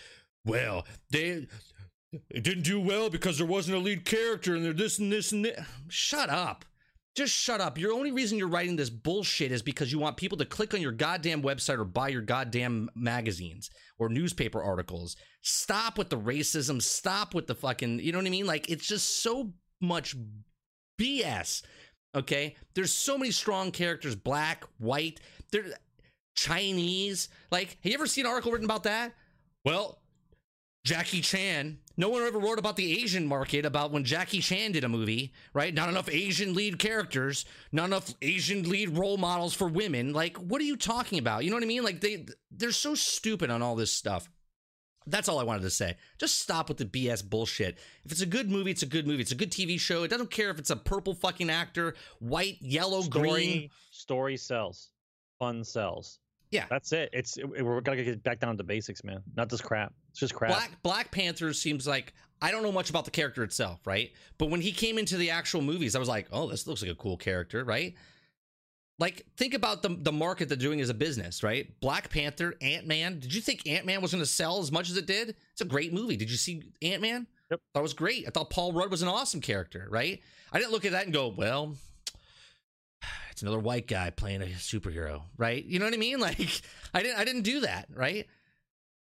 Well, 0.46 0.88
they 1.12 1.48
it 2.30 2.44
didn't 2.44 2.64
do 2.64 2.80
well 2.82 3.10
because 3.10 3.38
there 3.38 3.46
wasn't 3.46 3.78
a 3.78 3.80
lead 3.80 4.06
character 4.06 4.56
and 4.56 4.66
they're 4.66 4.74
this 4.74 4.98
and 4.98 5.12
this 5.12 5.32
and 5.32 5.46
that. 5.46 5.66
Shut 5.90 6.30
up. 6.30 6.66
Just 7.16 7.34
shut 7.34 7.62
up. 7.62 7.78
Your 7.78 7.94
only 7.94 8.12
reason 8.12 8.38
you're 8.38 8.48
writing 8.48 8.76
this 8.76 8.90
bullshit 8.90 9.52
is 9.52 9.62
because 9.62 9.92
you 9.92 10.00
want 10.00 10.18
people 10.18 10.38
to 10.38 10.46
click 10.46 10.74
on 10.74 10.82
your 10.82 10.92
goddamn 10.92 11.42
website 11.42 11.78
or 11.78 11.86
buy 11.86 12.08
your 12.08 12.22
goddamn 12.22 12.90
magazines 12.96 13.70
or 13.98 14.10
newspaper 14.10 14.62
articles. 14.64 15.16
Stop 15.42 15.98
with 15.98 16.10
the 16.10 16.18
racism. 16.18 16.82
Stop 16.82 17.34
with 17.34 17.48
the 17.48 17.56
fucking, 17.56 18.00
you 18.00 18.12
know 18.12 18.20
what 18.20 18.28
I 18.28 18.32
mean? 18.32 18.46
Like, 18.46 18.70
it's 18.70 18.88
just 18.88 19.22
so 19.22 19.54
much 19.82 20.16
BS. 21.00 21.64
Okay? 22.16 22.56
There's 22.74 22.92
so 22.92 23.18
many 23.18 23.32
strong 23.32 23.72
characters 23.72 24.16
black, 24.16 24.64
white, 24.78 25.20
they're 25.52 25.66
Chinese. 26.36 27.30
Like, 27.52 27.78
have 27.82 27.92
you 27.92 27.94
ever 27.94 28.08
seen 28.08 28.26
an 28.26 28.32
article 28.32 28.52
written 28.52 28.66
about 28.66 28.84
that? 28.84 29.14
Well, 29.66 30.00
Jackie 30.86 31.22
Chan. 31.22 31.80
No 31.98 32.10
one 32.10 32.22
ever 32.22 32.40
wrote 32.40 32.60
about 32.60 32.78
the 32.78 33.04
Asian 33.04 33.28
market 33.28 33.66
about 33.66 33.92
when 33.92 34.06
Jackie 34.06 34.40
Chan 34.40 34.72
did 34.72 34.86
a 34.86 34.90
movie, 34.90 35.34
right? 35.54 35.74
Not 35.74 35.90
enough 35.90 36.10
Asian 36.10 36.54
lead 36.54 36.80
characters, 36.80 37.44
not 37.74 37.86
enough 37.86 38.14
Asian 38.22 38.64
lead 38.70 38.98
role 38.98 39.18
models 39.18 39.54
for 39.54 39.68
women. 39.68 40.14
Like, 40.14 40.38
what 40.38 40.62
are 40.62 40.66
you 40.66 40.78
talking 40.78 41.20
about? 41.20 41.44
You 41.44 41.50
know 41.50 41.58
what 41.58 41.64
I 41.64 41.68
mean? 41.68 41.84
Like 41.84 42.00
they 42.00 42.26
they're 42.50 42.72
so 42.72 42.96
stupid 42.96 43.50
on 43.50 43.62
all 43.62 43.76
this 43.76 43.92
stuff. 43.92 44.30
That's 45.10 45.28
all 45.28 45.40
I 45.40 45.44
wanted 45.44 45.64
to 45.64 45.70
say. 45.70 45.96
Just 46.18 46.40
stop 46.40 46.70
with 46.70 46.78
the 46.78 46.86
BS 46.86 47.28
bullshit. 47.28 47.78
If 48.06 48.12
it's 48.12 48.22
a 48.22 48.26
good 48.26 48.50
movie, 48.50 48.72
it's 48.72 48.84
a 48.84 48.88
good 48.88 49.08
movie. 49.08 49.22
It's 49.22 49.32
a 49.32 49.36
good 49.36 49.52
TV 49.52 49.80
show. 49.80 50.04
It 50.04 50.10
doesn't 50.10 50.32
care 50.32 50.50
if 50.50 50.60
it's 50.60 50.70
a 50.70 50.76
purple 50.76 51.14
fucking 51.14 51.50
actor, 51.50 51.96
white, 52.20 52.58
yellow, 52.62 53.02
Story, 53.02 53.30
green. 53.30 53.70
story 53.92 54.38
sells, 54.38 54.90
fun 55.40 55.64
sells. 55.64 56.20
Yeah. 56.52 56.66
That's 56.70 56.92
it. 56.94 57.10
It's 57.14 57.38
it, 57.38 57.46
we're 57.64 57.82
gonna 57.82 58.04
get 58.04 58.24
back 58.24 58.40
down 58.40 58.58
to 58.58 58.64
basics, 58.64 59.04
man. 59.04 59.22
Not 59.36 59.50
this 59.50 59.62
crap. 59.62 59.94
It's 60.10 60.20
just 60.20 60.34
crap. 60.34 60.52
Black 60.52 60.72
Black 60.82 61.12
Panther 61.12 61.54
seems 61.54 61.86
like 61.88 62.14
I 62.42 62.52
don't 62.52 62.64
know 62.64 62.72
much 62.72 62.90
about 62.90 63.06
the 63.06 63.12
character 63.12 63.44
itself, 63.44 63.86
right? 63.86 64.12
But 64.38 64.50
when 64.50 64.62
he 64.62 64.72
came 64.72 64.98
into 64.98 65.18
the 65.18 65.30
actual 65.30 65.62
movies, 65.62 65.96
I 65.96 66.00
was 66.00 66.08
like, 66.08 66.28
oh, 66.32 66.48
this 66.50 66.66
looks 66.66 66.82
like 66.82 66.92
a 66.92 66.96
cool 66.96 67.18
character, 67.18 67.64
right? 67.64 67.94
Like, 69.00 69.26
think 69.38 69.54
about 69.54 69.82
the 69.82 69.90
the 69.90 70.12
market 70.12 70.50
they're 70.50 70.58
doing 70.58 70.82
as 70.82 70.90
a 70.90 70.94
business, 70.94 71.42
right? 71.42 71.68
Black 71.80 72.10
Panther, 72.10 72.54
Ant 72.62 72.86
Man. 72.86 73.20
Did 73.20 73.34
you 73.34 73.42
think 73.42 73.68
Ant 73.68 73.86
Man 73.86 74.02
was 74.02 74.12
going 74.12 74.22
to 74.22 74.30
sell 74.30 74.60
as 74.60 74.72
much 74.72 74.90
as 74.90 74.98
it 74.98 75.06
did? 75.06 75.36
It's 75.54 75.62
a 75.62 75.66
great 75.66 75.94
movie. 75.94 76.18
Did 76.18 76.30
you 76.30 76.38
see 76.38 76.64
Ant 76.82 77.02
Man? 77.02 77.26
Yep. 77.50 77.62
That 77.74 77.82
was 77.82 77.94
great. 77.94 78.26
I 78.28 78.30
thought 78.30 78.50
Paul 78.50 78.74
Rudd 78.74 78.92
was 78.92 79.02
an 79.02 79.08
awesome 79.08 79.42
character, 79.42 79.88
right? 79.90 80.22
I 80.52 80.60
didn't 80.60 80.72
look 80.72 80.86
at 80.86 80.92
that 80.92 81.06
and 81.06 81.14
go, 81.14 81.30
well, 81.30 81.76
it's 83.32 83.42
another 83.42 83.60
white 83.60 83.88
guy 83.88 84.10
playing 84.10 84.42
a 84.42 84.46
superhero, 84.46 85.22
right? 85.38 85.64
You 85.64 85.80
know 85.80 85.86
what 85.86 85.94
I 85.94 85.98
mean? 85.98 86.20
Like, 86.30 86.62
I 86.94 87.02
didn't 87.02 87.20
I 87.20 87.24
didn't 87.24 87.44
do 87.44 87.62
that, 87.62 87.88
right? 87.94 88.28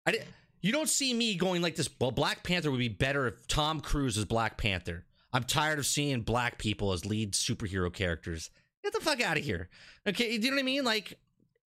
I 0.06 0.12
didn't. 0.12 0.28
You 0.62 0.72
don't 0.72 0.90
see 0.90 1.14
me 1.14 1.36
going 1.36 1.62
like 1.62 1.76
this. 1.76 1.90
Well, 2.00 2.12
Black 2.12 2.44
Panther 2.44 2.72
would 2.72 2.80
be 2.80 2.90
better 2.90 3.28
if 3.28 3.48
Tom 3.48 3.80
Cruise 3.80 4.18
is 4.18 4.26
Black 4.26 4.58
Panther. 4.58 5.06
I'm 5.32 5.44
tired 5.44 5.80
of 5.80 5.86
seeing 5.86 6.22
black 6.22 6.58
people 6.58 6.92
as 6.92 7.06
lead 7.06 7.34
superhero 7.34 7.94
characters. 7.94 8.50
Get 8.86 8.94
the 8.94 9.00
fuck 9.00 9.20
out 9.20 9.36
of 9.36 9.44
here. 9.44 9.68
Okay, 10.08 10.38
do 10.38 10.46
you 10.46 10.52
know 10.52 10.58
what 10.58 10.62
I 10.62 10.64
mean? 10.64 10.84
Like, 10.84 11.18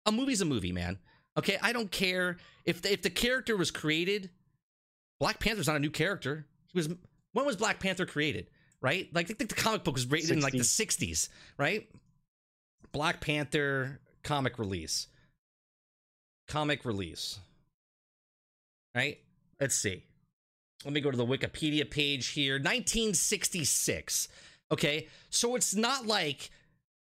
a 0.08 0.12
movie's 0.12 0.42
a 0.42 0.46
movie, 0.46 0.72
man. 0.72 0.98
Okay, 1.38 1.56
I 1.62 1.72
don't 1.72 1.92
care 1.92 2.38
if 2.66 2.82
the, 2.82 2.92
if 2.92 3.04
the 3.04 3.12
character 3.12 3.56
was 3.56 3.70
created. 3.70 4.32
Black 5.20 5.40
Panther's 5.40 5.68
not 5.68 5.76
a 5.76 5.80
new 5.80 5.92
character. 5.92 6.48
He 6.74 6.80
was 6.80 6.90
when 7.34 7.46
was 7.46 7.58
Black 7.58 7.80
Panther 7.80 8.08
created? 8.08 8.48
Right? 8.82 9.08
Like, 9.14 9.30
I 9.30 9.36
think 9.36 9.52
the 9.52 9.56
comic 9.56 9.84
book 9.84 9.94
was 9.94 10.08
written 10.08 10.38
in 10.38 10.42
like 10.42 10.54
the 10.54 10.60
60s, 10.60 11.30
right? 11.60 11.88
Black 12.92 13.22
Panther 13.22 14.00
comic 14.24 14.58
release. 14.58 15.06
Comic 16.48 16.86
release. 16.86 17.38
Right? 18.96 19.20
Let's 19.60 19.76
see. 19.76 20.04
Let 20.84 20.94
me 20.94 21.02
go 21.02 21.12
to 21.12 21.18
the 21.18 21.26
Wikipedia 21.26 21.90
page 21.90 22.30
here. 22.30 22.54
1966. 22.56 24.28
Okay. 24.72 25.08
So 25.30 25.56
it's 25.56 25.76
not 25.76 26.08
like 26.08 26.50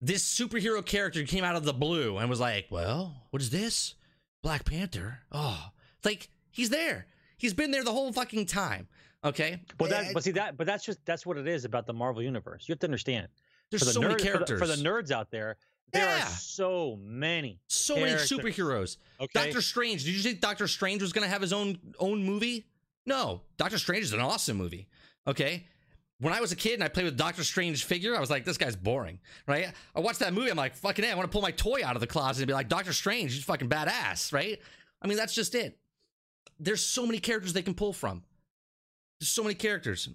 this 0.03 0.23
superhero 0.25 0.85
character 0.85 1.23
came 1.25 1.45
out 1.45 1.57
of 1.57 1.65
the 1.65 1.73
blue 1.73 2.19
and 2.19 2.29
was 2.29 2.41
like, 2.41 2.67
well, 2.71 3.15
what 3.31 3.41
is 3.41 3.51
this? 3.51 3.95
Black 4.43 4.65
Panther. 4.65 5.21
Oh, 5.31 5.69
like 6.05 6.29
he's 6.51 6.69
there. 6.71 7.07
He's 7.39 7.55
been 7.55 7.71
there 7.71 7.85
the 7.85 7.93
whole 7.93 8.13
fucking 8.13 8.47
time. 8.47 8.89
Okay. 9.25 9.61
But 9.79 9.91
that, 9.91 10.13
but 10.13 10.25
see 10.25 10.33
that, 10.33 10.57
but 10.57 10.67
that's 10.67 10.85
just 10.85 10.99
that's 11.07 11.25
what 11.25 11.39
it 11.39 11.47
is 11.47 11.65
about 11.65 11.87
the 11.87 11.93
Marvel 11.93 12.23
universe. 12.23 12.65
You 12.69 12.73
have 12.73 12.81
to 12.81 12.87
understand. 12.87 13.29
there's 13.71 13.83
for 13.83 13.87
the 13.87 13.93
so 13.93 14.01
nerd- 14.01 14.03
many 14.03 14.15
for 14.15 14.19
the- 14.19 14.25
characters. 14.33 14.59
for 14.61 14.67
the, 14.67 14.75
nerds 14.77 15.11
out 15.13 15.31
there. 15.31 15.57
There 15.93 16.05
Yeah. 16.05 16.25
are 16.25 16.27
so 16.27 16.99
many. 17.03 17.61
so 17.69 17.97
many 17.97 18.13
superheroes. 18.13 18.97
Okay. 19.21 19.31
Doctor 19.45 19.61
Strange. 19.61 20.05
Did 20.05 20.15
you 20.15 20.21
think 20.23 20.41
Doctor 20.41 20.67
Strange 20.67 21.03
was 21.03 21.13
going 21.13 21.25
to 21.25 21.31
have 21.31 21.43
his 21.43 21.53
own 21.53 21.79
own 21.99 22.25
movie? 22.25 22.67
No. 23.07 23.43
Doctor 23.59 23.79
Strange 23.79 24.05
is 24.05 24.13
an 24.13 24.21
awesome 24.21 24.57
movie. 24.57 24.89
Okay. 25.27 25.67
When 26.23 26.33
I 26.33 26.41
was 26.41 26.53
a 26.53 26.57
kid 26.57 26.75
and 26.75 26.85
I 26.85 26.89
played 26.89 27.05
with 27.07 27.17
Doctor 27.17 27.43
Strange 27.43 27.83
figure, 27.85 28.17
I 28.17 28.21
was 28.21 28.31
like, 28.31 28.45
this 28.45 28.57
guy's 28.57 28.77
boring, 28.77 29.19
right? 29.49 29.73
I 29.93 29.99
watched 29.99 30.21
that 30.21 30.33
movie. 30.33 30.51
I'm 30.53 30.57
like, 30.57 30.77
fucking, 30.77 31.05
hey, 31.05 31.11
I 31.11 31.17
want 31.17 31.29
to 31.29 31.33
pull 31.33 31.43
my 31.43 31.51
toy 31.51 31.81
out 31.85 31.97
of 31.97 32.01
the 32.01 32.07
closet 32.07 32.43
and 32.43 32.47
be 32.47 32.55
like, 32.55 32.69
Doctor 32.69 32.93
Strange, 32.93 33.35
he's 33.35 33.43
fucking 33.43 33.69
badass, 33.69 34.33
right? 34.33 34.61
I 35.03 35.09
mean, 35.09 35.17
that's 35.17 35.35
just 35.35 35.57
it. 35.57 35.77
There's 36.61 36.81
so 36.81 37.07
many 37.07 37.19
characters 37.19 37.53
they 37.55 37.63
can 37.63 37.75
pull 37.75 37.93
from. 37.93 38.23
There's 39.19 39.31
so 39.31 39.43
many 39.43 39.57
characters. 39.57 40.09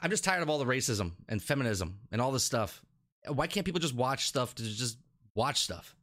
I'm 0.00 0.10
just 0.10 0.22
tired 0.22 0.42
of 0.42 0.48
all 0.48 0.60
the 0.60 0.64
racism 0.64 1.12
and 1.28 1.42
feminism 1.42 1.98
and 2.12 2.20
all 2.20 2.30
this 2.30 2.44
stuff. 2.44 2.80
Why 3.26 3.48
can't 3.48 3.66
people 3.66 3.80
just 3.80 3.96
watch 3.96 4.28
stuff 4.28 4.54
to 4.54 4.62
just 4.62 4.96
watch 5.34 5.60
stuff? 5.60 5.96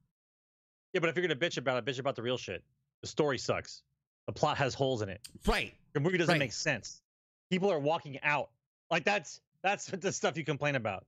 Yeah, 0.93 0.99
but 0.99 1.09
if 1.09 1.15
you're 1.15 1.25
gonna 1.25 1.39
bitch 1.39 1.57
about 1.57 1.77
it, 1.77 1.85
bitch 1.89 1.99
about 1.99 2.17
the 2.17 2.21
real 2.23 2.37
shit. 2.37 2.61
The 3.01 3.07
story 3.07 3.37
sucks. 3.37 3.83
The 4.27 4.33
plot 4.33 4.57
has 4.57 4.73
holes 4.73 5.01
in 5.01 5.07
it. 5.07 5.21
Right. 5.47 5.73
The 5.93 6.01
movie 6.01 6.17
doesn't 6.17 6.33
Right. 6.33 6.39
make 6.39 6.51
sense. 6.51 7.01
People 7.49 7.71
are 7.71 7.79
walking 7.79 8.19
out. 8.21 8.49
Like 8.93 9.05
that's 9.05 9.41
that's 9.63 9.87
the 9.87 10.11
stuff 10.11 10.37
you 10.37 10.43
complain 10.45 10.75
about. 10.75 11.03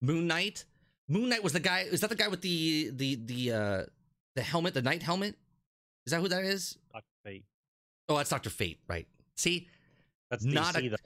Moon 0.00 0.26
Knight. 0.26 0.64
Moon 1.08 1.28
Knight 1.28 1.44
was 1.44 1.52
the 1.52 1.60
guy. 1.60 1.82
Is 1.82 2.00
that 2.00 2.10
the 2.10 2.16
guy 2.16 2.26
with 2.26 2.40
the 2.40 2.90
the 2.92 3.14
the 3.24 3.52
uh 3.52 3.82
the 4.34 4.42
helmet, 4.42 4.74
the 4.74 4.82
knight 4.82 5.00
helmet? 5.02 5.36
Is 6.04 6.10
that 6.10 6.20
who 6.20 6.26
that 6.26 6.42
is? 6.42 6.76
Dr. 6.92 7.04
Fate. 7.24 7.44
Oh, 8.08 8.16
that's 8.16 8.30
Doctor 8.30 8.50
Fate, 8.50 8.80
right? 8.88 9.06
See, 9.36 9.68
That's 10.28 10.44
Not 10.44 10.74
DC 10.74 10.86
a- 10.86 10.90
though. 10.90 10.96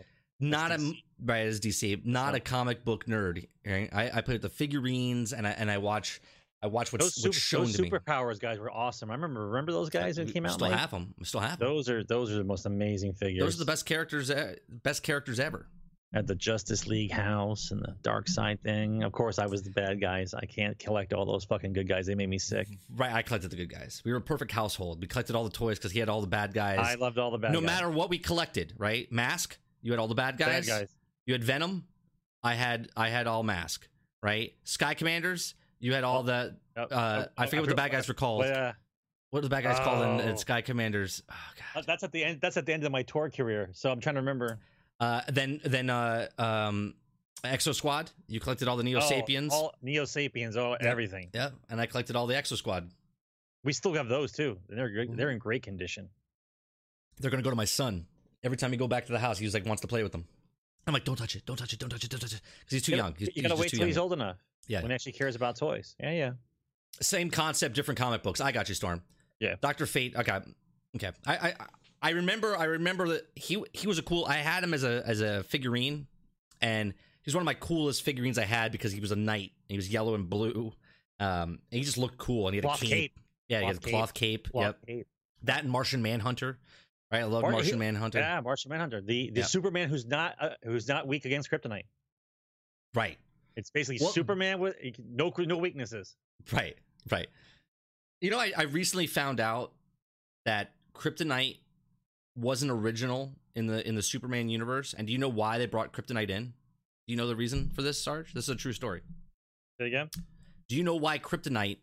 not 0.41 0.73
a 0.73 0.77
DC. 0.77 1.03
right 1.23 1.47
as 1.47 1.61
DC, 1.61 2.07
not 2.07 2.33
Oh. 2.33 2.37
a 2.39 2.41
comic 2.41 2.83
book 2.83 3.05
nerd. 3.05 3.47
Right? 3.67 3.91
I, 3.93 4.11
I 4.15 4.21
play 4.23 4.37
with 4.37 4.43
the 4.43 4.49
figurines 4.49 5.35
and 5.35 5.47
I 5.47 5.51
and 5.51 5.71
I 5.71 5.77
watch 5.77 6.23
I 6.67 6.69
watch 6.69 6.93
what's, 6.93 7.05
Those, 7.05 7.15
super, 7.15 7.29
what's 7.29 7.39
shown 7.39 7.61
those 7.65 7.77
to 7.77 7.83
me. 7.83 7.91
superpowers 7.91 8.39
guys 8.41 8.59
were 8.59 8.71
awesome. 8.71 9.11
I 9.11 9.15
remember 9.15 9.47
remember 9.49 9.73
those 9.73 9.89
guys 9.91 10.17
that 10.17 10.33
came 10.33 10.45
out. 10.45 10.51
I 10.53 10.55
still 10.55 10.69
late? 10.69 10.79
have 10.79 10.91
them. 10.91 11.15
Still 11.23 11.41
have 11.41 11.59
them. 11.59 11.69
Those 11.69 11.89
are 11.89 12.05
those 12.05 12.31
are 12.33 12.37
the 12.37 12.45
most 12.45 12.67
amazing 12.67 13.15
figures. 13.15 13.43
Those 13.43 13.57
are 13.57 13.59
the 13.61 13.65
best 13.65 13.87
characters. 13.87 14.31
e- 14.31 14.57
Best 14.83 15.03
characters 15.03 15.41
ever. 15.41 15.67
At 16.15 16.27
the 16.29 16.37
Justice 16.37 16.87
League 16.87 17.11
house 17.11 17.73
and 17.73 17.81
the 17.83 17.95
Darkseid 18.03 18.61
thing. 18.61 19.03
Of 19.03 19.13
course, 19.13 19.39
I 19.39 19.47
was 19.47 19.63
the 19.65 19.71
bad 19.71 20.01
guys. 20.01 20.33
I 20.35 20.47
can't 20.47 20.79
collect 20.79 21.13
all 21.13 21.27
those 21.27 21.45
fucking 21.45 21.73
good 21.73 21.89
guys. 21.89 22.07
They 22.07 22.15
made 22.15 22.29
me 22.31 22.39
sick. 22.39 22.69
Right. 22.95 23.13
I 23.13 23.23
collected 23.23 23.51
the 23.51 23.57
good 23.57 23.71
guys. 23.71 24.01
We 24.05 24.13
were 24.13 24.19
a 24.19 24.23
perfect 24.23 24.53
household. 24.53 25.01
We 25.01 25.09
collected 25.09 25.35
all 25.37 25.45
the 25.45 25.51
toys 25.51 25.79
because 25.79 25.91
he 25.93 25.99
had 25.99 26.09
all 26.09 26.21
the 26.21 26.27
bad 26.29 26.55
guys. 26.55 26.79
I 26.81 26.95
loved 26.95 27.19
all 27.19 27.33
the 27.33 27.39
bad 27.39 27.53
no 27.53 27.61
guys. 27.61 27.67
matter 27.67 27.91
what 27.91 28.09
we 28.09 28.19
collected, 28.19 28.73
right? 28.79 29.11
Mask. 29.13 29.59
You 29.83 29.93
had 29.93 29.99
all 29.99 30.09
the 30.09 30.15
bad 30.15 30.39
guys. 30.39 30.67
bad 30.67 30.81
guys. 30.81 30.95
You 31.27 31.35
had 31.35 31.45
Venom. 31.45 31.85
I 32.43 32.55
had 32.55 32.89
I 32.97 33.09
had 33.11 33.27
all 33.27 33.43
Mask. 33.43 33.87
Right. 34.23 34.55
Sky 34.65 34.95
Commanders. 34.95 35.55
You 35.79 35.93
had 35.95 36.05
all 36.05 36.23
the. 36.23 36.57
Yep. 36.77 36.89
Uh, 36.91 37.25
Oh, 37.27 37.31
I 37.37 37.47
forget 37.47 37.61
what 37.63 37.69
the 37.71 37.75
bad 37.75 37.91
guys 37.93 38.09
were 38.09 38.15
called. 38.15 38.45
Uh, 38.45 38.73
What 39.31 39.41
are 39.41 39.43
the 39.43 39.49
bad 39.49 39.65
guys 39.65 39.79
called 39.81 40.03
in, 40.21 40.29
in 40.29 40.33
Oh. 40.35 40.37
Sky 40.37 40.61
Commanders? 40.63 41.23
Oh 41.31 41.35
god. 41.75 41.85
that's 41.87 42.03
at 42.03 42.13
the 42.13 42.25
end. 42.25 42.41
That's 42.41 42.57
at 42.57 42.65
the 42.67 42.73
end 42.73 42.85
of 42.85 42.93
my 42.93 43.03
tour 43.03 43.29
career. 43.31 43.71
So 43.73 43.91
I'm 43.91 44.01
trying 44.01 44.15
to 44.15 44.21
remember. 44.21 44.59
Uh, 45.01 45.21
then 45.29 45.61
then 45.65 45.91
uh, 45.91 46.29
um, 46.39 46.95
Exo 47.45 47.75
Squad. 47.75 48.11
You 48.29 48.41
collected 48.41 48.69
all 48.69 48.77
the 48.77 48.83
Neo 48.85 49.01
Sapiens. 49.01 49.53
Oh, 49.55 49.57
all 49.57 49.75
Neo 49.83 50.05
Sapiens. 50.07 50.57
Oh, 50.57 50.73
everything. 50.81 51.29
yeah, 51.35 51.51
and 51.69 51.81
I 51.81 51.87
collected 51.87 52.17
all 52.17 52.27
the 52.27 52.35
Exo 52.35 52.57
Squad. 52.57 52.89
We 53.65 53.73
still 53.73 53.93
have 53.95 54.09
those 54.09 54.33
too. 54.33 54.59
They're 54.69 54.89
great. 54.89 55.15
They're 55.17 55.31
in 55.31 55.39
great 55.39 55.63
condition. 55.65 56.09
They're 57.19 57.31
gonna 57.31 57.43
go 57.43 57.51
to 57.51 57.57
my 57.57 57.65
son. 57.65 58.07
Every 58.43 58.57
time 58.57 58.71
he 58.71 58.77
go 58.77 58.87
back 58.89 59.07
to 59.07 59.13
the 59.13 59.19
house, 59.19 59.39
he's 59.39 59.53
like 59.55 59.67
wants 59.67 59.81
to 59.83 59.89
play 59.89 60.03
with 60.03 60.13
them. 60.13 60.27
I'm 60.87 60.93
like, 60.95 61.05
don't 61.05 61.17
touch 61.17 61.35
it, 61.37 61.45
don't 61.47 61.57
touch 61.57 61.73
it, 61.73 61.79
don't 61.79 61.89
touch 61.91 62.05
it, 62.05 62.11
don't 62.11 62.21
touch 62.21 62.33
it, 62.35 62.41
because 62.61 62.73
he's 62.73 62.83
too 62.83 62.93
You 62.93 62.99
young. 62.99 63.15
He's, 63.19 63.35
you 63.35 63.43
gotta 63.43 63.57
wait 63.57 63.71
till 63.71 63.87
he's 63.87 63.99
old 63.99 64.13
enough 64.13 64.37
Yeah, 64.69 64.83
when 64.83 64.91
he 64.91 64.95
actually 64.95 65.13
cares 65.13 65.35
about 65.35 65.57
toys. 65.57 65.97
Yeah, 66.01 66.13
yeah. 66.13 66.31
same 67.01 67.31
concept, 67.31 67.75
different 67.75 67.99
comic 67.99 68.23
books. 68.23 68.41
I 68.41 68.53
got 68.53 68.69
you, 68.69 68.75
Storm. 68.75 69.03
Yeah. 69.41 69.57
Doctor 69.61 69.87
Fate. 69.87 70.15
Okay, 70.17 70.39
okay. 70.97 71.11
I 71.27 71.37
I 71.37 71.55
I 72.03 72.11
remember. 72.11 72.57
I 72.57 72.65
remember 72.65 73.09
that 73.09 73.27
he 73.35 73.63
he 73.73 73.87
was 73.87 73.99
a 73.99 74.03
cool. 74.03 74.25
I 74.27 74.37
had 74.37 74.63
him 74.63 74.73
as 74.75 74.85
a 74.85 75.03
as 75.07 75.21
a 75.21 75.43
figurine, 75.45 76.07
and 76.61 76.93
he 76.93 77.29
was 77.29 77.35
one 77.35 77.43
of 77.43 77.47
my 77.47 77.55
coolest 77.55 78.03
figurines 78.03 78.39
I 78.39 78.45
had 78.45 78.71
because 78.73 78.93
he 78.93 79.01
was 79.01 79.11
a 79.11 79.17
knight. 79.17 79.53
He 79.69 79.77
was 79.77 79.89
yellow 79.93 80.15
and 80.15 80.29
blue. 80.31 80.73
Um, 81.19 81.59
and 81.73 81.79
he 81.79 81.83
just 81.83 81.99
looked 81.99 82.19
cool, 82.19 82.47
and 82.47 82.55
he 82.55 82.59
had 82.59 82.65
Cloth 82.65 82.83
a 82.83 82.87
cape. 82.87 82.91
cape. 83.15 83.21
Yeah, 83.49 83.61
he 83.61 83.67
had 83.67 83.77
a 83.77 83.81
cloth 83.81 84.13
cape. 84.15 84.51
Cloth 84.53 84.63
Yep. 84.65 84.87
cape. 84.87 85.07
That 85.43 85.63
and 85.65 85.73
Martian 85.73 86.03
Manhunter. 86.03 86.59
Right, 87.13 87.21
I 87.21 87.25
love 87.25 87.43
Mar- 87.43 87.53
Martian 87.53 87.79
Manhunter. 87.79 88.19
Yeah, 88.19 88.41
Martian 88.41 88.69
Manhunter. 88.71 89.01
The 89.01 89.31
the 89.31 89.41
Yeah. 89.41 89.47
Superman 89.47 89.89
who's 89.89 90.07
not 90.07 90.35
uh, 90.41 90.51
who's 90.65 90.89
not 90.89 91.07
weak 91.07 91.25
against 91.25 91.51
kryptonite. 91.51 91.85
Right, 92.95 93.19
It's 93.57 93.71
basically 93.71 93.99
Well- 94.03 94.13
Superman 94.13 94.59
with 94.59 94.77
no 94.99 95.33
no 95.39 95.57
weaknesses. 95.59 96.17
right, 96.53 96.77
right. 97.11 97.29
You 98.21 98.31
know, 98.31 98.39
I, 98.39 98.53
I 98.57 98.63
recently 98.63 99.07
found 99.07 99.39
out 99.41 99.73
that 100.47 100.73
Kryptonite 100.95 101.59
wasn't 102.35 102.71
original 102.71 103.35
in 103.55 103.67
the 103.67 103.87
in 103.87 103.95
the 103.95 104.03
Superman 104.03 104.49
universe. 104.49 104.95
And 104.97 105.07
do 105.07 105.13
you 105.13 105.19
know 105.19 105.29
why 105.29 105.59
they 105.59 105.67
brought 105.67 105.93
Kryptonite 105.93 106.31
in? 106.31 106.45
Do 106.47 107.13
you 107.13 107.17
know 107.17 107.27
the 107.29 107.37
reason 107.37 107.71
for 107.75 107.83
this, 107.83 108.01
Sarge? 108.03 108.33
This 108.33 108.45
is 108.45 108.51
a 108.51 108.57
true 108.57 108.73
story. 108.73 109.03
Say 109.79 109.89
again. 109.89 110.09
Do 110.69 110.75
you 110.77 110.83
know 110.83 110.97
why 110.97 111.19
Kryptonite 111.19 111.79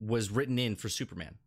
was 0.00 0.30
written 0.30 0.58
in 0.58 0.76
for 0.76 0.88
Superman? 0.88 1.38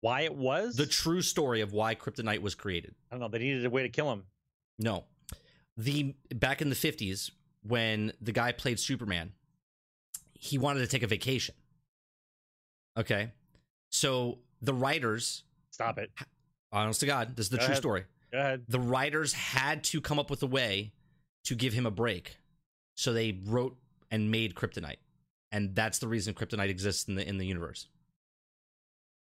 Why 0.00 0.22
it 0.22 0.34
was? 0.34 0.76
The 0.76 0.86
true 0.86 1.20
story 1.22 1.60
of 1.60 1.72
why 1.72 1.94
Kryptonite 1.94 2.40
was 2.40 2.54
created. 2.54 2.94
I 3.10 3.14
don't 3.14 3.20
know. 3.20 3.28
They 3.28 3.38
needed 3.38 3.64
a 3.66 3.70
way 3.70 3.82
to 3.82 3.88
kill 3.88 4.10
him. 4.12 4.24
No. 4.78 5.04
The 5.76 6.14
back 6.34 6.62
in 6.62 6.68
the 6.70 6.74
50s 6.76 7.30
when 7.62 8.12
the 8.20 8.32
guy 8.32 8.52
played 8.52 8.80
Superman, 8.80 9.32
he 10.32 10.56
wanted 10.58 10.80
to 10.80 10.86
take 10.86 11.02
a 11.02 11.06
vacation. 11.06 11.54
Okay? 12.98 13.32
So 13.90 14.38
the 14.62 14.74
writers, 14.74 15.44
Stop 15.70 15.98
it. 15.98 16.10
honest 16.72 17.00
to 17.00 17.06
God, 17.06 17.36
this 17.36 17.46
is 17.46 17.50
the 17.50 17.56
Go 17.58 17.64
true 17.64 17.72
ahead. 17.72 17.76
story. 17.82 18.04
Go 18.32 18.38
ahead. 18.38 18.64
The 18.68 18.80
writers 18.80 19.32
had 19.32 19.84
to 19.84 20.00
come 20.00 20.18
up 20.18 20.30
with 20.30 20.42
a 20.42 20.46
way 20.46 20.92
to 21.44 21.54
give 21.54 21.72
him 21.72 21.86
a 21.86 21.90
break. 21.90 22.36
So 22.96 23.12
they 23.12 23.38
wrote 23.44 23.76
and 24.10 24.30
made 24.30 24.54
Kryptonite. 24.54 24.96
And 25.52 25.74
that's 25.74 25.98
the 25.98 26.08
reason 26.08 26.34
Kryptonite 26.34 26.68
exists 26.68 27.08
in 27.08 27.16
the 27.16 27.26
in 27.28 27.38
the 27.38 27.46
universe. 27.46 27.88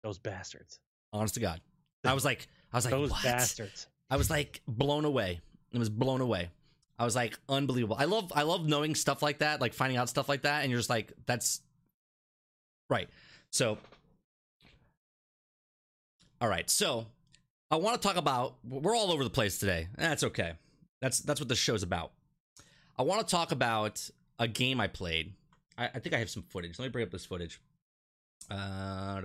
Those 0.03 0.19
bastards. 0.19 0.79
Honest 1.13 1.35
to 1.35 1.41
God. 1.41 1.61
I 2.05 2.15
was 2.15 2.25
like 2.25 2.49
I 2.73 2.77
was 2.77 2.85
like 2.85 2.93
Those 2.93 3.11
what? 3.11 3.23
bastards. 3.23 3.87
I 4.11 4.17
was 4.17 4.31
like 4.31 4.63
blown 4.67 5.05
away. 5.05 5.41
It 5.73 5.79
was 5.79 5.91
blown 5.91 6.21
away. 6.21 6.51
I 6.99 7.05
was 7.05 7.15
like 7.15 7.39
unbelievable. 7.49 7.97
I 7.99 8.05
love 8.07 8.33
I 8.35 8.43
love 8.43 8.67
knowing 8.67 8.95
stuff 8.95 9.23
like 9.23 9.39
that, 9.39 9.61
like 9.61 9.73
finding 9.73 9.99
out 9.99 10.09
stuff 10.09 10.29
like 10.29 10.43
that, 10.43 10.63
and 10.63 10.71
you're 10.71 10.81
just 10.81 10.91
like, 10.91 11.13
that's 11.27 11.61
right. 12.91 13.09
So, 13.51 13.79
all 16.41 16.49
right. 16.49 16.69
So, 16.69 17.07
I 17.71 17.77
want 17.77 18.01
to 18.01 18.07
talk 18.07 18.17
about. 18.17 18.57
We're 18.69 18.97
all 18.97 19.13
over 19.13 19.23
the 19.23 19.31
place 19.31 19.59
today. 19.59 19.89
That's 19.97 20.25
okay. 20.25 20.55
That's 21.01 21.21
that's 21.21 21.41
what 21.41 21.49
the 21.49 21.55
show's 21.55 21.83
about. 21.83 22.13
I 22.99 23.03
want 23.03 23.21
to 23.21 23.31
talk 23.31 23.53
about 23.53 24.11
a 24.39 24.49
game 24.49 24.81
I 24.81 24.89
played. 24.89 25.35
I, 25.77 25.87
I 25.87 25.99
think 26.01 26.15
I 26.15 26.19
have 26.19 26.31
some 26.31 26.43
footage. 26.43 26.79
Let 26.79 26.87
me 26.87 26.91
bring 26.91 27.05
up 27.05 27.13
this 27.13 27.25
footage. 27.27 27.61
Uh. 28.51 29.21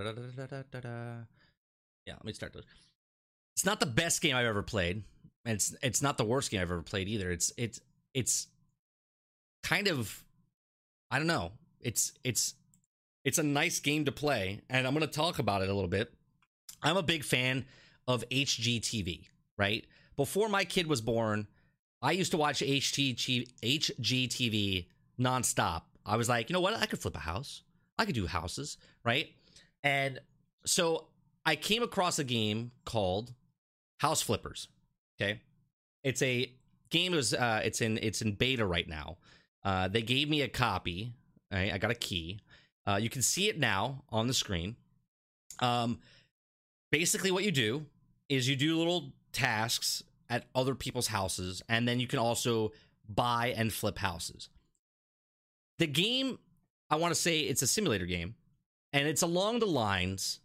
Yeah, 2.06 2.14
let 2.14 2.26
me 2.26 2.34
start. 2.34 2.56
It's 3.56 3.66
not 3.66 3.80
the 3.80 3.86
best 3.86 4.22
game 4.22 4.36
I've 4.36 4.46
ever 4.46 4.64
played. 4.64 5.04
And 5.46 5.56
it's 5.56 5.76
it's 5.82 6.02
not 6.02 6.18
the 6.18 6.26
worst 6.26 6.52
game 6.52 6.62
I've 6.62 6.72
ever 6.72 6.82
played 6.82 7.08
either. 7.08 7.32
It's 7.32 7.52
it's 7.58 7.80
it's 8.14 8.48
kind 9.64 9.88
of 9.88 10.24
I 11.12 11.18
don't 11.18 11.28
know. 11.28 11.52
It's 11.82 12.14
it's 12.24 12.56
it's 13.26 13.38
a 13.38 13.44
nice 13.44 13.80
game 13.80 14.06
to 14.06 14.12
play, 14.12 14.62
and 14.70 14.86
I'm 14.86 14.94
going 14.94 15.06
to 15.06 15.12
talk 15.12 15.40
about 15.40 15.62
it 15.62 15.70
a 15.70 15.74
little 15.74 15.90
bit. 15.90 16.14
I'm 16.82 16.98
a 16.98 17.04
big 17.04 17.24
fan 17.24 17.66
of 18.08 18.28
HGTV, 18.30 19.28
right? 19.58 19.86
Before 20.18 20.50
my 20.50 20.66
kid 20.66 20.88
was 20.88 21.02
born, 21.02 21.48
I 22.02 22.12
used 22.12 22.32
to 22.32 22.38
watch 22.38 22.60
HG, 22.60 23.48
HGTV 23.64 24.88
nonstop. 25.20 25.84
I 26.06 26.18
was 26.18 26.28
like, 26.28 26.50
you 26.50 26.54
know 26.54 26.60
what? 26.60 26.76
I 26.76 26.86
could 26.86 27.00
flip 27.00 27.16
a 27.16 27.20
house. 27.20 27.64
I 27.98 28.06
could 28.06 28.16
do 28.16 28.28
houses, 28.28 28.78
right? 29.04 29.30
And 29.84 30.20
so 30.66 31.08
I 31.46 31.56
came 31.56 31.84
across 31.84 32.20
a 32.20 32.24
game 32.24 32.72
called 32.86 33.34
House 34.00 34.22
Flippers. 34.22 34.68
Okay, 35.20 35.42
it's 36.04 36.22
a 36.22 36.52
game. 36.90 37.14
Is 37.14 37.34
uh, 37.34 37.62
it's 37.64 37.82
in 37.82 38.00
it's 38.02 38.22
in 38.22 38.34
beta 38.34 38.66
right 38.66 38.88
now. 38.88 39.18
Uh, 39.64 39.88
they 39.88 40.02
gave 40.02 40.30
me 40.30 40.42
a 40.42 40.48
copy. 40.48 41.14
Right? 41.52 41.72
I 41.72 41.78
got 41.78 41.92
a 41.92 41.96
key. 41.96 42.40
Uh, 42.88 42.96
you 42.96 43.10
can 43.10 43.22
see 43.22 43.48
it 43.48 43.60
now 43.60 44.04
on 44.10 44.28
the 44.28 44.34
screen. 44.34 44.76
Um, 45.60 46.00
basically, 46.92 47.32
what 47.32 47.44
you 47.44 47.52
do 47.52 47.86
is 48.28 48.50
you 48.50 48.56
do 48.56 48.78
little 48.78 49.14
tasks 49.32 50.04
at 50.30 50.46
other 50.56 50.76
people's 50.76 51.08
houses, 51.08 51.62
and 51.70 51.88
then 51.88 52.00
you 52.00 52.08
can 52.08 52.20
also 52.20 52.72
buy 53.08 53.54
and 53.56 53.72
flip 53.72 54.00
houses. 54.00 54.50
The 55.80 55.88
game, 55.88 56.40
I 56.94 56.96
want 56.96 57.14
to 57.14 57.20
say, 57.20 57.40
it's 57.40 57.64
a 57.64 57.68
simulator 57.68 58.06
game, 58.06 58.36
and 58.94 59.08
it's 59.08 59.24
along 59.24 59.60
the 59.60 59.66
lines 59.66 60.40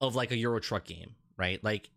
of 0.00 0.16
like 0.16 0.32
a 0.32 0.36
Euro 0.36 0.58
Truck 0.60 0.84
game, 0.84 1.14
right? 1.36 1.62
Like 1.62 1.90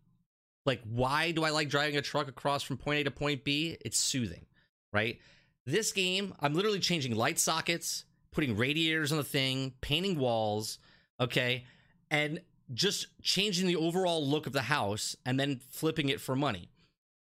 like 0.68 0.82
why 0.84 1.30
do 1.30 1.44
i 1.44 1.50
like 1.50 1.70
driving 1.70 1.96
a 1.96 2.02
truck 2.02 2.28
across 2.28 2.62
from 2.62 2.76
point 2.76 3.00
a 3.00 3.04
to 3.04 3.10
point 3.10 3.42
b? 3.42 3.76
It's 3.80 3.98
soothing 3.98 4.44
right? 4.92 5.18
This 5.66 5.90
game 5.92 6.34
i'm 6.40 6.54
literally 6.54 6.78
changing 6.78 7.16
light 7.16 7.38
sockets 7.38 8.04
putting 8.30 8.56
radiators 8.56 9.10
on 9.10 9.18
the 9.18 9.24
thing 9.24 9.72
painting 9.80 10.18
walls 10.18 10.78
okay? 11.20 11.64
And 12.10 12.42
just 12.74 13.06
changing 13.22 13.66
the 13.66 13.76
overall 13.76 14.24
look 14.24 14.46
of 14.46 14.52
the 14.52 14.62
house 14.62 15.16
and 15.24 15.40
then 15.40 15.60
flipping 15.70 16.10
it 16.10 16.20
for 16.20 16.36
money. 16.36 16.70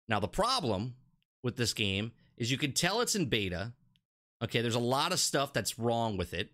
Now 0.09 0.21
the 0.21 0.29
problem 0.29 0.95
with 1.43 1.57
this 1.57 1.73
game 1.73 2.13
is 2.37 2.51
you 2.51 2.59
can 2.59 2.73
tell 2.73 3.01
it's 3.01 3.17
in 3.17 3.27
beta 3.27 3.73
okay 4.43 4.61
there's 4.61 4.75
a 4.75 4.81
lot 4.81 5.13
of 5.13 5.21
stuff 5.21 5.53
that's 5.53 5.79
wrong 5.79 6.17
with 6.17 6.35
it. 6.35 6.51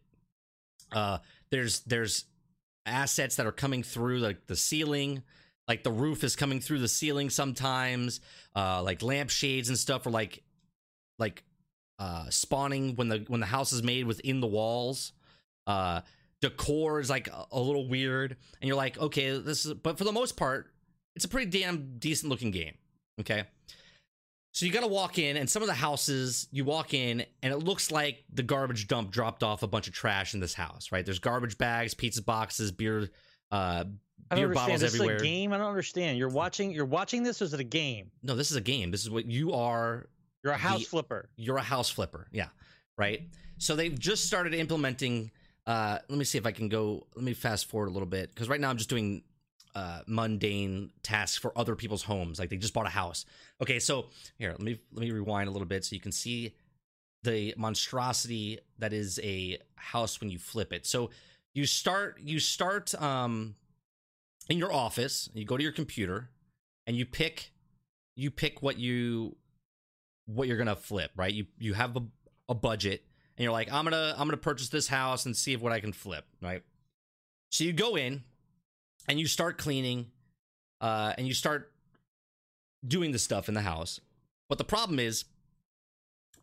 Uh 0.93 1.19
there's 1.51 1.81
there's 1.81 2.25
assets 2.87 3.37
that 3.37 3.47
are 3.47 3.53
coming 3.53 3.83
through 3.83 4.19
like 4.19 4.47
the 4.47 4.57
ceiling. 4.57 5.23
Like 5.67 5.85
the 5.85 5.93
roof 5.93 6.25
is 6.25 6.37
coming 6.37 6.61
through 6.61 6.79
the 6.79 6.89
ceiling 6.89 7.31
sometimes. 7.31 8.21
Uh 8.55 8.83
like 8.83 9.03
lampshades 9.03 9.69
and 9.69 9.79
stuff 9.79 10.07
are 10.07 10.11
like 10.11 10.43
like 11.19 11.45
uh 11.99 12.29
spawning 12.31 12.95
when 12.97 13.09
the 13.09 13.25
when 13.29 13.41
the 13.41 13.47
house 13.47 13.73
is 13.73 13.83
made 13.83 14.07
within 14.07 14.41
the 14.41 14.47
walls. 14.47 15.13
Uh 15.67 16.01
decor 16.41 17.01
is 17.01 17.11
like 17.11 17.29
a, 17.29 17.47
a 17.53 17.61
little 17.61 17.89
weird. 17.89 18.37
And 18.61 18.69
you're 18.69 18.77
like 18.77 18.99
okay 18.99 19.39
this 19.39 19.67
is 19.67 19.75
but 19.75 19.99
for 19.99 20.05
the 20.05 20.13
most 20.13 20.37
part 20.37 20.71
it's 21.17 21.25
a 21.25 21.29
pretty 21.29 21.51
damn 21.51 21.99
decent 21.99 22.31
looking 22.31 22.51
game. 22.51 22.75
Okay 23.21 23.45
so 24.53 24.67
you 24.67 24.73
got 24.73 24.81
to 24.81 24.87
walk 24.89 25.19
in 25.19 25.37
and 25.37 25.49
some 25.49 25.63
of 25.63 25.69
the 25.69 25.75
houses 25.75 26.49
you 26.51 26.65
walk 26.65 26.95
in 26.95 27.25
and 27.43 27.53
it 27.53 27.59
looks 27.59 27.91
like 27.91 28.25
the 28.33 28.43
garbage 28.43 28.89
dump 28.89 29.11
dropped 29.11 29.43
off 29.43 29.63
a 29.63 29.67
bunch 29.67 29.87
of 29.89 29.93
trash 29.95 30.35
in 30.35 30.41
this 30.41 30.55
house 30.55 30.91
right 30.91 31.05
there's 31.05 31.19
garbage 31.19 31.57
bags 31.59 31.95
pizza 31.95 32.23
boxes 32.23 32.73
beer 32.73 33.09
uh 33.53 33.85
beer 34.35 34.49
bottles 34.49 34.81
This 34.81 34.95
everywhere. 34.95 35.17
is 35.17 35.23
a 35.23 35.25
game. 35.25 35.53
I 35.55 35.59
don't 35.59 35.69
understand. 35.69 36.19
You're 36.19 36.29
watching. 36.29 36.71
You're 36.71 36.85
watching 36.85 37.23
this. 37.23 37.41
Or 37.41 37.47
is 37.47 37.55
it 37.55 37.61
a 37.61 37.65
game? 37.65 38.11
No, 38.23 38.37
this 38.37 38.51
is 38.51 38.59
a 38.59 38.61
game. 38.61 38.91
This 38.91 39.01
is 39.03 39.09
what 39.09 39.25
you 39.25 39.55
are. 39.55 40.07
You're 40.45 40.53
a 40.53 40.59
house 40.59 40.81
The- 40.81 40.85
flipper. 40.87 41.31
You're 41.37 41.57
a 41.57 41.63
house 41.63 41.89
flipper. 41.89 42.29
Yeah. 42.31 42.49
Right. 42.99 43.23
So 43.57 43.75
they've 43.75 43.99
just 43.99 44.27
started 44.27 44.53
implementing. 44.53 45.31
Uh, 45.67 46.01
let 46.11 46.19
me 46.19 46.27
see 46.27 46.37
if 46.37 46.45
I 46.45 46.53
can 46.53 46.69
go. 46.69 47.07
Let 47.15 47.25
me 47.25 47.33
fast 47.33 47.71
forward 47.71 47.87
a 47.89 47.91
little 47.93 48.09
bit 48.09 48.29
because 48.35 48.51
right 48.51 48.61
now 48.61 48.69
I'm 48.69 48.77
just 48.77 48.91
doing 48.91 49.23
uh, 49.79 50.01
mundane 50.09 50.91
tasks 51.05 51.39
for 51.39 51.57
other 51.57 51.77
people's 51.77 52.03
homes. 52.03 52.41
Like 52.41 52.51
they 52.51 52.57
just 52.57 52.75
bought 52.75 52.87
a 52.87 52.91
house. 52.91 53.25
Okay, 53.63 53.79
so 53.79 54.07
here 54.37 54.51
let 54.51 54.61
me 54.61 54.81
let 54.93 55.03
me 55.03 55.13
rewind 55.13 55.49
a 55.49 55.53
little 55.53 55.69
bit 55.69 55.85
so 55.85 55.95
you 55.95 56.01
can 56.01 56.11
see 56.11 56.53
the 57.23 57.55
monstrosity 57.57 58.59
that 58.81 58.93
is 58.93 59.21
a 59.23 59.59
house 59.77 60.21
when 60.21 60.31
you 60.31 60.39
flip 60.39 60.73
it. 60.73 60.85
So 60.85 61.11
you 61.55 61.65
start 61.65 62.19
you 62.21 62.41
start 62.41 62.93
um 63.01 63.55
in 64.49 64.59
your 64.59 64.73
office. 64.73 65.31
You 65.33 65.45
go 65.45 65.57
to 65.57 65.63
your 65.63 65.73
computer 65.73 66.29
and 66.89 66.97
you 66.97 67.07
pick 67.07 67.53
you 68.17 68.33
pick 68.33 68.63
what 68.63 68.79
you 68.79 69.37
what 70.27 70.49
you're 70.49 70.57
gonna 70.57 70.75
flip. 70.75 71.13
Right. 71.15 71.33
You 71.33 71.47
you 71.57 71.75
have 71.75 71.97
a, 71.97 72.03
a 72.49 72.55
budget 72.55 73.05
and 73.37 73.45
you're 73.45 73.53
like 73.53 73.73
I'm 73.73 73.85
gonna 73.85 74.13
I'm 74.19 74.27
gonna 74.27 74.39
purchase 74.39 74.71
this 74.71 74.89
house 74.89 75.25
and 75.25 75.37
see 75.37 75.53
if 75.53 75.61
what 75.61 75.71
I 75.71 75.79
can 75.79 75.93
flip. 75.93 76.25
Right. 76.43 76.65
So 77.53 77.63
you 77.63 77.73
go 77.73 77.95
in 77.95 78.25
and 79.09 79.19
you 79.19 79.27
start 79.27 79.59
cleaning 79.59 80.07
uh, 80.81 81.15
and 81.19 81.27
you 81.27 81.35
start 81.35 81.73
doing 82.87 83.13
the 83.13 83.19
stuff 83.19 83.49
in 83.49 83.55
the 83.55 83.63
house. 83.63 84.01
But 84.49 84.59
the 84.59 84.65
problem 84.65 84.99
is 84.99 85.25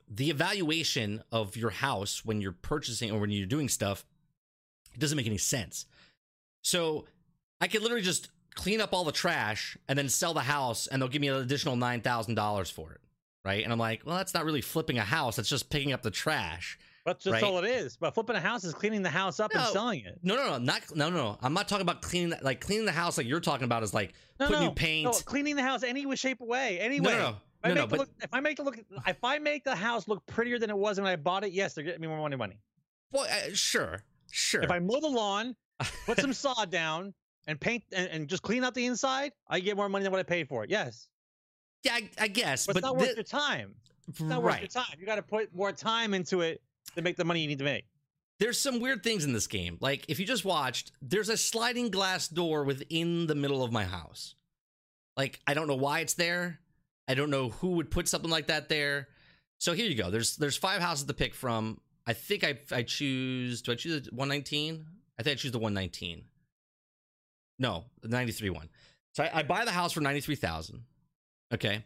the 0.07 0.29
evaluation 0.29 1.23
of 1.31 1.55
your 1.55 1.71
house 1.71 2.23
when 2.23 2.41
you're 2.41 2.51
purchasing 2.51 3.11
or 3.11 3.19
when 3.19 3.31
you're 3.31 3.47
doing 3.47 3.69
stuff 3.69 4.05
it 4.95 4.99
doesn't 4.99 5.17
make 5.17 5.27
any 5.27 5.37
sense. 5.37 5.85
So 6.63 7.05
I 7.61 7.67
could 7.67 7.81
literally 7.81 8.01
just 8.01 8.29
clean 8.55 8.81
up 8.81 8.93
all 8.93 9.03
the 9.03 9.11
trash 9.11 9.77
and 9.87 9.99
then 9.99 10.09
sell 10.09 10.33
the 10.33 10.39
house 10.39 10.87
and 10.87 11.01
they'll 11.01 11.09
give 11.09 11.21
me 11.21 11.27
an 11.27 11.35
additional 11.35 11.75
$9,000 11.75 12.71
for 12.71 12.93
it. 12.93 13.01
Right. 13.43 13.63
And 13.63 13.71
I'm 13.71 13.77
like, 13.77 14.03
well, 14.05 14.17
that's 14.17 14.33
not 14.33 14.45
really 14.45 14.61
flipping 14.61 14.97
a 14.97 15.03
house. 15.03 15.35
That's 15.35 15.49
just 15.49 15.69
picking 15.69 15.93
up 15.93 16.01
the 16.01 16.09
trash. 16.09 16.79
That's 17.05 17.23
just 17.23 17.33
Right. 17.33 17.43
all 17.43 17.59
it 17.59 17.65
is. 17.69 17.97
But 17.97 18.15
flipping 18.15 18.35
a 18.35 18.39
house 18.39 18.63
is 18.63 18.73
cleaning 18.73 19.03
the 19.03 19.09
house 19.09 19.39
up 19.39 19.51
and 19.53 19.63
selling 19.67 20.03
it. 20.05 20.19
No, 20.23 20.35
no, 20.35 20.49
no, 20.51 20.57
not 20.57 20.81
no, 20.95 21.09
no, 21.09 21.15
no. 21.17 21.37
I'm 21.41 21.53
not 21.53 21.67
talking 21.67 21.83
about 21.83 22.01
cleaning 22.01 22.33
like 22.41 22.61
cleaning 22.61 22.85
the 22.85 22.91
house 22.91 23.17
like 23.17 23.27
you're 23.27 23.39
talking 23.39 23.65
about 23.65 23.83
is 23.83 23.93
like 23.93 24.13
No, 24.39 24.47
put 24.47 24.53
no, 24.53 24.61
new 24.67 24.71
paint. 24.71 25.05
No, 25.05 25.11
cleaning 25.11 25.55
the 25.55 25.61
house 25.61 25.83
any 25.83 26.05
way, 26.05 26.15
shape, 26.15 26.41
or 26.41 26.47
way. 26.47 26.79
Anyway. 26.79 27.11
no, 27.13 27.17
no, 27.19 27.27
If 27.29 27.35
I, 27.63 27.67
no, 27.69 27.73
make 27.73 27.75
no, 27.75 27.83
it 27.83 27.89
but 27.89 27.99
look, 27.99 28.09
if 28.23 28.33
I 28.33 28.39
make 28.39 28.59
it 28.59 28.63
look, 28.63 28.79
if 29.07 29.23
I 29.23 29.37
make 29.37 29.63
the 29.63 29.75
house 29.75 30.07
look 30.07 30.25
prettier 30.25 30.57
than 30.57 30.69
it 30.71 30.77
was 30.77 30.99
when 30.99 31.05
I 31.07 31.15
bought 31.15 31.43
it, 31.43 31.51
yes, 31.51 31.75
they're 31.75 31.83
getting 31.83 32.01
me 32.01 32.07
more 32.07 32.19
money. 32.19 32.35
Money. 32.35 32.57
well, 33.11 33.25
uh, 33.25 33.53
sure, 33.53 34.03
sure. 34.31 34.63
If 34.63 34.71
I 34.71 34.79
mow 34.79 34.99
the 34.99 35.07
lawn, 35.07 35.55
put 36.07 36.19
some 36.19 36.33
sod 36.33 36.71
down, 36.71 37.13
and 37.47 37.61
paint 37.61 37.83
and, 37.91 38.09
and 38.09 38.27
just 38.27 38.41
clean 38.41 38.63
out 38.63 38.73
the 38.73 38.87
inside, 38.87 39.31
I 39.47 39.59
get 39.59 39.77
more 39.77 39.89
money 39.89 40.01
than 40.01 40.11
what 40.11 40.19
I 40.19 40.23
paid 40.23 40.47
for 40.49 40.63
it. 40.63 40.71
Yes, 40.71 41.07
yeah, 41.83 41.93
I, 41.93 42.09
I 42.19 42.27
guess, 42.29 42.65
but, 42.65 42.73
but 42.73 42.79
it's 42.79 42.85
not 42.87 42.97
thi- 42.99 43.05
worth 43.05 43.15
your 43.15 43.23
time. 43.23 43.75
It's 44.07 44.21
not 44.21 44.41
worth 44.41 44.59
your 44.59 44.67
time. 44.67 44.95
You 44.99 45.05
got 45.05 45.15
to 45.15 45.21
put 45.23 45.53
more 45.55 45.71
time 45.71 46.13
into 46.15 46.41
it 46.41 46.61
to 46.95 47.01
make 47.01 47.17
the 47.17 47.25
money 47.25 47.41
you 47.41 47.47
need 47.47 47.59
to 47.59 47.65
make. 47.65 47.85
There's 48.39 48.59
some 48.59 48.79
weird 48.79 49.03
things 49.03 49.23
in 49.23 49.33
this 49.33 49.47
game. 49.47 49.77
Like 49.79 50.05
if 50.07 50.19
you 50.19 50.25
just 50.25 50.45
watched, 50.45 50.91
there's 51.01 51.29
a 51.29 51.37
sliding 51.37 51.89
glass 51.89 52.27
door 52.27 52.63
within 52.63 53.27
the 53.27 53.35
middle 53.35 53.63
of 53.63 53.71
my 53.71 53.85
house. 53.85 54.35
Like 55.15 55.39
I 55.47 55.53
don't 55.53 55.67
know 55.67 55.75
why 55.75 55.99
it's 55.99 56.15
there. 56.15 56.59
I 57.07 57.13
don't 57.13 57.29
know 57.29 57.49
who 57.49 57.69
would 57.71 57.91
put 57.91 58.07
something 58.07 58.31
like 58.31 58.47
that 58.47 58.67
there. 58.67 59.07
So 59.57 59.73
here 59.73 59.87
you 59.87 59.95
go. 59.95 60.09
There's 60.09 60.35
there's 60.35 60.57
five 60.57 60.81
houses 60.81 61.05
to 61.05 61.13
pick 61.13 61.33
from. 61.33 61.79
I 62.05 62.13
think 62.13 62.43
I 62.43 62.57
I 62.71 62.83
choose. 62.83 63.61
Do 63.61 63.71
I 63.71 63.75
choose 63.75 64.03
the 64.03 64.09
119? 64.11 64.85
I 65.17 65.23
think 65.23 65.37
I 65.37 65.39
choose 65.39 65.51
the 65.51 65.59
119. 65.59 66.25
No, 67.57 67.85
the 68.01 68.09
93 68.09 68.49
one. 68.49 68.69
So 69.13 69.23
I, 69.23 69.39
I 69.39 69.43
buy 69.43 69.63
the 69.63 69.71
house 69.71 69.93
for 69.93 70.01
93,000. 70.01 70.83
Okay. 71.53 71.85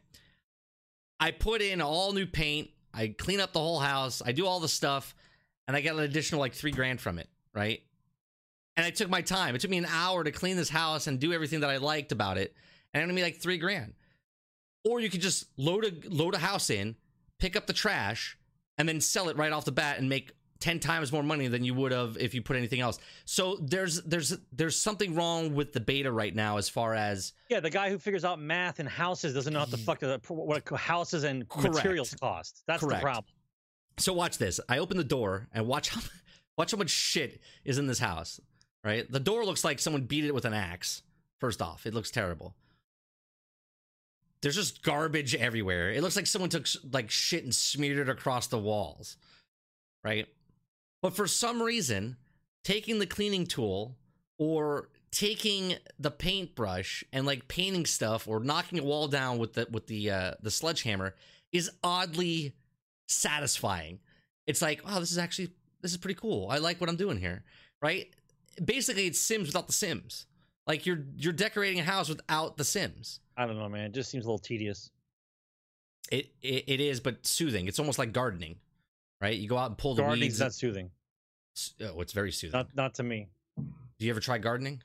I 1.20 1.32
put 1.32 1.62
in 1.62 1.82
all 1.82 2.12
new 2.12 2.26
paint. 2.26 2.70
I 2.94 3.16
clean 3.18 3.40
up 3.40 3.54
the 3.54 3.60
whole 3.60 3.80
house. 3.80 4.22
I 4.26 4.32
do 4.32 4.46
all 4.46 4.60
the 4.60 4.68
stuff, 4.68 5.16
and 5.68 5.76
I 5.76 5.82
get 5.82 5.96
an 5.96 6.02
additional 6.02 6.42
like 6.42 6.54
three 6.54 6.72
grand 6.72 7.02
from 7.02 7.20
it. 7.20 7.30
Right. 7.54 7.82
And 8.78 8.86
I 8.86 8.92
took 8.92 9.10
my 9.10 9.22
time. 9.22 9.56
It 9.56 9.62
took 9.62 9.72
me 9.72 9.78
an 9.78 9.88
hour 9.90 10.24
to 10.24 10.32
clean 10.32 10.56
this 10.56 10.70
house 10.70 11.08
and 11.08 11.20
do 11.20 11.34
everything 11.34 11.62
that 11.62 11.70
I 11.70 11.78
liked 11.78 12.12
about 12.12 12.38
it, 12.38 12.56
and 12.94 13.04
only 13.04 13.16
me 13.16 13.24
like 13.24 13.38
three 13.38 13.58
grand. 13.58 13.94
Or 14.86 15.00
you 15.00 15.10
could 15.10 15.22
just 15.22 15.46
load 15.58 15.86
a 15.86 16.10
load 16.10 16.36
a 16.36 16.40
house 16.40 16.70
in, 16.70 16.96
pick 17.40 17.56
up 17.56 17.68
the 17.68 17.74
trash, 17.74 18.38
and 18.78 18.88
then 18.88 19.02
sell 19.02 19.30
it 19.30 19.38
right 19.38 19.52
off 19.52 19.66
the 19.66 19.72
bat 19.72 20.00
and 20.00 20.08
make 20.08 20.32
10 20.60 20.80
times 20.80 21.12
more 21.12 21.24
money 21.24 21.48
than 21.48 21.64
you 21.64 21.74
would 21.74 21.92
have 21.92 22.18
if 22.20 22.34
you 22.34 22.42
put 22.42 22.58
anything 22.58 22.82
else. 22.82 23.00
So 23.26 23.58
there's 23.62 24.02
there's 24.04 24.38
there's 24.52 24.78
something 24.78 25.16
wrong 25.16 25.56
with 25.56 25.72
the 25.72 25.80
beta 25.80 26.12
right 26.12 26.36
now 26.36 26.58
as 26.58 26.68
far 26.68 26.94
as 26.96 27.34
Yeah, 27.50 27.62
the 27.62 27.70
guy 27.70 27.90
who 27.90 27.98
figures 27.98 28.26
out 28.26 28.40
math 28.40 28.80
and 28.80 28.90
houses 28.90 29.34
doesn't 29.34 29.54
know 29.54 29.62
what 29.62 29.72
the 29.72 29.78
fuck 29.78 30.00
the, 30.00 30.20
what 30.28 30.68
houses 30.70 31.24
and 31.24 31.48
Correct. 31.48 31.76
materials 31.76 32.14
cost. 32.16 32.64
That's 32.68 32.82
Correct. 32.82 33.00
the 33.02 33.06
problem. 33.06 33.34
So 33.98 34.14
watch 34.14 34.38
this. 34.38 34.60
I 34.68 34.80
open 34.80 34.98
the 34.98 35.04
door 35.04 35.48
and 35.54 35.66
watch 35.66 35.90
how 35.90 36.02
watch 36.58 36.72
how 36.72 36.78
much 36.78 36.90
shit 36.90 37.42
is 37.64 37.78
in 37.78 37.88
this 37.88 38.00
house. 38.00 38.40
Right? 38.84 39.10
The 39.10 39.20
door 39.20 39.46
looks 39.46 39.64
like 39.64 39.80
someone 39.80 40.04
beat 40.04 40.26
it 40.26 40.34
with 40.34 40.46
an 40.46 40.54
axe. 40.54 41.04
First 41.40 41.62
off, 41.62 41.86
it 41.86 41.94
looks 41.94 42.12
terrible. 42.12 42.54
There's 44.42 44.56
just 44.56 44.84
garbage 44.84 45.36
everywhere. 45.36 45.92
It 45.92 46.02
looks 46.02 46.16
like 46.16 46.28
someone 46.28 46.50
took 46.50 46.66
like 46.92 47.10
shit 47.12 47.44
and 47.44 47.54
smeared 47.54 47.98
it 47.98 48.10
across 48.10 48.48
the 48.48 48.58
walls. 48.58 49.18
Right? 50.04 50.28
But 51.02 51.16
for 51.16 51.28
some 51.28 51.62
reason, 51.62 52.18
taking 52.64 53.00
the 53.00 53.08
cleaning 53.08 53.46
tool 53.46 53.98
or 54.38 54.90
taking 55.12 55.76
the 55.98 56.12
paintbrush 56.12 57.04
and 57.12 57.26
like 57.26 57.48
painting 57.48 57.86
stuff 57.86 58.28
or 58.28 58.40
knocking 58.40 58.80
a 58.80 58.84
wall 58.84 59.08
down 59.08 59.38
with 59.38 59.54
the 59.54 59.68
with 59.72 59.88
the 59.88 60.12
uh 60.12 60.34
the 60.42 60.52
sledgehammer 60.52 61.16
is 61.52 61.72
oddly 61.84 62.54
satisfying. 63.08 64.00
It's 64.46 64.62
like, 64.62 64.82
oh, 64.86 65.00
this 65.00 65.12
is 65.12 65.18
actually 65.18 65.52
this 65.82 65.92
is 65.92 65.98
pretty 65.98 66.20
cool. 66.20 66.50
I 66.50 66.58
like 66.58 66.80
what 66.80 66.90
I'm 66.90 66.96
doing 66.96 67.18
here, 67.18 67.44
right? 67.82 68.08
Basically, 68.64 69.08
it's 69.08 69.20
Sims 69.20 69.48
without 69.48 69.68
the 69.68 69.74
Sims. 69.74 70.26
Like 70.68 70.86
you're 70.86 71.04
you're 71.16 71.34
decorating 71.34 71.80
a 71.80 71.84
house 71.84 72.10
without 72.10 72.58
the 72.58 72.64
Sims. 72.64 73.20
I 73.38 73.46
don't 73.46 73.58
know, 73.58 73.70
man. 73.70 73.86
It 73.86 73.94
just 73.94 74.12
seems 74.12 74.26
a 74.26 74.28
little 74.28 74.40
tedious. 74.40 74.92
It 76.12 76.32
it, 76.42 76.66
it 76.68 76.80
is, 76.80 77.00
but 77.00 77.26
soothing. 77.26 77.68
It's 77.68 77.80
almost 77.80 77.98
like 78.00 78.12
gardening, 78.12 78.58
right? 79.22 79.38
You 79.38 79.48
go 79.48 79.58
out 79.58 79.70
and 79.70 79.78
pull 79.78 79.96
the 79.96 80.02
Gardening's 80.02 80.34
weeds. 80.34 80.40
not 80.40 80.54
soothing. 80.54 80.90
oh, 81.82 82.02
it's 82.02 82.14
very 82.14 82.32
soothing. 82.32 82.58
Not 82.58 82.76
not 82.76 82.94
to 82.96 83.04
me. 83.04 83.28
Do 83.58 84.06
you 84.06 84.12
ever 84.12 84.20
try 84.20 84.38
gardening? 84.38 84.82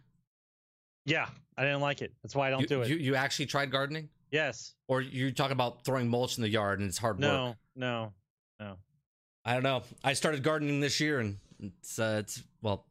Yeah, 1.07 1.29
I 1.57 1.63
didn't 1.63 1.81
like 1.81 2.03
it. 2.03 2.13
That's 2.23 2.35
why 2.35 2.49
I 2.49 2.51
don't 2.51 2.63
you, 2.63 2.67
do 2.67 2.83
it. 2.83 2.89
You, 2.89 2.97
you 2.97 3.15
actually 3.15 3.47
tried 3.47 3.71
gardening, 3.71 4.09
yes. 4.31 4.75
or 4.89 5.03
you 5.03 5.31
talk 5.33 5.51
about 5.51 5.85
throwing 5.85 6.09
mulch 6.09 6.39
in 6.39 6.43
the 6.43 6.49
yard 6.49 6.81
and 6.81 6.89
it's 6.89 6.99
hard 6.99 7.17
work? 7.17 7.23
No. 7.23 7.57
No. 7.77 8.13
No. 8.59 8.77
I 9.45 9.53
don't 9.53 9.63
know. 9.63 9.83
I 10.03 10.15
started 10.15 10.43
gardening 10.43 10.81
this 10.81 11.01
year, 11.01 11.21
and 11.21 11.37
it's 11.61 11.99
uh, 11.99 12.17
it's 12.21 12.43
well, 12.63 12.87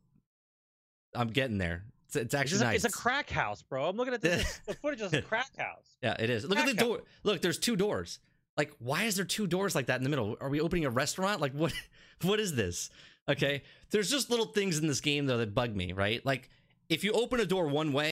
I'm 1.15 1.30
getting 1.30 1.57
there. 1.57 1.84
It's, 2.06 2.15
it's 2.15 2.26
It's, 2.26 2.34
actually 2.36 2.61
a, 2.61 2.64
nice. 2.65 2.86
it's 2.86 2.95
a 2.95 2.98
crack 2.98 3.30
house, 3.30 3.64
bro. 3.64 3.86
I'm 3.86 3.98
looking 3.98 4.14
at 4.14 4.22
this. 4.22 4.60
the 4.68 4.76
footage 4.76 5.02
is 5.02 5.14
a 5.14 5.22
crack 5.22 5.56
house. 5.57 5.95
Yeah, 6.03 6.15
it 6.20 6.30
is. 6.30 6.45
Look 6.45 6.60
at 6.60 6.68
the 6.68 6.74
Crack 6.74 6.86
door. 6.86 7.02
Look, 7.24 7.41
there's 7.41 7.57
two 7.57 7.76
doors. 7.76 8.20
Like, 8.58 8.72
why 8.80 9.04
is 9.04 9.16
there 9.16 9.26
two 9.26 9.48
doors 9.48 9.76
like 9.76 9.88
that 9.88 9.98
in 9.98 10.04
the 10.04 10.10
middle? 10.10 10.38
Are 10.40 10.50
we 10.50 10.62
opening 10.62 10.86
a 10.86 10.90
restaurant? 10.90 11.42
Like, 11.42 11.54
what? 11.54 11.74
What 12.22 12.40
is 12.40 12.56
this? 12.56 12.90
Okay, 13.28 13.64
there's 13.92 14.10
just 14.10 14.30
little 14.30 14.46
things 14.46 14.78
in 14.78 14.88
this 14.88 15.02
game 15.02 15.26
though 15.26 15.40
that 15.40 15.54
bug 15.54 15.76
me. 15.76 15.92
Right? 15.92 16.26
Like, 16.26 16.50
if 16.88 17.04
you 17.04 17.12
open 17.12 17.42
a 17.42 17.46
door 17.46 17.68
one 17.68 17.92
way, 17.92 18.12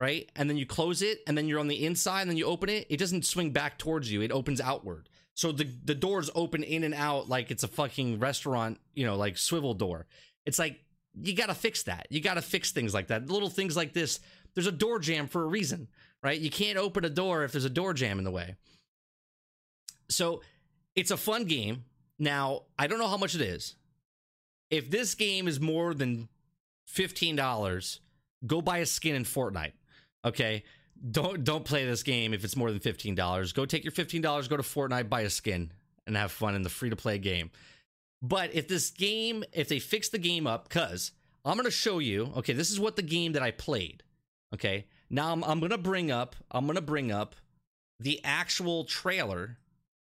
right, 0.00 0.28
and 0.34 0.50
then 0.50 0.56
you 0.56 0.66
close 0.66 1.02
it, 1.02 1.20
and 1.26 1.38
then 1.38 1.46
you're 1.46 1.60
on 1.60 1.68
the 1.68 1.84
inside, 1.86 2.22
and 2.22 2.30
then 2.30 2.36
you 2.36 2.46
open 2.46 2.68
it, 2.68 2.86
it 2.90 2.96
doesn't 2.96 3.24
swing 3.24 3.52
back 3.52 3.78
towards 3.78 4.10
you. 4.10 4.22
It 4.22 4.32
opens 4.32 4.60
outward. 4.60 5.08
So 5.34 5.52
the 5.52 5.68
the 5.84 5.94
doors 5.94 6.30
open 6.34 6.64
in 6.64 6.82
and 6.82 6.94
out 6.94 7.28
like 7.28 7.52
it's 7.52 7.62
a 7.62 7.68
fucking 7.68 8.18
restaurant, 8.18 8.80
you 8.94 9.06
know, 9.06 9.14
like 9.14 9.38
swivel 9.38 9.74
door. 9.74 10.06
It's 10.46 10.58
like 10.58 10.80
you 11.14 11.34
got 11.34 11.46
to 11.46 11.54
fix 11.54 11.84
that. 11.84 12.08
You 12.10 12.20
got 12.20 12.34
to 12.34 12.42
fix 12.42 12.72
things 12.72 12.92
like 12.92 13.06
that. 13.08 13.30
Little 13.30 13.50
things 13.50 13.76
like 13.76 13.92
this. 13.92 14.18
There's 14.54 14.66
a 14.66 14.72
door 14.72 14.98
jam 14.98 15.28
for 15.28 15.44
a 15.44 15.46
reason, 15.46 15.86
right? 16.24 16.40
You 16.40 16.50
can't 16.50 16.78
open 16.78 17.04
a 17.04 17.10
door 17.10 17.44
if 17.44 17.52
there's 17.52 17.64
a 17.64 17.70
door 17.70 17.94
jam 17.94 18.18
in 18.18 18.24
the 18.24 18.30
way. 18.30 18.56
So 20.08 20.42
it's 20.94 21.10
a 21.10 21.16
fun 21.16 21.44
game. 21.44 21.84
Now, 22.18 22.62
I 22.78 22.86
don't 22.86 22.98
know 22.98 23.08
how 23.08 23.16
much 23.16 23.34
it 23.34 23.40
is. 23.40 23.76
If 24.70 24.90
this 24.90 25.14
game 25.14 25.48
is 25.48 25.60
more 25.60 25.94
than 25.94 26.28
$15, 26.92 28.00
go 28.46 28.60
buy 28.60 28.78
a 28.78 28.86
skin 28.86 29.14
in 29.14 29.24
Fortnite. 29.24 29.72
Okay? 30.24 30.64
Don't 31.10 31.44
don't 31.44 31.64
play 31.64 31.84
this 31.86 32.02
game 32.02 32.34
if 32.34 32.44
it's 32.44 32.56
more 32.56 32.72
than 32.72 32.80
$15. 32.80 33.54
Go 33.54 33.64
take 33.64 33.84
your 33.84 33.92
$15, 33.92 34.48
go 34.48 34.56
to 34.56 34.62
Fortnite, 34.62 35.08
buy 35.08 35.20
a 35.20 35.30
skin 35.30 35.72
and 36.06 36.16
have 36.16 36.32
fun 36.32 36.56
in 36.56 36.62
the 36.62 36.68
free 36.68 36.90
to 36.90 36.96
play 36.96 37.18
game. 37.18 37.50
But 38.20 38.52
if 38.54 38.66
this 38.66 38.90
game, 38.90 39.44
if 39.52 39.68
they 39.68 39.78
fix 39.78 40.08
the 40.08 40.18
game 40.18 40.46
up, 40.46 40.68
because 40.68 41.12
I'm 41.44 41.54
going 41.54 41.66
to 41.66 41.70
show 41.70 42.00
you, 42.00 42.32
okay, 42.38 42.52
this 42.52 42.70
is 42.70 42.80
what 42.80 42.96
the 42.96 43.02
game 43.02 43.32
that 43.32 43.42
I 43.42 43.52
played. 43.52 44.02
Okay. 44.52 44.86
Now 45.08 45.32
I'm, 45.32 45.44
I'm 45.44 45.60
going 45.60 45.70
to 45.70 45.78
bring 45.78 46.10
up, 46.10 46.34
I'm 46.50 46.66
going 46.66 46.76
to 46.76 46.82
bring 46.82 47.12
up 47.12 47.36
the 48.00 48.20
actual 48.24 48.84
trailer 48.84 49.58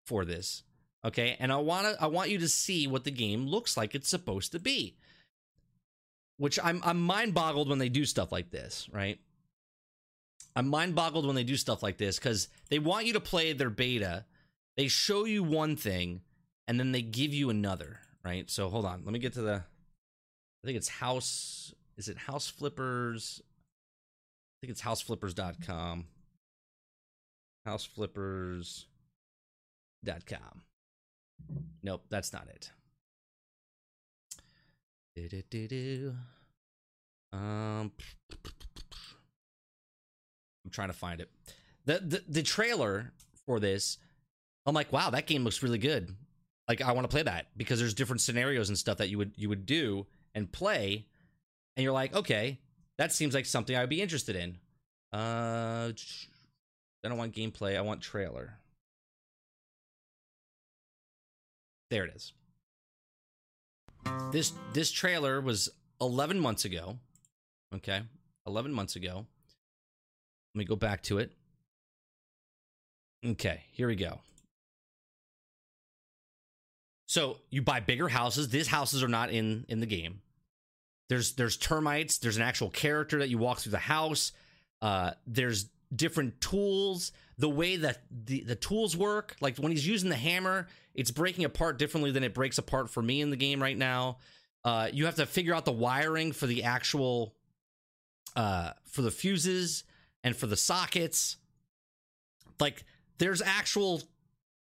for 0.09 0.25
this. 0.25 0.65
Okay. 1.05 1.37
And 1.39 1.53
I 1.53 1.59
want 1.59 1.87
to, 1.87 2.03
I 2.03 2.07
want 2.09 2.31
you 2.31 2.39
to 2.39 2.49
see 2.49 2.87
what 2.89 3.05
the 3.05 3.13
game 3.13 3.47
looks 3.47 3.77
like 3.77 3.95
it's 3.95 4.09
supposed 4.09 4.53
to 4.53 4.59
be. 4.59 4.97
which 6.39 6.59
I'm 6.63 6.81
I'm 6.85 7.01
mind 7.01 7.35
boggled 7.35 7.69
when 7.69 7.79
they 7.79 7.89
do 7.89 8.05
stuff 8.05 8.33
like 8.33 8.51
this, 8.51 8.89
right? 8.93 9.19
I'm 10.57 10.69
mind 10.69 10.95
boggled 10.95 11.27
when 11.27 11.37
they 11.37 11.45
do 11.45 11.57
stuff 11.57 11.83
like 11.83 11.99
this 11.99 12.19
because 12.19 12.49
they 12.71 12.79
want 12.79 13.07
you 13.07 13.13
to 13.15 13.21
play 13.21 13.53
their 13.53 13.71
beta. 13.71 14.25
They 14.77 14.89
show 14.89 15.25
you 15.25 15.45
one 15.45 15.77
thing 15.77 16.23
and 16.67 16.79
then 16.81 16.93
they 16.93 17.03
give 17.03 17.35
you 17.35 17.51
another, 17.51 18.01
right? 18.25 18.51
So 18.51 18.69
hold 18.69 18.85
on, 18.85 19.03
let 19.05 19.13
me 19.13 19.19
get 19.19 19.35
to 19.35 19.43
the. 19.43 19.65
I 20.65 20.67
think 20.67 20.77
it's 20.77 20.89
house. 20.89 21.75
Is 21.97 22.09
it 22.09 22.17
House 22.17 22.49
Flippers? 22.49 23.43
I 23.45 24.67
think 24.67 24.73
it's 24.73 24.83
houseflippers.com. 24.83 26.07
Houseflippers.com. 30.07 30.63
Nope, 31.83 32.05
that's 32.11 32.33
not 32.33 32.49
it. 32.49 32.71
Do-do-do-do. 35.17 36.15
Um, 37.33 37.93
I'm 40.65 40.71
trying 40.71 40.89
to 40.89 40.95
find 40.95 41.21
it. 41.21 41.31
The, 41.85 42.01
the 42.01 42.23
the 42.29 42.43
trailer 42.43 43.13
for 43.47 43.61
this, 43.61 43.99
I'm 44.67 44.75
like, 44.75 44.93
wow, 44.93 45.11
that 45.11 45.27
game 45.27 45.45
looks 45.45 45.63
really 45.63 45.79
good. 45.79 46.15
Like, 46.69 46.83
I 46.83 46.93
want 46.93 47.05
to 47.05 47.09
play 47.09 47.23
that 47.23 47.47
because 47.57 47.79
there's 47.79 47.95
different 47.95 48.21
scenarios 48.21 48.69
and 48.69 48.77
stuff 48.77 48.99
that 48.99 49.09
you 49.09 49.19
would 49.19 49.33
you 49.37 49.49
would 49.49 49.67
do 49.67 50.07
and 50.35 50.51
play, 50.51 51.07
and 51.77 51.85
you're 51.85 51.93
like, 51.93 52.15
okay, 52.15 52.61
that 52.99 53.13
seems 53.13 53.35
like 53.35 53.47
something 53.47 53.75
I 53.77 53.81
would 53.81 53.89
be 53.91 54.03
interested 54.03 54.37
in. 54.37 54.59
Uh, 55.13 55.91
I 57.05 57.09
don't 57.09 57.19
want 57.19 57.35
gameplay. 57.35 57.77
I 57.77 57.81
want 57.81 58.03
trailer. 58.03 58.59
There 61.91 62.05
it 62.05 62.15
is. 62.15 62.33
This 64.33 64.53
this 64.73 64.91
trailer 64.91 65.41
was 65.41 65.69
11 66.01 66.39
months 66.39 66.65
ago. 66.65 66.99
Okay, 67.75 68.03
11 68.47 68.73
months 68.73 68.97
ago. 68.97 69.27
Let 70.55 70.59
me 70.59 70.65
go 70.65 70.77
back 70.77 71.03
to 71.05 71.19
it. 71.19 71.33
Okay, 73.25 73.65
here 73.73 73.89
we 73.89 73.97
go. 73.97 74.21
So 77.07 77.39
you 77.51 77.63
buy 77.63 77.81
bigger 77.81 78.09
houses. 78.09 78.51
These 78.51 78.69
houses 78.69 79.03
are 79.03 79.09
not 79.09 79.31
in 79.31 79.65
in 79.69 79.81
the 79.81 79.87
game. 79.87 80.21
There's 81.09 81.33
there's 81.35 81.57
termites. 81.57 82.19
There's 82.19 82.37
an 82.37 82.43
actual 82.43 82.71
character 82.71 83.19
that 83.19 83.29
you 83.29 83.39
walk 83.39 83.59
through 83.59 83.73
the 83.73 83.79
house. 83.79 84.33
Uh, 84.83 85.13
there's 85.27 85.67
different 85.95 86.41
tools. 86.41 87.13
The 87.39 87.49
way 87.49 87.77
that 87.77 88.03
the 88.11 88.43
the 88.43 88.57
tools 88.57 88.97
work, 88.97 89.37
like 89.41 89.59
when 89.59 89.71
he's 89.73 89.87
using 89.87 90.11
the 90.11 90.17
hammer, 90.17 90.67
it's 90.95 91.11
breaking 91.11 91.45
apart 91.45 91.79
differently 91.79 92.11
than 92.11 92.25
it 92.25 92.35
breaks 92.35 92.59
apart 92.59 92.91
for 92.91 93.03
me 93.03 93.21
in 93.21 93.31
the 93.31 93.37
game 93.37 93.63
right 93.63 93.77
now. 93.77 94.19
Uh, 94.65 94.89
you 94.93 95.07
have 95.07 95.15
to 95.15 95.27
figure 95.27 95.55
out 95.55 95.65
the 95.65 95.73
wiring 95.73 96.33
for 96.33 96.47
the 96.47 96.65
actual 96.65 97.35
uh, 98.37 98.73
for 98.85 99.03
the 99.03 99.11
fuses 99.11 99.85
and 100.25 100.37
for 100.37 100.47
the 100.47 100.57
sockets. 100.57 101.37
Like 102.59 102.85
there's 103.19 103.41
actual 103.41 104.03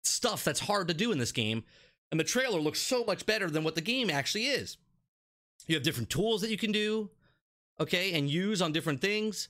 stuff 0.04 0.44
that's 0.44 0.60
hard 0.60 0.88
to 0.90 0.94
do 0.94 1.12
in 1.12 1.18
this 1.18 1.32
game, 1.32 1.64
and 2.12 2.20
the 2.20 2.24
trailer 2.24 2.60
looks 2.60 2.80
so 2.80 3.04
much 3.04 3.26
better 3.26 3.50
than 3.50 3.64
what 3.64 3.76
the 3.76 3.82
game 3.82 4.10
actually 4.10 4.46
is. 4.46 4.78
You 5.68 5.76
have 5.76 5.84
different 5.84 6.10
tools 6.10 6.42
that 6.42 6.50
you 6.50 6.58
can 6.58 6.72
do, 6.72 7.10
okay, 7.80 8.14
and 8.14 8.30
use 8.30 8.62
on 8.62 8.72
different 8.72 9.02
things. 9.02 9.50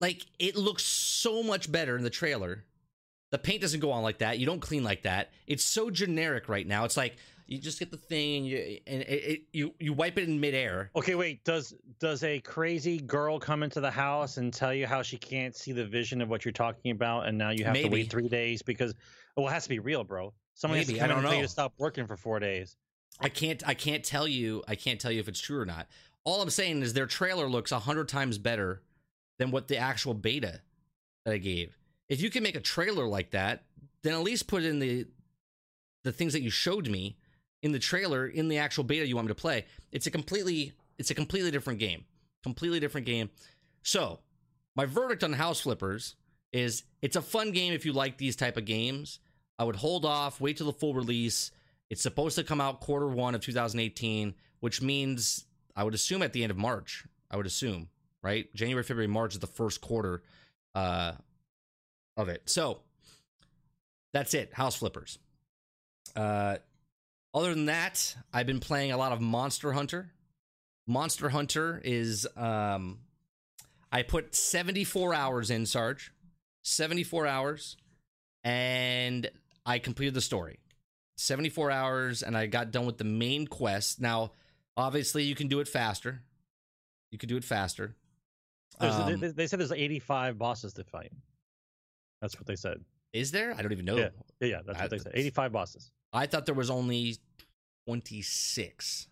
Like 0.00 0.26
it 0.38 0.56
looks 0.56 0.84
so 0.84 1.42
much 1.42 1.70
better 1.70 1.96
in 1.96 2.04
the 2.04 2.10
trailer. 2.10 2.64
The 3.30 3.38
paint 3.38 3.60
doesn't 3.60 3.80
go 3.80 3.92
on 3.92 4.02
like 4.02 4.18
that. 4.18 4.38
You 4.38 4.46
don't 4.46 4.60
clean 4.60 4.82
like 4.82 5.02
that. 5.02 5.30
It's 5.46 5.64
so 5.64 5.90
generic 5.90 6.48
right 6.48 6.66
now. 6.66 6.84
It's 6.84 6.96
like 6.96 7.16
you 7.46 7.58
just 7.58 7.78
get 7.78 7.90
the 7.90 7.96
thing 7.96 8.36
and 8.36 8.46
you 8.46 8.78
and 8.86 9.02
it, 9.02 9.06
it, 9.06 9.40
you 9.52 9.74
you 9.78 9.92
wipe 9.92 10.18
it 10.18 10.28
in 10.28 10.40
midair. 10.40 10.90
Okay, 10.96 11.14
wait. 11.14 11.44
Does 11.44 11.74
does 11.98 12.22
a 12.24 12.40
crazy 12.40 12.98
girl 12.98 13.38
come 13.38 13.62
into 13.62 13.80
the 13.80 13.90
house 13.90 14.36
and 14.36 14.52
tell 14.52 14.72
you 14.72 14.86
how 14.86 15.02
she 15.02 15.18
can't 15.18 15.54
see 15.54 15.72
the 15.72 15.84
vision 15.84 16.20
of 16.22 16.28
what 16.28 16.44
you're 16.44 16.52
talking 16.52 16.92
about, 16.92 17.26
and 17.26 17.36
now 17.36 17.50
you 17.50 17.64
have 17.64 17.74
Maybe. 17.74 17.88
to 17.88 17.92
wait 17.92 18.10
three 18.10 18.28
days 18.28 18.62
because 18.62 18.94
well, 19.36 19.48
it 19.48 19.52
has 19.52 19.64
to 19.64 19.68
be 19.68 19.80
real, 19.80 20.04
bro. 20.04 20.32
Someone 20.54 20.78
has 20.78 20.88
Maybe. 20.88 20.98
to 20.98 21.06
come 21.06 21.10
in 21.10 21.22
don't 21.22 21.30
tell 21.30 21.34
you 21.34 21.42
to 21.42 21.48
stop 21.48 21.72
working 21.78 22.06
for 22.06 22.16
four 22.16 22.38
days. 22.40 22.76
I 23.20 23.28
can't 23.28 23.62
I 23.66 23.74
can't 23.74 24.04
tell 24.04 24.26
you 24.26 24.62
I 24.66 24.76
can't 24.76 25.00
tell 25.00 25.10
you 25.10 25.20
if 25.20 25.28
it's 25.28 25.40
true 25.40 25.60
or 25.60 25.66
not. 25.66 25.88
All 26.24 26.42
I'm 26.42 26.50
saying 26.50 26.82
is 26.82 26.92
their 26.92 27.06
trailer 27.06 27.48
looks 27.48 27.72
a 27.72 27.78
hundred 27.78 28.08
times 28.08 28.38
better 28.38 28.82
than 29.40 29.50
what 29.50 29.68
the 29.68 29.78
actual 29.78 30.12
beta 30.12 30.60
that 31.24 31.32
I 31.32 31.38
gave. 31.38 31.74
If 32.10 32.20
you 32.20 32.28
can 32.28 32.42
make 32.42 32.56
a 32.56 32.60
trailer 32.60 33.06
like 33.06 33.30
that, 33.30 33.64
then 34.02 34.12
at 34.12 34.20
least 34.20 34.46
put 34.46 34.62
in 34.62 34.78
the 34.78 35.06
the 36.04 36.12
things 36.12 36.34
that 36.34 36.42
you 36.42 36.50
showed 36.50 36.88
me 36.88 37.16
in 37.62 37.72
the 37.72 37.78
trailer 37.78 38.26
in 38.26 38.48
the 38.48 38.58
actual 38.58 38.84
beta 38.84 39.06
you 39.06 39.16
want 39.16 39.28
me 39.28 39.30
to 39.30 39.40
play. 39.40 39.64
It's 39.92 40.06
a 40.06 40.10
completely 40.10 40.74
it's 40.98 41.10
a 41.10 41.14
completely 41.14 41.50
different 41.50 41.78
game. 41.78 42.04
Completely 42.42 42.80
different 42.80 43.06
game. 43.06 43.30
So, 43.82 44.20
my 44.76 44.84
verdict 44.84 45.24
on 45.24 45.32
House 45.32 45.60
Flippers 45.62 46.16
is 46.52 46.82
it's 47.00 47.16
a 47.16 47.22
fun 47.22 47.52
game 47.52 47.72
if 47.72 47.86
you 47.86 47.94
like 47.94 48.18
these 48.18 48.36
type 48.36 48.58
of 48.58 48.66
games. 48.66 49.20
I 49.58 49.64
would 49.64 49.76
hold 49.76 50.04
off, 50.04 50.38
wait 50.38 50.58
till 50.58 50.66
the 50.66 50.72
full 50.74 50.92
release. 50.92 51.50
It's 51.88 52.02
supposed 52.02 52.36
to 52.36 52.44
come 52.44 52.60
out 52.60 52.80
quarter 52.80 53.08
one 53.08 53.34
of 53.34 53.40
2018, 53.40 54.34
which 54.60 54.82
means 54.82 55.46
I 55.74 55.84
would 55.84 55.94
assume 55.94 56.20
at 56.22 56.34
the 56.34 56.42
end 56.42 56.50
of 56.50 56.58
March. 56.58 57.06
I 57.30 57.38
would 57.38 57.46
assume, 57.46 57.88
right? 58.22 58.52
January, 58.54 58.82
February, 58.82 59.08
March 59.08 59.34
is 59.34 59.40
the 59.40 59.46
first 59.46 59.80
quarter 59.80 60.22
uh, 60.74 61.12
of 62.16 62.28
it. 62.28 62.42
So 62.46 62.80
that's 64.12 64.34
it. 64.34 64.52
House 64.52 64.76
Flippers. 64.76 65.18
Uh, 66.16 66.56
other 67.32 67.54
than 67.54 67.66
that, 67.66 68.16
I've 68.32 68.46
been 68.46 68.60
playing 68.60 68.92
a 68.92 68.96
lot 68.96 69.12
of 69.12 69.20
Monster 69.20 69.72
Hunter. 69.72 70.10
Monster 70.86 71.28
Hunter 71.28 71.80
is 71.84 72.26
um, 72.36 72.98
I 73.92 74.02
put 74.02 74.34
74 74.34 75.14
hours 75.14 75.50
in, 75.50 75.66
Sarge. 75.66 76.12
74 76.62 77.26
hours, 77.26 77.76
and 78.44 79.30
I 79.64 79.78
completed 79.78 80.14
the 80.14 80.20
story. 80.20 80.58
74 81.16 81.70
hours, 81.70 82.22
and 82.22 82.36
I 82.36 82.46
got 82.46 82.70
done 82.70 82.86
with 82.86 82.98
the 82.98 83.04
main 83.04 83.46
quest. 83.46 84.00
Now, 84.00 84.32
obviously, 84.76 85.24
you 85.24 85.34
can 85.34 85.48
do 85.48 85.60
it 85.60 85.68
faster. 85.68 86.22
You 87.10 87.18
can 87.18 87.28
do 87.28 87.36
it 87.36 87.44
faster. 87.44 87.94
There's, 88.80 88.94
Um, 88.94 89.20
they, 89.20 89.28
they 89.28 89.46
said 89.46 89.60
there's 89.60 89.72
85 89.72 90.38
bosses 90.38 90.72
to 90.74 90.84
fight. 90.84 91.12
That's 92.20 92.36
what 92.38 92.46
they 92.46 92.56
said. 92.56 92.82
is 93.12 93.30
there? 93.30 93.54
I 93.56 93.62
don't 93.62 93.72
even 93.72 93.84
know. 93.84 93.96
Yeah. 93.96 94.08
Yeah, 94.40 94.60
that's 94.66 94.78
I- 94.78 94.82
what 94.82 94.90
they 94.90 94.98
said. 94.98 95.12
85 95.14 95.52
bosses. 95.52 95.90
I 96.12 96.26
thought 96.26 96.46
there 96.46 96.54
was 96.54 96.70
only 96.70 97.16
26. 97.86 99.06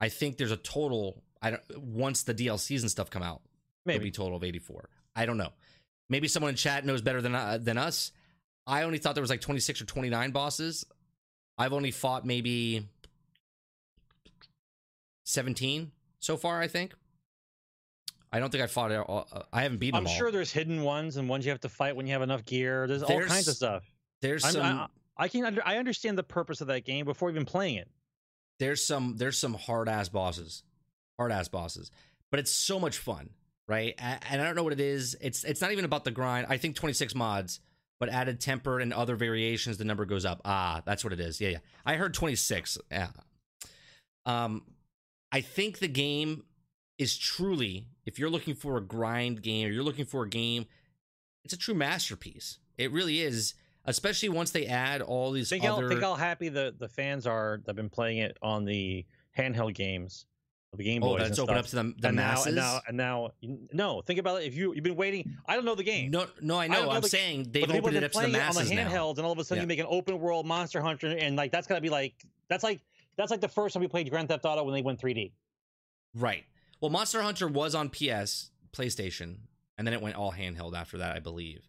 I 0.00 0.08
think 0.08 0.36
there's 0.36 0.50
a 0.50 0.56
total. 0.56 1.22
I 1.42 1.50
don't 1.52 1.62
once 1.78 2.22
the 2.24 2.34
DLCs 2.34 2.80
and 2.82 2.90
stuff 2.90 3.08
come 3.10 3.22
out, 3.22 3.40
maybe 3.86 3.98
Maybe. 3.98 4.04
be 4.10 4.10
total 4.12 4.36
of 4.36 4.44
84. 4.44 4.88
I 5.16 5.26
don't 5.26 5.36
know. 5.38 5.52
Maybe 6.08 6.26
someone 6.28 6.50
in 6.50 6.56
chat 6.56 6.84
knows 6.84 7.02
better 7.02 7.22
than 7.22 7.34
uh, 7.34 7.58
than 7.60 7.78
us. 7.78 8.12
I 8.66 8.82
only 8.82 8.98
thought 8.98 9.14
there 9.14 9.22
was 9.22 9.30
like 9.30 9.40
26 9.40 9.82
or 9.82 9.84
29 9.86 10.30
bosses. 10.32 10.84
I've 11.58 11.72
only 11.72 11.90
fought 11.90 12.24
maybe 12.26 12.86
17 15.24 15.92
so 16.18 16.36
far. 16.36 16.60
I 16.60 16.68
think. 16.68 16.94
I 18.32 18.38
don't 18.38 18.50
think 18.50 18.62
I 18.62 18.66
fought. 18.66 18.92
it 18.92 18.98
all- 18.98 19.26
uh, 19.32 19.42
I 19.52 19.62
haven't 19.62 19.78
beaten 19.78 19.96
I'm 19.96 20.04
them 20.04 20.10
all. 20.12 20.16
sure 20.16 20.30
there's 20.30 20.52
hidden 20.52 20.82
ones 20.82 21.16
and 21.16 21.28
ones 21.28 21.44
you 21.44 21.50
have 21.50 21.60
to 21.62 21.68
fight 21.68 21.96
when 21.96 22.06
you 22.06 22.12
have 22.12 22.22
enough 22.22 22.44
gear. 22.44 22.86
There's, 22.86 23.02
all 23.02 23.20
kinds 23.22 23.48
of 23.48 23.56
stuff. 23.56 23.84
there's 24.22 24.44
I'm- 24.44 24.54
some. 24.54 24.64
I, 24.64 24.86
I 25.16 25.28
can 25.28 25.44
under, 25.44 25.62
I 25.66 25.76
understand 25.76 26.16
the 26.16 26.22
purpose 26.22 26.60
of 26.60 26.68
that 26.68 26.84
game 26.84 27.04
before 27.04 27.28
even 27.30 27.44
playing 27.44 27.76
it. 27.76 27.88
there's 28.58 28.84
some 28.84 29.16
there's 29.18 29.36
some 29.38 29.54
hard 29.54 29.88
ass 29.88 30.08
bosses, 30.08 30.62
hard 31.18 31.30
ass 31.32 31.48
bosses, 31.48 31.90
but 32.30 32.40
it's 32.40 32.50
so 32.52 32.78
much 32.80 32.96
fun, 32.98 33.30
right? 33.68 33.94
And 33.98 34.40
I 34.40 34.44
don't 34.44 34.54
know 34.54 34.62
what 34.62 34.72
it 34.72 34.80
is. 34.80 35.16
It's 35.20 35.44
it's 35.44 35.60
not 35.60 35.72
even 35.72 35.84
about 35.84 36.04
the 36.04 36.10
grind. 36.10 36.46
I 36.48 36.56
think 36.56 36.74
26 36.76 37.14
mods, 37.14 37.60
but 37.98 38.08
added 38.08 38.40
temper 38.40 38.80
and 38.80 38.92
other 38.94 39.14
variations, 39.16 39.76
the 39.76 39.84
number 39.84 40.06
goes 40.06 40.24
up. 40.24 40.40
Ah, 40.46 40.80
that's 40.86 41.02
what 41.04 41.12
it 41.12 41.20
is. 41.20 41.38
Yeah, 41.40 41.48
yeah. 41.50 41.58
I 41.84 41.96
heard 41.96 42.14
26. 42.14 42.78
Yeah. 42.90 43.08
Um, 44.26 44.62
I 45.32 45.40
think 45.42 45.78
the 45.80 45.88
game 45.88 46.44
is 47.00 47.16
truly, 47.16 47.86
if 48.04 48.18
you're 48.18 48.30
looking 48.30 48.54
for 48.54 48.76
a 48.76 48.80
grind 48.80 49.42
game 49.42 49.66
or 49.66 49.70
you're 49.70 49.82
looking 49.82 50.04
for 50.04 50.22
a 50.24 50.28
game, 50.28 50.66
it's 51.44 51.54
a 51.54 51.56
true 51.56 51.74
masterpiece. 51.74 52.58
It 52.76 52.92
really 52.92 53.20
is. 53.20 53.54
Especially 53.86 54.28
once 54.28 54.50
they 54.50 54.66
add 54.66 55.00
all 55.00 55.32
these 55.32 55.48
Think 55.48 55.64
other. 55.64 55.84
how 55.84 55.88
think 55.88 56.02
how 56.02 56.14
happy 56.14 56.50
the, 56.50 56.74
the 56.78 56.88
fans 56.88 57.26
are 57.26 57.60
that've 57.64 57.74
been 57.74 57.88
playing 57.88 58.18
it 58.18 58.36
on 58.42 58.66
the 58.66 59.06
handheld 59.36 59.74
games, 59.74 60.26
the 60.76 60.84
Game 60.84 61.02
oh, 61.02 61.16
that's 61.16 61.38
open 61.38 61.54
stuff. 61.54 61.64
up 61.64 61.66
to 61.70 61.76
the, 61.76 61.94
the 61.98 62.08
and 62.08 62.16
masses. 62.16 62.54
now 62.54 62.80
and 62.86 62.96
now 62.96 63.30
and 63.42 63.68
now 63.72 63.94
no. 63.96 64.02
Think 64.02 64.20
about 64.20 64.42
it. 64.42 64.46
If 64.46 64.54
you 64.54 64.74
you've 64.74 64.84
been 64.84 64.96
waiting, 64.96 65.34
I 65.46 65.56
don't 65.56 65.64
know 65.64 65.74
the 65.74 65.82
game. 65.82 66.10
No, 66.10 66.26
no, 66.42 66.58
I 66.60 66.66
know. 66.66 66.84
know 66.84 66.90
I'm 66.90 67.00
the- 67.00 67.08
saying 67.08 67.48
they've 67.50 67.68
opened 67.68 67.96
it 67.96 68.04
up 68.04 68.12
to 68.12 68.18
the 68.18 68.24
it 68.24 68.26
on 68.26 68.32
masses 68.32 68.68
the 68.68 68.74
now. 68.76 69.10
and 69.10 69.20
all 69.20 69.32
of 69.32 69.38
a 69.38 69.44
sudden 69.44 69.60
Yeah. 69.60 69.62
you 69.62 69.68
make 69.68 69.78
an 69.80 69.86
open 69.88 70.20
world 70.20 70.44
Monster 70.46 70.80
Hunter, 70.82 71.08
and 71.18 71.34
like 71.36 71.50
that's 71.50 71.66
gotta 71.66 71.80
be 71.80 71.88
like 71.88 72.14
that's 72.48 72.62
like 72.62 72.80
that's 73.16 73.30
like 73.30 73.40
the 73.40 73.48
first 73.48 73.72
time 73.72 73.80
we 73.80 73.88
played 73.88 74.08
Grand 74.10 74.28
Theft 74.28 74.44
Auto 74.44 74.62
when 74.62 74.74
they 74.74 74.82
went 74.82 75.00
3D. 75.00 75.32
Right. 76.14 76.44
Well, 76.80 76.90
Monster 76.90 77.22
Hunter 77.22 77.48
was 77.48 77.74
on 77.74 77.90
PS, 77.90 78.50
PlayStation, 78.72 79.36
and 79.76 79.86
then 79.86 79.94
it 79.94 80.02
went 80.02 80.16
all 80.16 80.32
handheld 80.32 80.74
after 80.74 80.98
that, 80.98 81.14
I 81.14 81.20
believe. 81.20 81.68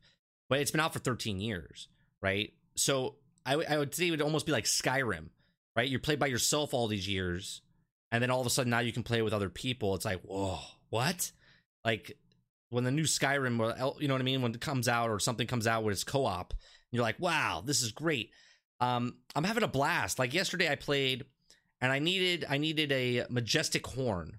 But 0.50 0.60
it's 0.60 0.72
been 0.72 0.82
out 0.82 0.94
for 0.94 1.00
13 1.00 1.40
years, 1.40 1.88
right? 2.22 2.54
So 2.76 3.16
I, 3.46 3.52
w- 3.52 3.68
I 3.70 3.78
would 3.78 3.94
say 3.94 4.08
it 4.08 4.12
would 4.12 4.22
almost 4.22 4.46
be 4.46 4.52
like 4.52 4.66
Skyrim, 4.66 5.30
right? 5.76 5.90
You're 5.90 6.00
played 6.00 6.20
by 6.20 6.28
yourself 6.28 6.74
all 6.74 6.88
these 6.88 7.08
years, 7.08 7.62
and 8.12 8.22
then 8.22 8.30
all 8.30 8.42
of 8.42 8.48
a 8.48 8.50
sudden 8.50 8.70
now 8.70 8.80
you 8.80 8.94
can 8.94 9.04
play 9.04 9.22
with 9.22 9.34
other 9.34 9.50
people. 9.50 9.96
It's 9.96 10.06
like, 10.06 10.22
whoa, 10.22 10.60
what? 10.90 11.32
Like 11.84 12.18
when 12.70 12.84
the 12.84 12.92
new 12.92 13.04
Skyrim, 13.04 13.58
you 14.00 14.08
know 14.08 14.14
what 14.14 14.22
I 14.22 14.26
mean, 14.26 14.42
when 14.42 14.54
it 14.54 14.62
comes 14.62 14.88
out 14.88 15.10
or 15.10 15.20
something 15.20 15.48
comes 15.48 15.68
out 15.68 15.84
where 15.84 15.92
it's 15.92 16.04
co-op, 16.04 16.54
you're 16.92 17.04
like, 17.04 17.20
wow, 17.20 17.62
this 17.66 17.82
is 17.82 17.92
great. 17.92 18.32
Um, 18.80 19.18
I'm 19.36 19.44
having 19.44 19.64
a 19.64 19.68
blast. 19.68 20.20
Like 20.20 20.34
yesterday, 20.34 20.70
I 20.70 20.76
played, 20.76 21.26
and 21.80 21.92
I 21.92 22.00
needed 22.00 22.46
I 22.50 22.58
needed 22.58 22.92
a 22.92 23.26
majestic 23.30 23.86
horn, 23.86 24.38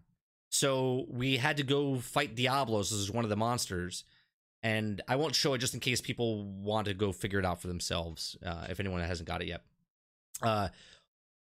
so 0.53 1.07
we 1.09 1.39
had 1.39 1.57
to 1.57 1.63
go 1.63 1.97
fight 1.97 2.35
Diablos. 2.35 2.91
This 2.91 2.99
is 2.99 3.11
one 3.11 3.25
of 3.25 3.31
the 3.31 3.37
monsters, 3.37 4.05
and 4.63 5.01
I 5.09 5.17
won't 5.17 5.35
show 5.35 5.55
it 5.55 5.59
just 5.59 5.73
in 5.73 5.81
case 5.81 6.03
people 6.03 6.45
want 6.45 6.89
to 6.89 6.95
go 6.95 7.11
figure 7.11 7.39
it 7.39 7.47
out 7.47 7.63
for 7.63 7.69
themselves. 7.69 8.37
Uh, 8.45 8.67
if 8.69 8.79
anyone 8.79 9.01
hasn't 9.01 9.27
got 9.27 9.41
it 9.41 9.49
yet, 9.49 9.63
uh, 10.43 10.69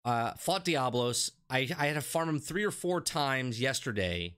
uh, 0.05 0.33
fought 0.35 0.65
Diablos. 0.65 1.31
I 1.49 1.69
I 1.79 1.87
had 1.87 1.95
to 1.95 2.01
farm 2.01 2.29
him 2.29 2.41
three 2.41 2.65
or 2.65 2.73
four 2.73 3.01
times 3.01 3.61
yesterday, 3.61 4.35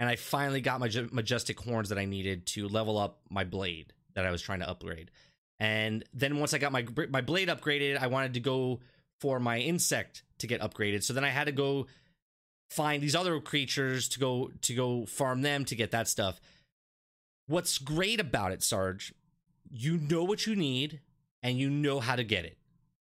and 0.00 0.08
I 0.08 0.16
finally 0.16 0.62
got 0.62 0.80
my 0.80 0.90
majestic 1.12 1.60
horns 1.60 1.90
that 1.90 1.98
I 1.98 2.06
needed 2.06 2.46
to 2.46 2.66
level 2.66 2.96
up 2.96 3.20
my 3.28 3.44
blade 3.44 3.92
that 4.14 4.24
I 4.24 4.30
was 4.30 4.40
trying 4.40 4.60
to 4.60 4.70
upgrade. 4.70 5.10
And 5.60 6.02
then 6.14 6.38
once 6.38 6.54
I 6.54 6.58
got 6.58 6.72
my 6.72 6.86
my 7.10 7.20
blade 7.20 7.48
upgraded, 7.48 7.98
I 7.98 8.06
wanted 8.06 8.34
to 8.34 8.40
go 8.40 8.80
for 9.20 9.38
my 9.38 9.58
insect 9.58 10.22
to 10.38 10.46
get 10.46 10.62
upgraded. 10.62 11.02
So 11.02 11.12
then 11.12 11.24
I 11.24 11.28
had 11.28 11.44
to 11.44 11.52
go 11.52 11.88
find 12.68 13.02
these 13.02 13.14
other 13.14 13.40
creatures 13.40 14.08
to 14.10 14.20
go 14.20 14.50
to 14.62 14.74
go 14.74 15.06
farm 15.06 15.42
them 15.42 15.64
to 15.66 15.74
get 15.74 15.90
that 15.90 16.08
stuff. 16.08 16.40
What's 17.46 17.78
great 17.78 18.20
about 18.20 18.52
it, 18.52 18.62
Sarge, 18.62 19.14
you 19.70 19.96
know 19.96 20.24
what 20.24 20.46
you 20.46 20.54
need 20.54 21.00
and 21.42 21.58
you 21.58 21.70
know 21.70 22.00
how 22.00 22.16
to 22.16 22.24
get 22.24 22.44
it, 22.44 22.58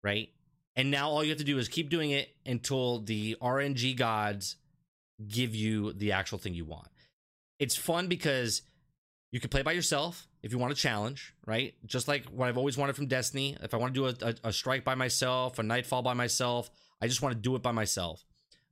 right? 0.03 0.29
And 0.75 0.91
now 0.91 1.09
all 1.09 1.23
you 1.23 1.29
have 1.31 1.39
to 1.39 1.43
do 1.43 1.57
is 1.57 1.67
keep 1.67 1.89
doing 1.89 2.11
it 2.11 2.29
until 2.45 2.99
the 2.99 3.35
RNG 3.41 3.97
gods 3.97 4.55
give 5.27 5.55
you 5.55 5.93
the 5.93 6.11
actual 6.11 6.37
thing 6.37 6.53
you 6.53 6.65
want. 6.65 6.87
It's 7.57 7.75
fun 7.75 8.07
because 8.07 8.61
you 9.31 9.39
can 9.39 9.49
play 9.49 9.61
by 9.61 9.73
yourself 9.73 10.27
if 10.41 10.51
you 10.51 10.57
want 10.57 10.71
a 10.71 10.75
challenge, 10.75 11.33
right? 11.45 11.73
Just 11.85 12.07
like 12.07 12.25
what 12.27 12.47
I've 12.47 12.57
always 12.57 12.77
wanted 12.77 12.95
from 12.95 13.07
Destiny. 13.07 13.57
If 13.61 13.73
I 13.73 13.77
want 13.77 13.93
to 13.93 13.99
do 13.99 14.25
a, 14.25 14.29
a, 14.29 14.49
a 14.49 14.53
strike 14.53 14.83
by 14.83 14.95
myself, 14.95 15.59
a 15.59 15.63
nightfall 15.63 16.01
by 16.01 16.13
myself, 16.13 16.69
I 17.01 17.07
just 17.07 17.21
want 17.21 17.35
to 17.35 17.41
do 17.41 17.55
it 17.55 17.61
by 17.61 17.71
myself. 17.71 18.23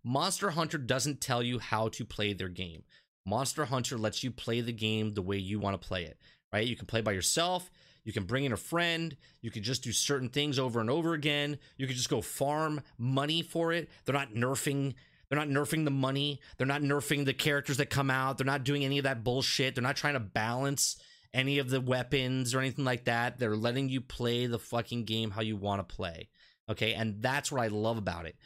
Monster 0.08 0.52
Hunter 0.52 0.78
doesn't 0.78 1.20
tell 1.20 1.44
you 1.44 1.60
how 1.60 1.90
to 1.90 2.06
play 2.06 2.32
their 2.32 2.48
game. 2.48 2.84
Monster 3.26 3.66
Hunter 3.66 3.98
lets 3.98 4.24
you 4.24 4.32
play 4.32 4.62
the 4.62 4.72
game 4.72 5.14
the 5.14 5.22
way 5.22 5.36
you 5.36 5.60
want 5.60 5.80
to 5.80 5.86
play 5.86 6.06
it, 6.06 6.18
right? 6.54 6.66
You 6.66 6.78
can 6.78 6.86
play 6.86 7.02
by 7.02 7.12
yourself. 7.12 7.70
You 8.06 8.14
can 8.14 8.24
bring 8.24 8.46
in 8.46 8.54
a 8.54 8.58
friend. 8.58 9.18
You 9.42 9.52
can 9.52 9.64
just 9.64 9.84
do 9.84 9.92
certain 9.92 10.30
things 10.30 10.58
over 10.58 10.80
and 10.80 10.90
over 10.90 11.14
again. 11.14 11.60
You 11.76 11.88
can 11.88 11.98
just 11.98 12.10
go 12.10 12.22
farm 12.22 12.80
money 12.98 13.42
for 13.42 13.74
it. 13.74 13.90
They're 14.06 14.16
not 14.16 14.34
nerfing 14.34 14.94
they're 15.30 15.38
not 15.38 15.50
nerfing 15.50 15.84
the 15.84 15.92
money. 15.92 16.40
They're 16.58 16.66
not 16.66 16.82
nerfing 16.82 17.26
the 17.26 17.34
characters 17.34 17.76
that 17.76 17.90
come 17.90 18.10
out. 18.10 18.38
They're 18.38 18.46
not 18.46 18.64
doing 18.64 18.86
any 18.86 18.98
of 18.98 19.04
that 19.04 19.26
bullshit. 19.26 19.76
They're 19.76 19.82
not 19.82 19.98
trying 19.98 20.14
to 20.14 20.22
balance 20.22 20.96
any 21.34 21.60
of 21.60 21.70
the 21.70 21.82
weapons 21.82 22.56
or 22.56 22.60
anything 22.60 22.86
like 22.86 23.04
that. 23.06 23.38
They're 23.38 23.58
letting 23.58 23.90
you 23.90 24.00
play 24.00 24.46
the 24.46 24.58
fucking 24.58 25.04
game 25.04 25.32
how 25.32 25.42
you 25.42 25.58
want 25.58 25.86
to 25.86 25.96
play. 25.96 26.30
Okay. 26.70 26.94
And 26.94 27.22
that's 27.22 27.52
what 27.52 27.62
I 27.62 27.68
love 27.68 27.98
about 27.98 28.26
it. 28.26 28.38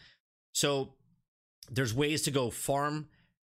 So 0.53 0.95
there's 1.72 1.93
ways 1.93 2.23
to 2.23 2.31
go 2.31 2.49
farm 2.49 3.07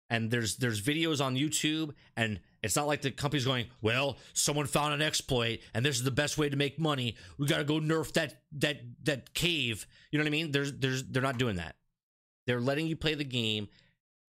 and 0.09 0.31
there's 0.31 0.57
there's 0.57 0.81
videos 0.81 1.23
on 1.23 1.35
YouTube 1.35 1.93
and 2.15 2.39
it's 2.63 2.75
not 2.75 2.87
like 2.87 3.01
the 3.01 3.11
company's 3.11 3.45
going, 3.45 3.67
well, 3.81 4.17
someone 4.33 4.65
found 4.65 4.93
an 4.93 5.01
exploit 5.01 5.59
and 5.73 5.85
this 5.85 5.97
is 5.97 6.03
the 6.03 6.11
best 6.11 6.37
way 6.37 6.49
to 6.49 6.55
make 6.55 6.79
money. 6.79 7.15
We 7.37 7.47
got 7.47 7.57
to 7.57 7.63
go 7.63 7.79
nerf 7.79 8.13
that 8.13 8.41
that 8.53 8.81
that 9.03 9.33
cave. 9.33 9.85
You 10.11 10.17
know 10.17 10.23
what 10.23 10.29
I 10.29 10.31
mean? 10.31 10.51
There's 10.51 10.73
there's 10.73 11.03
they're 11.03 11.21
not 11.21 11.37
doing 11.37 11.57
that. 11.57 11.75
They're 12.47 12.61
letting 12.61 12.87
you 12.87 12.95
play 12.95 13.15
the 13.15 13.23
game. 13.23 13.67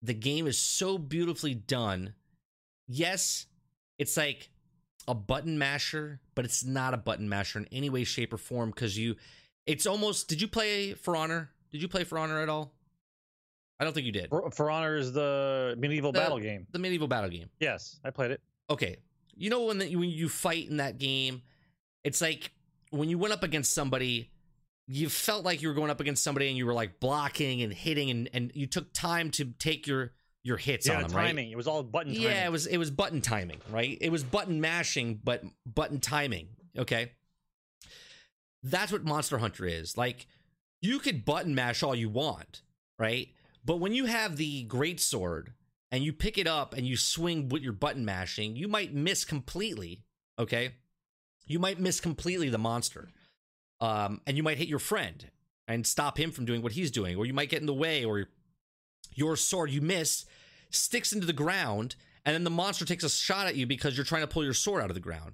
The 0.01 0.13
game 0.13 0.47
is 0.47 0.57
so 0.57 0.97
beautifully 0.97 1.53
done. 1.53 2.13
Yes, 2.87 3.47
it's 3.97 4.17
like 4.17 4.49
a 5.07 5.15
button 5.15 5.57
masher, 5.57 6.19
but 6.35 6.45
it's 6.45 6.63
not 6.63 6.93
a 6.93 6.97
button 6.97 7.27
masher 7.27 7.59
in 7.59 7.67
any 7.71 7.89
way, 7.89 8.03
shape, 8.03 8.33
or 8.33 8.37
form 8.37 8.69
because 8.69 8.97
you. 8.97 9.15
It's 9.65 9.85
almost. 9.85 10.27
Did 10.27 10.41
you 10.41 10.47
play 10.47 10.93
For 10.93 11.15
Honor? 11.15 11.49
Did 11.71 11.81
you 11.81 11.87
play 11.87 12.03
For 12.03 12.17
Honor 12.17 12.39
at 12.39 12.49
all? 12.49 12.74
I 13.79 13.83
don't 13.83 13.93
think 13.93 14.05
you 14.05 14.11
did. 14.11 14.29
For, 14.29 14.49
For 14.51 14.71
Honor 14.71 14.95
is 14.95 15.11
the 15.11 15.75
medieval 15.77 16.11
The- 16.11 16.19
battle 16.19 16.39
game. 16.39 16.67
The 16.71 16.79
medieval 16.79 17.07
battle 17.07 17.29
game. 17.29 17.49
Yes, 17.59 17.99
I 18.03 18.09
played 18.09 18.31
it. 18.31 18.41
Okay, 18.69 18.97
you 19.35 19.49
know 19.49 19.65
when 19.65 19.77
the, 19.77 19.95
when 19.95 20.09
you 20.09 20.29
fight 20.29 20.69
in 20.69 20.77
that 20.77 20.97
game, 20.97 21.41
it's 22.03 22.21
like 22.21 22.51
when 22.89 23.09
you 23.09 23.17
went 23.17 23.33
up 23.33 23.43
against 23.43 23.73
somebody, 23.73 24.31
you 24.87 25.09
felt 25.09 25.43
like 25.43 25.61
you 25.61 25.67
were 25.67 25.73
going 25.73 25.89
up 25.89 25.99
against 25.99 26.23
somebody 26.23 26.47
and 26.47 26.57
you 26.57 26.65
were 26.65 26.73
like 26.73 26.99
blocking 26.99 27.61
and 27.61 27.73
hitting 27.73 28.09
and 28.09 28.29
and 28.33 28.51
you 28.55 28.65
took 28.67 28.93
time 28.93 29.29
to 29.31 29.45
take 29.59 29.87
your 29.87 30.13
your 30.43 30.57
hits 30.57 30.87
yeah, 30.87 30.97
on 30.97 31.03
them, 31.03 31.11
right? 31.11 31.27
timing. 31.27 31.51
It 31.51 31.57
was 31.57 31.67
all 31.67 31.81
button 31.83 32.13
timing. 32.13 32.29
Yeah, 32.29 32.45
it 32.45 32.51
was 32.51 32.67
it 32.67 32.77
was 32.77 32.91
button 32.91 33.21
timing, 33.21 33.61
right? 33.69 33.97
It 33.99 34.11
was 34.11 34.23
button 34.23 34.61
mashing, 34.61 35.19
but 35.23 35.43
button 35.65 35.99
timing. 35.99 36.49
Okay. 36.77 37.11
That's 38.63 38.91
what 38.91 39.03
Monster 39.03 39.39
Hunter 39.39 39.65
is. 39.65 39.97
Like 39.97 40.27
you 40.81 40.99
could 40.99 41.25
button 41.25 41.55
mash 41.55 41.83
all 41.83 41.95
you 41.95 42.09
want, 42.09 42.61
right? 42.99 43.29
But 43.65 43.77
when 43.77 43.93
you 43.93 44.05
have 44.05 44.37
the 44.37 44.63
great 44.63 44.99
sword 44.99 45.53
and 45.91 46.03
you 46.03 46.13
pick 46.13 46.37
it 46.37 46.47
up 46.47 46.73
and 46.75 46.85
you 46.85 46.95
swing 46.95 47.49
with 47.49 47.63
your 47.63 47.73
button 47.73 48.05
mashing, 48.05 48.55
you 48.55 48.67
might 48.67 48.93
miss 48.93 49.25
completely, 49.25 50.03
okay? 50.37 50.75
You 51.47 51.59
might 51.59 51.79
miss 51.79 51.99
completely 51.99 52.49
the 52.49 52.57
monster. 52.57 53.09
Um, 53.81 54.21
and 54.25 54.37
you 54.37 54.43
might 54.43 54.57
hit 54.57 54.67
your 54.67 54.79
friend 54.79 55.29
and 55.67 55.85
stop 55.85 56.19
him 56.19 56.31
from 56.31 56.45
doing 56.45 56.61
what 56.61 56.73
he's 56.73 56.91
doing, 56.91 57.17
or 57.17 57.25
you 57.25 57.33
might 57.33 57.49
get 57.49 57.59
in 57.59 57.65
the 57.65 57.73
way, 57.73 58.05
or 58.05 58.29
your 59.13 59.35
sword 59.35 59.71
you 59.71 59.81
miss 59.81 60.25
sticks 60.69 61.13
into 61.13 61.25
the 61.25 61.33
ground, 61.33 61.95
and 62.23 62.33
then 62.33 62.43
the 62.43 62.49
monster 62.49 62.85
takes 62.85 63.03
a 63.03 63.09
shot 63.09 63.47
at 63.47 63.55
you 63.55 63.65
because 63.65 63.97
you're 63.97 64.05
trying 64.05 64.21
to 64.21 64.27
pull 64.27 64.43
your 64.43 64.53
sword 64.53 64.81
out 64.81 64.89
of 64.89 64.95
the 64.95 64.99
ground. 64.99 65.33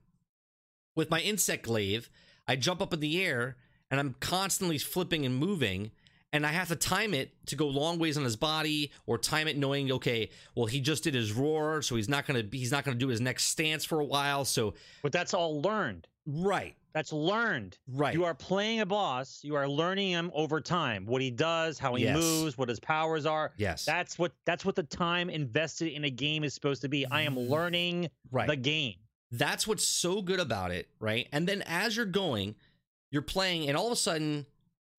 With 0.96 1.10
my 1.10 1.20
insect 1.20 1.64
glaive, 1.64 2.10
I 2.48 2.56
jump 2.56 2.82
up 2.82 2.94
in 2.94 3.00
the 3.00 3.24
air 3.24 3.58
and 3.90 4.00
I'm 4.00 4.16
constantly 4.20 4.78
flipping 4.78 5.26
and 5.26 5.36
moving, 5.36 5.92
and 6.34 6.46
I 6.46 6.50
have 6.50 6.70
to 6.70 6.76
time 6.76 7.14
it 7.14 7.32
to 7.48 7.56
go 7.56 7.68
long 7.68 8.00
ways 8.00 8.18
on 8.18 8.24
his 8.24 8.36
body, 8.36 8.92
or 9.06 9.18
time 9.18 9.48
it 9.48 9.58
knowing, 9.58 9.92
okay, 9.92 10.30
well 10.56 10.66
he 10.66 10.80
just 10.80 11.04
did 11.04 11.14
his 11.14 11.34
roar, 11.34 11.82
so 11.82 11.96
he's 11.96 12.10
not 12.10 12.26
gonna 12.26 12.44
he's 12.52 12.72
not 12.72 12.84
gonna 12.84 12.98
do 12.98 13.08
his 13.08 13.22
next 13.22 13.46
stance 13.46 13.84
for 13.86 14.00
a 14.00 14.06
while. 14.06 14.46
So 14.46 14.74
But 15.04 15.12
that's 15.12 15.34
all 15.34 15.62
learned. 15.62 16.08
right, 16.26 16.76
That's 16.94 17.12
learned. 17.14 17.78
right, 17.88 18.14
You 18.14 18.26
are 18.26 18.34
playing 18.36 18.80
a 18.82 18.86
boss. 18.86 19.40
You 19.44 19.56
are 19.56 19.68
learning 19.68 20.12
him 20.12 20.32
over 20.34 20.62
time. 20.62 21.06
What 21.06 21.22
he 21.22 21.32
does, 21.32 21.80
how 21.80 21.96
he 21.96 22.04
Yes. 22.04 22.16
moves, 22.16 22.58
what 22.58 22.70
his 22.70 22.80
powers 22.80 23.26
are. 23.26 23.54
yes, 23.58 23.86
That's 23.86 24.18
what 24.20 24.34
that's 24.46 24.64
what 24.66 24.76
the 24.76 24.84
time 24.84 25.30
invested 25.30 25.92
in 25.94 26.06
a 26.06 26.10
game 26.10 26.44
is 26.44 26.54
supposed 26.54 26.82
to 26.84 26.90
be. 26.90 27.06
I 27.06 27.22
am 27.22 27.36
mm. 27.36 27.50
learning 27.50 28.10
right. 28.32 28.48
the 28.48 28.56
game. 28.56 28.96
That's 29.32 29.66
what's 29.66 29.86
so 29.86 30.22
good 30.22 30.40
about 30.42 30.72
it, 30.72 30.90
right? 31.00 31.28
And 31.32 31.48
then 31.48 31.62
as 31.64 31.96
you're 31.96 32.06
going, 32.06 32.56
you're 33.12 33.22
playing, 33.22 33.68
and 33.70 33.78
all 33.78 33.86
of 33.88 33.94
a 33.94 33.96
sudden, 33.98 34.46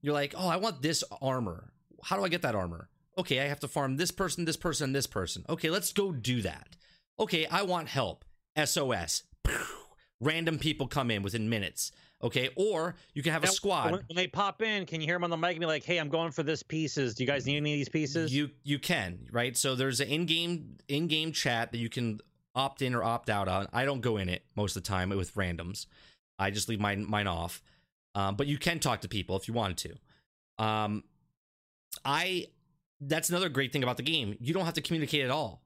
you're 0.03 0.15
like, 0.15 0.35
oh, 0.37 0.49
I 0.49 0.57
want 0.57 0.83
this 0.83 1.03
armor. 1.23 1.73
How 2.03 2.17
do 2.17 2.25
I 2.25 2.29
get 2.29 2.43
that 2.43 2.55
armor? 2.55 2.89
Okay, 3.17 3.41
I 3.41 3.45
have 3.45 3.61
to 3.61 3.69
farm 3.69 3.97
this 3.97 4.11
person, 4.11 4.45
this 4.45 4.57
person, 4.57 4.87
and 4.87 4.95
this 4.95 5.07
person. 5.07 5.45
Okay, 5.49 5.71
let's 5.71 5.93
go 5.93 6.13
do 6.13 6.43
that. 6.43 6.77
Okay, 7.19 7.47
I 7.47 7.63
want 7.63 7.89
help. 7.89 8.25
SOS. 8.63 9.23
Random 10.21 10.59
people 10.59 10.87
come 10.87 11.11
in 11.11 11.23
within 11.23 11.49
minutes. 11.49 11.93
Okay, 12.23 12.51
or 12.55 12.95
you 13.15 13.23
can 13.23 13.33
have 13.33 13.43
a 13.43 13.49
squad. 13.49 13.91
When, 13.91 14.01
when 14.07 14.17
they 14.17 14.29
pop 14.29 14.63
in, 14.63 14.87
can 14.87 15.01
you 15.01 15.07
hear 15.07 15.17
them 15.17 15.25
on 15.25 15.31
the 15.31 15.37
mic 15.37 15.53
and 15.53 15.61
be 15.61 15.67
like, 15.67 15.83
"Hey, 15.83 15.99
I'm 15.99 16.09
going 16.09 16.31
for 16.31 16.45
this 16.45 16.63
pieces. 16.63 17.17
Do 17.17 17.25
you 17.25 17.27
guys 17.27 17.47
need 17.47 17.57
any 17.57 17.73
of 17.73 17.79
these 17.79 17.89
pieces?" 17.89 18.33
You 18.33 18.51
you 18.63 18.79
can 18.79 19.27
right. 19.33 19.57
So 19.57 19.75
there's 19.75 20.01
an 20.01 20.07
in-game 20.07 20.77
in-game 20.87 21.33
chat 21.33 21.73
that 21.73 21.79
you 21.79 21.89
can 21.89 22.21
opt 22.55 22.81
in 22.81 22.95
or 22.95 23.03
opt 23.03 23.29
out 23.29 23.49
on. 23.49 23.67
I 23.73 23.85
don't 23.85 24.01
go 24.01 24.19
in 24.19 24.29
it 24.29 24.45
most 24.55 24.77
of 24.77 24.85
the 24.85 24.89
time 24.89 25.11
with 25.11 25.35
randoms. 25.35 25.87
I 26.39 26.51
just 26.51 26.69
leave 26.69 26.79
mine 26.79 27.05
mine 27.09 27.27
off. 27.27 27.61
Um, 28.15 28.37
but 28.37 28.47
you 28.47 28.59
can 28.59 28.79
talk 28.79 29.01
to 29.03 29.09
people 29.09 29.37
if 29.37 29.49
you 29.49 29.55
wanted 29.55 29.79
to. 30.59 30.65
Um, 30.65 31.05
I 32.05 32.49
that's 33.01 33.31
another 33.31 33.49
great 33.49 33.73
thing 33.73 33.83
about 33.83 33.97
the 33.97 34.03
game. 34.03 34.37
You 34.41 34.55
don't 34.55 34.65
have 34.65 34.75
to 34.75 34.83
communicate 34.83 35.25
at 35.25 35.31
all, 35.31 35.63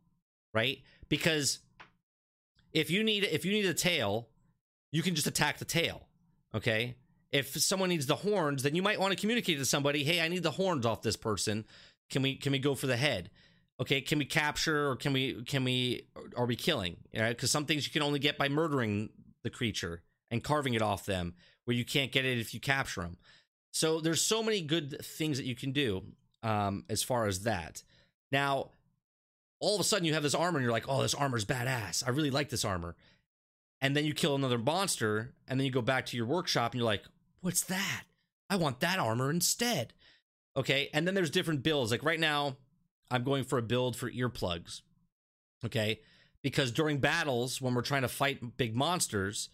right? 0.54 0.78
Because 1.08 1.58
if 2.72 2.90
you 2.90 3.02
need 3.04 3.24
if 3.24 3.44
you 3.44 3.52
need 3.52 3.66
a 3.66 3.74
tail, 3.74 4.28
you 4.92 5.02
can 5.02 5.14
just 5.14 5.26
attack 5.26 5.58
the 5.58 5.64
tail. 5.64 6.06
Okay. 6.54 6.96
If 7.32 7.60
someone 7.60 7.88
needs 7.88 8.06
the 8.06 8.14
horns, 8.16 8.62
then 8.62 8.74
you 8.74 8.82
might 8.82 9.00
want 9.00 9.12
to 9.12 9.20
communicate 9.20 9.58
to 9.58 9.64
somebody, 9.64 10.04
"Hey, 10.04 10.20
I 10.20 10.28
need 10.28 10.42
the 10.42 10.52
horns 10.52 10.86
off 10.86 11.02
this 11.02 11.16
person. 11.16 11.66
Can 12.10 12.22
we 12.22 12.36
can 12.36 12.52
we 12.52 12.58
go 12.58 12.74
for 12.74 12.86
the 12.86 12.96
head? 12.96 13.30
Okay, 13.78 14.00
can 14.00 14.18
we 14.18 14.24
capture 14.24 14.88
or 14.88 14.96
can 14.96 15.12
we 15.12 15.42
can 15.44 15.64
we 15.64 16.08
are 16.36 16.46
we 16.46 16.56
killing? 16.56 16.96
You 17.12 17.22
because 17.24 17.50
some 17.50 17.66
things 17.66 17.86
you 17.86 17.92
can 17.92 18.02
only 18.02 18.20
get 18.20 18.38
by 18.38 18.48
murdering 18.48 19.10
the 19.42 19.50
creature 19.50 20.02
and 20.30 20.42
carving 20.42 20.74
it 20.74 20.82
off 20.82 21.04
them, 21.04 21.34
where 21.66 21.76
you 21.76 21.84
can't 21.84 22.10
get 22.10 22.24
it 22.24 22.38
if 22.38 22.54
you 22.54 22.60
capture 22.60 23.02
them. 23.02 23.18
So 23.72 24.00
there's 24.00 24.22
so 24.22 24.42
many 24.42 24.62
good 24.62 25.04
things 25.04 25.36
that 25.36 25.44
you 25.44 25.54
can 25.54 25.72
do 25.72 26.02
um, 26.42 26.84
as 26.88 27.02
far 27.02 27.26
as 27.26 27.42
that. 27.42 27.82
Now, 28.32 28.70
all 29.60 29.74
of 29.74 29.80
a 29.80 29.84
sudden 29.84 30.06
you 30.06 30.14
have 30.14 30.22
this 30.22 30.34
armor 30.34 30.58
and 30.58 30.64
you're 30.64 30.72
like, 30.72 30.88
oh, 30.88 31.02
this 31.02 31.14
armor's 31.14 31.44
badass. 31.44 32.06
I 32.06 32.10
really 32.10 32.30
like 32.30 32.48
this 32.48 32.64
armor. 32.64 32.96
And 33.82 33.94
then 33.94 34.06
you 34.06 34.14
kill 34.14 34.34
another 34.34 34.56
monster, 34.56 35.34
and 35.46 35.60
then 35.60 35.66
you 35.66 35.70
go 35.70 35.82
back 35.82 36.06
to 36.06 36.16
your 36.16 36.24
workshop 36.24 36.72
and 36.72 36.78
you're 36.78 36.86
like, 36.86 37.04
what's 37.42 37.60
that? 37.64 38.04
I 38.48 38.56
want 38.56 38.80
that 38.80 38.98
armor 38.98 39.30
instead. 39.30 39.92
Okay. 40.56 40.88
And 40.94 41.06
then 41.06 41.14
there's 41.14 41.30
different 41.30 41.62
builds. 41.62 41.90
Like 41.90 42.02
right 42.02 42.18
now, 42.20 42.56
I'm 43.10 43.24
going 43.24 43.44
for 43.44 43.58
a 43.58 43.62
build 43.62 43.94
for 43.94 44.10
earplugs. 44.10 44.80
Okay? 45.64 46.00
Because 46.42 46.70
during 46.70 46.98
battles 46.98 47.60
when 47.60 47.74
we're 47.74 47.82
trying 47.82 48.02
to 48.02 48.08
fight 48.08 48.56
big 48.56 48.74
monsters, 48.74 49.50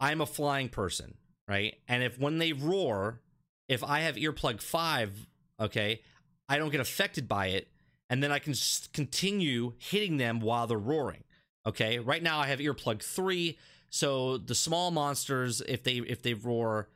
I'm 0.00 0.20
a 0.20 0.26
flying 0.26 0.68
person, 0.68 1.16
right? 1.48 1.76
And 1.88 2.02
if 2.02 2.18
when 2.18 2.38
they 2.38 2.52
roar, 2.52 3.20
if 3.68 3.82
I 3.82 4.00
have 4.00 4.16
earplug 4.16 4.62
5, 4.62 5.26
okay, 5.60 6.00
I 6.48 6.58
don't 6.58 6.70
get 6.70 6.80
affected 6.80 7.28
by 7.28 7.48
it 7.48 7.68
and 8.10 8.22
then 8.22 8.32
I 8.32 8.38
can 8.38 8.54
continue 8.92 9.74
hitting 9.78 10.16
them 10.16 10.40
while 10.40 10.66
they're 10.66 10.78
roaring. 10.78 11.24
Okay? 11.66 11.98
Right 11.98 12.22
now 12.22 12.38
I 12.38 12.46
have 12.46 12.60
earplug 12.60 13.02
3, 13.02 13.58
so 13.90 14.38
the 14.38 14.54
small 14.54 14.90
monsters 14.90 15.62
if 15.62 15.82
they 15.82 15.96
if 15.96 16.22
they 16.22 16.34
roar, 16.34 16.88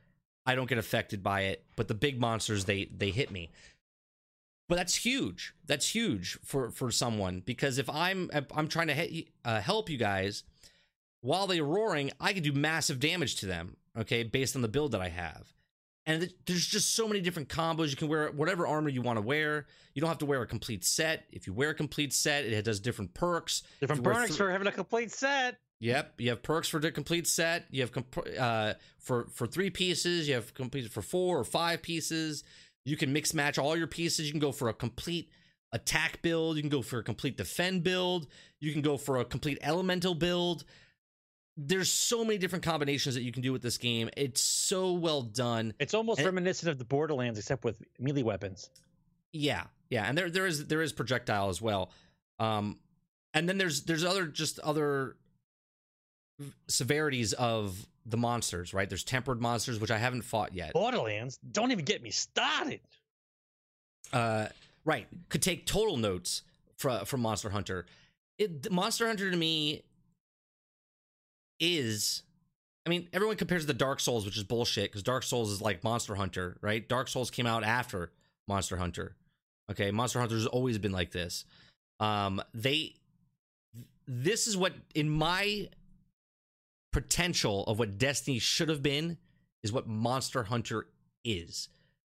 I 0.47 0.55
don't 0.55 0.69
get 0.69 0.79
affected 0.79 1.23
by 1.23 1.43
it, 1.43 1.65
but 1.77 1.89
the 1.89 1.95
big 1.95 2.21
monsters 2.21 2.65
they 2.65 2.87
they 2.87 3.11
hit 3.11 3.31
me. 3.31 3.51
But 4.69 4.77
that's 4.77 4.95
huge. 4.95 5.55
That's 5.67 5.95
huge 5.95 6.39
for 6.45 6.71
for 6.71 6.91
someone 6.91 7.43
because 7.45 7.79
if 7.79 7.91
I'm 7.91 8.31
I'm 8.55 8.69
trying 8.69 8.89
to 8.89 9.25
uh, 9.45 9.61
help 9.61 9.91
you 9.91 9.99
guys 9.99 10.45
while 11.23 11.47
they're 11.47 11.65
roaring, 11.65 12.11
I 12.21 12.35
can 12.35 12.43
do 12.43 12.53
massive 12.53 13.01
damage 13.01 13.37
to 13.37 13.47
them. 13.47 13.77
Okay, 13.99 14.23
based 14.23 14.55
on 14.57 14.63
the 14.63 14.69
build 14.69 14.93
that 14.93 15.01
I 15.01 15.09
have. 15.09 15.53
And 16.05 16.23
th- 16.23 16.35
there's 16.47 16.67
just 16.67 16.95
so 16.95 17.07
many 17.07 17.21
different 17.21 17.49
combos. 17.49 17.91
You 17.91 17.97
can 17.97 18.09
wear 18.09 18.31
whatever 18.33 18.67
armor 18.67 18.89
you 18.89 19.03
want 19.03 19.19
to 19.19 19.23
wear. 19.23 19.67
You 19.95 20.01
don't 20.01 20.09
have 20.09 20.19
to 20.19 20.27
wear 20.27 20.43
a 20.43 20.47
complete 20.47 20.85
set. 20.85 21.25
If 21.31 21.47
you 21.47 21.53
wear 21.53 21.71
a 21.71 21.75
complete 21.75 22.13
set, 22.13 22.45
it 22.45 22.65
does 22.65 22.81
different 22.81 23.15
perks. 23.15 23.63
Different 23.81 24.01
If 24.01 24.07
you 24.07 24.11
wear 24.11 24.21
perks 24.23 24.37
for 24.37 24.51
having 24.51 24.67
a 24.67 24.73
complete 24.73 25.13
set. 25.13 25.59
Yep, 25.81 26.15
you 26.19 26.31
have 26.31 26.43
perks 26.43 26.69
for 26.69 26.79
the 26.79 26.93
complete 26.93 27.27
set. 27.27 27.67
You 27.71 27.83
have 27.83 27.93
comp- 27.93 28.27
uh, 28.39 28.75
for 28.99 29.27
for 29.33 29.47
three 29.47 29.71
pieces. 29.71 30.29
You 30.29 30.35
have 30.35 30.55
complete 30.55 30.91
for 30.91 31.03
four 31.03 31.39
or 31.39 31.45
five 31.45 31.83
pieces. 31.83 32.45
You 32.85 32.97
can 32.97 33.13
mix 33.13 33.35
match 33.35 33.59
all 33.59 33.77
your 33.77 33.89
pieces. 33.89 34.27
You 34.27 34.33
can 34.33 34.41
go 34.41 34.53
for 34.53 34.69
a 34.69 34.75
complete 34.75 35.29
attack 35.73 36.23
build. 36.23 36.57
You 36.57 36.63
can 36.63 36.71
go 36.71 36.83
for 36.83 36.99
a 36.99 37.03
complete 37.03 37.37
defend 37.37 37.83
build. 37.83 38.27
You 38.61 38.73
can 38.73 38.83
go 38.83 38.97
for 38.97 39.19
a 39.19 39.25
complete 39.25 39.59
elemental 39.61 40.15
build. 40.15 40.65
There's 41.57 41.91
so 41.93 42.25
many 42.25 42.39
different 42.39 42.65
combinations 42.65 43.15
that 43.15 43.23
you 43.23 43.31
can 43.33 43.43
do 43.43 43.53
with 43.53 43.61
this 43.63 43.77
game. 43.77 44.09
It's 44.17 44.41
so 44.41 44.93
well 44.93 45.21
done. 45.23 45.75
It's 45.79 45.93
almost 45.95 46.19
And- 46.21 46.27
reminiscent 46.27 46.71
of 46.71 46.79
the 46.79 46.85
Borderlands, 46.85 47.39
except 47.39 47.63
with 47.65 47.83
melee 47.99 48.23
weapons. 48.23 48.71
Yeah, 49.33 49.67
yeah, 49.91 50.05
and 50.05 50.17
there 50.17 50.31
there 50.31 50.47
is 50.47 50.67
there 50.67 50.83
is 50.83 50.93
projectile 50.93 51.49
as 51.51 51.61
well. 51.61 51.91
Um, 52.39 52.79
and 53.35 53.49
then 53.49 53.59
there's 53.59 53.83
there's 53.85 54.05
other 54.05 54.27
just 54.27 54.59
other 54.61 55.17
severities 56.69 57.33
of 57.35 57.87
the 58.07 58.17
monsters. 58.17 58.73
Right, 58.75 58.89
there's 58.89 59.05
tempered 59.05 59.41
monsters 59.41 59.79
which 59.79 59.91
I 59.91 59.99
haven't 59.99 60.23
fought 60.23 60.55
yet. 60.55 60.73
Borderlands, 60.73 61.39
don't 61.39 61.71
even 61.73 61.85
get 61.85 62.03
me 62.03 62.11
started. 62.11 62.81
Uh, 64.13 64.49
right, 64.85 65.07
could 65.29 65.43
take 65.43 65.67
total 65.67 65.97
notes 65.97 66.43
from 66.77 67.05
from 67.05 67.21
Monster 67.21 67.51
Hunter. 67.51 67.87
It 68.39 68.71
Monster 68.73 69.07
Hunter 69.07 69.31
to 69.31 69.37
me 69.37 69.83
is. 71.63 72.25
I 72.85 72.91
mean, 72.91 73.09
everyone 73.13 73.37
compares 73.37 73.65
to 73.65 73.73
Dark 73.73 74.01
Souls, 74.01 74.27
which 74.27 74.37
is 74.37 74.43
bullshit 74.43 74.91
because 74.91 75.05
Dark 75.05 75.23
Souls 75.23 75.51
is 75.51 75.63
like 75.63 75.85
Monster 75.85 76.17
Hunter, 76.17 76.59
right? 76.61 76.87
Dark 76.87 77.09
Souls 77.09 77.31
came 77.31 77.47
out 77.47 77.63
after 77.63 78.11
Monster 78.49 78.77
Hunter. 78.77 79.15
Okay, 79.71 79.93
Monster 79.93 80.19
Hunter 80.19 80.35
has 80.35 80.47
always 80.47 80.79
been 80.79 80.93
like 80.93 81.13
this. 81.13 81.45
Um, 82.01 82.43
they, 82.53 82.97
this 84.09 84.49
is 84.49 84.57
what 84.57 84.75
in 84.95 85.09
my 85.09 85.69
potential 86.93 87.65
of 87.65 87.79
what 87.79 87.97
Destiny 87.97 88.41
should 88.41 88.69
have 88.69 88.83
been 88.83 89.17
is 89.63 89.73
what 89.73 89.87
Monster 89.87 90.43
Hunter 90.43 90.89
is. 91.25 91.69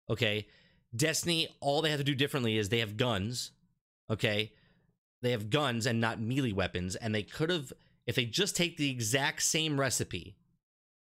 Okay, 0.09 0.47
Destiny, 0.95 1.47
all 1.61 1.83
they 1.83 1.91
have 1.91 1.99
to 1.99 2.03
do 2.03 2.15
differently 2.15 2.57
is 2.57 2.69
they 2.69 2.79
have 2.79 2.97
guns. 2.97 3.51
Okay, 4.09 4.51
they 5.21 5.31
have 5.31 5.51
guns 5.51 5.85
and 5.85 6.01
not 6.01 6.19
melee 6.19 6.51
weapons, 6.51 6.95
and 6.95 7.13
they 7.13 7.23
could 7.23 7.51
have 7.51 7.71
if 8.05 8.15
they 8.15 8.25
just 8.25 8.55
take 8.55 8.77
the 8.77 8.89
exact 8.89 9.41
same 9.43 9.79
recipe. 9.79 10.35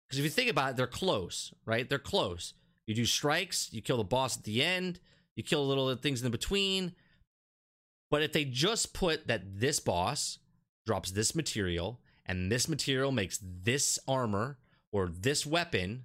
Because 0.08 0.20
if 0.20 0.24
you 0.24 0.32
think 0.32 0.50
about 0.50 0.72
it, 0.72 0.78
they're 0.78 0.88
close, 0.88 1.54
right? 1.66 1.88
They're 1.88 2.00
close. 2.00 2.54
You 2.86 2.96
do 2.96 3.06
strikes, 3.06 3.70
you 3.72 3.82
kill 3.82 3.98
the 3.98 4.04
boss 4.04 4.38
at 4.38 4.44
the 4.44 4.64
end, 4.64 5.00
you 5.36 5.44
kill 5.44 5.68
little 5.68 5.94
things 5.96 6.24
in 6.24 6.32
between. 6.32 6.94
But 8.10 8.24
if 8.24 8.32
they 8.32 8.46
just 8.46 8.94
put 8.94 9.28
that 9.28 9.60
this 9.60 9.80
boss 9.80 10.40
drops 10.86 11.12
this 11.12 11.36
material 11.36 12.00
and 12.26 12.52
this 12.52 12.70
material 12.70 13.12
makes 13.12 13.40
this 13.42 14.00
armor 14.08 14.58
or 14.94 15.10
this 15.10 15.46
weapon, 15.46 16.04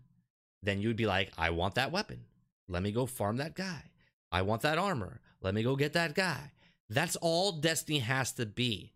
then 0.63 0.81
you 0.81 0.89
would 0.89 0.97
be 0.97 1.07
like, 1.07 1.33
I 1.39 1.51
want 1.51 1.77
that 1.77 1.93
weapon. 1.93 2.25
Let 2.69 2.83
me 2.83 2.91
go 2.91 3.07
farm 3.07 3.37
that 3.37 3.55
guy. 3.55 3.85
I 4.33 4.43
want 4.43 4.63
that 4.63 4.79
armor. 4.79 5.21
Let 5.41 5.55
me 5.55 5.63
go 5.63 5.77
get 5.77 5.93
that 5.93 6.15
guy. 6.15 6.53
That's 6.89 7.17
all 7.17 7.53
Destiny 7.53 8.01
has 8.01 8.33
to 8.33 8.47
be. 8.47 8.93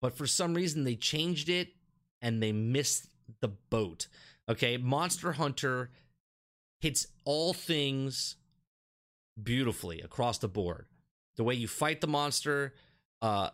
But 0.00 0.16
for 0.16 0.26
some 0.26 0.54
reason, 0.54 0.84
they 0.84 0.96
changed 0.96 1.48
it 1.48 1.68
and 2.22 2.42
they 2.42 2.52
missed 2.52 3.06
the 3.40 3.48
boat. 3.48 4.06
Okay. 4.48 4.76
Monster 4.76 5.32
Hunter 5.32 5.90
hits 6.80 7.06
all 7.24 7.52
things 7.52 8.36
beautifully 9.40 10.00
across 10.00 10.38
the 10.38 10.48
board. 10.48 10.86
The 11.36 11.44
way 11.44 11.54
you 11.54 11.68
fight 11.68 12.00
the 12.00 12.06
monster, 12.06 12.74
uh, 13.22 13.50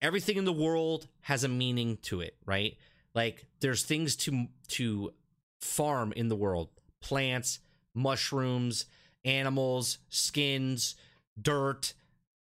everything 0.00 0.36
in 0.36 0.44
the 0.44 0.52
world 0.52 1.06
has 1.22 1.44
a 1.44 1.48
meaning 1.48 1.98
to 2.02 2.20
it, 2.20 2.36
right? 2.44 2.76
Like 3.14 3.46
there's 3.60 3.82
things 3.84 4.16
to 4.16 4.46
to 4.68 5.12
farm 5.60 6.12
in 6.16 6.28
the 6.28 6.36
world: 6.36 6.68
plants, 7.00 7.60
mushrooms, 7.94 8.86
animals, 9.24 9.98
skins, 10.08 10.96
dirt, 11.40 11.94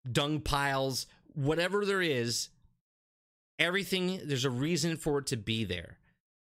dung 0.10 0.40
piles, 0.40 1.08
whatever 1.34 1.86
there 1.86 2.02
is. 2.02 2.50
Everything 3.60 4.22
there's 4.24 4.46
a 4.46 4.50
reason 4.50 4.98
for 4.98 5.20
it 5.20 5.28
to 5.28 5.38
be 5.38 5.66
there. 5.66 5.98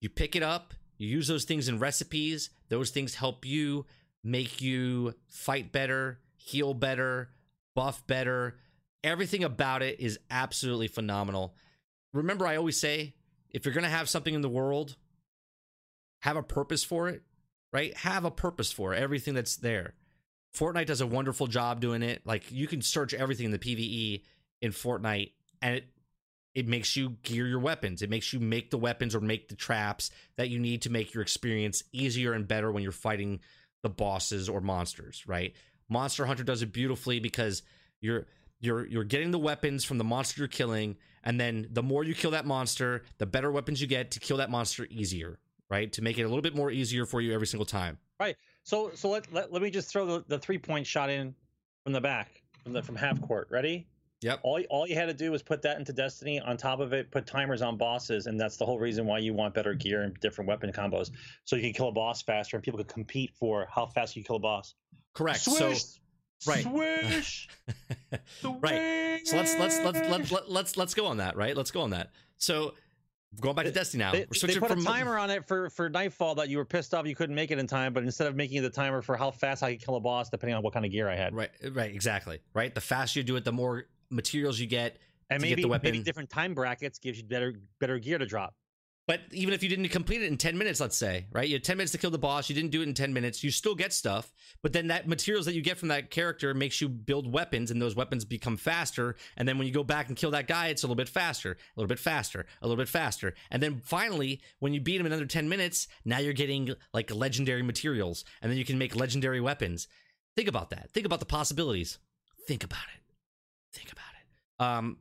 You 0.00 0.08
pick 0.08 0.36
it 0.36 0.42
up, 0.42 0.74
you 0.98 1.08
use 1.08 1.28
those 1.28 1.44
things 1.44 1.68
in 1.68 1.78
recipes. 1.78 2.50
Those 2.68 2.90
things 2.90 3.14
help 3.14 3.46
you 3.46 3.86
make 4.22 4.60
you 4.60 5.14
fight 5.28 5.72
better, 5.72 6.20
heal 6.36 6.74
better, 6.74 7.30
buff 7.74 8.06
better. 8.06 8.58
Everything 9.02 9.44
about 9.44 9.82
it 9.82 10.00
is 10.00 10.18
absolutely 10.30 10.88
phenomenal. 10.88 11.54
Remember, 12.12 12.46
I 12.46 12.56
always 12.56 12.78
say 12.78 13.14
if 13.50 13.64
you're 13.64 13.74
going 13.74 13.84
to 13.84 13.90
have 13.90 14.08
something 14.08 14.34
in 14.34 14.42
the 14.42 14.48
world, 14.48 14.96
have 16.22 16.36
a 16.36 16.42
purpose 16.42 16.82
for 16.82 17.08
it, 17.08 17.22
right? 17.72 17.96
Have 17.98 18.24
a 18.24 18.30
purpose 18.30 18.72
for 18.72 18.92
everything 18.92 19.34
that's 19.34 19.56
there. 19.56 19.94
Fortnite 20.56 20.86
does 20.86 21.00
a 21.00 21.06
wonderful 21.06 21.46
job 21.46 21.80
doing 21.80 22.02
it. 22.02 22.22
Like 22.24 22.50
you 22.50 22.66
can 22.66 22.82
search 22.82 23.14
everything 23.14 23.46
in 23.46 23.52
the 23.52 23.58
PvE 23.58 24.22
in 24.60 24.72
Fortnite 24.72 25.32
and 25.62 25.76
it 25.76 25.84
it 26.58 26.66
makes 26.66 26.96
you 26.96 27.10
gear 27.22 27.46
your 27.46 27.60
weapons. 27.60 28.02
It 28.02 28.10
makes 28.10 28.32
you 28.32 28.40
make 28.40 28.72
the 28.72 28.78
weapons 28.78 29.14
or 29.14 29.20
make 29.20 29.48
the 29.48 29.54
traps 29.54 30.10
that 30.34 30.48
you 30.48 30.58
need 30.58 30.82
to 30.82 30.90
make 30.90 31.14
your 31.14 31.22
experience 31.22 31.84
easier 31.92 32.32
and 32.32 32.48
better 32.48 32.72
when 32.72 32.82
you're 32.82 32.90
fighting 32.90 33.38
the 33.82 33.88
bosses 33.88 34.48
or 34.48 34.60
monsters, 34.60 35.22
right? 35.24 35.54
Monster 35.88 36.26
Hunter 36.26 36.42
does 36.42 36.60
it 36.62 36.72
beautifully 36.72 37.20
because 37.20 37.62
you're 38.00 38.26
you're 38.58 38.84
you're 38.86 39.04
getting 39.04 39.30
the 39.30 39.38
weapons 39.38 39.84
from 39.84 39.98
the 39.98 40.04
monster 40.04 40.40
you're 40.40 40.48
killing 40.48 40.96
and 41.22 41.40
then 41.40 41.68
the 41.70 41.82
more 41.82 42.02
you 42.02 42.12
kill 42.12 42.32
that 42.32 42.44
monster, 42.44 43.04
the 43.18 43.26
better 43.26 43.52
weapons 43.52 43.80
you 43.80 43.86
get 43.86 44.10
to 44.10 44.18
kill 44.18 44.38
that 44.38 44.50
monster 44.50 44.88
easier, 44.90 45.38
right? 45.70 45.92
To 45.92 46.02
make 46.02 46.18
it 46.18 46.22
a 46.22 46.28
little 46.28 46.42
bit 46.42 46.56
more 46.56 46.72
easier 46.72 47.06
for 47.06 47.20
you 47.20 47.32
every 47.32 47.46
single 47.46 47.66
time. 47.66 47.98
Right. 48.18 48.36
So 48.64 48.90
so 48.96 49.10
let 49.10 49.32
let, 49.32 49.52
let 49.52 49.62
me 49.62 49.70
just 49.70 49.90
throw 49.90 50.06
the, 50.06 50.24
the 50.26 50.40
three 50.40 50.58
point 50.58 50.88
shot 50.88 51.08
in 51.08 51.36
from 51.84 51.92
the 51.92 52.00
back 52.00 52.42
from 52.64 52.72
the 52.72 52.82
from 52.82 52.96
half 52.96 53.20
court. 53.20 53.46
Ready? 53.48 53.86
Yep. 54.20 54.40
All 54.42 54.60
all 54.68 54.86
you 54.86 54.96
had 54.96 55.06
to 55.06 55.14
do 55.14 55.30
was 55.30 55.42
put 55.42 55.62
that 55.62 55.78
into 55.78 55.92
Destiny. 55.92 56.40
On 56.40 56.56
top 56.56 56.80
of 56.80 56.92
it, 56.92 57.10
put 57.10 57.26
timers 57.26 57.62
on 57.62 57.76
bosses, 57.76 58.26
and 58.26 58.38
that's 58.38 58.56
the 58.56 58.66
whole 58.66 58.78
reason 58.78 59.06
why 59.06 59.18
you 59.18 59.32
want 59.32 59.54
better 59.54 59.74
gear 59.74 60.02
and 60.02 60.18
different 60.20 60.48
weapon 60.48 60.72
combos, 60.72 61.10
so 61.44 61.54
you 61.54 61.62
can 61.62 61.72
kill 61.72 61.88
a 61.88 61.92
boss 61.92 62.22
faster, 62.22 62.56
and 62.56 62.64
people 62.64 62.78
can 62.78 62.88
compete 62.88 63.32
for 63.38 63.68
how 63.72 63.86
fast 63.86 64.16
you 64.16 64.24
kill 64.24 64.36
a 64.36 64.40
boss. 64.40 64.74
Correct. 65.14 65.40
Swish, 65.40 65.84
So 66.40 66.52
right. 66.52 66.62
swish, 66.64 67.48
right. 68.60 69.20
So 69.24 69.36
let's 69.36 69.56
let's 69.58 69.78
let's 69.84 70.00
let's 70.08 70.32
let, 70.32 70.50
let's 70.50 70.76
let's 70.76 70.94
go 70.94 71.06
on 71.06 71.18
that, 71.18 71.36
right? 71.36 71.56
Let's 71.56 71.70
go 71.70 71.82
on 71.82 71.90
that. 71.90 72.10
So 72.38 72.74
going 73.40 73.54
back 73.54 73.66
to 73.66 73.70
Destiny 73.72 74.02
now. 74.02 74.12
They, 74.12 74.20
We're 74.20 74.26
they 74.32 74.38
switching 74.38 74.60
put 74.60 74.70
from 74.70 74.80
a 74.80 74.84
timer 74.84 75.18
on 75.18 75.30
it 75.30 75.46
for 75.46 75.70
for 75.70 75.88
Nightfall 75.88 76.36
that 76.36 76.48
you 76.48 76.58
were 76.58 76.64
pissed 76.64 76.94
off 76.94 77.06
you 77.06 77.14
couldn't 77.14 77.34
make 77.34 77.50
it 77.50 77.58
in 77.58 77.66
time, 77.66 77.92
but 77.92 78.02
instead 78.02 78.26
of 78.26 78.34
making 78.36 78.62
the 78.62 78.70
timer 78.70 79.02
for 79.02 79.16
how 79.16 79.30
fast 79.30 79.62
I 79.62 79.76
could 79.76 79.84
kill 79.84 79.96
a 79.96 80.00
boss, 80.00 80.30
depending 80.30 80.56
on 80.56 80.62
what 80.62 80.72
kind 80.72 80.84
of 80.84 80.92
gear 80.92 81.08
I 81.08 81.14
had, 81.14 81.34
Right, 81.34 81.50
right, 81.70 81.94
exactly. 81.94 82.40
Right. 82.54 82.74
The 82.74 82.80
faster 82.80 83.20
you 83.20 83.24
do 83.24 83.36
it, 83.36 83.44
the 83.44 83.52
more 83.52 83.86
materials 84.10 84.58
you 84.58 84.66
get. 84.66 84.98
and 85.30 85.40
to 85.40 85.48
get 85.48 85.58
maybe 85.58 85.78
maybe 85.82 86.02
different 86.02 86.30
time 86.30 86.54
brackets 86.54 86.98
gives 86.98 87.18
you 87.18 87.24
better 87.24 87.54
better 87.80 87.98
gear 87.98 88.18
to 88.18 88.26
drop. 88.26 88.54
But 89.08 89.20
even 89.32 89.54
if 89.54 89.62
you 89.62 89.70
didn't 89.70 89.88
complete 89.88 90.20
it 90.20 90.26
in 90.26 90.36
10 90.36 90.58
minutes, 90.58 90.80
let's 90.80 90.94
say, 90.94 91.24
right? 91.32 91.48
You 91.48 91.54
had 91.54 91.64
10 91.64 91.78
minutes 91.78 91.92
to 91.92 91.98
kill 91.98 92.10
the 92.10 92.18
boss, 92.18 92.50
you 92.50 92.54
didn't 92.54 92.72
do 92.72 92.82
it 92.82 92.88
in 92.88 92.92
10 92.92 93.10
minutes, 93.14 93.42
you 93.42 93.50
still 93.50 93.74
get 93.74 93.94
stuff, 93.94 94.34
but 94.62 94.74
then 94.74 94.88
that 94.88 95.08
materials 95.08 95.46
that 95.46 95.54
you 95.54 95.62
get 95.62 95.78
from 95.78 95.88
that 95.88 96.10
character 96.10 96.52
makes 96.52 96.82
you 96.82 96.90
build 96.90 97.32
weapons 97.32 97.70
and 97.70 97.80
those 97.80 97.96
weapons 97.96 98.26
become 98.26 98.58
faster. 98.58 99.16
And 99.38 99.48
then 99.48 99.56
when 99.56 99.66
you 99.66 99.72
go 99.72 99.82
back 99.82 100.08
and 100.08 100.16
kill 100.16 100.30
that 100.32 100.46
guy, 100.46 100.66
it's 100.66 100.82
a 100.82 100.86
little 100.86 100.94
bit 100.94 101.08
faster, 101.08 101.52
a 101.52 101.80
little 101.80 101.88
bit 101.88 101.98
faster, 101.98 102.44
a 102.60 102.66
little 102.68 102.76
bit 102.76 102.90
faster. 102.90 103.32
And 103.50 103.62
then 103.62 103.80
finally, 103.82 104.42
when 104.58 104.74
you 104.74 104.80
beat 104.82 105.00
him 105.00 105.06
in 105.06 105.12
under 105.14 105.24
10 105.24 105.48
minutes, 105.48 105.88
now 106.04 106.18
you're 106.18 106.34
getting 106.34 106.74
like 106.92 107.10
legendary 107.10 107.62
materials 107.62 108.26
and 108.42 108.52
then 108.52 108.58
you 108.58 108.64
can 108.66 108.76
make 108.76 108.94
legendary 108.94 109.40
weapons. 109.40 109.88
Think 110.36 110.48
about 110.48 110.68
that. 110.68 110.90
Think 110.90 111.06
about 111.06 111.20
the 111.20 111.26
possibilities. 111.26 111.98
Think 112.46 112.62
about 112.62 112.84
it. 112.94 113.07
Think 113.72 113.92
about 113.92 114.04
it. 114.20 114.64
Um, 114.64 114.96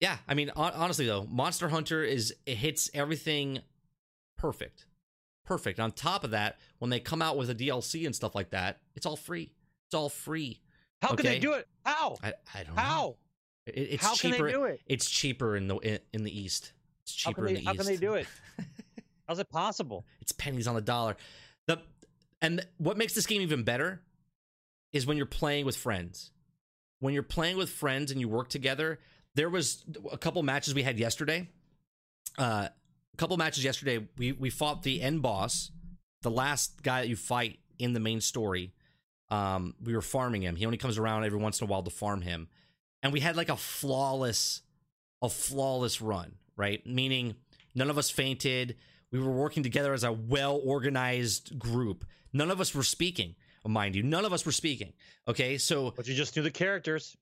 yeah, 0.00 0.16
I 0.26 0.34
mean, 0.34 0.50
hon- 0.54 0.72
honestly 0.74 1.06
though, 1.06 1.24
Monster 1.28 1.68
Hunter 1.68 2.04
is 2.04 2.34
it 2.46 2.56
hits 2.56 2.90
everything 2.94 3.60
perfect, 4.36 4.86
perfect. 5.44 5.80
On 5.80 5.90
top 5.90 6.24
of 6.24 6.30
that, 6.32 6.58
when 6.78 6.90
they 6.90 7.00
come 7.00 7.22
out 7.22 7.36
with 7.36 7.50
a 7.50 7.54
DLC 7.54 8.06
and 8.06 8.14
stuff 8.14 8.34
like 8.34 8.50
that, 8.50 8.80
it's 8.94 9.06
all 9.06 9.16
free. 9.16 9.52
It's 9.86 9.94
all 9.94 10.08
free. 10.08 10.60
How 11.02 11.14
can 11.14 11.26
they 11.26 11.38
do 11.38 11.52
it? 11.52 11.66
How? 11.84 12.16
I, 12.22 12.34
I 12.54 12.62
don't 12.64 12.76
know. 12.76 12.82
How? 12.82 13.16
It, 13.66 13.72
it's 13.92 14.04
How 14.04 14.14
can 14.14 14.32
cheaper. 14.32 14.46
they 14.46 14.52
do 14.52 14.64
it? 14.64 14.80
It's 14.86 15.08
cheaper 15.08 15.56
in 15.56 15.68
the 15.68 15.76
in, 15.78 15.98
in 16.12 16.24
the 16.24 16.40
east. 16.40 16.72
It's 17.02 17.14
cheaper 17.14 17.46
can 17.46 17.48
in 17.48 17.54
the 17.54 17.64
how 17.64 17.72
east. 17.72 17.82
How 17.82 17.84
can 17.84 17.94
they 17.94 18.00
do 18.00 18.14
it? 18.14 18.26
How's 19.28 19.38
it 19.38 19.50
possible? 19.50 20.06
It's 20.20 20.32
pennies 20.32 20.66
on 20.66 20.74
the 20.74 20.80
dollar. 20.80 21.16
The 21.66 21.78
and 22.40 22.64
what 22.78 22.96
makes 22.96 23.14
this 23.14 23.26
game 23.26 23.42
even 23.42 23.62
better 23.62 24.02
is 24.92 25.06
when 25.06 25.16
you're 25.16 25.26
playing 25.26 25.66
with 25.66 25.76
friends. 25.76 26.30
When 27.00 27.14
you're 27.14 27.22
playing 27.22 27.56
with 27.56 27.70
friends 27.70 28.10
and 28.10 28.20
you 28.20 28.28
work 28.28 28.48
together. 28.48 28.98
There 29.34 29.48
was 29.48 29.84
a 30.10 30.18
couple 30.18 30.42
matches 30.42 30.74
we 30.74 30.82
had 30.82 30.98
yesterday. 30.98 31.48
Uh, 32.36 32.68
a 33.14 33.16
couple 33.16 33.36
matches 33.36 33.64
yesterday. 33.64 34.06
We 34.16 34.32
we 34.32 34.50
fought 34.50 34.82
the 34.82 35.00
end 35.00 35.22
boss, 35.22 35.70
the 36.22 36.30
last 36.30 36.82
guy 36.82 37.02
that 37.02 37.08
you 37.08 37.16
fight 37.16 37.58
in 37.78 37.92
the 37.92 38.00
main 38.00 38.20
story. 38.20 38.72
Um, 39.30 39.74
we 39.82 39.94
were 39.94 40.00
farming 40.02 40.42
him. 40.42 40.56
He 40.56 40.64
only 40.64 40.78
comes 40.78 40.98
around 40.98 41.24
every 41.24 41.38
once 41.38 41.60
in 41.60 41.66
a 41.66 41.70
while 41.70 41.82
to 41.82 41.90
farm 41.90 42.22
him, 42.22 42.48
and 43.02 43.12
we 43.12 43.20
had 43.20 43.36
like 43.36 43.48
a 43.48 43.56
flawless, 43.56 44.62
a 45.22 45.28
flawless 45.28 46.00
run. 46.00 46.36
Right, 46.56 46.84
meaning 46.86 47.36
none 47.74 47.90
of 47.90 47.98
us 47.98 48.10
fainted. 48.10 48.76
We 49.10 49.20
were 49.20 49.32
working 49.32 49.62
together 49.62 49.92
as 49.92 50.04
a 50.04 50.12
well 50.12 50.60
organized 50.64 51.58
group. 51.58 52.04
None 52.32 52.50
of 52.50 52.60
us 52.60 52.74
were 52.74 52.82
speaking, 52.82 53.36
mind 53.66 53.94
you. 53.96 54.02
None 54.02 54.24
of 54.24 54.32
us 54.32 54.44
were 54.46 54.52
speaking. 54.52 54.92
Okay, 55.26 55.58
so 55.58 55.92
But 55.96 56.06
you 56.06 56.14
just 56.14 56.36
knew 56.36 56.42
the 56.42 56.50
characters. 56.50 57.16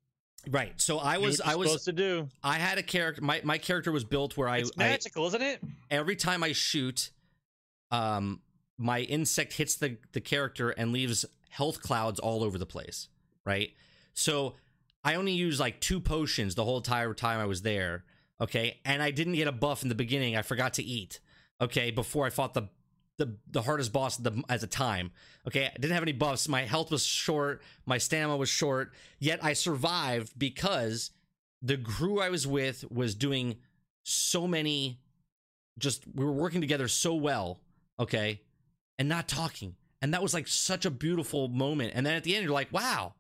right. 0.50 0.72
So 0.80 0.98
I 0.98 1.18
was 1.18 1.40
I 1.40 1.54
was 1.56 1.68
supposed 1.70 1.84
to 1.86 1.92
do. 1.92 2.28
I 2.42 2.54
had 2.58 2.78
a 2.78 2.82
character. 2.82 3.22
My 3.22 3.40
my 3.44 3.58
character 3.58 3.90
was 3.92 4.04
built 4.04 4.36
where 4.36 4.48
I, 4.48 4.58
It's 4.58 4.70
I 4.78 4.84
magical, 4.84 5.26
isn't 5.26 5.42
it? 5.42 5.60
every 5.90 6.16
time 6.16 6.42
I 6.42 6.52
shoot, 6.52 7.10
um, 7.90 8.40
my 8.78 9.00
insect 9.00 9.54
hits 9.54 9.76
the 9.76 9.96
the 10.12 10.20
character 10.20 10.70
and 10.70 10.92
leaves 10.92 11.24
health 11.48 11.80
clouds 11.80 12.20
all 12.20 12.42
over 12.44 12.58
the 12.58 12.66
place. 12.66 13.08
Right. 13.44 13.70
So 14.12 14.54
I 15.04 15.14
only 15.14 15.32
used 15.32 15.60
like 15.60 15.80
two 15.80 16.00
potions 16.00 16.54
the 16.54 16.64
whole 16.64 16.78
entire 16.78 17.14
time 17.14 17.40
I 17.40 17.46
was 17.46 17.62
there. 17.62 18.04
Okay, 18.40 18.80
and 18.84 19.02
I 19.02 19.12
didn't 19.12 19.34
get 19.34 19.48
a 19.48 19.52
buff 19.52 19.82
in 19.82 19.88
the 19.88 19.94
beginning. 19.94 20.36
I 20.36 20.42
forgot 20.42 20.74
to 20.74 20.82
eat. 20.82 21.20
Okay, 21.60 21.90
before 21.90 22.26
I 22.26 22.30
fought 22.30 22.52
the 22.52 22.68
the 23.18 23.36
the 23.50 23.62
hardest 23.62 23.92
boss 23.92 24.18
at 24.18 24.24
the 24.24 24.42
at 24.48 24.60
the 24.60 24.66
time. 24.66 25.12
Okay, 25.46 25.66
I 25.66 25.72
didn't 25.78 25.92
have 25.92 26.02
any 26.02 26.12
buffs. 26.12 26.48
My 26.48 26.62
health 26.62 26.90
was 26.90 27.04
short. 27.04 27.62
My 27.84 27.98
stamina 27.98 28.36
was 28.36 28.48
short. 28.48 28.92
Yet 29.18 29.40
I 29.42 29.52
survived 29.52 30.38
because 30.38 31.10
the 31.62 31.76
crew 31.76 32.20
I 32.20 32.28
was 32.28 32.46
with 32.46 32.84
was 32.90 33.14
doing 33.14 33.56
so 34.04 34.46
many. 34.46 35.00
Just 35.78 36.04
we 36.14 36.24
were 36.24 36.32
working 36.32 36.60
together 36.60 36.88
so 36.88 37.14
well. 37.14 37.60
Okay, 37.98 38.42
and 38.98 39.08
not 39.08 39.28
talking, 39.28 39.76
and 40.02 40.12
that 40.14 40.22
was 40.22 40.34
like 40.34 40.48
such 40.48 40.84
a 40.84 40.90
beautiful 40.90 41.48
moment. 41.48 41.92
And 41.94 42.04
then 42.04 42.14
at 42.14 42.24
the 42.24 42.34
end, 42.34 42.44
you're 42.44 42.52
like, 42.52 42.72
wow. 42.72 43.14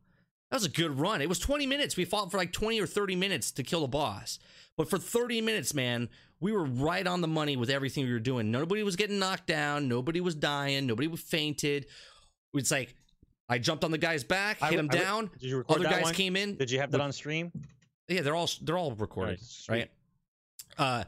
That 0.50 0.56
was 0.56 0.64
a 0.64 0.70
good 0.70 0.98
run. 0.98 1.20
It 1.20 1.28
was 1.28 1.38
20 1.38 1.66
minutes. 1.66 1.96
We 1.96 2.04
fought 2.04 2.30
for 2.30 2.36
like 2.36 2.52
20 2.52 2.80
or 2.80 2.86
30 2.86 3.16
minutes 3.16 3.50
to 3.52 3.62
kill 3.62 3.80
the 3.80 3.88
boss. 3.88 4.38
But 4.76 4.88
for 4.88 4.98
30 4.98 5.40
minutes, 5.40 5.74
man, 5.74 6.08
we 6.40 6.52
were 6.52 6.64
right 6.64 7.06
on 7.06 7.20
the 7.20 7.28
money 7.28 7.56
with 7.56 7.70
everything 7.70 8.04
we 8.04 8.12
were 8.12 8.18
doing. 8.18 8.50
Nobody 8.50 8.82
was 8.82 8.94
getting 8.94 9.18
knocked 9.18 9.46
down. 9.46 9.88
Nobody 9.88 10.20
was 10.20 10.34
dying. 10.34 10.86
Nobody 10.86 11.08
was 11.08 11.20
fainted. 11.20 11.86
It's 12.54 12.70
like 12.70 12.94
I 13.48 13.58
jumped 13.58 13.84
on 13.84 13.90
the 13.90 13.98
guy's 13.98 14.24
back, 14.24 14.58
I 14.60 14.70
hit 14.70 14.78
him 14.78 14.88
I 14.90 14.96
down. 14.96 15.30
Did 15.38 15.50
you 15.50 15.58
record 15.58 15.80
Other 15.80 15.88
guys 15.88 16.04
one? 16.04 16.14
came 16.14 16.36
in. 16.36 16.56
Did 16.56 16.70
you 16.70 16.80
have 16.80 16.90
that 16.90 17.00
on 17.00 17.12
stream? 17.12 17.52
Yeah, 18.08 18.22
they're 18.22 18.34
all 18.34 18.48
they're 18.62 18.78
all 18.78 18.92
recorded, 18.92 19.40
right? 19.68 19.90
Uh, 20.78 21.04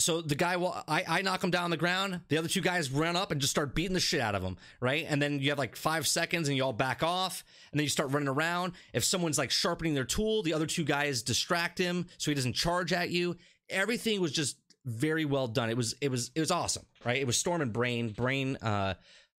so 0.00 0.20
the 0.20 0.34
guy, 0.34 0.56
well, 0.56 0.82
I 0.86 1.04
I 1.08 1.22
knock 1.22 1.42
him 1.42 1.50
down 1.50 1.64
on 1.64 1.70
the 1.70 1.76
ground. 1.76 2.20
The 2.28 2.38
other 2.38 2.48
two 2.48 2.60
guys 2.60 2.90
run 2.90 3.16
up 3.16 3.30
and 3.30 3.40
just 3.40 3.50
start 3.50 3.74
beating 3.74 3.94
the 3.94 4.00
shit 4.00 4.20
out 4.20 4.34
of 4.34 4.42
him, 4.42 4.56
right? 4.80 5.06
And 5.08 5.20
then 5.20 5.40
you 5.40 5.50
have 5.50 5.58
like 5.58 5.76
five 5.76 6.06
seconds, 6.06 6.48
and 6.48 6.56
you 6.56 6.64
all 6.64 6.72
back 6.72 7.02
off, 7.02 7.44
and 7.72 7.78
then 7.78 7.84
you 7.84 7.90
start 7.90 8.10
running 8.10 8.28
around. 8.28 8.72
If 8.92 9.04
someone's 9.04 9.38
like 9.38 9.50
sharpening 9.50 9.94
their 9.94 10.04
tool, 10.04 10.42
the 10.42 10.54
other 10.54 10.66
two 10.66 10.84
guys 10.84 11.22
distract 11.22 11.78
him 11.78 12.06
so 12.18 12.30
he 12.30 12.34
doesn't 12.34 12.54
charge 12.54 12.92
at 12.92 13.10
you. 13.10 13.36
Everything 13.68 14.20
was 14.20 14.32
just 14.32 14.56
very 14.84 15.24
well 15.24 15.46
done. 15.46 15.70
It 15.70 15.76
was 15.76 15.94
it 16.00 16.10
was 16.10 16.30
it 16.34 16.40
was 16.40 16.50
awesome, 16.50 16.84
right? 17.04 17.18
It 17.18 17.26
was 17.26 17.36
Storm 17.36 17.60
and 17.60 17.72
Brain. 17.72 18.10
Brain, 18.10 18.56
uh, 18.56 18.94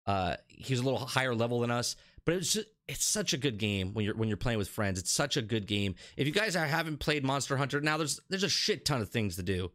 uh, 0.06 0.36
he 0.48 0.72
was 0.72 0.80
a 0.80 0.84
little 0.84 0.98
higher 0.98 1.34
level 1.34 1.60
than 1.60 1.70
us, 1.70 1.96
but 2.24 2.34
it 2.34 2.38
was 2.38 2.52
just, 2.52 2.68
it's 2.88 3.04
such 3.04 3.32
a 3.32 3.38
good 3.38 3.58
game 3.58 3.94
when 3.94 4.04
you're 4.04 4.16
when 4.16 4.28
you're 4.28 4.36
playing 4.36 4.58
with 4.58 4.68
friends. 4.68 4.98
It's 4.98 5.10
such 5.12 5.36
a 5.36 5.42
good 5.42 5.66
game. 5.66 5.94
If 6.16 6.26
you 6.26 6.32
guys 6.32 6.54
haven't 6.54 6.98
played 6.98 7.24
Monster 7.24 7.56
Hunter, 7.56 7.80
now 7.80 7.96
there's 7.96 8.20
there's 8.28 8.42
a 8.42 8.48
shit 8.48 8.84
ton 8.84 9.00
of 9.00 9.08
things 9.08 9.36
to 9.36 9.42
do, 9.42 9.70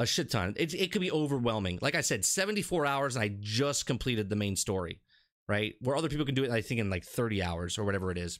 a 0.00 0.06
shit 0.06 0.30
ton. 0.30 0.54
It 0.56 0.72
it 0.72 0.92
could 0.92 1.02
be 1.02 1.12
overwhelming. 1.12 1.78
Like 1.82 1.94
I 1.94 2.00
said, 2.00 2.24
74 2.24 2.86
hours, 2.86 3.16
and 3.16 3.22
I 3.22 3.36
just 3.38 3.84
completed 3.86 4.30
the 4.30 4.36
main 4.36 4.56
story, 4.56 5.00
right? 5.46 5.74
Where 5.80 5.94
other 5.94 6.08
people 6.08 6.24
can 6.24 6.34
do 6.34 6.42
it, 6.42 6.50
I 6.50 6.62
think 6.62 6.80
in 6.80 6.88
like 6.88 7.04
30 7.04 7.42
hours 7.42 7.78
or 7.78 7.84
whatever 7.84 8.10
it 8.10 8.16
is. 8.16 8.38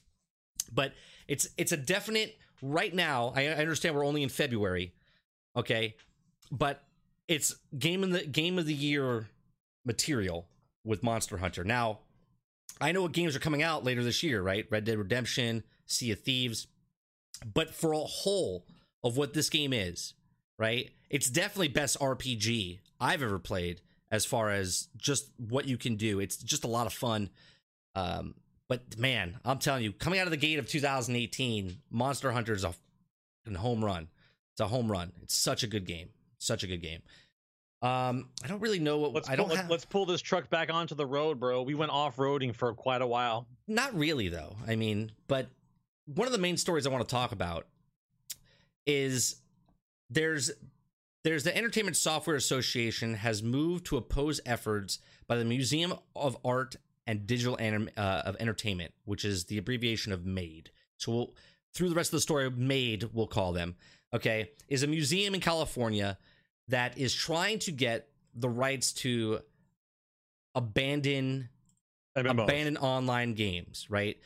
But 0.71 0.93
it's 1.27 1.47
it's 1.57 1.71
a 1.71 1.77
definite 1.77 2.35
right 2.63 2.93
now. 2.93 3.31
I, 3.35 3.47
I 3.47 3.53
understand 3.57 3.95
we're 3.95 4.05
only 4.05 4.23
in 4.23 4.29
February, 4.29 4.93
okay, 5.55 5.95
but 6.51 6.83
it's 7.27 7.55
game 7.77 8.03
of 8.03 8.11
the 8.11 8.25
game 8.25 8.57
of 8.57 8.65
the 8.65 8.73
year 8.73 9.27
material 9.85 10.47
with 10.83 11.03
Monster 11.03 11.37
Hunter. 11.37 11.63
Now, 11.63 11.99
I 12.79 12.91
know 12.91 13.03
what 13.03 13.11
games 13.11 13.35
are 13.35 13.39
coming 13.39 13.61
out 13.61 13.83
later 13.83 14.03
this 14.03 14.23
year, 14.23 14.41
right? 14.41 14.65
Red 14.71 14.85
Dead 14.85 14.97
Redemption, 14.97 15.63
Sea 15.85 16.11
of 16.11 16.21
Thieves. 16.21 16.65
But 17.53 17.73
for 17.73 17.93
a 17.93 17.99
whole 17.99 18.65
of 19.03 19.15
what 19.15 19.33
this 19.33 19.49
game 19.49 19.73
is, 19.73 20.15
right? 20.57 20.89
It's 21.11 21.29
definitely 21.29 21.67
best 21.67 21.99
RPG 21.99 22.79
I've 22.99 23.21
ever 23.21 23.37
played 23.37 23.81
as 24.09 24.25
far 24.25 24.49
as 24.49 24.87
just 24.97 25.29
what 25.37 25.67
you 25.67 25.77
can 25.77 25.97
do. 25.97 26.19
It's 26.21 26.37
just 26.37 26.63
a 26.63 26.67
lot 26.67 26.87
of 26.87 26.93
fun. 26.93 27.29
Um, 27.95 28.35
but 28.69 28.97
man, 28.97 29.37
I'm 29.43 29.59
telling 29.59 29.83
you, 29.83 29.91
coming 29.91 30.19
out 30.19 30.27
of 30.27 30.31
the 30.31 30.37
gate 30.37 30.57
of 30.57 30.67
2018, 30.67 31.77
Monster 31.91 32.31
Hunter 32.31 32.53
is 32.53 32.63
a 32.63 32.73
home 33.57 33.83
run. 33.83 34.07
It's 34.53 34.61
a 34.61 34.67
home 34.67 34.89
run. 34.89 35.11
It's 35.21 35.35
such 35.35 35.63
a 35.63 35.67
good 35.67 35.85
game. 35.85 36.09
Such 36.37 36.63
a 36.63 36.67
good 36.67 36.81
game. 36.81 37.01
Um, 37.81 38.29
I 38.43 38.47
don't 38.47 38.61
really 38.61 38.79
know 38.79 38.99
what 38.99 39.13
Let's 39.13 39.29
I 39.29 39.35
don't 39.35 39.53
have. 39.53 39.69
let's 39.69 39.85
pull 39.85 40.05
this 40.05 40.21
truck 40.21 40.49
back 40.49 40.71
onto 40.71 40.95
the 40.95 41.05
road, 41.05 41.39
bro. 41.39 41.63
We 41.63 41.75
went 41.75 41.91
off 41.91 42.15
roading 42.15 42.55
for 42.55 42.73
quite 42.73 43.01
a 43.01 43.07
while. 43.07 43.47
Not 43.67 43.93
really, 43.95 44.29
though. 44.29 44.55
I 44.67 44.75
mean, 44.77 45.11
but 45.27 45.49
one 46.05 46.27
of 46.27 46.31
the 46.31 46.39
main 46.39 46.57
stories 46.57 46.85
I 46.87 46.89
want 46.89 47.07
to 47.07 47.13
talk 47.13 47.31
about 47.31 47.67
is 48.85 49.35
there's 50.09 50.51
there's 51.23 51.43
the 51.43 51.55
Entertainment 51.55 51.97
Software 51.97 52.35
Association 52.35 53.15
has 53.15 53.43
moved 53.43 53.85
to 53.87 53.97
oppose 53.97 54.39
efforts 54.45 54.99
by 55.27 55.37
the 55.37 55.45
Museum 55.45 55.93
of 56.15 56.37
Art 56.43 56.75
and 57.05 57.27
Digital 57.27 57.57
Anim- 57.59 57.89
uh, 57.97 58.23
of 58.25 58.35
Entertainment, 58.39 58.93
which 59.05 59.25
is 59.25 59.45
the 59.45 59.57
abbreviation 59.57 60.11
of 60.11 60.25
MADE. 60.25 60.71
So 60.97 61.11
we'll, 61.11 61.35
through 61.73 61.89
the 61.89 61.95
rest 61.95 62.09
of 62.09 62.17
the 62.17 62.21
story, 62.21 62.49
MADE 62.49 63.09
we'll 63.13 63.27
call 63.27 63.53
them. 63.53 63.75
Okay, 64.13 64.51
is 64.67 64.83
a 64.83 64.87
museum 64.87 65.33
in 65.33 65.41
California 65.41 66.17
that 66.67 66.97
is 66.97 67.13
trying 67.13 67.59
to 67.59 67.71
get 67.71 68.09
the 68.33 68.49
rights 68.49 68.91
to 68.93 69.39
abandon 70.55 71.49
MMOs. 72.17 72.43
abandoned 72.43 72.77
online 72.79 73.33
games, 73.33 73.87
right? 73.89 74.17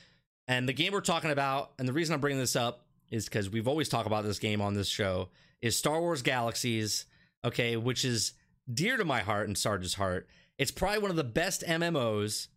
And 0.48 0.68
the 0.68 0.74
game 0.74 0.94
we're 0.94 1.02
talking 1.02 1.32
about, 1.32 1.74
and 1.78 1.88
the 1.88 1.94
reason 1.94 2.14
I'm 2.14 2.22
bringing 2.22 2.40
this 2.40 2.56
up 2.56 2.86
is 3.12 3.26
because 3.26 3.50
we've 3.50 3.68
always 3.68 3.90
talked 3.90 4.08
about 4.08 4.24
this 4.24 4.40
game 4.40 4.62
on 4.62 4.74
this 4.74 4.88
show, 4.88 5.30
is 5.62 5.78
Star 5.78 6.00
Wars 6.02 6.22
Galaxies, 6.22 7.06
okay, 7.44 7.76
which 7.78 8.04
is 8.06 8.34
dear 8.72 8.98
to 8.98 9.06
my 9.06 9.20
heart 9.22 9.48
and 9.48 9.58
Sarge's 9.58 9.96
heart. 9.96 10.28
It's 10.58 10.72
probably 10.72 11.00
one 11.00 11.12
of 11.12 11.18
the 11.18 11.24
best 11.24 11.64
MMOs, 11.68 12.48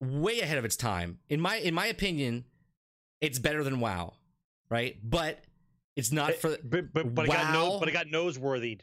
way 0.00 0.40
ahead 0.40 0.58
of 0.58 0.64
its 0.64 0.76
time. 0.76 1.18
In 1.28 1.40
my 1.40 1.56
in 1.56 1.74
my 1.74 1.86
opinion, 1.86 2.44
it's 3.20 3.38
better 3.38 3.62
than 3.64 3.80
WoW, 3.80 4.14
right? 4.68 4.96
But 5.02 5.44
it's 5.96 6.12
not 6.12 6.30
eh, 6.30 6.34
for 6.34 6.56
but 6.64 6.92
but, 6.92 7.14
but 7.14 7.24
it 7.26 7.28
got 7.30 7.52
no, 7.52 7.70
Wow. 7.72 7.78
but 7.78 7.88
it 7.88 7.92
got 7.92 8.06
noseworthy. 8.06 8.80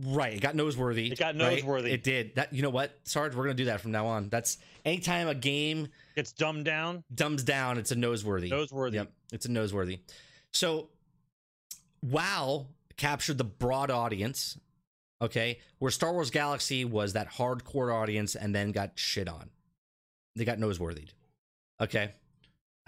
Right, 0.00 0.34
it 0.34 0.40
got 0.40 0.54
noseworthy. 0.54 1.10
It 1.10 1.18
got 1.18 1.34
right? 1.36 1.64
It 1.86 2.04
did. 2.04 2.36
That 2.36 2.52
you 2.52 2.62
know 2.62 2.70
what, 2.70 2.92
Sarge, 3.04 3.34
we're 3.34 3.44
gonna 3.44 3.54
do 3.54 3.64
that 3.66 3.80
from 3.80 3.90
now 3.90 4.06
on. 4.06 4.28
That's 4.28 4.58
anytime 4.84 5.28
a 5.28 5.34
game 5.34 5.88
Gets 6.14 6.32
dumbed 6.32 6.64
down. 6.66 7.02
dumbs 7.14 7.42
down, 7.42 7.78
it's 7.78 7.90
a 7.90 7.96
noseworthy. 7.96 8.50
Noseworthy. 8.50 8.94
Yep, 8.94 9.12
it's 9.32 9.46
a 9.46 9.48
noseworthy. 9.48 10.00
So, 10.52 10.90
WoW 12.02 12.66
captured 12.96 13.38
the 13.38 13.44
broad 13.44 13.90
audience, 13.90 14.58
okay, 15.22 15.58
where 15.78 15.90
Star 15.90 16.12
Wars 16.12 16.30
Galaxy 16.30 16.84
was 16.84 17.12
that 17.12 17.32
hardcore 17.32 17.94
audience 17.94 18.34
and 18.34 18.54
then 18.54 18.72
got 18.72 18.92
shit 18.96 19.28
on. 19.28 19.50
They 20.36 20.44
got 20.44 20.58
noseworthy. 20.58 21.08
Okay, 21.80 22.10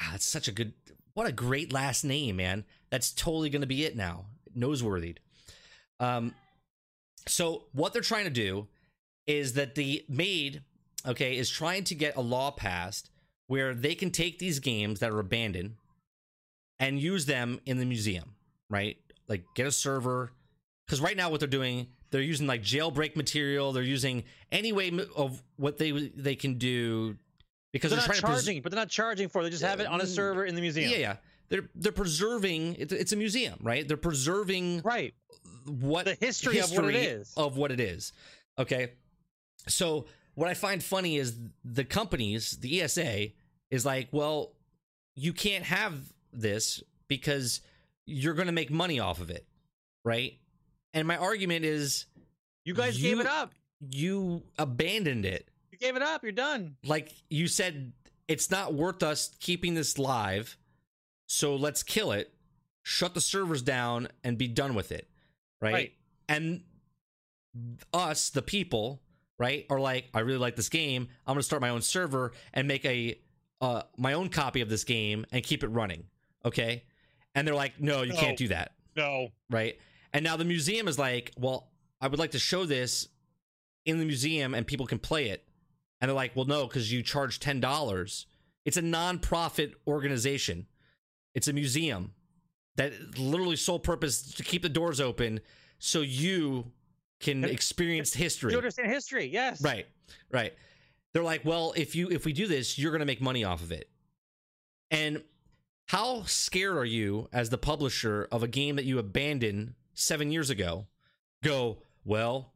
ah, 0.00 0.08
that's 0.12 0.24
such 0.24 0.48
a 0.48 0.52
good. 0.52 0.72
What 1.14 1.26
a 1.26 1.32
great 1.32 1.72
last 1.72 2.04
name, 2.04 2.36
man. 2.36 2.64
That's 2.90 3.12
totally 3.12 3.50
to 3.50 3.66
be 3.66 3.84
it 3.84 3.96
now. 3.96 4.26
Noseworthy. 4.56 5.16
Um, 5.98 6.34
so 7.26 7.64
what 7.72 7.92
they're 7.92 8.02
trying 8.02 8.24
to 8.24 8.30
do 8.30 8.68
is 9.26 9.52
that 9.54 9.74
the 9.74 10.04
MADE, 10.08 10.62
okay, 11.06 11.36
is 11.36 11.50
trying 11.50 11.84
to 11.84 11.94
get 11.94 12.16
a 12.16 12.20
law 12.20 12.50
passed 12.50 13.10
where 13.46 13.74
they 13.74 13.94
can 13.94 14.10
take 14.10 14.38
these 14.38 14.58
games 14.60 15.00
that 15.00 15.10
are 15.10 15.18
abandoned 15.18 15.74
and 16.78 17.00
use 17.00 17.26
them 17.26 17.60
in 17.66 17.78
the 17.78 17.84
museum, 17.84 18.34
right? 18.70 18.96
Like 19.28 19.44
get 19.54 19.66
a 19.66 19.72
server 19.72 20.32
because 20.86 21.00
right 21.00 21.16
now 21.16 21.28
what 21.30 21.40
they're 21.40 21.48
doing, 21.48 21.88
they're 22.10 22.22
using 22.22 22.46
like 22.46 22.62
jailbreak 22.62 23.14
material. 23.16 23.72
They're 23.72 23.82
using 23.82 24.24
any 24.50 24.72
way 24.72 24.90
of 25.14 25.42
what 25.56 25.76
they 25.78 25.90
they 26.16 26.34
can 26.36 26.54
do 26.58 27.16
because 27.72 27.90
They're 27.90 27.98
they're, 28.00 28.08
not 28.08 28.14
trying 28.16 28.20
to 28.20 28.26
pres- 28.26 28.44
charging, 28.44 28.62
but 28.62 28.72
they're 28.72 28.80
not 28.80 28.88
charging 28.88 29.28
for. 29.28 29.40
it. 29.40 29.44
They 29.44 29.50
just 29.50 29.62
have 29.62 29.80
it 29.80 29.86
on 29.86 30.00
a 30.00 30.04
Mm, 30.04 30.08
server 30.14 30.44
in 30.46 30.54
the 30.54 30.60
museum. 30.60 30.90
Yeah, 30.90 30.96
yeah. 30.98 31.16
They're 31.50 31.68
they're 31.74 31.92
preserving. 31.92 32.76
It's, 32.78 32.92
it's 32.92 33.12
a 33.12 33.16
museum, 33.16 33.58
right? 33.62 33.86
They're 33.86 33.96
preserving 33.96 34.82
Right. 34.82 35.14
what 35.66 36.06
The 36.06 36.14
history 36.14 36.58
of 36.58 36.70
what 36.72 36.84
it 36.86 36.94
is. 36.96 37.32
of 37.36 37.56
what 37.56 37.70
it 37.72 37.80
is. 37.80 38.12
Okay, 38.58 38.92
so 39.68 40.06
what 40.34 40.48
I 40.48 40.54
find 40.54 40.82
funny 40.82 41.16
is 41.16 41.36
the 41.64 41.84
companies, 41.84 42.58
the 42.60 42.82
ESA, 42.82 43.28
is 43.70 43.84
like, 43.84 44.08
well, 44.12 44.52
you 45.16 45.32
can't 45.32 45.64
have 45.64 46.12
this 46.32 46.82
because 47.08 47.60
you're 48.10 48.34
going 48.34 48.46
to 48.46 48.52
make 48.52 48.70
money 48.70 48.98
off 49.00 49.20
of 49.20 49.30
it, 49.30 49.46
right? 50.04 50.34
And 50.94 51.06
my 51.06 51.16
argument 51.16 51.64
is, 51.64 52.06
You 52.64 52.74
guys 52.74 53.00
You- 53.00 53.10
gave 53.10 53.20
it 53.20 53.26
up. 53.26 53.54
you 53.80 54.42
abandoned 54.58 55.24
it. 55.24 55.48
You 55.72 55.78
gave 55.78 55.96
it 55.96 56.02
up. 56.02 56.22
You're 56.22 56.32
done. 56.32 56.76
Like 56.84 57.12
you 57.30 57.46
said, 57.48 57.92
it's 58.28 58.50
not 58.50 58.74
worth 58.74 59.02
us 59.02 59.30
keeping 59.40 59.74
this 59.74 59.98
live, 59.98 60.56
so 61.26 61.56
let's 61.56 61.82
kill 61.82 62.12
it, 62.12 62.32
shut 62.82 63.14
the 63.14 63.20
servers 63.20 63.62
down, 63.62 64.08
and 64.22 64.36
be 64.36 64.46
done 64.48 64.74
with 64.74 64.92
it, 64.92 65.08
right? 65.60 65.72
Right. 65.72 65.92
And 66.28 66.62
us, 67.92 68.30
the 68.30 68.42
people, 68.42 69.00
right, 69.38 69.66
are 69.70 69.80
like, 69.80 70.08
I 70.14 70.20
really 70.20 70.38
like 70.38 70.56
this 70.56 70.68
game. 70.68 71.08
I'm 71.26 71.34
gonna 71.34 71.42
start 71.42 71.62
my 71.62 71.70
own 71.70 71.82
server 71.82 72.32
and 72.52 72.68
make 72.68 72.84
a 72.84 73.18
uh, 73.60 73.82
my 73.96 74.12
own 74.14 74.28
copy 74.28 74.60
of 74.60 74.68
this 74.68 74.84
game 74.84 75.26
and 75.32 75.42
keep 75.44 75.62
it 75.62 75.68
running, 75.68 76.04
okay? 76.44 76.84
And 77.34 77.46
they're 77.46 77.54
like, 77.54 77.80
no, 77.80 78.02
you 78.02 78.12
No. 78.12 78.18
can't 78.20 78.36
do 78.36 78.48
that, 78.48 78.72
No. 78.96 79.28
right? 79.50 79.78
And 80.12 80.24
now 80.24 80.36
the 80.36 80.44
museum 80.44 80.88
is 80.88 80.98
like, 80.98 81.32
well, 81.36 81.70
I 82.00 82.08
would 82.08 82.18
like 82.18 82.32
to 82.32 82.38
show 82.38 82.64
this 82.64 83.08
in 83.84 83.98
the 83.98 84.04
museum 84.04 84.54
and 84.54 84.66
people 84.66 84.86
can 84.86 84.98
play 84.98 85.28
it. 85.28 85.46
And 86.00 86.08
they're 86.08 86.16
like, 86.16 86.34
well, 86.34 86.46
no, 86.46 86.66
because 86.66 86.90
you 86.92 87.02
charge 87.02 87.38
ten 87.40 87.60
dollars. 87.60 88.26
It's 88.64 88.76
a 88.76 88.82
non-profit 88.82 89.74
organization. 89.86 90.66
It's 91.34 91.46
a 91.48 91.52
museum 91.52 92.12
that 92.76 93.18
literally 93.18 93.56
sole 93.56 93.78
purpose 93.78 94.22
to 94.34 94.42
keep 94.42 94.62
the 94.62 94.68
doors 94.68 95.00
open 95.00 95.40
so 95.78 96.00
you 96.00 96.72
can 97.20 97.44
experience 97.44 98.14
history. 98.14 98.52
You 98.52 98.58
understand 98.58 98.90
history? 98.90 99.26
Yes. 99.26 99.62
Right, 99.62 99.86
right. 100.30 100.54
They're 101.12 101.22
like, 101.22 101.44
well, 101.44 101.72
if 101.76 101.94
you 101.94 102.08
if 102.10 102.24
we 102.24 102.32
do 102.32 102.46
this, 102.46 102.78
you're 102.78 102.90
going 102.92 103.00
to 103.00 103.06
make 103.06 103.20
money 103.20 103.44
off 103.44 103.62
of 103.62 103.72
it. 103.72 103.88
And 104.90 105.22
how 105.90 106.22
scared 106.22 106.76
are 106.76 106.84
you 106.84 107.28
as 107.32 107.50
the 107.50 107.58
publisher 107.58 108.28
of 108.30 108.44
a 108.44 108.46
game 108.46 108.76
that 108.76 108.84
you 108.84 109.00
abandoned 109.00 109.74
seven 109.92 110.30
years 110.30 110.48
ago? 110.48 110.86
Go, 111.42 111.78
well, 112.04 112.52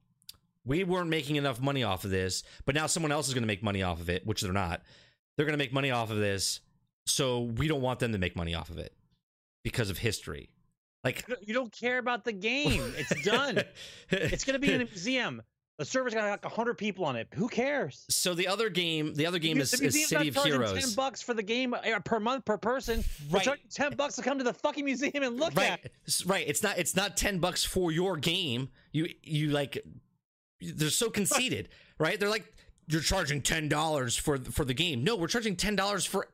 we 0.65 0.85
weren't 0.85 1.11
making 1.11 1.35
enough 1.35 1.61
money 1.61 1.83
off 1.83 2.05
of 2.05 2.13
this, 2.13 2.45
but 2.65 2.77
now 2.77 2.87
someone 2.87 3.11
else 3.11 3.27
is 3.27 3.35
going 3.35 3.43
to 3.43 3.49
make 3.49 3.61
money 3.61 3.83
off 3.83 4.01
of 4.01 4.09
it, 4.09 4.25
which 4.25 4.43
they're 4.43 4.53
not. 4.53 4.83
They're 5.37 5.47
going 5.47 5.59
to 5.59 5.63
make 5.63 5.73
money 5.73 5.91
off 5.91 6.13
of 6.13 6.19
this, 6.19 6.61
so 7.07 7.41
we 7.41 7.67
don't 7.67 7.83
want 7.83 7.99
them 7.99 8.13
to 8.13 8.19
make 8.19 8.37
money 8.37 8.55
off 8.55 8.71
of 8.71 8.79
it 8.79 8.93
because 9.65 9.91
of 9.91 9.99
history. 9.99 10.51
Like, 11.03 11.27
You 11.43 11.55
don't 11.55 11.73
care 11.73 11.99
about 11.99 12.25
the 12.25 12.33
game. 12.33 12.95
It's 12.97 13.25
done. 13.25 13.65
it's 14.11 14.45
going 14.45 14.55
to 14.55 14.61
be 14.65 14.73
in 14.73 14.81
a 14.81 14.85
museum. 14.85 15.43
The 15.77 15.85
server's 15.85 16.15
got 16.15 16.29
like 16.29 16.45
100 16.45 16.75
people 16.79 17.05
on 17.05 17.17
it. 17.17 17.27
Who 17.35 17.49
cares? 17.49 18.05
so 18.09 18.33
the 18.35 18.47
other 18.47 18.69
game, 18.69 19.13
the 19.15 19.27
other 19.27 19.41
game 19.41 19.57
The 19.57 19.63
is, 19.65 19.81
museum's 19.81 19.97
is 20.05 20.09
City 20.09 20.29
of 20.29 20.37
Heroes. 20.37 20.79
10 20.79 20.95
bucks 20.95 21.21
for 21.21 21.35
the 21.35 21.43
game 21.43 21.75
uh, 21.75 21.99
per 22.05 22.21
month 22.21 22.45
per 22.45 22.57
person. 22.57 23.03
Right. 23.29 23.49
10 23.71 23.97
bucks 23.97 24.15
to 24.17 24.23
come 24.23 24.39
to 24.39 24.45
the 24.45 24.53
fucking 24.55 24.85
museum 24.85 25.23
and 25.25 25.37
look 25.39 25.55
right 25.57 25.73
at. 25.85 25.91
S- 26.07 26.25
right 26.27 26.45
it's 26.47 26.63
not 26.63 26.79
it's 26.79 26.95
not 26.95 27.17
10 27.17 27.39
bucks 27.41 27.65
for 27.65 27.91
your 27.91 28.17
game 28.17 28.69
you 28.93 29.09
you 29.23 29.49
like 29.49 29.79
they're 30.61 30.91
so 30.91 31.11
conceited 31.11 31.69
right 31.99 32.21
they're 32.21 32.31
like 32.31 32.45
you're 32.87 33.01
charging 33.01 33.43
$10 33.43 34.21
for 34.21 34.39
for 34.39 34.65
the 34.65 34.75
game 34.75 35.03
no 35.03 35.17
we're 35.17 35.27
charging 35.27 35.57
$10 35.57 36.07
for 36.07 36.29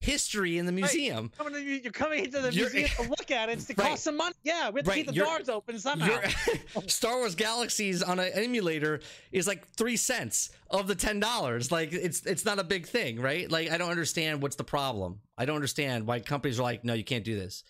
history 0.00 0.58
in 0.58 0.66
the 0.66 0.72
museum 0.72 1.30
Coming 1.36 1.54
to, 1.54 1.60
you're 1.62 1.90
coming 1.92 2.24
into 2.24 2.40
the 2.40 2.52
You're- 2.52 2.70
museum 2.72 3.04
to 3.04 3.10
look 3.18 3.30
at 3.30 3.48
it. 3.48 3.52
It's 3.54 3.64
to 3.66 3.74
Right. 3.76 3.88
cost 3.90 4.04
some 4.04 4.16
money. 4.16 4.34
Yeah, 4.44 4.70
we 4.70 4.78
have 4.80 4.84
to 4.84 4.90
Right, 4.90 4.96
keep 4.98 5.06
the 5.06 5.14
you're- 5.14 5.26
doors 5.28 5.48
open 5.48 5.78
somehow. 5.78 6.20
Star 6.86 7.16
Wars 7.18 7.34
Galaxies 7.34 8.02
on 8.02 8.18
an 8.20 8.30
emulator 8.34 9.00
is 9.32 9.46
like 9.46 9.66
three 9.70 9.96
cents 9.96 10.50
of 10.70 10.86
the 10.86 10.94
ten 10.94 11.18
dollars. 11.18 11.72
Like 11.72 11.92
it's 11.92 12.24
it's 12.26 12.44
not 12.44 12.58
a 12.58 12.64
big 12.64 12.86
thing, 12.86 13.20
right? 13.20 13.50
Like 13.50 13.70
I 13.70 13.78
don't 13.78 13.90
understand 13.90 14.42
what's 14.42 14.56
the 14.56 14.64
problem. 14.64 15.20
I 15.38 15.44
don't 15.44 15.56
understand 15.56 16.06
why 16.06 16.20
companies 16.20 16.60
are 16.60 16.62
like, 16.62 16.84
no, 16.84 16.92
you 16.94 17.04
can't 17.04 17.24
do 17.24 17.34
this. 17.38 17.64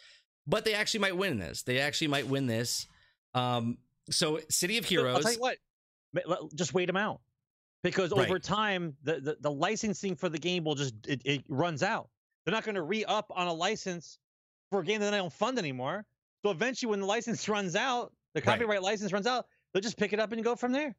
But 0.49 0.65
they 0.65 0.75
actually 0.75 1.01
might 1.01 1.17
win 1.17 1.39
this. 1.39 1.63
They 1.63 1.79
actually 1.81 2.09
might 2.09 2.27
win 2.27 2.47
this. 2.47 2.87
Um, 3.35 3.79
so 4.11 4.41
City 4.49 4.79
of 4.79 4.85
I'll 4.85 4.89
Heroes. 4.89 5.23
tell 5.25 5.33
you 5.33 5.41
what, 5.41 5.57
just 6.55 6.73
wait 6.75 6.87
them 6.87 6.97
out 6.97 7.21
because 7.83 8.11
Right. 8.13 8.27
over 8.29 8.39
time 8.39 8.97
the, 9.03 9.21
the 9.21 9.37
the 9.41 9.51
licensing 9.51 10.17
for 10.17 10.29
the 10.29 10.39
game 10.39 10.65
will 10.65 10.75
just 10.75 10.95
it, 11.07 11.23
it 11.25 11.45
runs 11.49 11.83
out. 11.83 12.09
They're 12.47 12.55
not 12.55 12.65
going 12.65 12.77
to 12.77 12.83
re 12.83 13.05
up 13.05 13.31
on 13.35 13.49
a 13.49 13.53
license 13.53 14.19
for 14.71 14.81
a 14.81 14.85
game 14.85 15.01
that 15.01 15.11
they 15.11 15.17
don't 15.19 15.33
fund 15.33 15.59
anymore. 15.59 16.07
So 16.45 16.51
eventually, 16.53 16.91
when 16.91 17.01
the 17.01 17.07
license 17.17 17.47
runs 17.49 17.77
out, 17.77 18.13
the 18.35 18.41
Right. 18.41 18.45
copyright 18.45 18.83
license 18.83 19.13
runs 19.13 19.27
out, 19.27 19.47
they'll 19.75 19.83
just 19.83 19.99
pick 19.99 20.13
it 20.13 20.21
up 20.21 20.33
and 20.33 20.43
go 20.45 20.55
from 20.57 20.73
there. 20.73 20.95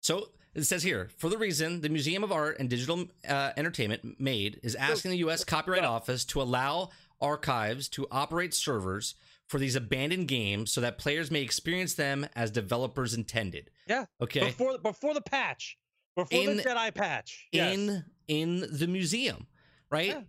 So 0.00 0.28
it 0.54 0.64
says 0.64 0.82
here, 0.82 1.08
for 1.18 1.28
the 1.28 1.38
reason 1.38 1.80
the 1.80 1.88
Museum 1.88 2.22
of 2.22 2.30
Art 2.30 2.58
and 2.60 2.68
Digital 2.70 3.06
uh, 3.28 3.52
Entertainment 3.56 4.20
MADE 4.20 4.60
is 4.62 4.74
asking 4.74 5.10
the 5.10 5.18
U.S. 5.18 5.44
Copyright 5.44 5.84
Office 5.84 6.24
to 6.26 6.40
allow 6.42 6.90
archives 7.20 7.88
to 7.90 8.06
operate 8.10 8.52
servers 8.54 9.14
for 9.48 9.58
these 9.58 9.76
abandoned 9.76 10.28
games 10.28 10.70
so 10.72 10.80
that 10.80 10.98
players 10.98 11.30
may 11.30 11.40
experience 11.42 11.94
them 11.94 12.26
as 12.36 12.50
developers 12.50 13.14
intended. 13.14 13.70
Yeah. 13.86 14.04
Okay. 14.20 14.40
Before 14.46 14.78
before 14.78 15.14
the 15.14 15.20
patch, 15.22 15.78
before 16.16 16.38
In- 16.50 16.58
the 16.58 16.62
Jedi 16.62 16.94
patch. 16.94 17.46
Yes. 17.52 17.74
In 17.74 18.04
in 18.28 18.66
the 18.70 18.86
museum, 18.86 19.46
right? 19.90 20.08
Yeah. 20.08 20.20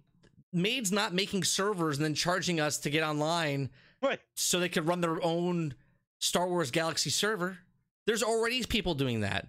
MADE's 0.56 0.92
not 0.92 1.14
making 1.14 1.44
servers 1.44 1.98
and 1.98 2.06
then 2.06 2.14
charging 2.16 2.60
us 2.60 2.78
to 2.80 2.90
get 2.90 3.04
online 3.04 3.70
right. 4.02 4.20
so 4.36 4.60
they 4.60 4.70
could 4.70 4.88
run 4.88 5.02
their 5.02 5.24
own 5.24 5.76
Star 6.20 6.48
Wars 6.48 6.72
Galaxy 6.72 7.10
server. 7.10 7.58
There's 8.08 8.24
already 8.24 8.64
people 8.64 8.94
doing 8.96 9.22
that, 9.22 9.48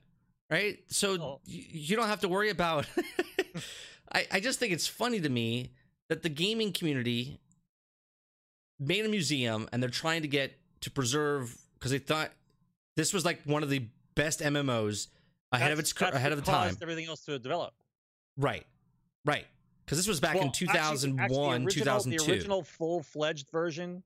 right? 0.50 0.78
So 0.88 1.12
Oh. 1.14 1.40
y- 1.46 1.66
you 1.70 1.96
don't 1.96 2.08
have 2.08 2.20
to 2.20 2.28
worry 2.28 2.50
about. 2.50 2.86
I, 4.12 4.26
I 4.32 4.40
just 4.40 4.58
think 4.58 4.72
it's 4.72 4.86
funny 4.86 5.20
to 5.20 5.28
me 5.28 5.72
that 6.08 6.22
the 6.22 6.28
gaming 6.28 6.72
community 6.72 7.40
made 8.78 9.04
a 9.04 9.08
museum 9.08 9.68
and 9.72 9.82
they're 9.82 9.90
trying 9.90 10.22
to 10.22 10.28
get 10.28 10.52
to 10.82 10.90
preserve 10.90 11.56
because 11.74 11.90
they 11.90 11.98
thought 11.98 12.30
this 12.96 13.12
was 13.12 13.24
like 13.24 13.40
one 13.44 13.62
of 13.62 13.70
the 13.70 13.86
best 14.14 14.40
MMOs 14.40 15.08
ahead 15.52 15.72
of 15.72 15.78
its 15.78 15.92
ahead 16.00 16.32
of 16.32 16.44
the 16.44 16.50
time. 16.50 16.76
Everything 16.82 17.06
else 17.06 17.24
to 17.26 17.38
develop. 17.38 17.72
Right, 18.36 18.64
right. 19.24 19.46
Because 19.86 19.98
this 19.98 20.08
was 20.08 20.18
back 20.18 20.34
Well, 20.34 20.44
in 20.44 20.52
2001, 20.52 21.20
actually, 21.20 21.38
the 21.38 21.64
original- 21.64 22.00
2002. 22.00 22.24
The 22.26 22.32
original 22.32 22.62
full 22.62 23.02
fledged 23.04 23.50
version 23.50 24.02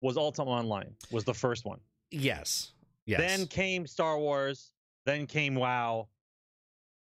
was 0.00 0.16
Ultima 0.16 0.50
Online. 0.50 0.94
Was 1.12 1.24
the 1.24 1.34
first 1.34 1.64
one. 1.64 1.80
Yes, 2.10 2.72
yes. 3.06 3.20
Then 3.20 3.46
came 3.46 3.86
Star 3.86 4.18
Wars. 4.18 4.72
Then 5.06 5.26
came 5.26 5.54
WoW. 5.54 6.08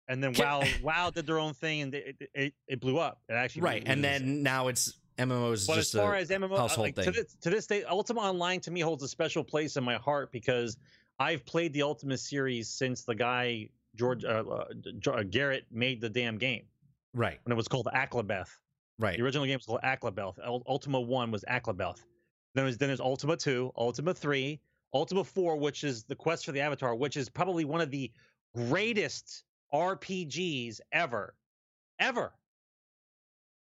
And 0.07 0.23
then 0.23 0.33
WoW 0.33 0.63
WoW 0.83 1.09
did 1.09 1.25
their 1.25 1.39
own 1.39 1.53
thing, 1.53 1.81
and 1.81 1.93
it, 1.93 2.29
it, 2.33 2.53
it 2.67 2.79
blew 2.79 2.97
up. 2.97 3.21
It 3.27 3.33
actually 3.33 3.63
right, 3.63 3.83
and 3.85 4.03
then 4.03 4.41
now 4.41 4.67
it's 4.69 4.95
MMOs. 5.17 5.67
But 5.67 5.77
as 5.79 5.91
far 5.91 6.15
as 6.15 6.29
MMO, 6.29 6.53
uh, 6.53 6.57
household 6.57 6.95
like, 6.97 7.05
to 7.05 7.11
this, 7.11 7.35
to 7.41 7.49
this 7.49 7.67
day, 7.67 7.83
Ultima 7.83 8.21
Online 8.21 8.59
to 8.61 8.71
me 8.71 8.79
holds 8.79 9.03
a 9.03 9.07
special 9.07 9.43
place 9.43 9.75
in 9.75 9.83
my 9.83 9.95
heart 9.95 10.31
because 10.31 10.77
I've 11.19 11.45
played 11.45 11.73
the 11.73 11.83
Ultima 11.83 12.17
series 12.17 12.69
since 12.69 13.03
the 13.03 13.15
guy 13.15 13.69
George 13.95 14.25
uh, 14.25 14.43
uh, 14.49 14.65
Garriott 14.99 15.63
made 15.71 16.01
the 16.01 16.09
damn 16.09 16.37
game 16.37 16.63
right, 17.13 17.39
when 17.43 17.51
it 17.51 17.55
was 17.55 17.67
called 17.67 17.87
Akalabeth. 17.93 18.49
right, 18.99 19.17
The 19.17 19.23
original 19.23 19.45
game 19.45 19.57
was 19.57 19.65
called 19.65 19.81
Akalabeth. 19.83 20.39
Ul- 20.45 20.63
Ultima 20.67 20.99
One 21.01 21.31
was 21.31 21.43
Akalabeth. 21.49 21.97
Then 22.55 22.65
there's 22.65 22.77
then 22.77 22.89
there's 22.89 22.99
Ultima 22.99 23.37
Two, 23.37 23.71
Ultima 23.77 24.13
Three, 24.13 24.61
Ultima 24.93 25.23
Four, 25.23 25.57
which 25.57 25.83
is 25.83 26.03
the 26.03 26.15
quest 26.15 26.45
for 26.45 26.51
the 26.51 26.61
Avatar, 26.61 26.95
which 26.95 27.17
is 27.17 27.29
probably 27.29 27.65
one 27.65 27.81
of 27.81 27.89
the 27.91 28.11
greatest 28.55 29.43
RPGs 29.73 30.79
ever, 30.91 31.33
ever, 31.99 32.31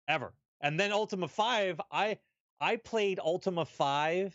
ever. 0.08 0.32
And 0.60 0.78
then 0.78 0.92
Ultima 0.92 1.28
Five, 1.28 1.80
I 1.90 2.18
I 2.60 2.76
played 2.76 3.18
Ultima 3.18 3.64
Five. 3.64 4.34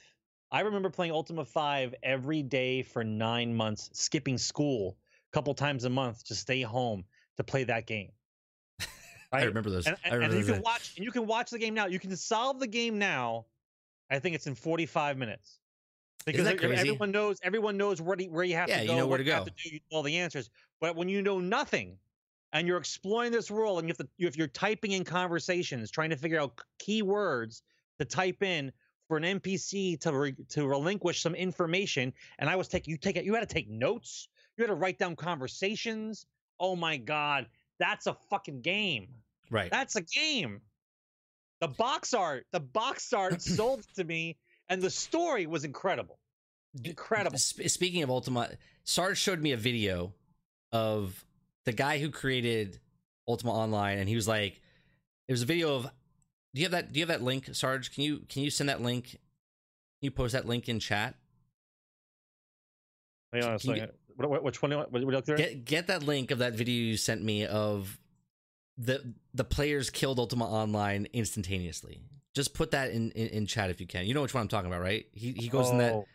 I 0.51 0.61
remember 0.61 0.89
playing 0.89 1.13
Ultima 1.13 1.45
Five 1.45 1.95
every 2.03 2.43
day 2.43 2.83
for 2.83 3.03
nine 3.03 3.55
months, 3.55 3.89
skipping 3.93 4.37
school 4.37 4.97
a 5.31 5.33
couple 5.33 5.53
times 5.53 5.85
a 5.85 5.89
month 5.89 6.25
to 6.25 6.35
stay 6.35 6.61
home 6.61 7.05
to 7.37 7.43
play 7.43 7.63
that 7.63 7.87
game. 7.87 8.11
I 9.31 9.43
remember 9.43 9.69
those. 9.69 9.87
and, 9.87 9.97
and, 10.03 10.23
and 10.23 10.33
you 10.33 10.43
can 10.43 10.55
that. 10.55 10.63
watch 10.63 10.93
and 10.97 11.05
you 11.05 11.11
can 11.11 11.25
watch 11.25 11.51
the 11.51 11.59
game 11.59 11.73
now. 11.73 11.85
You 11.87 11.99
can 11.99 12.15
solve 12.17 12.59
the 12.59 12.67
game 12.67 12.97
now. 12.99 13.45
I 14.09 14.19
think 14.19 14.35
it's 14.35 14.47
in 14.47 14.55
45 14.55 15.17
minutes. 15.17 15.57
Because 16.25 16.45
everyone 16.47 17.11
knows 17.11 17.39
everyone 17.41 17.77
knows 17.77 17.99
where 18.01 18.15
to, 18.15 18.25
where 18.25 18.43
you 18.43 18.55
have 18.55 18.69
Yeah, 18.69 18.77
to 18.77 18.81
you 18.83 18.87
go. 18.89 18.97
know 18.97 19.07
where 19.07 19.17
to 19.17 19.31
have 19.31 19.45
go. 19.45 19.51
do, 19.63 19.69
you 19.69 19.79
know 19.91 19.97
all 19.97 20.03
the 20.03 20.17
answers. 20.17 20.49
But 20.79 20.95
when 20.95 21.09
you 21.09 21.21
know 21.21 21.39
nothing 21.39 21.97
and 22.53 22.67
you're 22.67 22.77
exploring 22.77 23.31
this 23.31 23.49
world 23.49 23.79
and 23.79 23.87
you 23.87 23.91
have 23.93 23.97
to 23.97 24.07
you, 24.17 24.27
if 24.27 24.37
you're 24.37 24.47
typing 24.47 24.91
in 24.91 25.03
conversations 25.03 25.89
trying 25.89 26.11
to 26.11 26.15
figure 26.17 26.39
out 26.39 26.61
key 26.77 27.01
words 27.01 27.63
to 27.99 28.05
type 28.05 28.43
in 28.43 28.71
for 29.07 29.17
an 29.17 29.23
NPC 29.23 29.99
to 30.01 30.13
re- 30.13 30.35
to 30.49 30.67
relinquish 30.67 31.21
some 31.21 31.33
information, 31.33 32.13
and 32.37 32.49
I 32.49 32.55
was 32.55 32.67
taking 32.67 32.91
you 32.91 32.97
take 32.97 33.15
it. 33.15 33.25
You 33.25 33.33
had 33.33 33.47
to 33.47 33.51
take 33.51 33.69
notes. 33.69 34.27
You 34.57 34.63
had 34.63 34.69
to 34.69 34.75
write 34.75 34.99
down 34.99 35.15
conversations. 35.15 36.27
Oh 36.59 36.75
my 36.75 36.97
god, 36.97 37.47
that's 37.81 38.05
a 38.05 38.15
fucking 38.29 38.61
game. 38.61 39.07
Right. 39.49 39.71
That's 39.71 39.95
a 39.95 40.01
game. 40.01 40.61
The 41.59 41.67
box 41.67 42.13
art, 42.13 42.45
the 42.51 42.59
box 42.59 43.11
art 43.11 43.41
sold 43.41 43.83
to 43.95 44.03
me, 44.03 44.37
and 44.69 44.81
the 44.81 44.89
story 44.89 45.47
was 45.47 45.65
incredible. 45.65 46.19
Incredible. 46.83 47.37
Sp- 47.41 47.67
speaking 47.67 48.03
of 48.03 48.09
Ultima, 48.09 48.49
Sarge 48.83 49.17
showed 49.17 49.41
me 49.41 49.51
a 49.51 49.57
video 49.57 50.13
of 50.71 51.25
the 51.65 51.73
guy 51.73 51.99
who 51.99 52.09
created 52.09 52.79
Ultima 53.27 53.51
Online, 53.51 53.97
and 53.97 54.07
he 54.07 54.15
was 54.15 54.27
like, 54.27 54.61
"It 55.27 55.33
was 55.33 55.41
a 55.41 55.45
video 55.45 55.75
of." 55.75 55.83
Do 56.53 56.61
you 56.61 56.65
have 56.65 56.71
that? 56.71 56.93
Do 56.93 56.99
you 56.99 57.05
have 57.05 57.19
that 57.19 57.23
link, 57.23 57.49
Sarge? 57.53 57.93
Can 57.93 58.03
you 58.03 58.19
can 58.29 58.43
you 58.43 58.49
send 58.49 58.69
that 58.69 58.81
link? 58.81 59.11
Can 59.11 59.19
you 60.01 60.11
post 60.11 60.33
that 60.33 60.45
link 60.45 60.69
in 60.69 60.79
chat? 60.79 61.15
Hang 63.33 63.43
on 63.43 63.49
a 63.51 63.53
you 63.53 63.59
second. 63.59 63.91
What, 64.15 64.29
what, 64.29 64.43
which 64.43 64.61
one? 64.61 64.75
What, 64.75 64.91
what, 64.91 65.03
what, 65.03 65.27
what, 65.27 65.37
Get 65.37 65.65
get 65.65 65.87
that 65.87 66.03
link 66.03 66.31
of 66.31 66.39
that 66.39 66.53
video 66.53 66.73
you 66.73 66.97
sent 66.97 67.23
me 67.23 67.45
of 67.45 67.99
the 68.77 69.13
the 69.33 69.43
players 69.43 69.89
killed 69.89 70.19
Ultima 70.19 70.45
Online 70.45 71.07
instantaneously. 71.13 72.01
Just 72.33 72.53
put 72.53 72.71
that 72.71 72.91
in, 72.91 73.11
in, 73.11 73.27
in 73.27 73.45
chat 73.45 73.69
if 73.69 73.81
you 73.81 73.87
can. 73.87 74.05
You 74.05 74.13
know 74.13 74.21
which 74.21 74.33
one 74.33 74.41
I'm 74.41 74.47
talking 74.47 74.71
about, 74.71 74.81
right? 74.81 75.05
He 75.13 75.33
he 75.33 75.49
goes 75.49 75.69
in 75.69 75.77
that 75.79 75.93
Oh. 75.93 76.05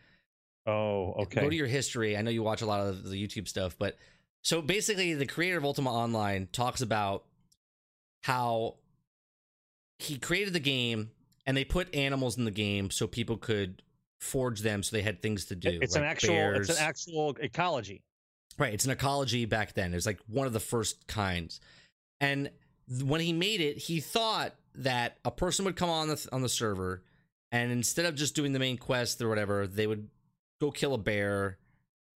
Oh, 0.69 1.13
okay. 1.19 1.39
Go 1.39 1.49
to 1.49 1.55
your 1.55 1.67
history. 1.67 2.17
I 2.17 2.21
know 2.21 2.29
you 2.29 2.43
watch 2.43 2.61
a 2.61 2.65
lot 2.65 2.81
of 2.81 3.09
the 3.09 3.15
YouTube 3.15 3.47
stuff, 3.47 3.77
but 3.79 3.95
so 4.43 4.61
basically, 4.61 5.13
the 5.13 5.25
creator 5.25 5.57
of 5.57 5.63
Ultima 5.63 5.91
Online 5.91 6.47
talks 6.51 6.81
about 6.81 7.23
how 8.21 8.75
he 9.99 10.17
created 10.17 10.53
the 10.53 10.59
game 10.59 11.11
and 11.45 11.55
they 11.55 11.63
put 11.63 11.93
animals 11.95 12.37
in 12.37 12.43
the 12.43 12.51
game 12.51 12.91
so 12.91 13.07
people 13.07 13.37
could 13.37 13.81
forge 14.19 14.61
them 14.61 14.83
so 14.83 14.95
they 14.95 15.01
had 15.01 15.21
things 15.21 15.45
to 15.45 15.55
do. 15.55 15.79
it's 15.81 15.95
an 15.95 16.03
actual. 16.03 16.29
bears. 16.29 16.69
It's 16.69 16.79
an 16.79 16.85
actual 16.85 17.35
ecology. 17.39 18.03
Right, 18.57 18.73
it's 18.73 18.85
an 18.85 18.91
ecology 18.91 19.45
back 19.45 19.73
then. 19.73 19.91
It 19.91 19.95
was 19.95 20.05
like 20.05 20.19
one 20.27 20.47
of 20.47 20.53
the 20.53 20.59
first 20.59 21.07
kinds. 21.07 21.59
And 22.19 22.49
when 23.03 23.21
he 23.21 23.33
made 23.33 23.61
it, 23.61 23.77
he 23.77 23.99
thought 23.99 24.55
that 24.75 25.17
a 25.23 25.31
person 25.31 25.65
would 25.65 25.75
come 25.75 25.89
on 25.89 26.07
the 26.07 26.27
on 26.31 26.41
the 26.41 26.49
server 26.49 27.03
and 27.51 27.71
instead 27.71 28.05
of 28.05 28.15
just 28.15 28.35
doing 28.35 28.53
the 28.53 28.59
main 28.59 28.77
quest 28.77 29.21
or 29.21 29.29
whatever, 29.29 29.67
they 29.67 29.87
would 29.87 30.09
go 30.59 30.71
kill 30.71 30.93
a 30.93 30.97
bear. 30.97 31.57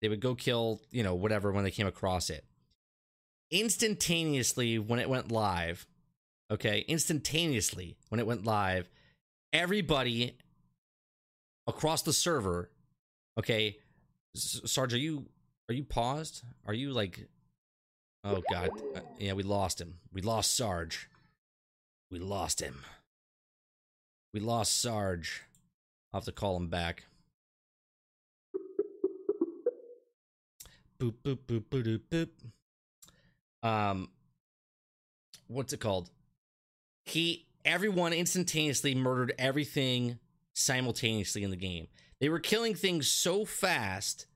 They 0.01 0.09
would 0.09 0.19
go 0.19 0.35
kill, 0.35 0.81
you 0.91 1.03
know, 1.03 1.15
whatever 1.15 1.51
when 1.51 1.63
they 1.63 1.71
came 1.71 1.87
across 1.87 2.29
it. 2.29 2.43
Instantaneously 3.49 4.79
when 4.79 4.99
it 4.99 5.09
went 5.09 5.31
live, 5.31 5.85
okay, 6.49 6.83
instantaneously 6.87 7.97
when 8.09 8.19
it 8.19 8.27
went 8.27 8.45
live, 8.45 8.89
everybody 9.53 10.37
across 11.71 12.01
the 12.01 12.13
server, 12.13 12.69
okay, 13.39 13.77
Sarge, 14.35 14.93
are 14.93 14.97
you 14.97 15.25
are 15.69 15.73
you 15.73 15.83
paused? 15.83 16.43
Are 16.65 16.73
you 16.73 16.91
like? 16.91 17.27
Oh 18.23 18.41
God, 18.51 18.69
Uh, 18.95 18.99
yeah, 19.17 19.33
we 19.33 19.41
lost 19.43 19.81
him. 19.81 19.95
We 20.13 20.21
lost 20.21 20.55
Sarge. 20.55 21.09
We 22.11 22.19
lost 22.19 22.61
him. 22.61 22.83
We 24.33 24.39
lost 24.39 24.79
Sarge. 24.79 25.43
I'll 26.13 26.19
have 26.19 26.25
to 26.25 26.31
call 26.31 26.55
him 26.55 26.67
back. 26.67 27.05
Boop 30.99 31.15
boop 31.23 31.39
boop 31.47 31.63
boop 31.71 31.99
boop 32.11 32.27
boop. 33.63 33.67
Um, 33.67 34.09
what's 35.47 35.73
it 35.73 35.79
called? 35.79 36.09
He 37.05 37.47
everyone 37.65 38.13
instantaneously 38.13 38.93
murdered 38.93 39.33
everything 39.39 40.19
simultaneously 40.61 41.43
in 41.43 41.49
the 41.49 41.55
game. 41.55 41.87
They 42.19 42.29
were 42.29 42.39
killing 42.39 42.75
things 42.75 43.07
so 43.09 43.45
fast. 43.45 44.27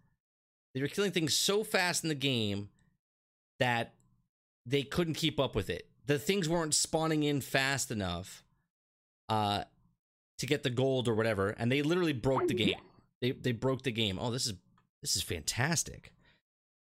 They 0.73 0.81
were 0.81 0.87
killing 0.87 1.11
things 1.11 1.35
so 1.35 1.63
fast 1.63 2.03
in 2.03 2.09
the 2.09 2.15
game 2.15 2.69
that 3.59 3.93
they 4.65 4.83
couldn't 4.83 5.13
keep 5.13 5.39
up 5.39 5.55
with 5.55 5.69
it. 5.69 5.87
The 6.05 6.19
things 6.19 6.49
weren't 6.49 6.73
spawning 6.73 7.23
in 7.23 7.41
fast 7.41 7.91
enough 7.91 8.43
uh 9.29 9.63
to 10.37 10.45
get 10.45 10.63
the 10.63 10.69
gold 10.69 11.07
or 11.07 11.15
whatever, 11.15 11.49
and 11.51 11.71
they 11.71 11.81
literally 11.81 12.13
broke 12.13 12.47
the 12.47 12.53
game. 12.53 12.75
They 13.21 13.31
they 13.31 13.53
broke 13.53 13.83
the 13.83 13.91
game. 13.91 14.19
Oh, 14.19 14.31
this 14.31 14.45
is 14.45 14.53
this 15.01 15.15
is 15.15 15.21
fantastic. 15.21 16.11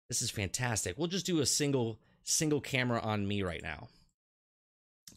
This 0.08 0.22
is 0.22 0.30
fantastic. 0.30 0.98
We'll 0.98 1.08
just 1.08 1.26
do 1.26 1.40
a 1.40 1.46
single 1.46 2.00
single 2.24 2.60
camera 2.60 3.00
on 3.00 3.26
me 3.26 3.42
right 3.42 3.62
now. 3.62 3.88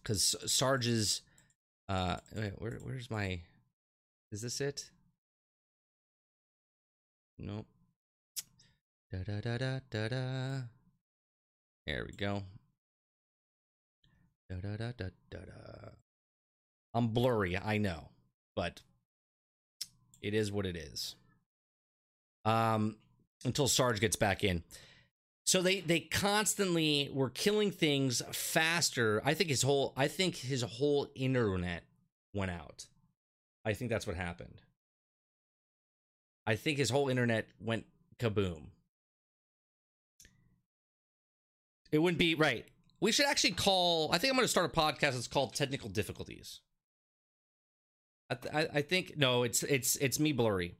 Cuz 0.03 0.35
Sarge's 0.45 1.21
uh 1.89 2.17
where 2.57 2.79
where's 2.83 3.09
my 3.09 3.41
is 4.31 4.41
this 4.41 4.61
it? 4.61 4.89
Nope. 7.39 7.67
Da 9.11 9.19
da 9.19 9.39
da 9.39 9.57
da 9.57 9.79
da 9.89 10.07
da. 10.09 10.61
There 11.85 12.05
we 12.05 12.13
go. 12.15 12.43
Da 14.49 14.57
da 14.57 14.75
da 14.75 14.91
da 14.97 15.05
da 15.29 15.39
da. 15.39 15.89
I'm 16.93 17.09
blurry, 17.09 17.57
I 17.57 17.77
know, 17.77 18.09
but 18.55 18.81
it 20.21 20.33
is 20.33 20.51
what 20.51 20.65
it 20.65 20.75
is. 20.75 21.15
Um, 22.43 22.97
until 23.45 23.67
Sarge 23.67 23.99
gets 23.99 24.15
back 24.15 24.43
in. 24.43 24.63
So 25.45 25.61
they 25.61 25.79
they 25.79 26.01
constantly 26.01 27.09
were 27.13 27.29
killing 27.29 27.71
things 27.71 28.21
faster. 28.31 29.21
I 29.23 29.33
think 29.33 29.49
his 29.49 29.61
whole 29.61 29.93
I 29.95 30.09
think 30.09 30.35
his 30.35 30.61
whole 30.63 31.07
internet 31.15 31.83
went 32.33 32.51
out. 32.51 32.87
I 33.67 33.73
think 33.73 33.91
that's 33.91 34.07
what 34.07 34.15
happened. 34.15 34.61
I 36.45 36.55
think 36.55 36.77
his 36.77 36.89
whole 36.89 37.09
internet 37.09 37.49
went 37.59 37.85
kaboom. 38.17 38.67
It 41.91 41.97
wouldn't 41.97 42.17
be 42.17 42.33
right. 42.33 42.65
We 43.01 43.11
should 43.11 43.25
actually 43.25 43.51
call. 43.51 44.09
I 44.13 44.19
think 44.19 44.31
I'm 44.31 44.37
going 44.37 44.45
to 44.45 44.49
start 44.49 44.71
a 44.71 44.79
podcast. 44.79 45.17
It's 45.17 45.27
called 45.27 45.53
Technical 45.53 45.89
Difficulties. 45.89 46.61
I, 48.29 48.35
th- 48.35 48.69
I, 48.73 48.81
think 48.81 49.17
no, 49.17 49.43
it's 49.43 49.63
it's 49.63 49.97
it's 49.97 50.17
me 50.17 50.31
blurry. 50.31 50.77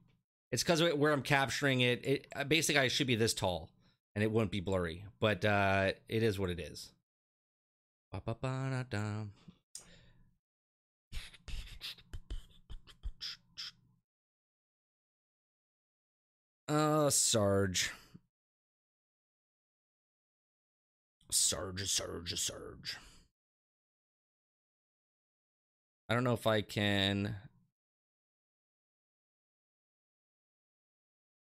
It's 0.53 0.63
because 0.63 0.79
of 0.79 0.97
where 0.97 1.11
I'm 1.11 1.21
capturing 1.21 1.81
it. 1.81 2.05
It 2.05 2.27
uh, 2.37 2.45
basically 2.45 2.79
I 2.79 2.87
should 2.87 3.07
be 3.07 3.15
this 3.15 3.33
tall, 3.33 3.69
and 4.15 4.23
it 4.23 4.31
wouldn't 4.31 4.51
be 4.51 4.61
blurry. 4.61 5.03
But 5.19 5.43
uh, 5.43 5.91
it 6.07 6.23
is 6.23 6.39
what 6.39 6.49
it 6.49 6.59
is. 6.61 6.91
Ba-ba-ba-da-da. 8.13 9.23
Uh, 16.67 17.09
Sarge. 17.09 17.91
Surge, 21.31 21.89
surge, 21.89 22.39
surge. 22.39 22.97
I 26.09 26.13
don't 26.13 26.23
know 26.23 26.33
if 26.33 26.47
I 26.47 26.61
can. 26.61 27.35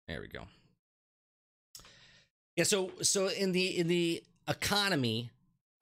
There 0.08 0.20
we 0.20 0.28
go. 0.28 0.44
Yeah, 2.56 2.64
so 2.64 2.92
so 3.02 3.28
in 3.28 3.52
the 3.52 3.78
in 3.78 3.88
the 3.88 4.22
economy, 4.48 5.30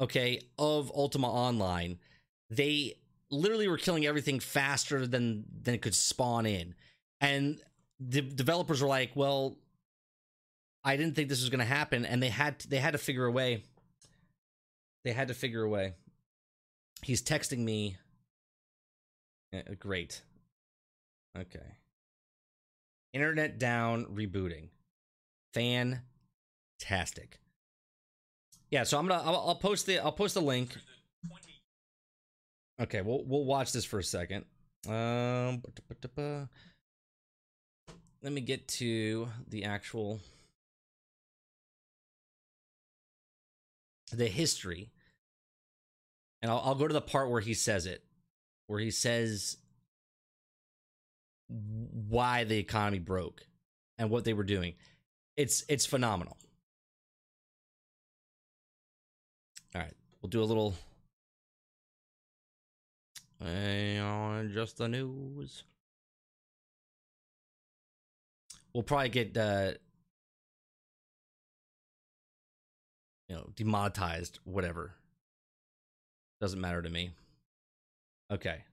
okay, 0.01 0.41
of 0.59 0.91
Ultima 0.95 1.29
Online, 1.29 1.99
they 2.49 2.95
literally 3.31 3.69
were 3.69 3.77
killing 3.77 4.07
everything 4.07 4.41
faster 4.41 5.07
than 5.07 5.45
than 5.63 5.75
it 5.75 5.83
could 5.83 5.95
spawn 5.95 6.47
in. 6.47 6.75
And 7.21 7.61
the 8.01 8.23
developers 8.23 8.81
were 8.83 8.89
like, 8.89 9.13
"Well, 9.15 9.57
I 10.83 10.97
didn't 10.97 11.15
think 11.15 11.29
this 11.29 11.41
was 11.41 11.51
going 11.51 11.61
to 11.61 11.65
happen," 11.65 12.05
and 12.05 12.23
they 12.23 12.31
had 12.31 12.61
they 12.61 12.79
had 12.79 12.93
to 12.93 12.99
figure 12.99 13.27
a 13.27 13.31
way. 13.31 13.63
They 15.05 15.13
had 15.13 15.29
to 15.29 15.35
figure 15.35 15.63
a 15.63 15.69
way. 15.69 15.95
He's 17.03 17.23
texting 17.23 17.59
me. 17.59 17.97
Yeah, 19.53 19.63
great. 19.79 20.23
Okay. 21.37 21.77
Internet 23.13 23.59
down, 23.59 24.07
rebooting. 24.07 24.69
Fantastic. 25.55 27.41
Yeah, 28.71 28.85
so 28.85 28.99
I'm 28.99 29.09
gonna 29.09 29.23
I'll, 29.23 29.49
I'll 29.49 29.55
post 29.57 29.87
the 29.87 29.99
I'll 29.99 30.13
post 30.13 30.35
the 30.35 30.41
link. 30.41 30.77
Okay, 32.81 33.03
we'll 33.03 33.25
we'll 33.25 33.45
watch 33.45 33.73
this 33.73 33.85
for 33.85 33.99
a 33.99 34.05
second. 34.05 34.45
Um, 34.87 35.63
let 38.23 38.33
me 38.33 38.41
get 38.41 38.69
to 38.69 39.29
the 39.49 39.65
actual 39.65 40.21
the 44.13 44.27
history, 44.27 44.91
and 46.43 46.51
I'll, 46.51 46.61
I'll 46.65 46.75
go 46.75 46.89
to 46.89 46.95
the 46.95 47.01
part 47.01 47.31
where 47.31 47.41
he 47.41 47.55
says 47.55 47.87
it, 47.87 48.03
where 48.67 48.81
he 48.81 48.91
says 48.91 49.57
why 51.49 52.45
the 52.45 52.59
economy 52.59 52.99
broke 52.99 53.47
and 53.99 54.11
what 54.11 54.25
they 54.25 54.33
were 54.33 54.45
doing. 54.45 54.75
It's 55.37 55.65
it's 55.69 55.87
phenomenal. 55.87 56.37
All 59.75 59.81
right, 59.81 59.95
we'll 60.21 60.31
do 60.31 60.43
a 60.43 60.45
little 60.45 60.75
Uh, 63.43 64.43
just 64.53 64.77
the 64.77 64.87
news. 64.87 65.65
We'll 68.73 68.83
probably 68.83 69.09
get 69.09 69.37
uh, 69.37 69.73
you 73.29 73.37
know 73.37 73.51
demonetized, 73.57 74.39
whatever. 74.45 74.93
Doesn't 76.41 76.61
matter 76.61 76.81
to 76.83 76.91
me. 76.91 77.11
Okay. 78.31 78.65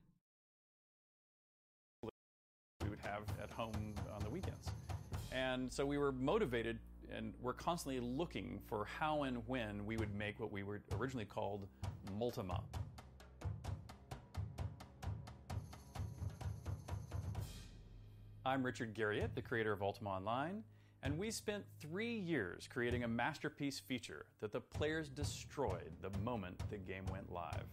we 2.02 2.88
would 2.88 3.00
have 3.00 3.22
at 3.42 3.50
home 3.50 3.94
on 4.14 4.22
the 4.22 4.30
weekends. 4.30 4.70
And 5.32 5.72
so 5.72 5.84
we 5.84 5.98
were 5.98 6.12
motivated 6.12 6.78
and 7.14 7.32
we're 7.40 7.52
constantly 7.52 8.00
looking 8.00 8.60
for 8.66 8.84
how 8.84 9.24
and 9.24 9.46
when 9.46 9.84
we 9.84 9.96
would 9.96 10.14
make 10.14 10.38
what 10.40 10.52
we 10.52 10.62
were 10.62 10.80
originally 10.98 11.24
called 11.24 11.66
Multima. 12.18 12.60
I'm 18.48 18.64
Richard 18.64 18.94
Garriott, 18.94 19.34
the 19.34 19.42
creator 19.42 19.72
of 19.74 19.82
Ultima 19.82 20.08
Online, 20.08 20.64
and 21.02 21.18
we 21.18 21.30
spent 21.30 21.64
three 21.82 22.14
years 22.14 22.66
creating 22.66 23.04
a 23.04 23.08
masterpiece 23.08 23.78
feature 23.78 24.24
that 24.40 24.52
the 24.52 24.60
players 24.60 25.10
destroyed 25.10 25.92
the 26.00 26.08
moment 26.20 26.58
the 26.70 26.78
game 26.78 27.04
went 27.12 27.30
live. 27.30 27.66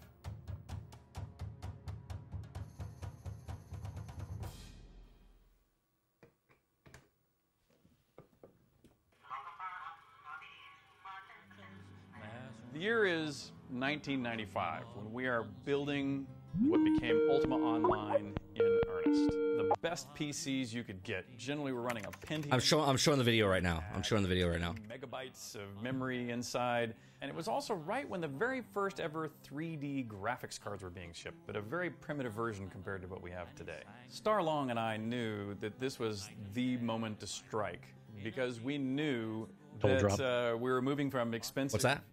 The 12.74 12.80
year 12.80 13.06
is 13.06 13.54
1995 13.70 14.84
when 14.94 15.14
we 15.14 15.26
are 15.26 15.44
building 15.64 16.28
what 16.66 16.84
became 16.84 17.30
Ultima 17.32 17.56
Online 17.56 18.34
in 18.56 18.75
The 19.06 19.74
best 19.82 20.14
PCs 20.16 20.74
you 20.74 20.84
could 20.84 21.04
get. 21.04 21.38
Generally, 21.38 21.74
we're 21.74 21.82
running 21.82 22.06
a 22.06 22.12
Pentium. 22.26 22.48
I'm 22.52 22.60
showing. 22.60 22.90
I'm 22.90 22.98
showing 22.98 23.18
the 23.20 23.24
video 23.24 23.48
right 23.48 23.64
now. 23.64 23.84
I'm 23.94 24.02
showing 24.02 24.24
the 24.24 24.28
video 24.28 24.50
right 24.50 24.60
now. 24.60 24.74
Megabytes 24.90 25.56
of 25.56 25.82
memory 25.82 26.32
inside. 26.32 26.96
And 27.22 27.30
it 27.30 27.36
was 27.36 27.48
also 27.48 27.74
right 27.76 28.08
when 28.08 28.20
the 28.22 28.28
very 28.28 28.62
first 28.74 29.00
ever 29.00 29.30
3D 29.48 30.08
graphics 30.08 30.60
cards 30.60 30.84
were 30.84 30.90
being 30.90 31.12
shipped, 31.14 31.38
but 31.48 31.56
a 31.56 31.62
very 31.62 31.90
primitive 31.90 32.34
version 32.34 32.70
compared 32.70 33.02
to 33.04 33.08
what 33.08 33.22
we 33.22 33.32
have 33.32 33.54
today. 33.56 33.82
Starr 34.10 34.44
Long 34.44 34.70
and 34.70 34.80
I 34.80 34.98
knew 34.98 35.56
that 35.56 35.80
this 35.80 35.98
was 35.98 36.30
the 36.54 36.78
moment 36.78 37.20
to 37.22 37.28
strike 37.28 37.88
because 38.24 38.60
we 38.60 38.78
knew 38.78 39.48
Total 39.80 40.10
that 40.10 40.20
uh, 40.54 40.58
we 40.58 40.70
were 40.70 40.82
moving 40.82 41.10
from 41.10 41.34
expensive, 41.34 41.74
What's 41.76 41.84
that? 41.84 42.04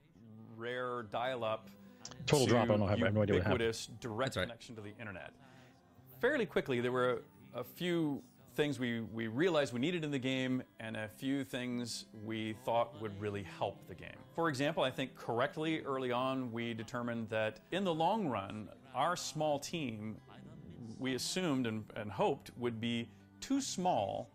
rare 0.57 1.03
dial-up 1.11 1.69
Total 2.27 2.47
to 2.47 2.51
drop, 2.53 2.65
I 2.65 2.67
don't 2.77 2.89
have- 2.89 3.03
I 3.03 3.05
have 3.07 3.15
no 3.15 3.23
idea 3.23 3.35
what 3.37 3.43
happened. 3.43 3.61
ubiquitous 3.61 3.89
direct 4.01 4.37
right. 4.37 4.43
connection 4.43 4.77
to 4.77 4.81
the 4.81 4.93
internet. 4.99 5.33
Fairly 6.23 6.47
quickly, 6.47 6.81
there 6.81 6.93
were 6.93 7.23
a 7.53 7.65
few 7.65 8.23
things 8.55 8.79
we, 8.79 9.01
we 9.01 9.27
realized 9.27 9.73
we 9.73 9.81
needed 9.81 10.05
in 10.05 10.13
the 10.13 10.21
game 10.21 10.63
and 10.79 10.97
a 10.97 11.09
few 11.09 11.43
things 11.43 12.05
we 12.25 12.55
thought 12.65 12.95
would 13.03 13.21
really 13.21 13.43
help 13.43 13.85
the 13.89 13.95
game. 13.97 14.15
For 14.37 14.49
example, 14.49 14.85
I 14.85 14.91
think 14.93 15.17
correctly 15.17 15.81
early 15.81 16.13
on 16.13 16.53
we 16.53 16.75
determined 16.75 17.29
that 17.31 17.59
in 17.73 17.83
the 17.83 17.93
long 17.93 18.29
run, 18.29 18.69
our 18.95 19.17
small 19.17 19.59
team, 19.59 20.17
we 21.01 21.17
assumed 21.17 21.67
and, 21.67 21.85
and 21.97 22.09
hoped, 22.09 22.53
would 22.57 22.81
be 22.81 23.09
too 23.41 23.61
small 23.61 24.31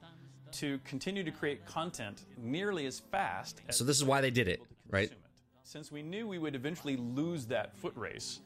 to 0.51 0.79
continue 0.79 1.23
to 1.23 1.31
create 1.31 1.65
content 1.65 2.25
nearly 2.37 2.85
as 2.85 2.99
fast 2.99 3.61
as 3.69 3.77
So 3.77 3.85
this 3.85 3.95
is 3.95 4.03
why 4.03 4.19
they 4.19 4.31
did 4.31 4.49
it, 4.49 4.61
right? 4.89 5.09
it. 5.09 5.17
Since 5.63 5.89
we 5.89 6.01
knew 6.03 6.27
we 6.27 6.37
would 6.37 6.53
eventually 6.53 6.97
lose 6.97 7.45
that 7.45 7.73
foot 7.77 7.93
race, 7.95 8.41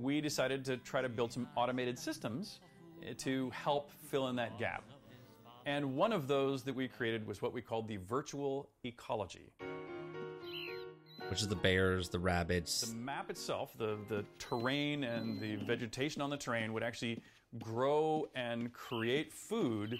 we 0.00 0.20
decided 0.20 0.64
to 0.66 0.76
try 0.76 1.02
to 1.02 1.08
build 1.08 1.32
some 1.32 1.48
automated 1.56 1.98
systems 1.98 2.60
to 3.18 3.50
help 3.50 3.90
fill 4.10 4.28
in 4.28 4.36
that 4.36 4.58
gap. 4.58 4.84
And 5.66 5.96
one 5.96 6.12
of 6.12 6.28
those 6.28 6.62
that 6.64 6.74
we 6.74 6.88
created 6.88 7.26
was 7.26 7.40
what 7.40 7.52
we 7.52 7.62
called 7.62 7.88
the 7.88 7.96
virtual 7.96 8.68
ecology. 8.84 9.52
Which 11.28 11.40
is 11.40 11.48
the 11.48 11.56
bears, 11.56 12.10
the 12.10 12.18
rabbits. 12.18 12.82
The 12.82 12.94
map 12.96 13.30
itself, 13.30 13.72
the, 13.78 13.96
the 14.08 14.24
terrain 14.38 15.04
and 15.04 15.40
the 15.40 15.56
vegetation 15.56 16.20
on 16.20 16.28
the 16.28 16.36
terrain 16.36 16.72
would 16.74 16.82
actually 16.82 17.22
grow 17.58 18.28
and 18.34 18.72
create 18.72 19.32
food 19.32 19.98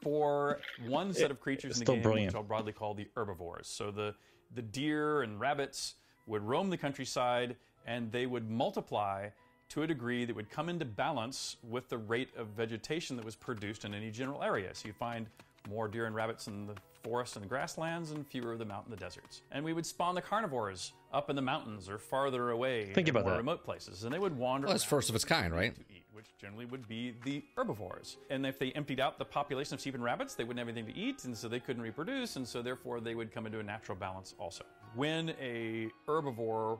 for 0.00 0.58
one 0.86 1.12
set 1.12 1.30
of 1.30 1.40
creatures 1.40 1.72
it's 1.72 1.80
in 1.80 1.80
the 1.80 1.84
still 1.84 1.94
game, 1.94 2.02
brilliant. 2.02 2.32
which 2.32 2.36
I'll 2.36 2.42
broadly 2.42 2.72
call 2.72 2.94
the 2.94 3.06
herbivores. 3.14 3.68
So 3.68 3.90
the, 3.90 4.14
the 4.54 4.62
deer 4.62 5.22
and 5.22 5.38
rabbits 5.38 5.94
would 6.26 6.42
roam 6.42 6.70
the 6.70 6.76
countryside 6.76 7.56
and 7.86 8.10
they 8.10 8.26
would 8.26 8.50
multiply 8.50 9.28
to 9.70 9.82
a 9.82 9.86
degree 9.86 10.24
that 10.24 10.34
would 10.36 10.50
come 10.50 10.68
into 10.68 10.84
balance 10.84 11.56
with 11.68 11.88
the 11.88 11.98
rate 11.98 12.30
of 12.36 12.48
vegetation 12.48 13.16
that 13.16 13.24
was 13.24 13.34
produced 13.36 13.84
in 13.84 13.94
any 13.94 14.10
general 14.10 14.42
area. 14.42 14.74
So 14.74 14.86
you'd 14.88 14.96
find 14.96 15.26
more 15.68 15.88
deer 15.88 16.06
and 16.06 16.14
rabbits 16.14 16.46
in 16.46 16.66
the 16.66 16.74
forests 17.02 17.36
and 17.36 17.44
the 17.44 17.48
grasslands 17.48 18.10
and 18.12 18.26
fewer 18.26 18.52
of 18.52 18.58
them 18.58 18.70
out 18.70 18.84
in 18.84 18.90
the 18.90 18.96
deserts. 18.96 19.42
And 19.52 19.64
we 19.64 19.72
would 19.72 19.86
spawn 19.86 20.14
the 20.14 20.22
carnivores 20.22 20.92
up 21.12 21.30
in 21.30 21.36
the 21.36 21.42
mountains 21.42 21.88
or 21.88 21.98
farther 21.98 22.50
away 22.50 22.92
Think 22.92 23.08
in 23.08 23.12
about 23.12 23.24
more 23.24 23.32
that. 23.32 23.38
remote 23.38 23.64
places. 23.64 24.04
And 24.04 24.12
they 24.12 24.18
would 24.18 24.36
wander 24.36 24.66
Well, 24.66 24.74
that's 24.74 24.84
first 24.84 25.08
of 25.08 25.14
its 25.16 25.24
kind, 25.24 25.52
right? 25.52 25.74
to 25.74 25.80
eat, 25.92 26.04
which 26.12 26.26
generally 26.40 26.66
would 26.66 26.86
be 26.86 27.14
the 27.24 27.42
herbivores. 27.56 28.16
And 28.30 28.46
if 28.46 28.58
they 28.58 28.70
emptied 28.72 29.00
out 29.00 29.18
the 29.18 29.24
population 29.24 29.74
of 29.74 29.80
sheep 29.80 29.94
and 29.94 30.02
rabbits, 30.04 30.34
they 30.34 30.44
wouldn't 30.44 30.58
have 30.58 30.68
anything 30.68 30.92
to 30.92 30.98
eat, 31.00 31.24
and 31.24 31.36
so 31.36 31.48
they 31.48 31.60
couldn't 31.60 31.82
reproduce, 31.82 32.36
and 32.36 32.46
so 32.46 32.62
therefore 32.62 33.00
they 33.00 33.14
would 33.16 33.32
come 33.32 33.46
into 33.46 33.58
a 33.58 33.62
natural 33.64 33.96
balance 33.98 34.34
also. 34.38 34.64
When 34.94 35.30
a 35.40 35.88
herbivore 36.08 36.78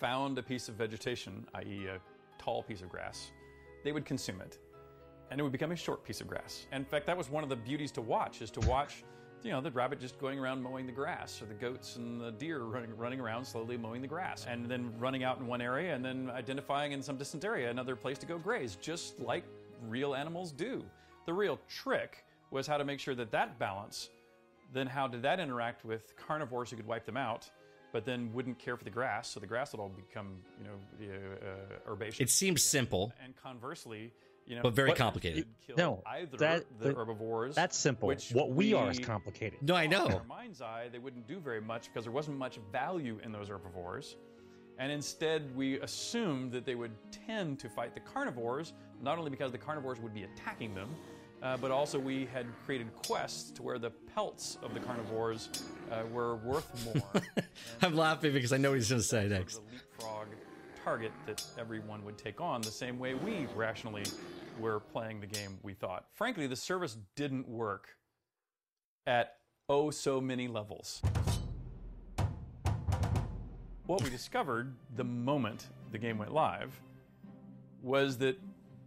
found 0.00 0.38
a 0.38 0.42
piece 0.42 0.68
of 0.68 0.74
vegetation, 0.74 1.46
i.e., 1.54 1.86
a 1.86 1.98
tall 2.44 2.62
piece 2.62 2.82
of 2.82 2.88
grass, 2.88 3.32
they 3.82 3.92
would 3.92 4.04
consume 4.04 4.40
it. 4.40 4.58
And 5.30 5.40
it 5.40 5.42
would 5.42 5.52
become 5.52 5.72
a 5.72 5.76
short 5.76 6.04
piece 6.04 6.20
of 6.20 6.28
grass. 6.28 6.66
And 6.72 6.84
In 6.84 6.88
fact, 6.88 7.06
that 7.06 7.16
was 7.16 7.30
one 7.30 7.42
of 7.42 7.48
the 7.48 7.56
beauties 7.56 7.90
to 7.92 8.02
watch, 8.02 8.42
is 8.42 8.50
to 8.52 8.60
watch 8.60 9.04
you 9.44 9.50
know, 9.50 9.60
the 9.60 9.70
rabbit 9.70 10.00
just 10.00 10.18
going 10.18 10.38
around 10.38 10.62
mowing 10.62 10.86
the 10.86 10.92
grass, 10.92 11.42
or 11.42 11.44
the 11.44 11.54
goats 11.54 11.96
and 11.96 12.18
the 12.18 12.32
deer 12.32 12.60
running, 12.60 12.96
running 12.96 13.20
around 13.20 13.44
slowly 13.44 13.76
mowing 13.76 14.00
the 14.00 14.08
grass, 14.08 14.46
and 14.48 14.70
then 14.70 14.90
running 14.98 15.22
out 15.22 15.38
in 15.38 15.46
one 15.46 15.60
area 15.60 15.94
and 15.94 16.02
then 16.02 16.30
identifying 16.30 16.92
in 16.92 17.02
some 17.02 17.18
distant 17.18 17.44
area 17.44 17.70
another 17.70 17.94
place 17.94 18.16
to 18.18 18.26
go 18.26 18.38
graze, 18.38 18.76
just 18.76 19.20
like 19.20 19.44
real 19.86 20.14
animals 20.14 20.50
do. 20.50 20.82
The 21.26 21.32
real 21.32 21.60
trick 21.68 22.24
was 22.50 22.66
how 22.66 22.78
to 22.78 22.84
make 22.84 22.98
sure 22.98 23.14
that 23.16 23.30
that 23.32 23.58
balance, 23.58 24.08
then 24.72 24.86
how 24.86 25.06
did 25.06 25.20
that 25.22 25.38
interact 25.38 25.84
with 25.84 26.16
carnivores 26.16 26.70
who 26.70 26.76
could 26.76 26.86
wipe 26.86 27.04
them 27.04 27.18
out, 27.18 27.50
but 27.94 28.04
then 28.04 28.32
wouldn't 28.32 28.58
care 28.58 28.76
for 28.76 28.82
the 28.82 28.90
grass, 28.90 29.28
so 29.30 29.38
the 29.38 29.46
grass 29.46 29.70
would 29.72 29.80
all 29.80 29.88
become, 29.88 30.38
you 30.58 30.64
know, 30.66 31.12
uh, 31.12 31.46
uh, 31.46 31.92
herbaceous. 31.92 32.18
It 32.18 32.28
seems 32.28 32.60
simple. 32.60 33.12
and 33.22 33.36
conversely, 33.36 34.12
you 34.46 34.56
know, 34.56 34.62
But 34.62 34.74
very 34.74 34.92
complicated. 34.94 35.46
kill 35.64 35.76
No, 35.76 36.02
either 36.04 36.36
that- 36.38 36.64
the 36.80 36.88
that- 36.88 36.96
herbivores. 36.96 37.54
That's 37.54 37.76
simple. 37.78 38.08
which 38.08 38.32
What 38.32 38.50
we, 38.50 38.74
are 38.74 38.90
is 38.90 38.98
complicated. 38.98 39.62
No, 39.62 39.76
I 39.76 39.86
know. 39.86 40.06
in 40.06 40.10
know. 40.10 40.16
our 40.18 40.24
mind's 40.24 40.60
eye, 40.60 40.88
they 40.90 40.98
wouldn't 40.98 41.28
do 41.28 41.38
very 41.38 41.60
much 41.60 41.84
because 41.86 42.02
there 42.04 42.12
wasn't 42.12 42.36
much 42.36 42.58
value 42.72 43.20
in 43.22 43.30
those 43.30 43.48
herbivores. 43.48 44.16
And 44.76 44.90
instead, 44.90 45.54
we 45.54 45.78
assumed 45.78 46.50
that 46.50 46.64
they 46.64 46.74
would 46.74 46.90
tend 47.12 47.60
to 47.60 47.68
fight 47.68 47.94
the 47.94 48.00
carnivores, 48.00 48.72
not 49.00 49.18
only 49.18 49.30
because 49.30 49.52
the 49.52 49.58
carnivores 49.58 50.00
would 50.00 50.12
be 50.12 50.24
attacking 50.24 50.74
them, 50.74 50.96
uh, 51.44 51.58
but 51.58 51.70
also 51.70 51.98
we 51.98 52.26
had 52.32 52.46
created 52.64 52.88
quests 53.06 53.50
to 53.50 53.62
where 53.62 53.78
the 53.78 53.90
pelts 53.90 54.56
of 54.62 54.72
the 54.72 54.80
carnivores 54.80 55.50
uh, 55.92 56.02
were 56.10 56.36
worth 56.36 56.84
more. 56.86 57.22
I'm 57.82 57.94
laughing 57.94 58.32
because 58.32 58.52
I 58.52 58.56
know 58.56 58.70
what 58.70 58.76
he's 58.76 58.88
going 58.88 59.02
to 59.02 59.06
say 59.06 59.28
next. 59.28 59.56
The 59.56 59.72
leapfrog 59.72 60.28
target 60.82 61.12
that 61.26 61.44
everyone 61.58 62.02
would 62.04 62.16
take 62.16 62.40
on 62.40 62.62
the 62.62 62.70
same 62.70 62.98
way 62.98 63.14
we 63.14 63.46
rationally 63.54 64.04
were 64.58 64.80
playing 64.80 65.20
the 65.20 65.26
game 65.26 65.58
we 65.62 65.74
thought. 65.74 66.06
Frankly, 66.14 66.46
the 66.46 66.56
service 66.56 66.96
didn't 67.14 67.46
work 67.46 67.88
at 69.06 69.34
oh 69.68 69.90
so 69.90 70.20
many 70.20 70.48
levels. 70.48 71.02
What 73.86 74.02
we 74.02 74.08
discovered 74.08 74.74
the 74.96 75.04
moment 75.04 75.68
the 75.92 75.98
game 75.98 76.16
went 76.16 76.32
live 76.32 76.80
was 77.82 78.16
that 78.18 78.38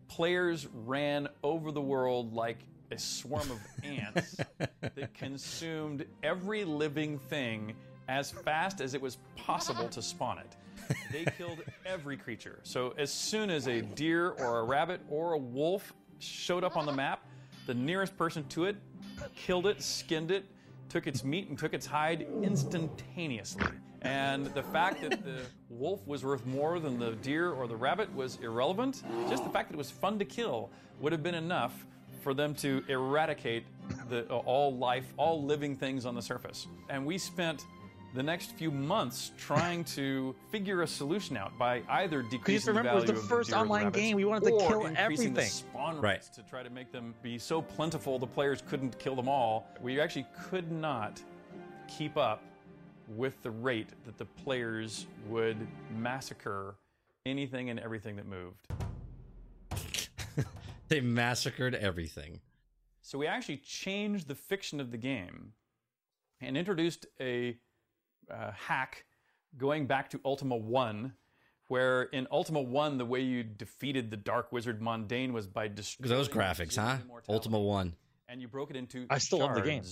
players 0.07 0.67
ran 0.85 1.27
over 1.43 1.71
the 1.71 1.81
world 1.81 2.34
like 2.34 2.57
a 2.91 2.97
swarm 2.97 3.49
of 3.51 3.59
ants 3.84 4.38
that 4.57 5.13
consumed 5.13 6.05
every 6.23 6.63
living 6.63 7.19
thing 7.19 7.73
as 8.07 8.31
fast 8.31 8.79
as 8.79 8.93
it 8.93 9.01
was 9.01 9.17
possible 9.35 9.89
to 9.89 10.01
spawn 10.01 10.39
it. 10.39 10.55
They 11.11 11.25
killed 11.38 11.61
every 11.85 12.17
creature. 12.17 12.59
So 12.63 12.93
as 12.97 13.11
soon 13.11 13.49
as 13.49 13.67
a 13.67 13.81
deer 13.81 14.29
or 14.29 14.59
a 14.59 14.63
rabbit 14.63 15.01
or 15.09 15.34
a 15.34 15.38
wolf 15.38 15.93
showed 16.19 16.63
up 16.63 16.77
on 16.77 16.85
the 16.85 16.93
map, 16.93 17.25
the 17.65 17.73
nearest 17.73 18.15
person 18.17 18.45
to 18.49 18.65
it 18.65 18.77
killed 19.35 19.67
it, 19.67 19.81
skinned 19.81 20.31
it, 20.31 20.45
took 20.89 21.07
its 21.07 21.23
meat 21.23 21.49
and 21.49 21.57
took 21.57 21.73
its 21.73 21.85
hide 21.85 22.27
instantaneously. 22.41 23.67
And 24.02 24.45
the 24.48 24.64
fact 24.64 25.02
that 25.02 25.24
the 25.24 25.41
wolf 25.69 26.06
was 26.07 26.24
worth 26.24 26.45
more 26.45 26.80
than 26.80 26.99
the 26.99 27.11
deer 27.11 27.52
or 27.52 27.68
the 27.68 27.76
rabbit 27.76 28.14
was 28.15 28.38
irrelevant. 28.41 29.03
Just 29.30 29.44
the 29.44 29.49
fact 29.49 29.69
that 29.69 29.76
it 29.76 29.78
was 29.78 29.91
fun 29.91 30.19
to 30.19 30.26
kill 30.26 30.69
would 30.99 31.11
have 31.11 31.24
been 31.24 31.36
enough 31.36 31.86
for 32.22 32.34
them 32.34 32.53
to 32.56 32.84
eradicate 32.88 33.64
the, 34.10 34.30
uh, 34.30 34.38
all 34.38 34.76
life, 34.76 35.14
all 35.18 35.44
living 35.44 35.76
things 35.76 36.06
on 36.06 36.15
the 36.15 36.22
surface. 36.22 36.68
And 36.90 37.06
we 37.06 37.18
spent 37.18 37.65
the 38.14 38.24
next 38.24 38.52
few 38.57 38.72
months 38.72 39.32
trying 39.38 39.84
to 39.84 40.36
figure 40.52 40.82
a 40.82 40.88
solution 40.88 41.38
out 41.38 41.57
by 41.57 41.84
either 41.90 42.24
decreasing 42.24 42.76
remember, 42.76 42.90
the 42.90 42.95
it 42.98 43.02
was 43.02 43.03
value 43.06 43.14
the 43.15 43.19
of 43.22 43.30
first 43.30 43.49
deer 43.49 43.57
and 43.57 43.64
online 43.64 43.84
rabbits 43.86 44.02
game. 44.02 44.15
We 44.15 44.26
wanted 44.26 44.45
to 44.45 44.52
or 44.53 44.68
kill 44.68 44.86
increasing 44.86 45.34
the 45.34 45.41
everything. 45.41 45.49
spawn 45.49 46.02
Right. 46.02 46.15
rates 46.15 46.30
to 46.30 46.41
try 46.44 46.64
to 46.64 46.69
make 46.69 46.91
them 46.91 47.14
be 47.22 47.38
so 47.38 47.61
plentiful 47.61 48.18
the 48.18 48.28
players 48.28 48.64
couldn't 48.68 48.98
kill 48.99 49.15
them 49.15 49.30
all. 49.30 49.68
We 49.82 49.99
actually 49.99 50.26
could 50.49 50.72
not 50.72 51.22
keep 51.88 52.18
up 52.18 52.41
with 53.15 53.41
the 53.43 53.51
rate 53.51 53.89
that 54.05 54.17
the 54.17 54.25
players 54.25 55.07
would 55.27 55.67
massacre 55.97 56.75
anything 57.25 57.69
and 57.69 57.79
everything 57.79 58.15
that 58.15 58.25
moved. 58.25 58.67
They 60.89 61.01
massacred 61.01 61.75
everything. 61.75 62.39
So 63.01 63.17
we 63.17 63.27
actually 63.27 63.57
changed 63.57 64.27
the 64.27 64.35
fiction 64.35 64.79
of 64.79 64.91
the 64.91 64.97
game 64.97 65.53
and 66.41 66.57
introduced 66.57 67.05
a 67.19 67.57
uh, 68.31 68.51
hack 68.51 69.05
going 69.57 69.85
back 69.85 70.09
to 70.11 70.21
Ultima 70.23 70.55
1, 70.55 71.13
where 71.67 72.03
in 72.03 72.27
Ultima 72.31 72.61
1, 72.61 72.97
the 72.97 73.05
way 73.05 73.21
you 73.21 73.43
defeated 73.43 74.11
the 74.11 74.17
Dark 74.17 74.51
Wizard 74.51 74.81
Mondain 74.81 75.31
was 75.31 75.47
by 75.47 75.67
destroying 75.67 76.09
Those 76.09 76.29
graphics, 76.29 76.77
huh? 76.77 76.97
Ultima 77.27 77.59
One. 77.59 77.93
And 78.29 78.41
you 78.41 78.47
broke 78.47 78.69
it 78.69 78.75
into 78.75 79.05
I 79.09 79.17
still 79.19 79.39
love 79.39 79.55
the 79.55 79.61
game. 79.61 79.84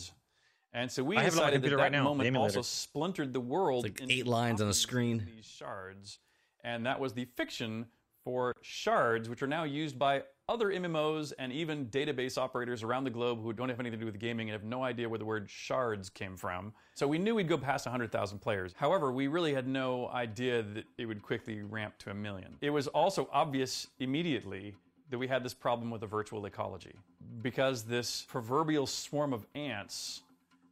And 0.75 0.91
so 0.91 1.03
we 1.03 1.15
I 1.15 1.23
have 1.23 1.33
it 1.33 1.37
on 1.37 1.45
decided 1.45 1.61
that 1.61 1.69
that 1.69 1.77
right 1.77 1.91
now, 1.91 1.99
the 1.99 2.03
moment 2.03 2.27
emulator. 2.27 2.57
also 2.57 2.61
splintered 2.61 3.31
the 3.31 3.39
world 3.39 3.85
It's 3.85 3.95
like 3.95 4.01
into 4.01 4.13
eight 4.13 4.27
lines 4.27 4.61
on 4.61 4.67
a 4.67 4.73
screen. 4.73 5.25
These 5.33 5.45
shards, 5.45 6.19
and 6.65 6.85
that 6.85 6.99
was 6.99 7.13
the 7.13 7.25
fiction 7.37 7.85
for 8.25 8.53
shards, 8.61 9.29
which 9.29 9.41
are 9.41 9.47
now 9.47 9.63
used 9.63 9.97
by 9.97 10.23
other 10.49 10.67
MMOs 10.71 11.31
and 11.39 11.53
even 11.53 11.85
database 11.87 12.37
operators 12.37 12.83
around 12.83 13.05
the 13.05 13.09
globe 13.09 13.41
who 13.41 13.53
don't 13.53 13.69
have 13.69 13.79
anything 13.79 13.99
to 13.99 14.05
do 14.05 14.11
with 14.11 14.19
gaming 14.19 14.49
and 14.49 14.53
have 14.53 14.63
no 14.63 14.83
idea 14.83 15.07
where 15.07 15.17
the 15.17 15.25
word 15.25 15.49
shards 15.49 16.09
came 16.09 16.35
from. 16.35 16.73
So 16.93 17.07
we 17.07 17.19
knew 17.19 17.35
we'd 17.35 17.47
go 17.47 17.57
past 17.57 17.85
100,000 17.85 18.39
players. 18.39 18.73
However, 18.75 19.11
we 19.11 19.27
really 19.27 19.53
had 19.53 19.67
no 19.67 20.09
idea 20.09 20.61
that 20.61 20.85
it 20.97 21.05
would 21.05 21.21
quickly 21.21 21.61
ramp 21.61 21.97
to 21.99 22.11
a 22.11 22.13
million. 22.13 22.57
It 22.61 22.71
was 22.71 22.87
also 22.87 23.29
obvious 23.31 23.87
immediately 23.99 24.75
that 25.09 25.17
we 25.17 25.27
had 25.27 25.43
this 25.43 25.53
problem 25.53 25.89
with 25.89 26.01
the 26.01 26.07
virtual 26.07 26.45
ecology 26.45 26.95
because 27.41 27.83
this 27.83 28.25
proverbial 28.27 28.87
swarm 28.87 29.33
of 29.33 29.45
ants 29.55 30.21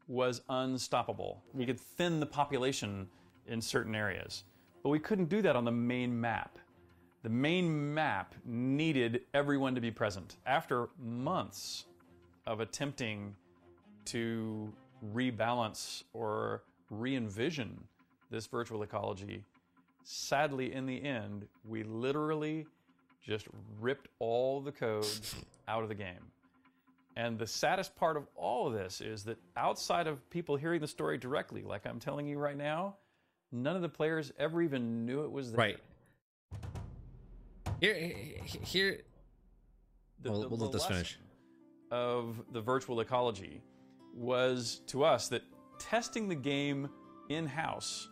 was 0.07 0.41
unstoppable. 0.49 1.43
We 1.53 1.65
could 1.65 1.79
thin 1.79 2.19
the 2.19 2.25
population 2.25 3.07
in 3.47 3.61
certain 3.61 3.95
areas, 3.95 4.43
but 4.83 4.89
we 4.89 4.99
couldn't 4.99 5.29
do 5.29 5.41
that 5.41 5.55
on 5.55 5.65
the 5.65 5.71
main 5.71 6.19
map. 6.19 6.57
The 7.23 7.29
main 7.29 7.93
map 7.93 8.35
needed 8.43 9.21
everyone 9.33 9.75
to 9.75 9.81
be 9.81 9.91
present. 9.91 10.35
After 10.45 10.89
months 10.99 11.85
of 12.45 12.59
attempting 12.59 13.35
to 14.05 14.73
rebalance 15.13 16.03
or 16.13 16.63
re 16.89 17.15
envision 17.15 17.81
this 18.29 18.47
virtual 18.47 18.83
ecology, 18.83 19.45
sadly, 20.03 20.73
in 20.73 20.85
the 20.85 21.01
end, 21.01 21.47
we 21.63 21.83
literally 21.83 22.65
just 23.25 23.47
ripped 23.79 24.09
all 24.19 24.59
the 24.59 24.71
code 24.71 25.07
out 25.67 25.83
of 25.83 25.89
the 25.89 25.95
game. 25.95 26.31
And 27.15 27.37
the 27.37 27.45
saddest 27.47 27.95
part 27.95 28.17
of 28.17 28.27
all 28.35 28.67
of 28.67 28.73
this 28.73 28.99
is 29.01 29.23
that 29.25 29.37
outside 29.55 30.07
of 30.07 30.27
people 30.31 30.55
hearing 30.55 30.81
the 30.81 30.87
story 30.87 31.17
directly, 31.17 31.61
like 31.63 31.85
I'm 31.85 31.99
telling 31.99 32.27
you 32.27 32.39
right 32.39 32.57
now, 32.57 32.95
none 33.51 33.75
of 33.75 33.81
the 33.83 33.89
players 33.89 34.31
ever 34.39 34.61
even 34.63 35.05
knew 35.05 35.23
it 35.23 35.31
was 35.31 35.51
there. 35.51 35.57
Right. 35.59 35.79
Here, 37.79 37.93
here. 38.61 39.01
The- 40.21 40.31
We'll- 40.31 40.41
the- 40.41 40.47
we'll 40.49 40.57
the 40.57 40.63
let 40.65 40.71
this 40.73 40.85
finish. 40.85 41.19
Of 41.91 42.43
the 42.51 42.61
virtual 42.61 42.99
ecology 43.01 43.61
was 44.15 44.81
to 44.87 45.03
us 45.03 45.27
that 45.29 45.43
testing 45.79 46.27
the 46.27 46.35
game 46.35 46.89
in 47.29 47.45
house 47.45 48.09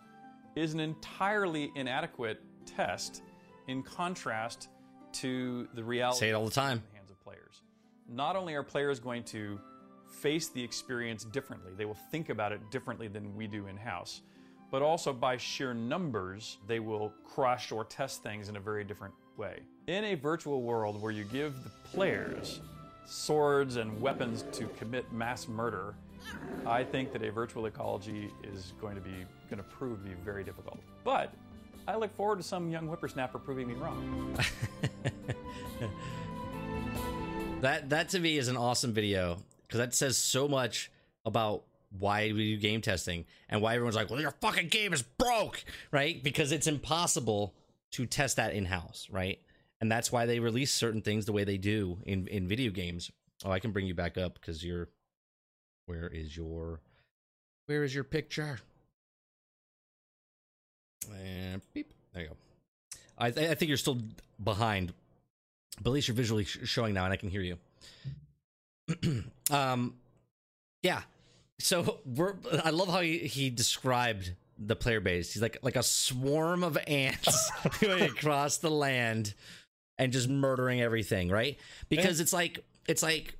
is 0.56 0.74
an 0.74 0.80
entirely 0.80 1.72
inadequate 1.76 2.40
test 2.66 3.24
in 3.68 3.82
contrast 3.82 4.70
to 5.14 5.68
the 5.74 5.84
reality 5.84 6.20
Say 6.20 6.30
it 6.30 6.34
all 6.34 6.46
the 6.46 6.52
time. 6.52 6.84
Not 8.10 8.36
only 8.36 8.54
are 8.56 8.64
players 8.64 9.00
going 9.00 9.24
to 9.26 9.60
face 10.10 10.50
the 10.50 10.64
experience 10.64 11.24
differently, 11.24 11.72
they 11.76 11.86
will 11.86 11.98
think 12.12 12.30
about 12.30 12.52
it 12.52 12.60
differently 12.72 13.08
than 13.08 13.36
we 13.36 13.48
do 13.48 13.68
in 13.68 13.78
house, 13.78 14.22
but 14.70 14.82
also 14.82 15.14
by 15.14 15.38
sheer 15.38 15.74
numbers, 15.74 16.58
they 16.68 16.80
will 16.80 17.14
crush 17.26 17.72
or 17.72 17.86
test 17.86 18.24
things 18.24 18.50
in 18.50 18.58
a 18.58 18.60
very 18.60 18.84
different 18.84 19.14
way. 19.38 19.60
In 19.88 20.04
a 20.04 20.16
virtual 20.16 20.62
world 20.62 21.02
where 21.02 21.12
you 21.12 21.24
give 21.26 21.64
the 21.64 21.70
players 21.92 22.60
swords 23.06 23.78
and 23.78 24.00
weapons 24.02 24.46
to 24.54 24.68
commit 24.80 25.12
mass 25.12 25.48
murder, 25.48 25.96
I 26.66 26.84
think 26.84 27.12
that 27.14 27.24
a 27.24 27.32
virtual 27.32 27.66
ecology 27.66 28.32
is 28.44 28.74
going 28.80 28.96
to 28.96 29.02
be 29.02 29.26
going 29.50 29.58
to 29.58 29.64
prove 29.64 30.04
to 30.04 30.10
be 30.10 30.16
very 30.24 30.44
difficult. 30.44 30.80
But 31.04 31.34
I 31.88 31.96
look 31.96 32.16
forward 32.16 32.38
to 32.38 32.44
some 32.44 32.70
young 32.70 32.88
whippersnapper 32.88 33.40
proving 33.40 33.68
me 33.68 33.74
wrong. 33.74 34.38
That 37.62 37.90
that 37.92 38.10
to 38.10 38.20
me 38.20 38.38
is 38.38 38.48
an 38.48 38.58
awesome 38.58 38.92
video 38.92 39.38
because 39.68 39.78
that 39.78 39.94
says 39.94 40.18
so 40.18 40.48
much 40.48 40.92
about 41.26 41.64
why 41.98 42.32
we 42.32 42.56
do 42.56 42.58
game 42.58 42.82
testing 42.82 43.26
and 43.50 43.62
why 43.62 43.76
everyone's 43.76 43.96
like, 43.96 44.10
"Well, 44.10 44.20
your 44.20 44.32
fucking 44.42 44.70
game 44.70 44.94
is 44.94 45.04
broke," 45.04 45.64
right? 45.92 46.22
Because 46.24 46.52
it's 46.52 46.66
impossible 46.66 47.54
to 47.92 48.06
test 48.08 48.38
that 48.38 48.54
in 48.54 48.66
house, 48.66 49.08
right? 49.12 49.40
And 49.80 49.92
that's 49.92 50.12
why 50.12 50.26
they 50.26 50.40
release 50.40 50.74
certain 50.74 51.02
things 51.02 51.26
the 51.26 51.34
way 51.34 51.44
they 51.44 51.58
do 51.58 52.00
in 52.04 52.28
in 52.28 52.48
video 52.48 52.72
games. 52.72 53.12
Oh, 53.46 53.52
I 53.52 53.60
can 53.60 53.72
bring 53.72 53.86
you 53.86 53.94
back 53.94 54.18
up 54.18 54.36
because 54.36 54.64
you're. 54.64 54.90
Where 55.86 56.08
is 56.08 56.36
your? 56.36 56.80
Where 57.68 57.84
is 57.84 57.94
your 57.94 58.04
picture? 58.04 58.60
And 61.14 61.62
beep. 61.74 61.94
There 62.14 62.24
you 62.24 62.30
go. 62.30 62.38
I, 63.18 63.32
th- 63.32 63.50
I 63.50 63.56
think 63.56 63.70
you're 63.70 63.78
still 63.78 64.00
behind, 64.44 64.94
but 65.78 65.90
at 65.90 65.94
least 65.94 66.08
you're 66.08 66.16
visually 66.16 66.46
sh- 66.46 66.60
showing 66.64 66.94
now, 66.94 67.06
and 67.06 67.14
I 67.14 67.18
can 67.18 67.30
hear 67.30 67.42
you. 67.42 69.24
um, 69.52 69.96
yeah. 70.84 71.02
So 71.60 72.00
we're. 72.06 72.36
I 72.64 72.72
love 72.72 72.90
how 72.90 73.02
he, 73.02 73.20
he 73.20 73.50
described 73.50 74.34
the 74.58 74.76
player 74.76 75.00
base. 75.00 75.34
He's 75.34 75.42
like 75.42 75.58
like 75.62 75.76
a 75.76 75.84
swarm 75.84 76.64
of 76.64 76.78
ants 76.88 77.52
going 77.82 78.04
across 78.04 78.58
the 78.58 78.72
land 78.72 79.34
and 79.98 80.12
just 80.12 80.30
murdering 80.30 80.82
everything, 80.82 81.30
right? 81.30 81.58
Because 81.90 82.20
it's 82.20 82.34
like 82.34 82.64
it's 82.88 83.04
like 83.04 83.36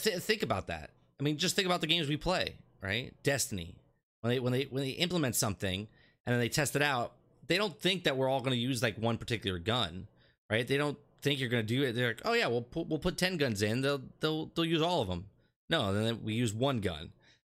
th- 0.00 0.18
think 0.18 0.42
about 0.42 0.68
that. 0.68 0.90
I 1.18 1.22
mean, 1.22 1.36
just 1.36 1.56
think 1.56 1.66
about 1.66 1.80
the 1.80 1.86
games 1.86 2.08
we 2.08 2.16
play, 2.16 2.56
right? 2.80 3.12
Destiny. 3.22 3.76
When 4.20 4.32
they 4.32 4.40
when 4.40 4.52
they 4.52 4.64
when 4.70 4.82
they 4.84 4.90
implement 4.90 5.36
something 5.36 5.88
and 6.26 6.32
then 6.32 6.40
they 6.40 6.48
test 6.48 6.76
it 6.76 6.82
out, 6.82 7.12
they 7.48 7.56
don't 7.56 7.76
think 7.78 8.04
that 8.04 8.16
we're 8.16 8.28
all 8.28 8.40
going 8.40 8.52
to 8.52 8.58
use 8.58 8.82
like 8.82 8.96
one 8.96 9.18
particular 9.18 9.58
gun, 9.58 10.06
right? 10.50 10.66
They 10.66 10.76
don't 10.76 10.98
think 11.22 11.40
you're 11.40 11.48
going 11.48 11.66
to 11.66 11.74
do 11.74 11.82
it. 11.82 11.92
They're 11.92 12.08
like, 12.08 12.22
oh 12.24 12.32
yeah, 12.34 12.48
we'll 12.48 12.62
put, 12.62 12.88
we'll 12.88 12.98
put 12.98 13.16
ten 13.16 13.36
guns 13.36 13.62
in. 13.62 13.80
They'll 13.80 14.02
they'll 14.20 14.46
they'll 14.46 14.64
use 14.64 14.82
all 14.82 15.02
of 15.02 15.08
them. 15.08 15.26
No, 15.70 15.94
then 15.94 16.22
we 16.22 16.34
use 16.34 16.52
one 16.52 16.80
gun, 16.80 17.12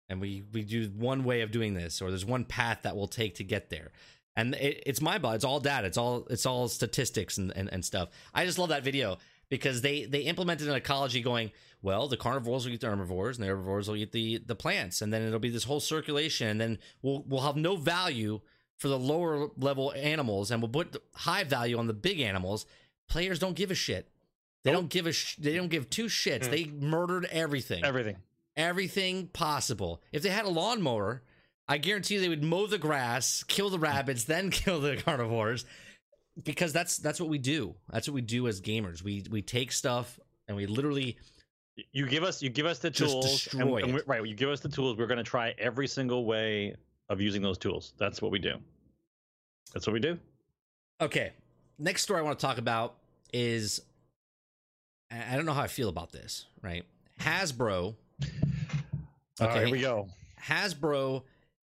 and 0.08 0.20
we 0.20 0.44
we 0.52 0.62
do 0.62 0.90
one 0.96 1.24
way 1.24 1.42
of 1.42 1.50
doing 1.50 1.74
this, 1.74 2.00
or 2.00 2.10
there's 2.10 2.24
one 2.24 2.44
path 2.44 2.80
that 2.82 2.96
we'll 2.96 3.08
take 3.08 3.34
to 3.36 3.44
get 3.44 3.70
there. 3.70 3.90
And 4.36 4.54
it, 4.54 4.82
it's 4.86 5.00
my 5.00 5.18
ball. 5.18 5.32
It's 5.32 5.44
all 5.44 5.60
data. 5.60 5.86
It's 5.86 5.98
all 5.98 6.26
it's 6.30 6.46
all 6.46 6.68
statistics 6.68 7.38
and, 7.38 7.52
and, 7.56 7.72
and 7.72 7.84
stuff. 7.84 8.10
I 8.34 8.44
just 8.44 8.58
love 8.58 8.68
that 8.68 8.84
video 8.84 9.18
because 9.48 9.80
they 9.80 10.04
they 10.04 10.20
implemented 10.20 10.68
an 10.68 10.74
ecology 10.74 11.20
going 11.20 11.52
well 11.82 12.08
the 12.08 12.16
carnivores 12.16 12.64
will 12.64 12.72
eat 12.72 12.80
the 12.80 12.86
herbivores 12.88 13.38
and 13.38 13.44
the 13.44 13.50
herbivores 13.50 13.88
will 13.88 13.96
eat 13.96 14.12
the 14.12 14.38
the 14.38 14.56
plants 14.56 15.02
and 15.02 15.12
then 15.12 15.22
it'll 15.22 15.38
be 15.38 15.50
this 15.50 15.64
whole 15.64 15.80
circulation 15.80 16.48
and 16.48 16.60
then 16.60 16.78
we'll 17.02 17.22
we'll 17.26 17.42
have 17.42 17.56
no 17.56 17.76
value 17.76 18.40
for 18.76 18.88
the 18.88 18.98
lower 18.98 19.48
level 19.56 19.92
animals 19.94 20.50
and 20.50 20.60
we'll 20.60 20.68
put 20.68 21.00
high 21.14 21.44
value 21.44 21.78
on 21.78 21.86
the 21.86 21.94
big 21.94 22.20
animals 22.20 22.66
players 23.08 23.38
don't 23.38 23.54
give 23.56 23.70
a 23.70 23.74
shit 23.74 24.08
they 24.64 24.72
don't 24.72 24.88
give 24.88 25.06
a 25.06 25.12
sh- 25.12 25.36
they 25.36 25.54
don't 25.54 25.68
give 25.68 25.88
two 25.90 26.06
shits 26.06 26.46
mm. 26.46 26.50
they 26.50 26.64
murdered 26.64 27.26
everything 27.30 27.84
Everything. 27.84 28.16
everything 28.56 29.28
possible. 29.28 30.02
If 30.12 30.22
they 30.22 30.28
had 30.30 30.44
a 30.44 30.48
lawnmower, 30.48 31.22
I 31.68 31.78
guarantee 31.78 32.14
you 32.14 32.20
they 32.20 32.28
would 32.28 32.42
mow 32.42 32.66
the 32.66 32.78
grass, 32.78 33.44
kill 33.44 33.70
the 33.70 33.78
rabbits, 33.78 34.24
then 34.32 34.50
kill 34.50 34.80
the 34.80 34.96
carnivores. 34.96 35.64
Because 36.42 36.72
that's 36.72 36.96
that's 36.98 37.20
what 37.20 37.28
we 37.28 37.38
do. 37.38 37.74
That's 37.92 38.08
what 38.08 38.14
we 38.14 38.22
do 38.22 38.48
as 38.48 38.60
gamers. 38.60 39.02
We 39.02 39.24
we 39.30 39.40
take 39.40 39.70
stuff 39.72 40.18
and 40.48 40.56
we 40.56 40.66
literally 40.66 41.16
You 41.92 42.06
give 42.08 42.24
us 42.24 42.42
you 42.42 42.50
give 42.50 42.66
us 42.66 42.78
the 42.80 42.90
tools, 42.90 43.24
destroy 43.44 43.76
and, 43.76 43.84
and 43.84 43.94
we- 43.94 44.02
right? 44.06 44.26
You 44.26 44.34
give 44.34 44.48
us 44.50 44.60
the 44.60 44.68
tools. 44.68 44.98
We're 44.98 45.06
going 45.06 45.18
to 45.18 45.22
try 45.24 45.54
every 45.58 45.86
single 45.86 46.24
way 46.24 46.74
of 47.08 47.20
using 47.20 47.40
those 47.40 47.56
tools. 47.58 47.94
That's 47.98 48.20
what 48.20 48.32
we 48.32 48.38
do. 48.40 48.54
That's 49.72 49.86
what 49.86 49.92
we 49.94 50.00
do. 50.00 50.18
Okay. 51.00 51.32
Next 51.78 52.02
story 52.02 52.20
I 52.20 52.22
want 52.22 52.38
to 52.38 52.46
talk 52.46 52.58
about 52.58 52.94
is 53.32 53.80
I 55.10 55.36
don't 55.36 55.46
know 55.46 55.52
how 55.52 55.62
I 55.62 55.66
feel 55.68 55.88
about 55.88 56.12
this, 56.12 56.46
right? 56.62 56.84
Hasbro 57.20 57.94
right, 58.20 58.30
Okay. 59.40 59.58
here 59.60 59.70
we 59.70 59.80
go. 59.80 60.08
Hasbro 60.42 61.22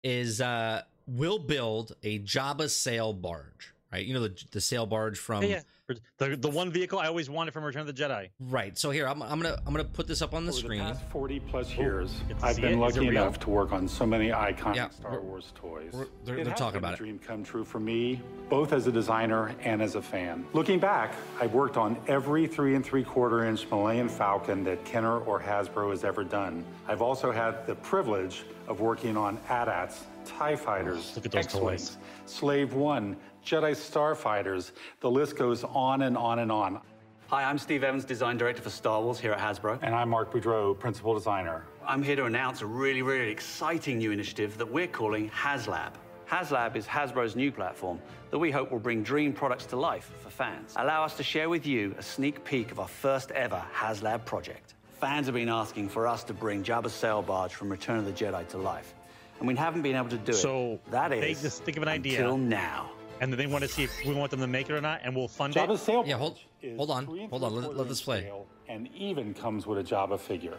is 0.03 0.41
uh 0.41 0.81
will 1.07 1.39
build 1.39 1.95
a 2.03 2.19
Jabba 2.19 2.69
sail 2.69 3.13
barge, 3.13 3.73
right? 3.94 4.06
You 4.06 4.14
know 4.15 4.22
the 4.22 4.44
the 4.52 4.61
sail 4.61 4.86
barge 4.86 5.18
from 5.20 5.44
yeah, 5.44 5.61
yeah. 5.90 5.95
The, 6.18 6.38
the 6.38 6.49
one 6.49 6.72
vehicle 6.72 6.98
I 6.98 7.07
always 7.07 7.30
wanted 7.30 7.52
from 7.53 7.64
Return 7.65 7.82
of 7.82 7.88
the 7.88 7.94
Jedi. 7.94 8.30
right. 8.40 8.76
So 8.78 8.90
here 8.90 9.06
I'm, 9.07 9.22
I'm 9.22 9.40
gonna 9.41 9.57
I'm 9.68 9.74
gonna 9.74 9.84
put 9.84 10.07
this 10.07 10.22
up 10.22 10.34
on 10.34 10.45
the 10.45 10.52
Over 10.52 10.60
screen. 10.61 10.80
the 10.80 10.94
past 10.94 11.03
40 11.11 11.40
plus 11.41 11.76
years, 11.76 12.11
get 12.28 12.38
I've 12.44 12.56
been 12.56 12.74
it 12.74 12.78
lucky 12.78 13.06
enough 13.07 13.38
to 13.41 13.49
work 13.49 13.72
on 13.74 13.88
so 13.88 14.06
many 14.06 14.30
iconic 14.30 14.76
Yeah, 14.78 14.90
Star 14.90 15.11
we're- 15.11 15.24
Wars 15.24 15.52
toys. 15.56 15.91
we're- 15.94 16.07
they're- 16.24 16.38
It 16.38 16.45
they're 16.45 16.53
talking 16.56 16.78
about 16.78 16.91
a 16.91 16.94
it. 16.95 16.98
dream 16.98 17.20
come 17.20 17.44
true 17.44 17.65
for 17.65 17.80
me, 17.82 18.22
both 18.49 18.72
as 18.74 18.88
a 18.88 18.91
designer 18.91 19.53
and 19.61 19.82
as 19.82 19.95
a 19.95 20.02
fan. 20.02 20.45
Looking 20.53 20.80
back, 20.80 21.14
I've 21.40 21.53
worked 21.53 21.76
on 21.78 21.98
every 22.07 22.48
three 22.48 22.76
and 22.76 22.84
three 22.84 23.03
quarter 23.03 23.44
inch 23.45 23.70
Millennium 23.70 24.07
Falcon 24.10 24.64
that 24.64 24.84
Kenner 24.86 25.20
or 25.20 25.40
Hasbro 25.40 25.91
has 25.91 26.03
ever 26.06 26.24
done. 26.24 26.65
I've 26.88 27.02
also 27.02 27.32
had 27.32 27.68
the 27.68 27.76
privilege 27.76 28.44
of 28.70 28.80
working 28.80 29.18
on 29.18 29.38
AT-ATs, 29.49 30.06
TIE 30.26 30.56
fighters, 30.56 31.11
Look 31.18 31.26
at 31.26 31.32
those 31.34 31.45
X-Wings, 31.45 31.90
toys. 31.90 31.98
Slave 32.26 32.74
One, 32.74 33.18
Jedi 33.45 33.72
Starfighters. 33.72 34.72
The 35.02 35.11
list 35.11 35.36
goes 35.36 35.64
on 35.64 36.03
and 36.03 36.18
on 36.18 36.40
and 36.40 36.52
on. 36.52 36.80
Hi, 37.28 37.44
I'm 37.44 37.57
Steve 37.57 37.84
Evans, 37.84 38.06
Design 38.06 38.38
Director 38.38 38.61
for 38.61 38.70
Star 38.70 39.02
Wars 39.02 39.20
here 39.20 39.32
at 39.34 39.40
Hasbro. 39.40 39.80
And 39.82 39.94
I'm 39.94 40.10
Mark 40.10 40.32
Boudreau, 40.32 40.78
Principal 40.78 41.14
Designer. 41.14 41.65
I'm 41.86 42.02
here 42.02 42.15
to 42.15 42.26
announce 42.26 42.61
a 42.61 42.65
really, 42.65 43.02
really 43.02 43.30
exciting 43.30 43.98
new 43.98 44.11
initiative 44.11 44.57
that 44.57 44.72
we're 44.72 44.88
calling 44.88 45.30
HasLab. 45.30 45.94
HasLab 46.30 46.76
is 46.76 46.86
Hasbro's 46.86 47.36
new 47.36 47.52
platform 47.52 47.99
that 48.32 48.40
we 48.40 48.49
hope 48.49 48.72
will 48.72 48.80
bring 48.80 49.03
dream 49.03 49.34
products 49.34 49.65
to 49.68 49.76
life 49.76 50.11
for 50.20 50.30
fans. 50.30 50.74
Allow 50.78 51.03
us 51.03 51.18
to 51.18 51.24
share 51.24 51.49
with 51.49 51.65
you 51.65 51.95
a 51.98 52.03
sneak 52.03 52.44
peek 52.45 52.72
of 52.72 52.80
our 52.80 52.88
first 52.88 53.32
ever 53.32 53.61
HasLab 53.74 54.26
project. 54.26 54.76
Fans 55.02 55.26
have 55.26 55.36
been 55.36 55.49
asking 55.49 55.90
for 55.90 56.07
us 56.07 56.24
to 56.24 56.34
bring 56.34 56.64
Jabba's 56.64 56.94
sail 56.94 57.22
barge 57.22 57.53
from 57.53 57.70
Return 57.70 57.98
of 57.98 58.06
the 58.06 58.14
Jedi 58.14 58.48
to 58.49 58.57
life. 58.57 58.94
And 59.40 59.48
we 59.48 59.56
haven't 59.56 59.82
been 59.82 59.95
able 59.95 60.10
to 60.10 60.18
do 60.18 60.32
it. 60.32 60.36
So, 60.36 60.80
that 60.91 61.11
is 61.11 61.20
they 61.20 61.34
just 61.34 61.64
think 61.64 61.76
of 61.76 61.84
an 61.84 61.90
idea. 61.90 62.20
until 62.20 62.38
now. 62.38 62.91
And 63.22 63.31
then 63.31 63.38
they 63.38 63.48
want 63.48 63.64
to 63.64 63.68
see 63.69 63.84
if 63.84 64.06
we 64.06 64.14
want 64.14 64.31
them 64.31 64.40
to 64.41 64.48
make 64.48 64.69
it 64.69 64.73
or 64.73 64.81
not, 64.81 65.02
and 65.03 65.15
we'll 65.15 65.27
fund 65.27 65.53
Jabba's 65.53 65.81
it. 65.81 65.85
sail 65.85 66.03
Yeah, 66.06 66.18
hold- 66.18 66.34
barge 66.34 66.72
is 66.72 66.77
hold 66.77 66.90
on, 66.91 67.06
three 67.06 67.22
and 67.22 67.30
hold 67.30 67.44
on, 67.44 67.52
let- 67.53 67.60
three-quarter 67.61 67.80
let 67.80 67.88
this 67.90 67.99
inch 67.99 68.06
play. 68.06 68.22
scale 68.22 68.45
And 68.68 68.90
even 68.95 69.34
comes 69.34 69.65
with 69.68 69.77
a 69.80 69.84
Jabba 69.84 70.19
figure. 70.19 70.57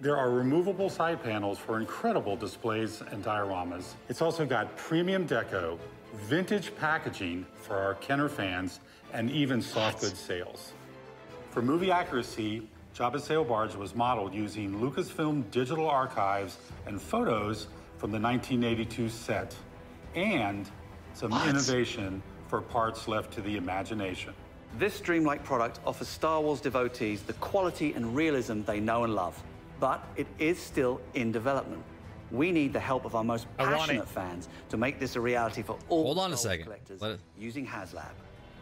There 0.00 0.16
are 0.16 0.30
removable 0.30 0.88
side 0.90 1.22
panels 1.22 1.58
for 1.58 1.78
incredible 1.78 2.34
displays 2.36 3.02
and 3.12 3.24
dioramas. 3.24 3.94
It's 4.08 4.20
also 4.22 4.44
got 4.44 4.74
premium 4.76 5.26
deco, 5.28 5.78
vintage 6.28 6.74
packaging 6.76 7.46
for 7.54 7.76
our 7.76 7.94
Kenner 7.94 8.28
fans, 8.28 8.80
and 9.12 9.30
even 9.30 9.62
soft 9.62 10.00
goods 10.00 10.18
sales. 10.18 10.72
For 11.50 11.62
movie 11.62 11.90
accuracy, 11.92 12.68
Jabba's 12.96 13.24
sail 13.24 13.44
barge 13.44 13.74
was 13.76 13.94
modeled 13.94 14.34
using 14.34 14.80
Lucasfilm 14.80 15.50
digital 15.50 15.88
archives 15.88 16.58
and 16.86 17.00
photos 17.00 17.68
from 17.98 18.10
the 18.10 18.18
1982 18.18 19.08
set, 19.08 19.54
and 20.14 20.68
some 21.14 21.32
innovation 21.48 22.22
for 22.48 22.60
parts 22.60 23.08
left 23.08 23.32
to 23.34 23.40
the 23.40 23.56
imagination. 23.56 24.34
This 24.78 25.00
dreamlike 25.00 25.44
product 25.44 25.80
offers 25.86 26.08
Star 26.08 26.40
Wars 26.40 26.60
devotees 26.60 27.22
the 27.22 27.34
quality 27.34 27.92
and 27.92 28.14
realism 28.16 28.62
they 28.62 28.80
know 28.80 29.04
and 29.04 29.14
love, 29.14 29.40
but 29.80 30.06
it 30.16 30.26
is 30.38 30.58
still 30.58 31.00
in 31.14 31.30
development. 31.32 31.82
We 32.30 32.50
need 32.50 32.72
the 32.72 32.80
help 32.80 33.04
of 33.04 33.14
our 33.14 33.24
most 33.24 33.46
I 33.58 33.64
passionate 33.66 34.08
fans 34.08 34.48
to 34.70 34.78
make 34.78 34.98
this 34.98 35.16
a 35.16 35.20
reality 35.20 35.62
for 35.62 35.76
all 35.90 36.04
Hold 36.04 36.18
on 36.18 36.32
a 36.32 36.36
second. 36.36 36.64
collectors 36.64 37.02
Let 37.02 37.12
it- 37.12 37.20
using 37.38 37.66
HasLab. 37.66 38.12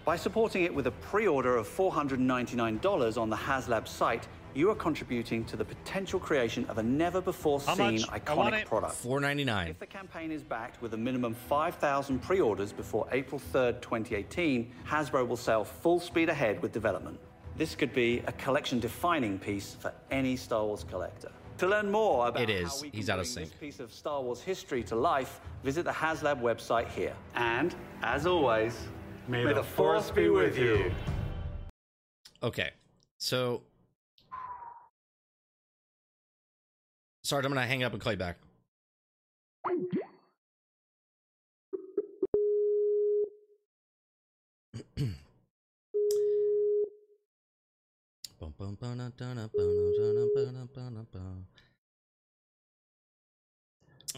By 0.04 0.16
supporting 0.16 0.64
it 0.64 0.74
with 0.74 0.88
a 0.88 0.90
pre-order 0.90 1.56
of 1.56 1.68
$499 1.68 3.16
on 3.16 3.30
the 3.30 3.36
HasLab 3.36 3.86
site, 3.86 4.26
you 4.54 4.70
are 4.70 4.74
contributing 4.74 5.44
to 5.46 5.56
the 5.56 5.64
potential 5.64 6.18
creation 6.20 6.64
of 6.66 6.78
a 6.78 6.82
never-before-seen 6.82 7.76
much? 8.02 8.08
I 8.28 8.34
want 8.34 8.54
iconic 8.54 8.60
it. 8.62 8.66
product. 8.66 8.94
Four 8.94 9.20
ninety 9.20 9.44
nine. 9.44 9.68
If 9.68 9.78
the 9.78 9.86
campaign 9.86 10.30
is 10.32 10.42
backed 10.42 10.80
with 10.82 10.94
a 10.94 10.96
minimum 10.96 11.34
5,000 11.34 12.18
pre 12.20 12.40
orders 12.40 12.72
before 12.72 13.06
April 13.12 13.40
3rd, 13.52 13.80
2018, 13.80 14.72
Hasbro 14.88 15.26
will 15.26 15.36
sail 15.36 15.64
full 15.64 16.00
speed 16.00 16.28
ahead 16.28 16.60
with 16.62 16.72
development. 16.72 17.18
This 17.56 17.74
could 17.74 17.92
be 17.92 18.22
a 18.26 18.32
collection 18.32 18.80
defining 18.80 19.38
piece 19.38 19.76
for 19.78 19.92
any 20.10 20.36
Star 20.36 20.64
Wars 20.64 20.84
collector. 20.88 21.30
To 21.58 21.66
learn 21.68 21.90
more 21.90 22.28
about 22.28 22.42
It 22.42 22.48
is. 22.48 22.68
how 22.70 22.80
we 22.80 22.90
can 22.90 22.96
He's 22.98 23.10
out 23.10 23.18
of 23.18 23.24
bring 23.26 23.34
sync. 23.34 23.48
this 23.50 23.58
piece 23.58 23.80
of 23.80 23.92
Star 23.92 24.22
Wars 24.22 24.40
history 24.40 24.82
to 24.84 24.96
life, 24.96 25.40
visit 25.62 25.84
the 25.84 25.90
HasLab 25.90 26.40
website 26.40 26.88
here. 26.88 27.14
And, 27.34 27.74
as 28.02 28.24
always, 28.26 28.88
May 29.28 29.44
the 29.52 29.62
Force 29.62 30.10
be 30.10 30.30
with 30.30 30.56
you. 30.56 30.90
Okay, 32.42 32.70
so 33.18 33.62
sorry, 37.30 37.44
I'm 37.44 37.52
gonna 37.52 37.64
hang 37.64 37.84
up 37.84 37.92
and 37.92 38.02
call 38.02 38.10
you 38.12 38.18
back. 38.18 38.38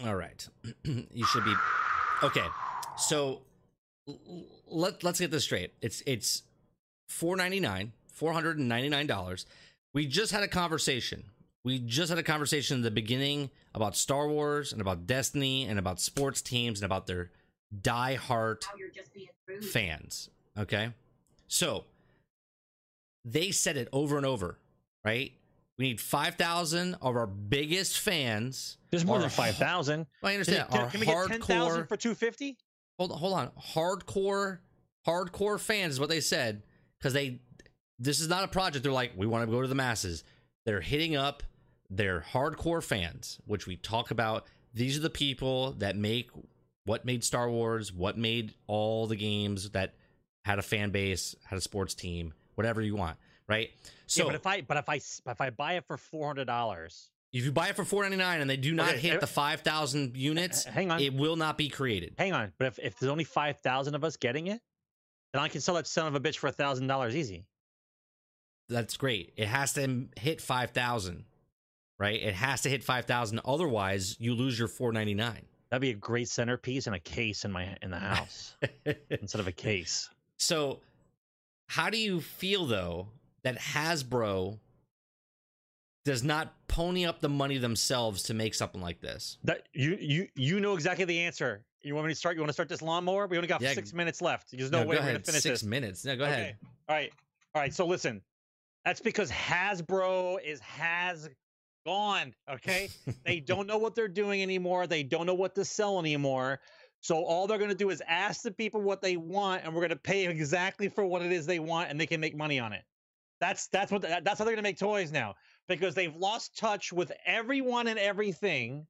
All 0.03 0.15
right, 0.15 0.47
you 0.83 1.25
should 1.27 1.45
be 1.45 1.53
okay. 2.23 2.47
So 2.97 3.43
let 4.67 5.03
let's 5.03 5.19
get 5.19 5.29
this 5.29 5.43
straight. 5.43 5.73
It's 5.83 6.01
it's 6.07 6.41
four 7.07 7.35
ninety 7.35 7.59
nine, 7.59 7.91
four 8.11 8.33
hundred 8.33 8.57
and 8.57 8.67
ninety 8.67 8.89
nine 8.89 9.05
dollars. 9.05 9.45
We 9.93 10.07
just 10.07 10.31
had 10.31 10.41
a 10.41 10.47
conversation. 10.47 11.25
We 11.65 11.79
just 11.79 12.09
had 12.09 12.19
a 12.19 12.23
conversation 12.23 12.77
in 12.77 12.83
the 12.83 12.91
beginning 12.91 13.49
about 13.73 13.95
Star 13.95 14.27
Wars 14.27 14.73
and 14.73 14.81
about 14.81 15.07
Destiny 15.07 15.65
and 15.65 15.79
about 15.79 15.99
sports 16.01 16.41
teams 16.41 16.79
and 16.79 16.85
about 16.85 17.07
their 17.07 17.31
die-hard 17.81 18.63
fans. 19.71 20.29
Okay, 20.57 20.89
so 21.47 21.85
they 23.25 23.51
said 23.51 23.77
it 23.77 23.87
over 23.93 24.17
and 24.17 24.25
over, 24.25 24.59
right? 25.05 25.31
We 25.77 25.85
need 25.85 26.01
five 26.01 26.35
thousand 26.35 26.95
of 27.01 27.15
our 27.15 27.25
biggest 27.25 27.99
fans. 27.99 28.77
There's 28.91 29.05
more 29.05 29.19
than 29.19 29.29
five 29.29 29.55
thousand. 29.55 30.05
I 30.21 30.33
understand. 30.33 30.69
Can, 30.69 30.79
Our 30.81 30.89
can 30.89 30.99
we 30.99 31.05
get 31.05 31.27
ten 31.27 31.41
thousand 31.41 31.87
for 31.87 31.97
two 31.97 32.13
fifty? 32.13 32.57
hold 32.99 33.11
on, 33.11 33.17
hold 33.17 33.33
on. 33.33 33.51
Hardcore, 33.59 34.59
hardcore 35.07 35.59
fans 35.59 35.93
is 35.93 35.99
what 35.99 36.09
they 36.09 36.19
said 36.19 36.63
because 36.99 37.13
they. 37.13 37.39
This 37.99 38.19
is 38.19 38.27
not 38.27 38.43
a 38.43 38.47
project. 38.47 38.83
They're 38.83 38.91
like, 38.91 39.13
we 39.15 39.25
want 39.25 39.45
to 39.47 39.51
go 39.51 39.61
to 39.61 39.67
the 39.67 39.75
masses. 39.75 40.23
They're 40.65 40.81
hitting 40.81 41.15
up 41.15 41.41
their 41.97 42.21
hardcore 42.31 42.83
fans, 42.83 43.39
which 43.45 43.67
we 43.67 43.75
talk 43.77 44.11
about. 44.11 44.45
These 44.73 44.97
are 44.97 45.01
the 45.01 45.09
people 45.09 45.73
that 45.73 45.95
make 45.95 46.29
what 46.85 47.05
made 47.05 47.23
Star 47.23 47.49
Wars, 47.49 47.93
what 47.93 48.17
made 48.17 48.53
all 48.67 49.07
the 49.07 49.15
games 49.15 49.69
that 49.71 49.93
had 50.45 50.59
a 50.59 50.63
fan 50.63 50.89
base, 50.89 51.35
had 51.45 51.57
a 51.57 51.61
sports 51.61 51.93
team, 51.93 52.33
whatever 52.55 52.81
you 52.81 52.95
want, 52.95 53.17
right? 53.47 53.69
So 54.07 54.23
yeah, 54.23 54.27
but 54.29 54.35
if 54.35 54.47
I 54.47 54.61
but 54.61 54.77
if 54.77 54.89
I 54.89 54.95
if 54.95 55.39
I 55.41 55.49
buy 55.51 55.73
it 55.73 55.85
for 55.85 55.97
four 55.97 56.27
hundred 56.27 56.45
dollars, 56.45 57.09
if 57.31 57.45
you 57.45 57.51
buy 57.51 57.69
it 57.69 57.75
for 57.75 57.85
four 57.85 58.01
ninety 58.03 58.17
nine 58.17 58.41
and 58.41 58.49
they 58.49 58.57
do 58.57 58.73
not 58.73 58.89
Okay, 58.89 58.99
hit 58.99 59.17
uh, 59.17 59.19
the 59.19 59.27
five 59.27 59.61
thousand 59.61 60.17
units, 60.17 60.63
hang 60.65 60.91
on. 60.91 60.99
it 60.99 61.13
will 61.13 61.35
not 61.35 61.57
be 61.57 61.69
created. 61.69 62.15
hang 62.17 62.33
on. 62.33 62.51
But 62.57 62.67
if, 62.67 62.79
if 62.79 62.99
there's 62.99 63.11
only 63.11 63.23
five 63.23 63.59
thousand 63.59 63.95
of 63.95 64.03
us 64.03 64.17
getting 64.17 64.47
it, 64.47 64.59
then 65.31 65.41
I 65.41 65.47
can 65.47 65.61
sell 65.61 65.75
that 65.75 65.87
son 65.87 66.07
of 66.07 66.15
a 66.15 66.19
bitch 66.19 66.37
for 66.37 66.47
a 66.47 66.51
thousand 66.51 66.87
dollars 66.87 67.15
easy. 67.15 67.45
that's 68.69 68.97
great. 68.97 69.33
It 69.37 69.47
has 69.47 69.73
to 69.73 70.05
hit 70.17 70.41
5,000, 70.41 71.25
right? 71.99 72.21
It 72.21 72.33
has 72.35 72.61
to 72.61 72.69
hit 72.69 72.83
5,000. 72.83 73.41
Otherwise, 73.45 74.15
you 74.19 74.33
lose 74.35 74.57
your 74.57 74.67
499. 74.67 75.45
That'd 75.69 75.81
be 75.81 75.89
a 75.89 75.93
great 75.95 76.29
centerpiece 76.29 76.85
and 76.87 76.95
a 76.95 76.99
case 76.99 77.45
in 77.45 77.51
my 77.51 77.75
in 77.81 77.89
the 77.91 77.97
house 77.99 78.55
instead 79.09 79.39
of 79.41 79.47
a 79.47 79.51
case. 79.51 80.09
so, 80.37 80.79
how 81.67 81.89
do 81.89 81.97
you 81.97 82.21
feel 82.21 82.65
though 82.67 83.07
that 83.43 83.57
Hasbro 83.57 84.59
does 86.05 86.23
not 86.23 86.53
pony 86.67 87.05
up 87.05 87.21
the 87.21 87.29
money 87.29 87.57
themselves 87.57 88.23
to 88.23 88.33
make 88.33 88.53
something 88.53 88.81
like 88.81 88.99
this? 89.01 89.37
That 89.45 89.63
you 89.73 89.97
you 89.99 90.27
you 90.35 90.59
know 90.59 90.73
exactly 90.75 91.05
the 91.05 91.19
answer. 91.21 91.63
You 91.81 91.95
want 91.95 92.05
me 92.07 92.13
to 92.13 92.19
start? 92.19 92.35
You 92.35 92.41
want 92.41 92.49
to 92.49 92.53
start 92.53 92.69
this 92.69 92.81
lawnmower? 92.81 93.25
We 93.27 93.37
only 93.37 93.47
got 93.47 93.61
Yeah, 93.61 93.73
six 93.73 93.93
minutes 93.93 94.21
left. 94.21 94.49
There's 94.51 94.71
no, 94.71 94.81
No, 94.83 94.87
way 94.87 94.97
we're 94.97 95.01
gonna 95.01 95.19
finish 95.19 95.41
Six 95.41 95.61
this. 95.61 95.63
minutes. 95.63 96.05
No, 96.05 96.15
go 96.15 96.23
Okay. 96.25 96.31
ahead. 96.33 96.57
All 96.87 96.95
right. 96.95 97.11
All 97.55 97.61
right. 97.61 97.73
So 97.73 97.85
listen, 97.87 98.21
that's 98.85 99.01
because 99.01 99.31
Hasbro 99.31 100.37
is 100.43 100.59
has 100.59 101.29
gone. 101.85 102.33
Okay. 102.51 102.89
they 103.25 103.39
don't 103.39 103.67
know 103.67 103.77
what 103.77 103.95
they're 103.95 104.07
doing 104.07 104.41
anymore. 104.41 104.87
They 104.87 105.03
don't 105.03 105.25
know 105.25 105.33
what 105.33 105.55
to 105.55 105.65
sell 105.65 105.99
anymore. 105.99 106.59
So 107.01 107.23
all 107.23 107.47
they're 107.47 107.57
going 107.57 107.69
to 107.69 107.75
do 107.75 107.89
is 107.89 108.01
ask 108.07 108.41
the 108.43 108.51
people 108.51 108.81
what 108.81 109.01
they 109.01 109.17
want, 109.17 109.63
and 109.63 109.73
we're 109.73 109.81
going 109.81 109.89
to 109.89 109.95
pay 109.97 110.25
exactly 110.25 110.87
for 110.87 111.05
what 111.05 111.21
it 111.21 111.31
is 111.33 111.45
they 111.45 111.59
want, 111.59 111.89
and 111.89 111.99
they 111.99 112.05
can 112.05 112.21
make 112.21 112.35
money 112.35 112.59
on 112.59 112.71
it. 112.71 112.83
That's 113.41 113.67
that's 113.67 113.91
what 113.91 114.03
that's 114.03 114.39
how 114.39 114.45
they're 114.45 114.53
going 114.53 114.57
to 114.57 114.61
make 114.61 114.79
toys 114.79 115.11
now 115.11 115.35
because 115.67 115.95
they've 115.95 116.15
lost 116.15 116.57
touch 116.57 116.93
with 116.93 117.11
everyone 117.25 117.87
and 117.87 117.99
everything. 117.99 118.87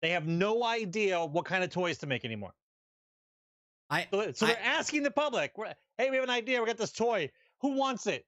They 0.00 0.10
have 0.10 0.26
no 0.26 0.64
idea 0.64 1.22
what 1.22 1.44
kind 1.44 1.62
of 1.62 1.68
toys 1.68 1.98
to 1.98 2.06
make 2.06 2.24
anymore. 2.24 2.52
I, 3.90 4.06
So, 4.10 4.32
so 4.32 4.46
I- 4.46 4.50
they're 4.54 4.62
asking 4.62 5.02
the 5.02 5.10
public, 5.10 5.52
hey, 5.98 6.08
we 6.08 6.16
have 6.16 6.24
an 6.24 6.30
idea. 6.30 6.60
We 6.60 6.66
got 6.66 6.78
this 6.78 6.92
toy. 6.92 7.30
Who 7.60 7.72
wants 7.72 8.06
it? 8.06 8.24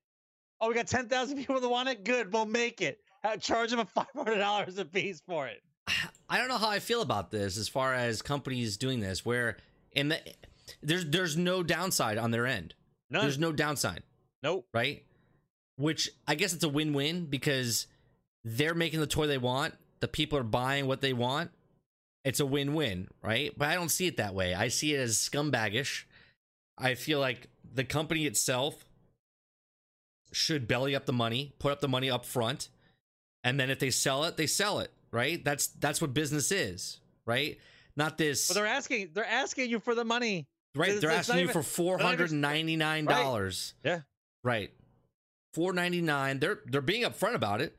Oh, 0.60 0.68
we 0.68 0.74
got 0.74 0.88
10,000 0.88 1.36
people 1.38 1.58
that 1.58 1.68
want 1.68 1.88
it? 1.88 2.04
Good. 2.04 2.32
We'll 2.32 2.44
make 2.44 2.82
it. 2.82 2.98
Charge 3.40 3.70
them 3.70 3.80
a 3.80 3.84
$500 3.86 4.78
a 4.78 4.84
piece 4.84 5.20
for 5.26 5.46
it. 5.46 5.62
I 6.28 6.38
don't 6.38 6.48
know 6.48 6.58
how 6.58 6.70
I 6.70 6.78
feel 6.78 7.02
about 7.02 7.30
this 7.30 7.56
as 7.56 7.68
far 7.68 7.94
as 7.94 8.22
companies 8.22 8.76
doing 8.76 9.00
this, 9.00 9.24
where 9.24 9.56
in 9.92 10.08
the 10.08 10.20
there's 10.82 11.04
there's 11.06 11.36
no 11.36 11.62
downside 11.62 12.18
on 12.18 12.30
their 12.30 12.46
end. 12.46 12.74
None. 13.10 13.22
There's 13.22 13.38
no 13.38 13.52
downside, 13.52 14.02
nope. 14.42 14.66
right? 14.72 15.04
Which 15.76 16.10
I 16.26 16.34
guess 16.34 16.54
it's 16.54 16.64
a 16.64 16.68
win-win 16.68 17.26
because 17.26 17.86
they're 18.44 18.74
making 18.74 19.00
the 19.00 19.06
toy 19.06 19.26
they 19.26 19.38
want. 19.38 19.74
The 20.00 20.08
people 20.08 20.38
are 20.38 20.44
buying 20.44 20.86
what 20.86 21.00
they 21.00 21.12
want. 21.12 21.50
It's 22.24 22.40
a 22.40 22.46
win-win, 22.46 23.08
right? 23.22 23.52
But 23.56 23.68
I 23.68 23.74
don't 23.74 23.90
see 23.90 24.06
it 24.06 24.16
that 24.16 24.34
way. 24.34 24.54
I 24.54 24.68
see 24.68 24.94
it 24.94 25.00
as 25.00 25.16
scumbaggish. 25.16 26.04
I 26.78 26.94
feel 26.94 27.20
like 27.20 27.48
the 27.74 27.84
company 27.84 28.26
itself 28.26 28.84
should 30.32 30.66
belly 30.66 30.96
up 30.96 31.06
the 31.06 31.12
money, 31.12 31.54
put 31.58 31.72
up 31.72 31.80
the 31.80 31.88
money 31.88 32.10
up 32.10 32.24
front, 32.24 32.68
and 33.44 33.58
then 33.58 33.70
if 33.70 33.78
they 33.78 33.90
sell 33.90 34.24
it, 34.24 34.36
they 34.36 34.46
sell 34.46 34.80
it, 34.80 34.90
right? 35.10 35.44
That's 35.44 35.66
that's 35.68 36.00
what 36.00 36.14
business 36.14 36.50
is, 36.52 37.00
right? 37.26 37.58
Not 37.96 38.16
this 38.18 38.48
Well, 38.48 38.54
they're 38.54 38.66
asking. 38.72 39.10
They're 39.12 39.24
asking 39.26 39.70
you 39.70 39.78
for 39.80 39.94
the 39.94 40.04
money. 40.04 40.46
right. 40.74 40.88
it's- 40.88 41.00
They're 41.02 41.10
it's 41.10 41.18
asking 41.28 41.36
you 41.36 41.42
even- 41.44 41.52
for 41.52 41.62
four 41.62 41.98
hundred 41.98 42.32
ninety 42.32 42.76
nine 42.76 43.04
dollars. 43.04 43.74
Yeah. 43.84 44.00
Right. 44.44 44.72
Four 45.54 45.72
ninety 45.74 46.00
nine. 46.00 46.38
They're 46.40 46.60
they're 46.66 46.80
being 46.80 47.02
upfront 47.02 47.34
about 47.34 47.60
it. 47.60 47.76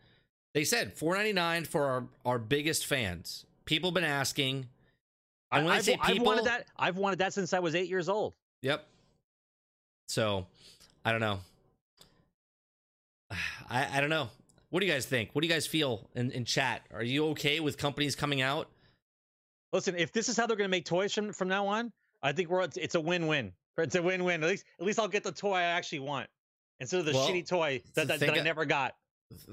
They 0.53 0.63
said 0.65 0.93
four 0.93 1.15
ninety 1.15 1.33
nine 1.33 1.65
for 1.65 1.85
our 1.85 2.07
our 2.25 2.37
biggest 2.39 2.85
fans. 2.85 3.45
People 3.65 3.89
have 3.89 3.95
been 3.95 4.03
asking. 4.03 4.67
I, 5.51 5.57
And 5.57 5.65
when 5.65 5.73
I 5.73 5.77
I've, 5.77 5.83
say 5.85 5.97
I've 5.99 6.11
people- 6.13 6.25
wanted 6.27 6.45
that. 6.45 6.67
I've 6.77 6.97
wanted 6.97 7.19
that 7.19 7.33
since 7.33 7.53
I 7.53 7.59
was 7.59 7.73
eight 7.75 7.89
years 7.89 8.09
old. 8.09 8.35
Yep. 8.61 8.85
So, 10.09 10.45
I 11.05 11.11
don't 11.11 11.21
know. 11.21 11.39
I 13.69 13.97
I 13.97 14.01
don't 14.01 14.09
know. 14.09 14.29
What 14.73 14.79
do 14.79 14.87
you 14.87 14.91
guys 14.91 15.05
think? 15.05 15.29
What 15.33 15.43
do 15.43 15.47
you 15.47 15.53
guys 15.53 15.67
feel 15.67 16.09
in, 16.15 16.31
in 16.31 16.45
chat? 16.45 16.81
Are 16.91 17.03
you 17.03 17.27
okay 17.27 17.59
with 17.59 17.77
companies 17.77 18.15
coming 18.15 18.41
out? 18.41 18.71
Listen, 19.71 19.93
if 19.95 20.11
this 20.11 20.29
is 20.29 20.35
how 20.35 20.47
they're 20.47 20.57
going 20.57 20.67
to 20.67 20.71
make 20.71 20.83
toys 20.83 21.13
from 21.13 21.31
from 21.31 21.47
now 21.47 21.67
on, 21.67 21.91
I 22.23 22.31
think 22.31 22.49
we're 22.49 22.63
it's 22.63 22.95
a 22.95 22.99
win-win. 22.99 23.51
It's 23.77 23.93
a 23.93 24.01
win-win. 24.01 24.41
At 24.41 24.49
least 24.49 24.65
at 24.79 24.85
least 24.87 24.97
I'll 24.97 25.07
get 25.07 25.23
the 25.23 25.31
toy 25.31 25.57
I 25.57 25.61
actually 25.61 25.99
want 25.99 26.27
instead 26.79 27.01
of 27.01 27.05
the 27.05 27.13
Well, 27.13 27.29
shitty 27.29 27.47
toy 27.47 27.83
that, 27.93 28.07
that, 28.07 28.19
that 28.19 28.33
I 28.33 28.41
never 28.41 28.65
got. 28.65 28.95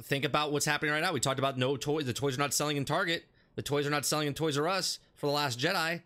Think 0.04 0.24
about 0.24 0.52
what's 0.52 0.64
happening 0.64 0.90
right 0.90 1.02
now. 1.02 1.12
We 1.12 1.20
talked 1.20 1.38
about 1.38 1.58
no 1.58 1.76
toys. 1.76 2.06
The 2.06 2.14
toys 2.14 2.36
are 2.36 2.40
not 2.40 2.54
selling 2.54 2.78
in 2.78 2.86
Target. 2.86 3.24
The 3.56 3.62
toys 3.62 3.86
are 3.86 3.90
not 3.90 4.06
selling 4.06 4.26
in 4.26 4.32
Toys 4.32 4.56
R 4.56 4.68
Us 4.68 5.00
for 5.16 5.26
the 5.26 5.32
Last 5.32 5.58
Jedi. 5.58 6.00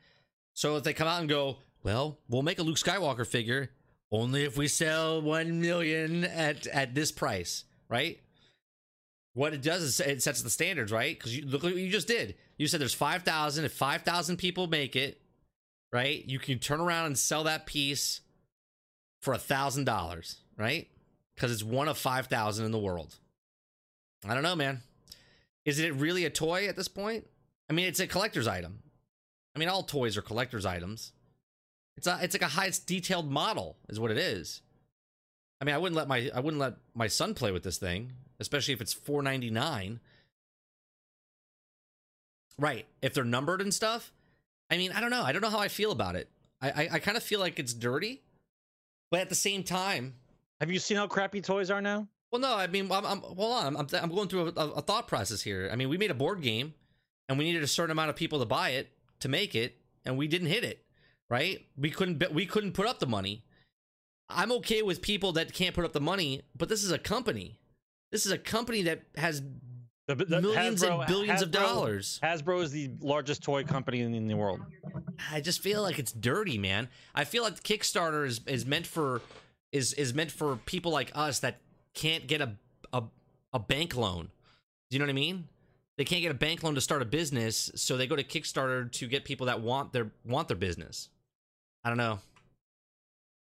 So 0.55 0.77
if 0.77 0.83
they 0.83 0.93
come 0.93 1.07
out 1.07 1.21
and 1.21 1.29
go, 1.29 1.59
well, 1.85 2.19
we'll 2.29 2.43
make 2.43 2.59
a 2.59 2.65
Luke 2.65 2.79
Skywalker 2.79 3.25
figure 3.25 3.71
only 4.11 4.43
if 4.43 4.59
we 4.59 4.67
sell 4.67 5.23
one 5.23 5.61
million 5.61 6.25
at 6.25 6.67
at 6.67 6.97
this 6.97 7.13
price, 7.13 7.63
right? 7.89 8.19
What 9.35 9.53
it 9.53 9.63
does 9.63 9.83
is 9.83 10.01
it 10.01 10.23
sets 10.23 10.43
the 10.43 10.51
standards, 10.51 10.93
right? 10.93 11.17
Because 11.17 11.37
you 11.37 11.45
look 11.45 11.65
what 11.65 11.75
you 11.75 11.91
just 11.91 12.09
did. 12.09 12.37
You 12.57 12.69
said 12.69 12.81
there's 12.81 12.95
five 12.95 13.25
thousand. 13.25 13.65
If 13.65 13.73
five 13.73 14.03
thousand 14.03 14.37
people 14.37 14.69
make 14.69 14.95
it, 14.97 15.21
right, 15.93 16.25
you 16.27 16.39
can 16.39 16.59
turn 16.61 16.81
around 16.81 17.07
and 17.07 17.19
sell 17.19 17.45
that 17.45 17.67
piece 17.67 18.21
for 19.23 19.35
a 19.35 19.39
thousand 19.39 19.85
dollars, 19.85 20.37
right? 20.57 20.89
Because 21.35 21.51
it's 21.51 21.65
one 21.65 21.89
of 21.89 21.99
five 21.99 22.27
thousand 22.29 22.65
in 22.65 22.71
the 22.71 22.79
world. 22.79 23.17
I 24.27 24.35
don't 24.35 24.45
know, 24.45 24.57
man. 24.57 24.83
Is 25.65 25.81
it 25.81 25.95
really 25.95 26.25
a 26.25 26.31
toy 26.31 26.69
at 26.69 26.77
this 26.77 26.89
point? 26.89 27.27
I 27.69 27.73
mean, 27.73 27.87
it's 27.87 28.01
a 28.01 28.07
collector's 28.07 28.47
item. 28.47 28.81
I 29.57 29.59
mean, 29.59 29.69
all 29.69 29.83
toys 29.83 30.17
are 30.17 30.23
collector's 30.23 30.67
items. 30.67 31.13
It's 31.97 32.07
a, 32.07 32.19
it's 32.23 32.35
like 32.35 32.43
a 32.43 32.55
high 32.55 32.71
detailed 32.87 33.31
model, 33.31 33.77
is 33.89 33.99
what 33.99 34.11
it 34.11 34.19
is. 34.19 34.63
I 35.61 35.65
mean, 35.65 35.75
I 35.75 35.79
wouldn't 35.79 35.97
let 35.97 36.09
my 36.09 36.31
I 36.35 36.41
wouldn't 36.41 36.61
let 36.61 36.75
my 36.95 37.07
son 37.07 37.35
play 37.35 37.51
with 37.51 37.63
this 37.63 37.79
thing, 37.79 38.13
especially 38.41 38.75
if 38.75 38.81
it's 38.81 38.93
four 38.93 39.23
ninety 39.23 39.51
nine. 39.51 40.01
Right, 42.59 42.87
if 43.03 43.15
they're 43.15 43.25
numbered 43.25 43.61
and 43.61 43.75
stuff. 43.75 44.13
I 44.71 44.77
mean, 44.77 44.93
I 44.93 45.01
don't 45.01 45.11
know. 45.11 45.23
I 45.23 45.33
don't 45.33 45.43
know 45.43 45.51
how 45.51 45.59
I 45.59 45.69
feel 45.69 45.91
about 45.93 46.17
it. 46.17 46.29
I 46.61 46.71
I, 46.71 46.89
I 46.93 46.99
kind 47.01 47.17
of 47.17 47.23
feel 47.23 47.41
like 47.41 47.59
it's 47.59 47.75
dirty, 47.75 48.23
but 49.11 49.21
at 49.21 49.29
the 49.29 49.35
same 49.35 49.63
time, 49.65 50.15
Have 50.61 50.71
you 50.71 50.79
seen 50.79 50.97
how 50.97 51.07
crappy 51.07 51.41
toys 51.41 51.71
are 51.71 51.83
now? 51.83 52.09
well, 52.31 52.41
no, 52.41 52.57
I 52.57 52.67
mean, 52.67 52.91
I'm, 52.91 53.05
I'm 53.07 53.21
hold 53.21 53.53
on, 53.53 53.77
I'm, 53.77 53.87
I'm 54.03 54.11
going 54.11 54.29
through 54.29 54.53
a, 54.57 54.61
a 54.61 54.83
thought 54.83 55.07
process 55.07 55.41
here. 55.43 55.69
I 55.73 55.77
mean, 55.77 55.89
we 55.89 55.99
made 55.99 56.11
a 56.11 56.15
board 56.15 56.43
game, 56.43 56.75
and 57.29 57.39
we 57.39 57.45
needed 57.45 57.63
a 57.63 57.69
certain 57.69 57.93
amount 57.93 58.11
of 58.11 58.17
people 58.17 58.41
to 58.41 58.45
buy 58.47 58.71
it 58.71 58.91
to 59.21 59.29
make 59.29 59.55
it, 59.55 59.77
and 60.05 60.17
we 60.19 60.27
didn't 60.27 60.49
hit 60.49 60.65
it, 60.65 60.85
right? 61.31 61.65
We 61.77 61.91
couldn't, 61.91 62.33
we 62.33 62.47
couldn't 62.47 62.73
put 62.73 62.87
up 62.87 62.99
the 62.99 63.07
money. 63.07 63.45
I'm 64.29 64.51
okay 64.53 64.83
with 64.83 65.01
people 65.01 65.33
that 65.33 65.53
can't 65.53 65.75
put 65.75 65.85
up 65.85 65.93
the 65.93 66.01
money, 66.01 66.43
but 66.57 66.69
this 66.69 66.83
is 66.83 66.91
a 66.91 66.99
company. 66.99 67.59
This 68.15 68.27
is 68.27 68.31
a 68.31 68.39
company 68.39 68.83
that 68.83 69.03
has 69.17 69.43
The, 70.07 70.15
the 70.15 70.41
Millions 70.41 70.85
and 70.85 71.05
billions 71.09 71.43
of 71.43 71.51
dollars. 71.51 72.21
Hasbro 72.23 72.63
is 72.63 72.71
the 72.71 72.93
largest 73.01 73.43
toy 73.43 73.65
company 73.65 74.03
in, 74.03 74.15
in 74.15 74.29
the 74.29 74.37
world. 74.37 74.61
I 75.33 75.41
just 75.41 75.61
feel 75.61 75.83
like 75.83 75.99
it's 75.99 76.13
dirty, 76.13 76.57
man. 76.57 76.89
I 77.13 77.25
feel 77.25 77.43
like 77.43 77.61
Kickstarter 77.65 78.25
is, 78.25 78.41
is 78.47 78.67
meant 78.67 78.87
for 78.87 79.21
is 79.73 79.95
is 79.95 80.15
meant 80.15 80.31
for 80.31 80.55
people 80.65 80.93
like 80.93 81.11
us 81.17 81.41
that 81.41 81.59
can't 81.93 82.29
get 82.29 82.41
a 82.41 82.53
a, 82.93 83.03
a 83.53 83.59
bank 83.59 83.97
loan. 83.97 84.31
Do 84.91 84.95
you 84.95 85.01
know 85.01 85.07
what 85.07 85.11
I 85.11 85.15
mean? 85.15 85.49
They 85.99 86.05
can't 86.05 86.23
get 86.23 86.31
a 86.31 86.35
bank 86.35 86.63
loan 86.63 86.77
to 86.77 86.81
start 86.81 87.03
a 87.03 87.07
business, 87.07 87.73
so 87.75 87.97
they 87.97 88.07
go 88.07 88.15
to 88.15 88.23
Kickstarter 88.23 88.93
to 88.93 89.09
get 89.09 89.25
people 89.25 89.47
that 89.47 89.61
want 89.61 89.93
their 89.93 90.13
want 90.25 90.47
their 90.47 90.57
business. 90.57 91.09
I 91.83 91.89
don't 91.89 91.99
know. 91.99 92.21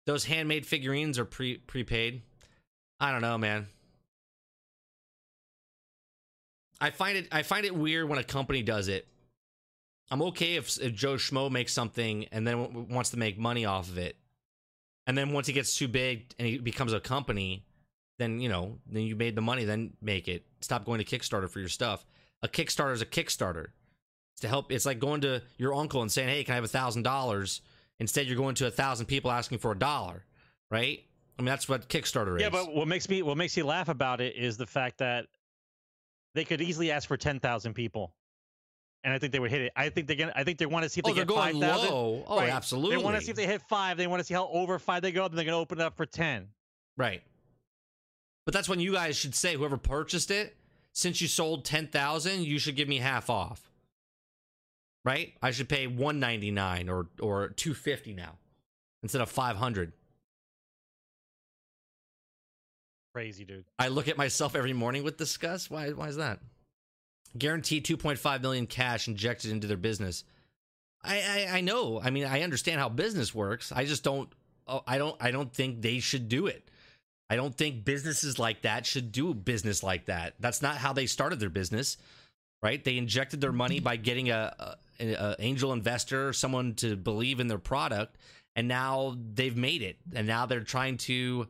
Those 0.06 0.26
handmade 0.26 0.66
figurines 0.66 1.18
are 1.18 1.24
pre 1.24 1.56
prepaid. 1.56 2.22
I 3.00 3.10
don't 3.10 3.22
know, 3.22 3.36
man. 3.38 3.66
I 6.82 6.90
find 6.90 7.16
it 7.16 7.28
I 7.30 7.42
find 7.44 7.64
it 7.64 7.74
weird 7.74 8.08
when 8.08 8.18
a 8.18 8.24
company 8.24 8.60
does 8.62 8.88
it. 8.88 9.06
I'm 10.10 10.20
okay 10.22 10.56
if, 10.56 10.78
if 10.82 10.92
Joe 10.92 11.14
Schmo 11.14 11.50
makes 11.50 11.72
something 11.72 12.26
and 12.32 12.46
then 12.46 12.60
w- 12.60 12.86
wants 12.90 13.10
to 13.10 13.18
make 13.18 13.38
money 13.38 13.64
off 13.64 13.88
of 13.88 13.96
it, 13.96 14.16
and 15.06 15.16
then 15.16 15.32
once 15.32 15.46
he 15.46 15.52
gets 15.52 15.78
too 15.78 15.88
big 15.88 16.34
and 16.38 16.46
he 16.46 16.58
becomes 16.58 16.92
a 16.92 17.00
company, 17.00 17.64
then 18.18 18.40
you 18.40 18.48
know, 18.48 18.78
then 18.90 19.04
you 19.04 19.14
made 19.14 19.36
the 19.36 19.40
money, 19.40 19.64
then 19.64 19.92
make 20.02 20.26
it. 20.26 20.44
Stop 20.60 20.84
going 20.84 21.02
to 21.02 21.04
Kickstarter 21.04 21.48
for 21.48 21.60
your 21.60 21.68
stuff. 21.68 22.04
A 22.42 22.48
Kickstarter 22.48 22.92
is 22.92 23.00
a 23.00 23.06
Kickstarter. 23.06 23.68
It's 24.34 24.40
to 24.40 24.48
help. 24.48 24.72
It's 24.72 24.84
like 24.84 24.98
going 24.98 25.20
to 25.20 25.40
your 25.58 25.74
uncle 25.74 26.02
and 26.02 26.10
saying, 26.10 26.28
"Hey, 26.28 26.42
can 26.42 26.52
I 26.52 26.56
have 26.56 26.64
a 26.64 26.68
thousand 26.68 27.04
dollars?" 27.04 27.62
Instead, 28.00 28.26
you're 28.26 28.36
going 28.36 28.56
to 28.56 28.66
a 28.66 28.70
thousand 28.72 29.06
people 29.06 29.30
asking 29.30 29.58
for 29.58 29.70
a 29.70 29.78
dollar, 29.78 30.24
right? 30.68 31.00
I 31.38 31.42
mean, 31.42 31.46
that's 31.46 31.68
what 31.68 31.88
Kickstarter 31.88 32.36
is. 32.36 32.42
Yeah, 32.42 32.50
but 32.50 32.74
what 32.74 32.88
makes 32.88 33.08
me 33.08 33.22
what 33.22 33.36
makes 33.36 33.56
you 33.56 33.64
laugh 33.64 33.88
about 33.88 34.20
it 34.20 34.34
is 34.34 34.56
the 34.56 34.66
fact 34.66 34.98
that 34.98 35.26
they 36.34 36.44
could 36.44 36.60
easily 36.60 36.90
ask 36.90 37.08
for 37.08 37.16
ten 37.16 37.40
thousand 37.40 37.74
people, 37.74 38.14
and 39.04 39.12
I 39.12 39.18
think 39.18 39.32
they 39.32 39.38
would 39.38 39.50
hit 39.50 39.62
it. 39.62 39.72
I 39.76 39.88
think 39.88 40.06
they're 40.06 40.16
gonna. 40.16 40.32
I 40.34 40.44
think 40.44 40.58
they 40.58 40.66
want 40.66 40.84
to 40.84 40.88
see 40.88 41.00
if 41.00 41.06
oh, 41.06 41.10
they 41.10 41.24
get 41.24 41.28
five 41.30 41.56
thousand. 41.56 41.90
Oh, 41.92 42.40
absolutely. 42.40 42.96
They 42.96 43.02
want 43.02 43.16
to 43.16 43.22
see 43.22 43.30
if 43.30 43.36
they 43.36 43.46
hit 43.46 43.62
five. 43.68 43.96
They 43.96 44.06
want 44.06 44.20
to 44.20 44.24
see 44.24 44.34
how 44.34 44.48
over 44.48 44.78
five 44.78 45.02
they 45.02 45.12
go. 45.12 45.28
Then 45.28 45.36
they're 45.36 45.44
gonna 45.44 45.58
open 45.58 45.80
it 45.80 45.84
up 45.84 45.96
for 45.96 46.06
ten. 46.06 46.48
Right. 46.96 47.22
But 48.44 48.54
that's 48.54 48.68
when 48.68 48.80
you 48.80 48.92
guys 48.92 49.16
should 49.16 49.34
say, 49.34 49.54
whoever 49.54 49.76
purchased 49.76 50.30
it, 50.30 50.56
since 50.92 51.20
you 51.20 51.28
sold 51.28 51.64
ten 51.64 51.86
thousand, 51.86 52.44
you 52.44 52.58
should 52.58 52.76
give 52.76 52.88
me 52.88 52.98
half 52.98 53.30
off. 53.30 53.70
Right? 55.04 55.34
I 55.42 55.50
should 55.50 55.68
pay 55.68 55.86
one 55.86 56.20
ninety 56.20 56.50
nine 56.50 56.88
or 56.88 57.06
or 57.20 57.48
two 57.48 57.74
fifty 57.74 58.12
now 58.12 58.38
instead 59.02 59.20
of 59.20 59.30
five 59.30 59.56
hundred. 59.56 59.92
Crazy 63.14 63.44
dude. 63.44 63.64
I 63.78 63.88
look 63.88 64.08
at 64.08 64.16
myself 64.16 64.56
every 64.56 64.72
morning 64.72 65.04
with 65.04 65.18
disgust. 65.18 65.70
Why? 65.70 65.90
Why 65.90 66.08
is 66.08 66.16
that? 66.16 66.40
Guaranteed 67.36 67.84
two 67.84 67.96
point 67.96 68.18
five 68.18 68.40
million 68.42 68.66
cash 68.66 69.06
injected 69.08 69.50
into 69.50 69.66
their 69.66 69.76
business. 69.76 70.24
I, 71.02 71.20
I 71.50 71.58
I 71.58 71.60
know. 71.60 72.00
I 72.02 72.10
mean, 72.10 72.24
I 72.24 72.42
understand 72.42 72.80
how 72.80 72.88
business 72.88 73.34
works. 73.34 73.70
I 73.72 73.84
just 73.84 74.02
don't. 74.02 74.30
oh, 74.66 74.82
I 74.86 74.98
don't. 74.98 75.16
I 75.20 75.30
don't 75.30 75.52
think 75.52 75.82
they 75.82 75.98
should 76.00 76.28
do 76.28 76.46
it. 76.46 76.68
I 77.28 77.36
don't 77.36 77.54
think 77.54 77.84
businesses 77.84 78.38
like 78.38 78.62
that 78.62 78.86
should 78.86 79.12
do 79.12 79.32
business 79.34 79.82
like 79.82 80.06
that. 80.06 80.34
That's 80.40 80.62
not 80.62 80.76
how 80.76 80.92
they 80.92 81.06
started 81.06 81.40
their 81.40 81.50
business, 81.50 81.96
right? 82.62 82.82
They 82.82 82.98
injected 82.98 83.40
their 83.40 83.52
money 83.52 83.80
by 83.80 83.96
getting 83.96 84.30
a, 84.30 84.76
a, 85.00 85.12
a 85.14 85.36
angel 85.38 85.72
investor, 85.72 86.28
or 86.28 86.32
someone 86.34 86.74
to 86.76 86.94
believe 86.96 87.40
in 87.40 87.48
their 87.48 87.58
product, 87.58 88.16
and 88.54 88.68
now 88.68 89.16
they've 89.34 89.56
made 89.56 89.82
it. 89.82 89.96
And 90.14 90.26
now 90.26 90.46
they're 90.46 90.60
trying 90.60 90.98
to. 90.98 91.46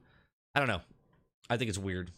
I 0.55 0.61
don't 0.61 0.69
know. 0.69 0.83
I 1.51 1.57
think 1.57 1.69
it's 1.69 1.79
weird. 1.79 2.11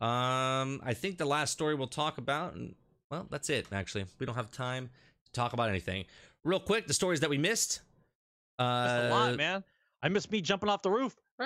Um, 0.00 0.80
I 0.84 0.94
think 0.94 1.18
the 1.18 1.24
last 1.24 1.52
story 1.52 1.74
we'll 1.74 1.86
talk 1.86 2.18
about, 2.18 2.54
and 2.54 2.74
well, 3.10 3.26
that's 3.30 3.48
it. 3.48 3.66
Actually, 3.72 4.06
we 4.18 4.26
don't 4.26 4.34
have 4.34 4.50
time 4.50 4.90
to 5.26 5.32
talk 5.32 5.52
about 5.52 5.68
anything. 5.68 6.04
Real 6.44 6.60
quick, 6.60 6.86
the 6.86 6.94
stories 6.94 7.20
that 7.20 7.30
we 7.30 7.38
missed. 7.38 7.80
Uh, 8.58 8.86
That's 8.86 9.04
a 9.06 9.10
lot, 9.10 9.36
man. 9.36 9.64
I 10.02 10.08
miss 10.08 10.30
me 10.30 10.40
jumping 10.40 10.68
off 10.68 10.82
the 10.82 10.90
roof. 10.90 11.16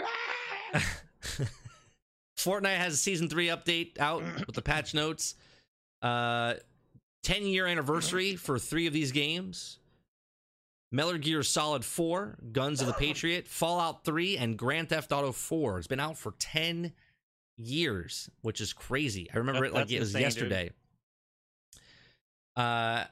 Fortnite 2.37 2.77
has 2.77 2.95
a 2.95 2.97
season 2.97 3.29
three 3.29 3.47
update 3.49 3.99
out 3.99 4.23
with 4.47 4.55
the 4.55 4.63
patch 4.63 4.95
notes. 4.95 5.35
Uh, 6.03 6.55
10 7.25 7.47
year 7.47 7.67
anniversary 7.67 8.37
for 8.37 8.59
three 8.59 8.87
of 8.87 8.93
these 8.93 9.13
games. 9.13 9.78
Metal 10.91 11.19
Gear 11.19 11.43
Solid 11.43 11.85
4, 11.85 12.39
Guns 12.53 12.81
of 12.81 12.87
the 12.87 12.93
Patriot, 12.99 13.47
Fallout 13.49 14.05
3, 14.05 14.37
and 14.39 14.57
Grand 14.57 14.89
Theft 14.89 15.13
Auto 15.13 15.33
4. 15.33 15.79
It's 15.79 15.87
been 15.87 16.01
out 16.01 16.17
for 16.17 16.35
10 16.39 16.93
years, 17.57 18.31
which 18.43 18.61
is 18.61 18.73
crazy. 18.73 19.29
I 19.33 19.39
remember 19.39 19.61
That- 19.63 19.67
it 19.67 19.75
like 19.75 19.91
it 19.91 20.01
was 20.01 20.15
insane, 20.15 20.21
dude. 20.23 20.23
yesterday. 20.51 20.71
Uh, 22.57 23.05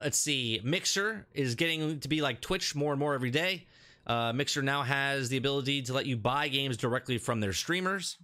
let's 0.00 0.18
see. 0.18 0.60
Mixer 0.62 1.26
is 1.34 1.54
getting 1.54 2.00
to 2.00 2.08
be 2.08 2.20
like 2.20 2.40
Twitch 2.40 2.74
more 2.74 2.92
and 2.92 3.00
more 3.00 3.14
every 3.14 3.30
day. 3.30 3.66
Uh, 4.06 4.32
Mixer 4.32 4.62
now 4.62 4.82
has 4.82 5.28
the 5.28 5.36
ability 5.36 5.82
to 5.82 5.92
let 5.92 6.06
you 6.06 6.16
buy 6.16 6.48
games 6.48 6.76
directly 6.76 7.18
from 7.18 7.40
their 7.40 7.52
streamers. 7.52 8.18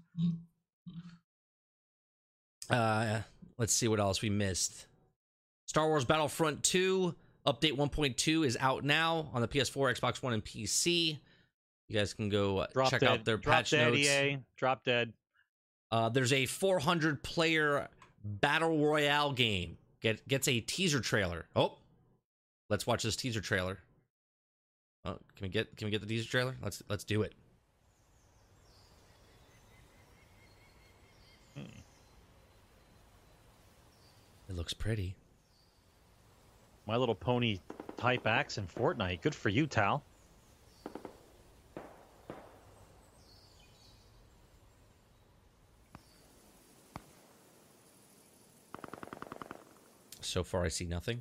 Uh, 2.70 3.20
let's 3.56 3.72
see 3.72 3.88
what 3.88 4.00
else 4.00 4.20
we 4.20 4.28
missed. 4.30 4.86
Star 5.66 5.86
Wars 5.86 6.04
Battlefront 6.04 6.62
2 6.64 7.14
update 7.48 7.72
1.2 7.76 8.46
is 8.46 8.56
out 8.60 8.84
now 8.84 9.30
on 9.32 9.40
the 9.40 9.48
PS4, 9.48 9.98
Xbox 9.98 10.22
One, 10.22 10.34
and 10.34 10.44
PC. 10.44 11.18
You 11.88 11.98
guys 11.98 12.12
can 12.12 12.28
go 12.28 12.58
uh, 12.58 12.66
Drop 12.74 12.90
check 12.90 13.00
dead. 13.00 13.08
out 13.08 13.24
their 13.24 13.38
Drop 13.38 13.56
patch 13.56 13.70
dead, 13.70 13.92
notes. 13.92 14.06
EA. 14.06 14.38
Drop 14.56 14.84
dead. 14.84 15.12
Uh, 15.90 16.10
there's 16.10 16.34
a 16.34 16.44
400 16.44 17.22
player 17.22 17.88
battle 18.22 18.84
royale 18.84 19.32
game. 19.32 19.78
Get 20.00 20.26
gets 20.28 20.46
a 20.46 20.60
teaser 20.60 21.00
trailer. 21.00 21.46
Oh, 21.56 21.78
let's 22.68 22.86
watch 22.86 23.02
this 23.02 23.16
teaser 23.16 23.40
trailer. 23.40 23.78
Oh, 25.06 25.18
can 25.34 25.42
we 25.42 25.48
get 25.48 25.74
can 25.76 25.86
we 25.86 25.90
get 25.90 26.02
the 26.02 26.06
teaser 26.06 26.28
trailer? 26.28 26.56
Let's 26.62 26.82
let's 26.88 27.04
do 27.04 27.22
it. 27.22 27.32
It 34.48 34.56
looks 34.56 34.72
pretty. 34.74 35.14
My 36.88 36.96
Little 36.96 37.14
Pony 37.14 37.58
type 37.98 38.26
axe 38.26 38.56
in 38.56 38.66
Fortnite. 38.66 39.20
Good 39.20 39.34
for 39.34 39.50
you, 39.50 39.66
Tal. 39.66 40.02
So 50.22 50.42
far, 50.42 50.64
I 50.64 50.68
see 50.68 50.86
nothing. 50.86 51.20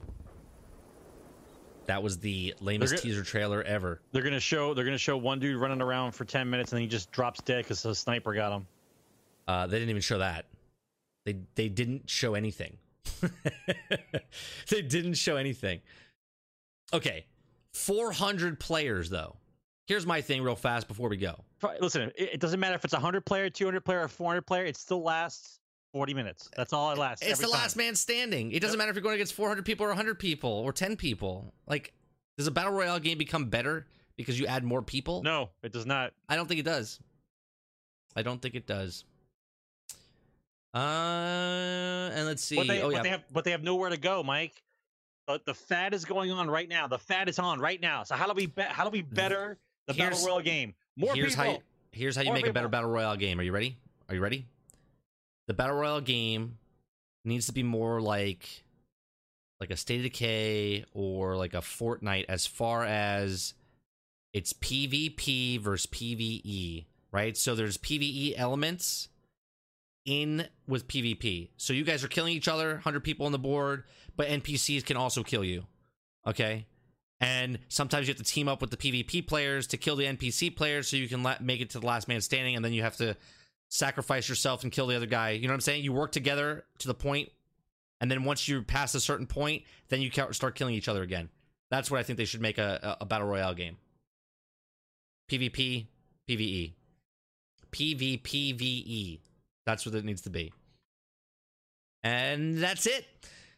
That 1.88 2.02
was 2.02 2.18
the 2.20 2.54
lamest 2.62 2.92
They're 2.92 2.98
go- 2.98 3.04
teaser 3.04 3.24
trailer 3.24 3.62
ever. 3.64 4.00
They're 4.14 4.24
gonna 4.24 4.40
show. 4.40 4.74
They're 4.74 4.86
gonna 4.86 4.98
show 4.98 5.18
one 5.18 5.40
dude 5.40 5.60
running 5.60 5.82
around 5.82 6.14
for 6.14 6.24
ten 6.24 6.50
minutes, 6.50 6.72
and 6.72 6.78
then 6.78 6.84
he 6.84 6.88
just 6.88 7.12
drops 7.12 7.42
dead 7.42 7.66
because 7.66 7.84
the 7.84 7.94
sniper 7.94 8.34
got 8.34 8.54
him. 8.54 8.68
Uh, 9.50 9.68
they 9.68 9.80
didn't 9.80 9.90
even 9.90 10.02
show 10.02 10.20
that. 10.20 10.46
They 11.26 11.38
they 11.56 11.68
didn't 11.68 12.10
show 12.10 12.36
anything. 12.36 12.78
they 14.70 14.82
didn't 14.82 15.16
show 15.16 15.36
anything. 15.36 15.82
Okay, 16.94 17.26
four 17.74 18.12
hundred 18.12 18.60
players 18.60 19.10
though. 19.10 19.36
Here's 19.86 20.06
my 20.06 20.22
thing, 20.22 20.42
real 20.42 20.56
fast 20.56 20.88
before 20.88 21.10
we 21.10 21.18
go. 21.18 21.36
Listen, 21.80 22.12
it, 22.18 22.42
doesn't 22.42 22.60
matter 22.60 22.76
if 22.76 22.84
it's 22.84 22.94
hundred 22.94 23.26
player, 23.26 23.50
two 23.50 23.66
hundred 23.66 23.86
player, 23.86 24.04
or 24.04 24.08
four 24.08 24.30
hundred 24.30 24.46
player. 24.46 24.66
It 24.66 24.76
still 24.76 25.02
lasts 25.02 25.60
forty 25.94 26.14
minutes. 26.14 26.50
That's 26.56 26.74
all 26.74 26.92
it 26.92 26.98
lasts. 26.98 27.26
It's 27.26 27.40
the 27.40 27.46
time. 27.46 27.54
last 27.54 27.76
man 27.76 27.96
standing. 27.96 28.52
It 28.52 28.60
doesn't 28.60 28.78
matter 28.78 28.90
if 28.90 28.96
you're 28.96 29.04
going 29.04 29.16
against 29.16 29.34
400 29.34 29.66
people 29.66 29.86
or 29.86 29.90
100 29.90 30.20
people 30.20 30.50
or 30.52 30.72
10 30.72 30.98
people. 30.98 31.54
Like, 31.66 31.94
does 32.38 32.48
a 32.48 32.52
battle 32.52 32.74
royale 32.74 33.00
game 33.00 33.18
become 33.18 33.46
better 33.46 33.88
because 34.18 34.40
you 34.40 34.46
add 34.46 34.64
more 34.64 34.82
people? 34.82 35.24
No, 35.24 35.50
it 35.64 35.72
does 35.72 35.86
not. 35.86 36.14
I 36.28 36.36
don't 36.36 36.48
think 36.48 36.60
it 36.60 36.66
does. 36.66 37.00
I 38.16 38.24
don't 38.24 38.42
think 38.42 38.56
it 38.56 38.68
does. 38.68 39.06
Uh, 40.74 42.10
and 42.14 42.26
let's 42.26 42.44
see. 42.44 42.56
But 42.56 42.68
they, 42.68 42.82
oh 42.82 42.88
but 42.90 42.96
yeah, 42.96 43.04
they 43.04 43.10
have, 43.10 43.24
but 43.32 43.44
they 43.44 43.52
have 43.52 43.64
nowhere 43.64 43.90
to 43.90 43.98
go, 43.98 44.24
Mike. 44.24 44.62
But 45.26 45.46
the 45.46 45.54
fad 45.54 45.94
is 45.94 46.06
going 46.06 46.32
on 46.32 46.50
right 46.50 46.70
now. 46.70 46.88
The 46.88 47.00
fad 47.00 47.28
is 47.30 47.38
on 47.40 47.60
right 47.60 47.82
now. 47.82 48.04
So 48.04 48.16
how 48.16 48.28
do 48.28 48.34
we 48.34 48.46
be, 48.46 48.62
how 48.62 48.84
do 48.86 48.90
we 48.90 49.02
better 49.02 49.58
the 49.88 49.94
Here's- 49.94 50.14
battle 50.22 50.28
royale 50.28 50.44
game? 50.44 50.74
More 50.96 51.14
here's 51.14 51.36
people. 51.36 51.44
how 51.46 51.52
you, 51.52 51.58
here's 51.92 52.16
how 52.16 52.22
you 52.24 52.34
make 52.34 52.48
a 52.48 52.54
better 52.54 52.70
battle 52.70 52.90
royale 52.90 53.18
game. 53.18 53.40
Are 53.40 53.44
you 53.44 53.52
ready? 53.52 53.78
Are 54.10 54.16
you 54.16 54.22
ready? 54.22 54.46
The 55.48 55.54
battle 55.54 55.76
royale 55.76 56.02
game 56.02 56.58
needs 57.26 57.48
to 57.48 57.54
be 57.54 57.64
more 57.64 58.02
like 58.02 58.64
like 59.60 59.70
a 59.72 59.78
State 59.78 59.98
of 59.98 60.04
Decay 60.04 60.86
or 60.94 61.36
like 61.36 61.54
a 61.54 61.58
Fortnite 61.62 62.26
as 62.30 62.46
far 62.46 62.84
as 62.86 63.54
it's 64.34 64.54
PvP 64.54 65.60
versus 65.60 65.88
PvE, 65.88 66.86
right? 67.12 67.36
So 67.36 67.56
there's 67.56 67.78
PvE 67.78 68.34
elements 68.38 69.10
in 70.08 70.48
with 70.68 70.88
PvP. 70.88 71.50
So 71.58 71.74
you 71.74 71.84
guys 71.84 72.04
are 72.04 72.08
killing 72.08 72.34
each 72.34 72.48
other, 72.48 72.74
100 72.76 73.04
people 73.04 73.28
on 73.28 73.32
the 73.34 73.38
board, 73.38 73.84
but 74.16 74.28
NPCs 74.28 74.86
can 74.86 74.98
also 74.98 75.22
kill 75.22 75.44
you. 75.44 75.66
Okay? 76.26 76.66
And 77.20 77.60
sometimes 77.68 78.08
you 78.08 78.14
have 78.14 78.24
to 78.24 78.32
team 78.32 78.48
up 78.48 78.62
with 78.62 78.72
the 78.72 78.78
PvP 78.78 79.28
players 79.28 79.68
to 79.68 79.78
kill 79.78 79.96
the 79.96 80.06
NPC 80.06 80.56
players 80.56 80.88
so 80.88 80.96
you 80.96 81.10
can 81.10 81.24
la- 81.24 81.36
make 81.42 81.62
it 81.62 81.72
to 81.72 81.80
the 81.80 81.86
last 81.86 82.08
man 82.08 82.22
standing 82.22 82.56
and 82.56 82.64
then 82.64 82.74
you 82.74 82.84
have 82.84 82.96
to 82.98 83.18
sacrifice 83.70 84.30
yourself 84.30 84.64
and 84.64 84.72
kill 84.72 84.88
the 84.88 84.96
other 84.96 85.06
guy. 85.06 85.32
You 85.32 85.48
know 85.48 85.52
what 85.52 85.56
I'm 85.56 85.62
saying? 85.62 85.84
You 85.84 85.92
work 85.92 86.14
together 86.14 86.64
to 86.80 86.88
the 86.88 86.94
point 86.94 87.30
and 88.00 88.10
then 88.10 88.24
once 88.24 88.48
you 88.48 88.62
pass 88.62 88.96
a 88.96 89.00
certain 89.00 89.28
point, 89.28 89.64
then 89.90 90.02
you 90.02 90.10
start 90.32 90.56
killing 90.56 90.76
each 90.76 90.88
other 90.88 91.02
again. 91.02 91.30
That's 91.70 91.92
what 91.92 92.00
I 92.00 92.04
think 92.04 92.18
they 92.18 92.26
should 92.26 92.42
make 92.42 92.60
a, 92.60 92.98
a, 93.00 93.04
a 93.04 93.06
battle 93.06 93.28
royale 93.28 93.56
game. 93.56 93.78
PvP, 95.30 95.88
PvE. 96.30 96.74
PvPvE. 97.72 99.20
That's 99.68 99.86
what 99.86 99.96
it 99.96 100.06
needs 100.06 100.22
to 100.22 100.30
be. 100.30 100.54
And 102.02 102.58
that's 102.58 102.86
it. 102.88 103.06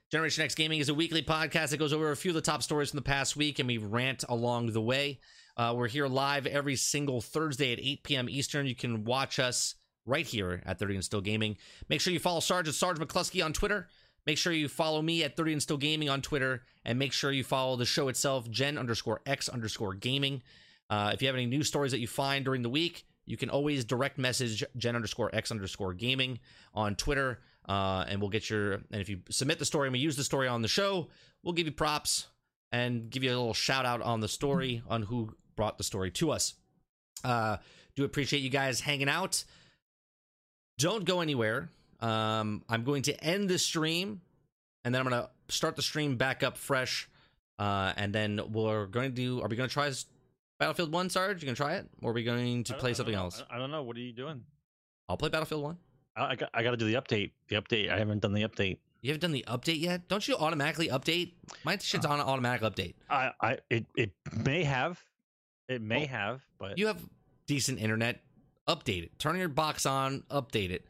Generation 0.10 0.44
X 0.44 0.56
Gaming 0.56 0.80
is 0.80 0.90
a 0.90 0.94
weekly 0.96 1.22
podcast 1.22 1.70
that 1.70 1.78
goes 1.78 1.94
over 1.94 2.10
a 2.10 2.16
few 2.16 2.32
of 2.32 2.36
the 2.36 2.42
top 2.42 2.64
stories 2.64 2.90
from 2.90 2.98
the 2.98 3.04
past 3.04 3.38
week 3.38 3.60
and 3.60 3.68
we 3.68 3.78
rant 3.78 4.26
along 4.28 4.72
the 4.72 4.82
way. 4.82 5.20
Uh, 5.56 5.76
we're 5.78 5.88
here 5.88 6.08
live 6.08 6.48
every 6.48 6.76
single 6.76 7.22
Thursday 7.22 7.74
at 7.74 7.80
8 7.80 8.04
p.m. 8.04 8.28
Eastern. 8.28 8.66
You 8.66 8.74
can 8.74 9.04
watch 9.04 9.38
us 9.38 9.76
right 10.08 10.26
here 10.26 10.64
at 10.66 10.80
30 10.80 10.96
and 10.96 11.06
Still 11.06 11.22
Gaming. 11.22 11.58
Make 11.90 12.02
sure 12.02 12.12
you 12.12 12.18
follow 12.18 12.40
Sarge 12.40 12.68
at 12.68 12.74
Sarge 12.74 12.98
McCluskey 12.98 13.46
on 13.46 13.54
Twitter. 13.54 13.88
Make 14.26 14.40
sure 14.40 14.52
you 14.52 14.68
follow 14.68 15.04
me 15.04 15.24
at 15.24 15.38
30 15.38 15.54
and 15.54 15.62
Still 15.62 15.78
Gaming 15.78 16.10
on 16.10 16.24
Twitter. 16.24 16.64
And 16.84 16.98
make 16.98 17.14
sure 17.14 17.32
you 17.32 17.44
follow 17.44 17.76
the 17.76 17.86
show 17.86 18.08
itself, 18.08 18.50
Gen 18.50 18.80
underscore 18.80 19.22
X 19.28 19.48
underscore 19.48 19.94
gaming. 19.94 20.42
Uh, 20.90 21.12
if 21.14 21.22
you 21.22 21.28
have 21.28 21.36
any 21.36 21.46
news 21.46 21.68
stories 21.68 21.92
that 21.92 22.00
you 22.00 22.08
find 22.08 22.46
during 22.46 22.64
the 22.64 22.70
week, 22.70 23.06
you 23.30 23.38
can 23.38 23.52
always 23.52 23.86
direct 23.86 24.18
message 24.18 24.64
Gen 24.76 24.96
underscore 24.96 25.30
X 25.34 25.52
underscore 25.52 25.94
gaming 25.94 26.40
on 26.74 26.96
Twitter. 26.96 27.40
Uh, 27.68 28.04
and 28.08 28.20
we'll 28.20 28.32
get 28.32 28.50
your, 28.50 28.74
and 28.74 29.00
if 29.00 29.08
you 29.08 29.20
submit 29.30 29.60
the 29.60 29.66
story 29.66 29.88
and 29.88 29.94
we 29.94 30.00
use 30.00 30.16
the 30.16 30.24
story 30.24 30.48
on 30.48 30.64
the 30.64 30.68
show, 30.68 31.08
we'll 31.44 31.54
give 31.54 31.68
you 31.68 31.72
props 31.72 32.26
and 32.72 33.12
give 33.12 33.24
you 33.24 33.30
a 33.30 33.38
little 33.38 33.54
shout 33.54 33.86
out 33.86 34.02
on 34.02 34.20
the 34.20 34.28
story 34.28 34.82
on 34.90 35.04
who 35.04 35.30
brought 35.56 35.78
the 35.78 35.84
story 35.84 36.10
to 36.10 36.32
us. 36.32 36.56
Uh, 37.24 37.58
do 37.96 38.04
appreciate 38.04 38.40
you 38.40 38.50
guys 38.50 38.82
hanging 38.82 39.08
out. 39.08 39.44
Don't 40.80 41.06
go 41.06 41.22
anywhere. 41.22 41.70
Um, 42.00 42.64
I'm 42.68 42.84
going 42.84 43.04
to 43.04 43.24
end 43.24 43.48
the 43.48 43.60
stream 43.60 44.22
and 44.84 44.96
then 44.96 45.02
I'm 45.02 45.08
going 45.08 45.22
to 45.22 45.30
start 45.54 45.76
the 45.76 45.84
stream 45.84 46.18
back 46.18 46.42
up 46.42 46.58
fresh. 46.58 47.08
Uh, 47.60 47.94
and 47.96 48.12
then 48.12 48.42
we're 48.52 48.88
going 48.88 49.12
to 49.12 49.16
do, 49.16 49.40
are 49.42 49.48
we 49.48 49.56
going 49.56 49.70
to 49.70 49.74
try 49.74 49.92
Battlefield 50.60 50.92
1, 50.92 51.10
Sarge? 51.10 51.42
You 51.42 51.46
going 51.46 51.56
to 51.56 51.62
try 51.62 51.76
it? 51.76 51.88
Or 52.02 52.12
are 52.12 52.14
we 52.14 52.24
going 52.24 52.64
to 52.66 52.74
play 52.74 52.94
something 52.94 53.16
else? 53.16 53.44
I 53.50 53.58
don't 53.58 53.72
know. 53.72 53.82
What 53.82 53.96
are 53.96 54.02
you 54.02 54.12
doing? 54.12 54.44
I'll 55.08 55.18
play 55.18 55.30
Battlefield 55.30 55.64
1. 55.64 55.78
I, 56.18 56.26
I 56.26 56.36
got, 56.36 56.50
I 56.54 56.64
got 56.64 56.72
to 56.72 56.78
do 56.78 56.86
the 56.86 56.96
update. 56.96 57.32
The 57.48 57.56
update. 57.56 57.90
I 57.90 57.98
haven't 57.98 58.20
done 58.22 58.34
the 58.34 58.44
update. 58.44 58.78
You 59.02 59.12
haven't 59.12 59.22
done 59.22 59.32
the 59.32 59.46
update 59.48 59.80
yet? 59.80 60.10
Don't 60.10 60.28
you 60.28 60.36
automatically 60.36 60.90
update? 60.90 61.34
My 61.64 61.78
shit's 61.78 62.06
on 62.06 62.20
automatic 62.20 62.62
update. 62.62 62.96
I, 63.10 63.32
I, 63.42 63.58
it, 63.70 63.86
it 63.96 64.12
may 64.44 64.66
have, 64.66 65.02
it 65.70 65.82
may 65.82 66.06
have, 66.06 66.42
but 66.60 66.78
You 66.78 66.88
have 66.88 67.02
decent 67.48 67.80
internet. 67.80 68.22
Update 68.68 69.04
it. 69.04 69.18
Turn 69.18 69.38
your 69.38 69.48
box 69.48 69.86
on. 69.86 70.24
Update 70.30 70.72
it. 70.72 70.86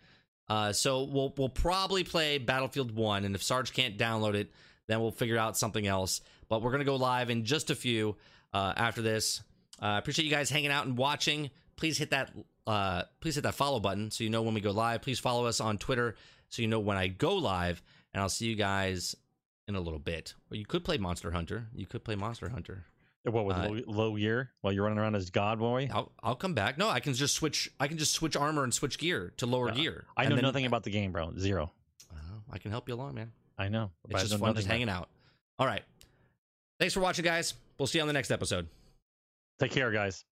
Uh, 0.49 0.73
so 0.73 1.03
we'll 1.03 1.31
we'll 1.37 1.47
probably 1.47 2.03
play 2.03 2.39
Battlefield 2.39 2.93
One, 2.95 3.23
and 3.23 3.35
if 3.35 3.43
Sarge 3.43 3.71
can't 3.71 3.97
download 3.97 4.33
it, 4.33 4.51
then 4.87 4.99
we'll 4.99 5.11
figure 5.11 5.37
out 5.37 5.55
something 5.55 5.85
else. 5.85 6.21
But 6.49 6.63
we're 6.63 6.71
gonna 6.71 6.83
go 6.83 6.95
live 6.95 7.29
in 7.29 7.45
just 7.45 7.69
a 7.69 7.75
few 7.75 8.17
uh, 8.51 8.73
after 8.75 9.03
this. 9.03 9.43
I 9.81 9.95
uh, 9.95 9.97
appreciate 9.97 10.25
you 10.25 10.31
guys 10.31 10.49
hanging 10.49 10.71
out 10.71 10.85
and 10.85 10.97
watching. 10.97 11.49
Please 11.77 11.97
hit 11.97 12.09
that 12.11 12.31
uh, 12.67 13.03
please 13.21 13.35
hit 13.35 13.43
that 13.43 13.55
follow 13.55 13.79
button 13.79 14.11
so 14.11 14.23
you 14.23 14.29
know 14.29 14.41
when 14.41 14.53
we 14.53 14.61
go 14.61 14.71
live. 14.71 15.01
Please 15.01 15.19
follow 15.19 15.45
us 15.45 15.59
on 15.59 15.77
Twitter 15.77 16.15
so 16.49 16.61
you 16.61 16.67
know 16.67 16.79
when 16.79 16.97
I 16.97 17.07
go 17.07 17.35
live. 17.35 17.81
And 18.13 18.21
I'll 18.21 18.29
see 18.29 18.47
you 18.47 18.55
guys 18.55 19.15
in 19.67 19.75
a 19.75 19.79
little 19.79 19.99
bit. 19.99 20.33
Or 20.51 20.57
you 20.57 20.65
could 20.65 20.83
play 20.83 20.97
Monster 20.97 21.31
Hunter. 21.31 21.67
You 21.75 21.85
could 21.85 22.03
play 22.03 22.15
Monster 22.15 22.49
Hunter. 22.49 22.85
what 23.23 23.45
with 23.45 23.55
uh, 23.55 23.69
low, 23.69 23.81
low 23.85 24.15
year 24.15 24.49
while 24.61 24.73
you're 24.73 24.83
running 24.83 24.97
around 24.97 25.15
as 25.15 25.29
God 25.29 25.59
boy. 25.59 25.89
I'll 25.93 26.11
I'll 26.21 26.35
come 26.35 26.53
back. 26.53 26.77
No, 26.77 26.89
I 26.89 26.99
can 26.99 27.13
just 27.13 27.35
switch. 27.35 27.71
I 27.79 27.87
can 27.87 27.97
just 27.97 28.13
switch 28.13 28.35
armor 28.35 28.63
and 28.63 28.73
switch 28.73 28.97
gear 28.97 29.33
to 29.37 29.45
lower 29.45 29.69
Uh, 29.69 29.75
gear. 29.75 30.05
I 30.17 30.25
know 30.27 30.35
then- 30.35 30.43
nothing 30.43 30.65
about 30.65 30.83
the 30.83 30.89
game, 30.91 31.11
bro. 31.11 31.33
Zero. 31.37 31.71
I 32.51 32.57
can 32.57 32.71
help 32.71 32.89
you 32.89 32.95
along, 32.95 33.13
man. 33.13 33.31
I 33.59 33.69
know. 33.69 33.91
I 34.07 34.09
It's 34.09 34.23
know 34.23 34.29
just 34.29 34.39
fun, 34.39 34.55
just 34.55 34.67
hanging 34.67 34.89
out. 34.89 35.09
All 35.59 35.67
right. 35.67 35.83
Thanks 36.79 36.95
for 36.95 36.99
watching, 36.99 37.23
guys. 37.25 37.53
We'll 37.77 37.85
see 37.85 37.99
you 37.99 38.01
on 38.01 38.07
the 38.07 38.13
next 38.13 38.31
episode. 38.31 38.67
Take 39.59 39.71
care, 39.71 39.91
guys. 39.91 40.23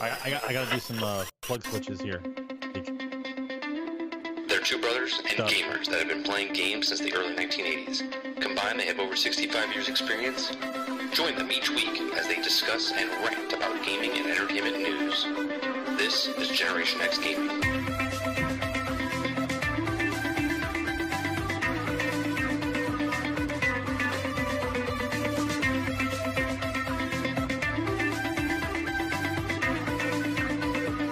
I, 0.00 0.08
I, 0.08 0.40
I 0.48 0.52
got 0.52 0.66
to 0.66 0.74
do 0.74 0.80
some 0.80 1.04
uh, 1.04 1.24
plug 1.42 1.62
switches 1.64 2.00
here. 2.00 2.20
They're 4.48 4.60
two 4.60 4.80
brothers 4.80 5.20
and 5.20 5.38
gamers 5.48 5.86
that 5.86 6.00
have 6.00 6.08
been 6.08 6.24
playing 6.24 6.54
games 6.54 6.88
since 6.88 6.98
the 6.98 7.14
early 7.14 7.36
1980s. 7.36 8.40
Combined, 8.40 8.80
they 8.80 8.86
have 8.86 8.98
over 8.98 9.14
65 9.14 9.72
years' 9.72 9.88
experience. 9.88 10.50
Join 11.12 11.36
them 11.36 11.52
each 11.52 11.70
week 11.70 12.00
as 12.16 12.26
they 12.26 12.42
discuss 12.42 12.90
and 12.90 13.08
rant 13.24 13.52
about 13.52 13.84
gaming 13.84 14.10
and 14.16 14.26
entertainment 14.26 14.78
news. 14.78 15.26
This 15.96 16.26
is 16.26 16.48
Generation 16.48 17.00
X 17.00 17.18
Gaming. 17.18 17.91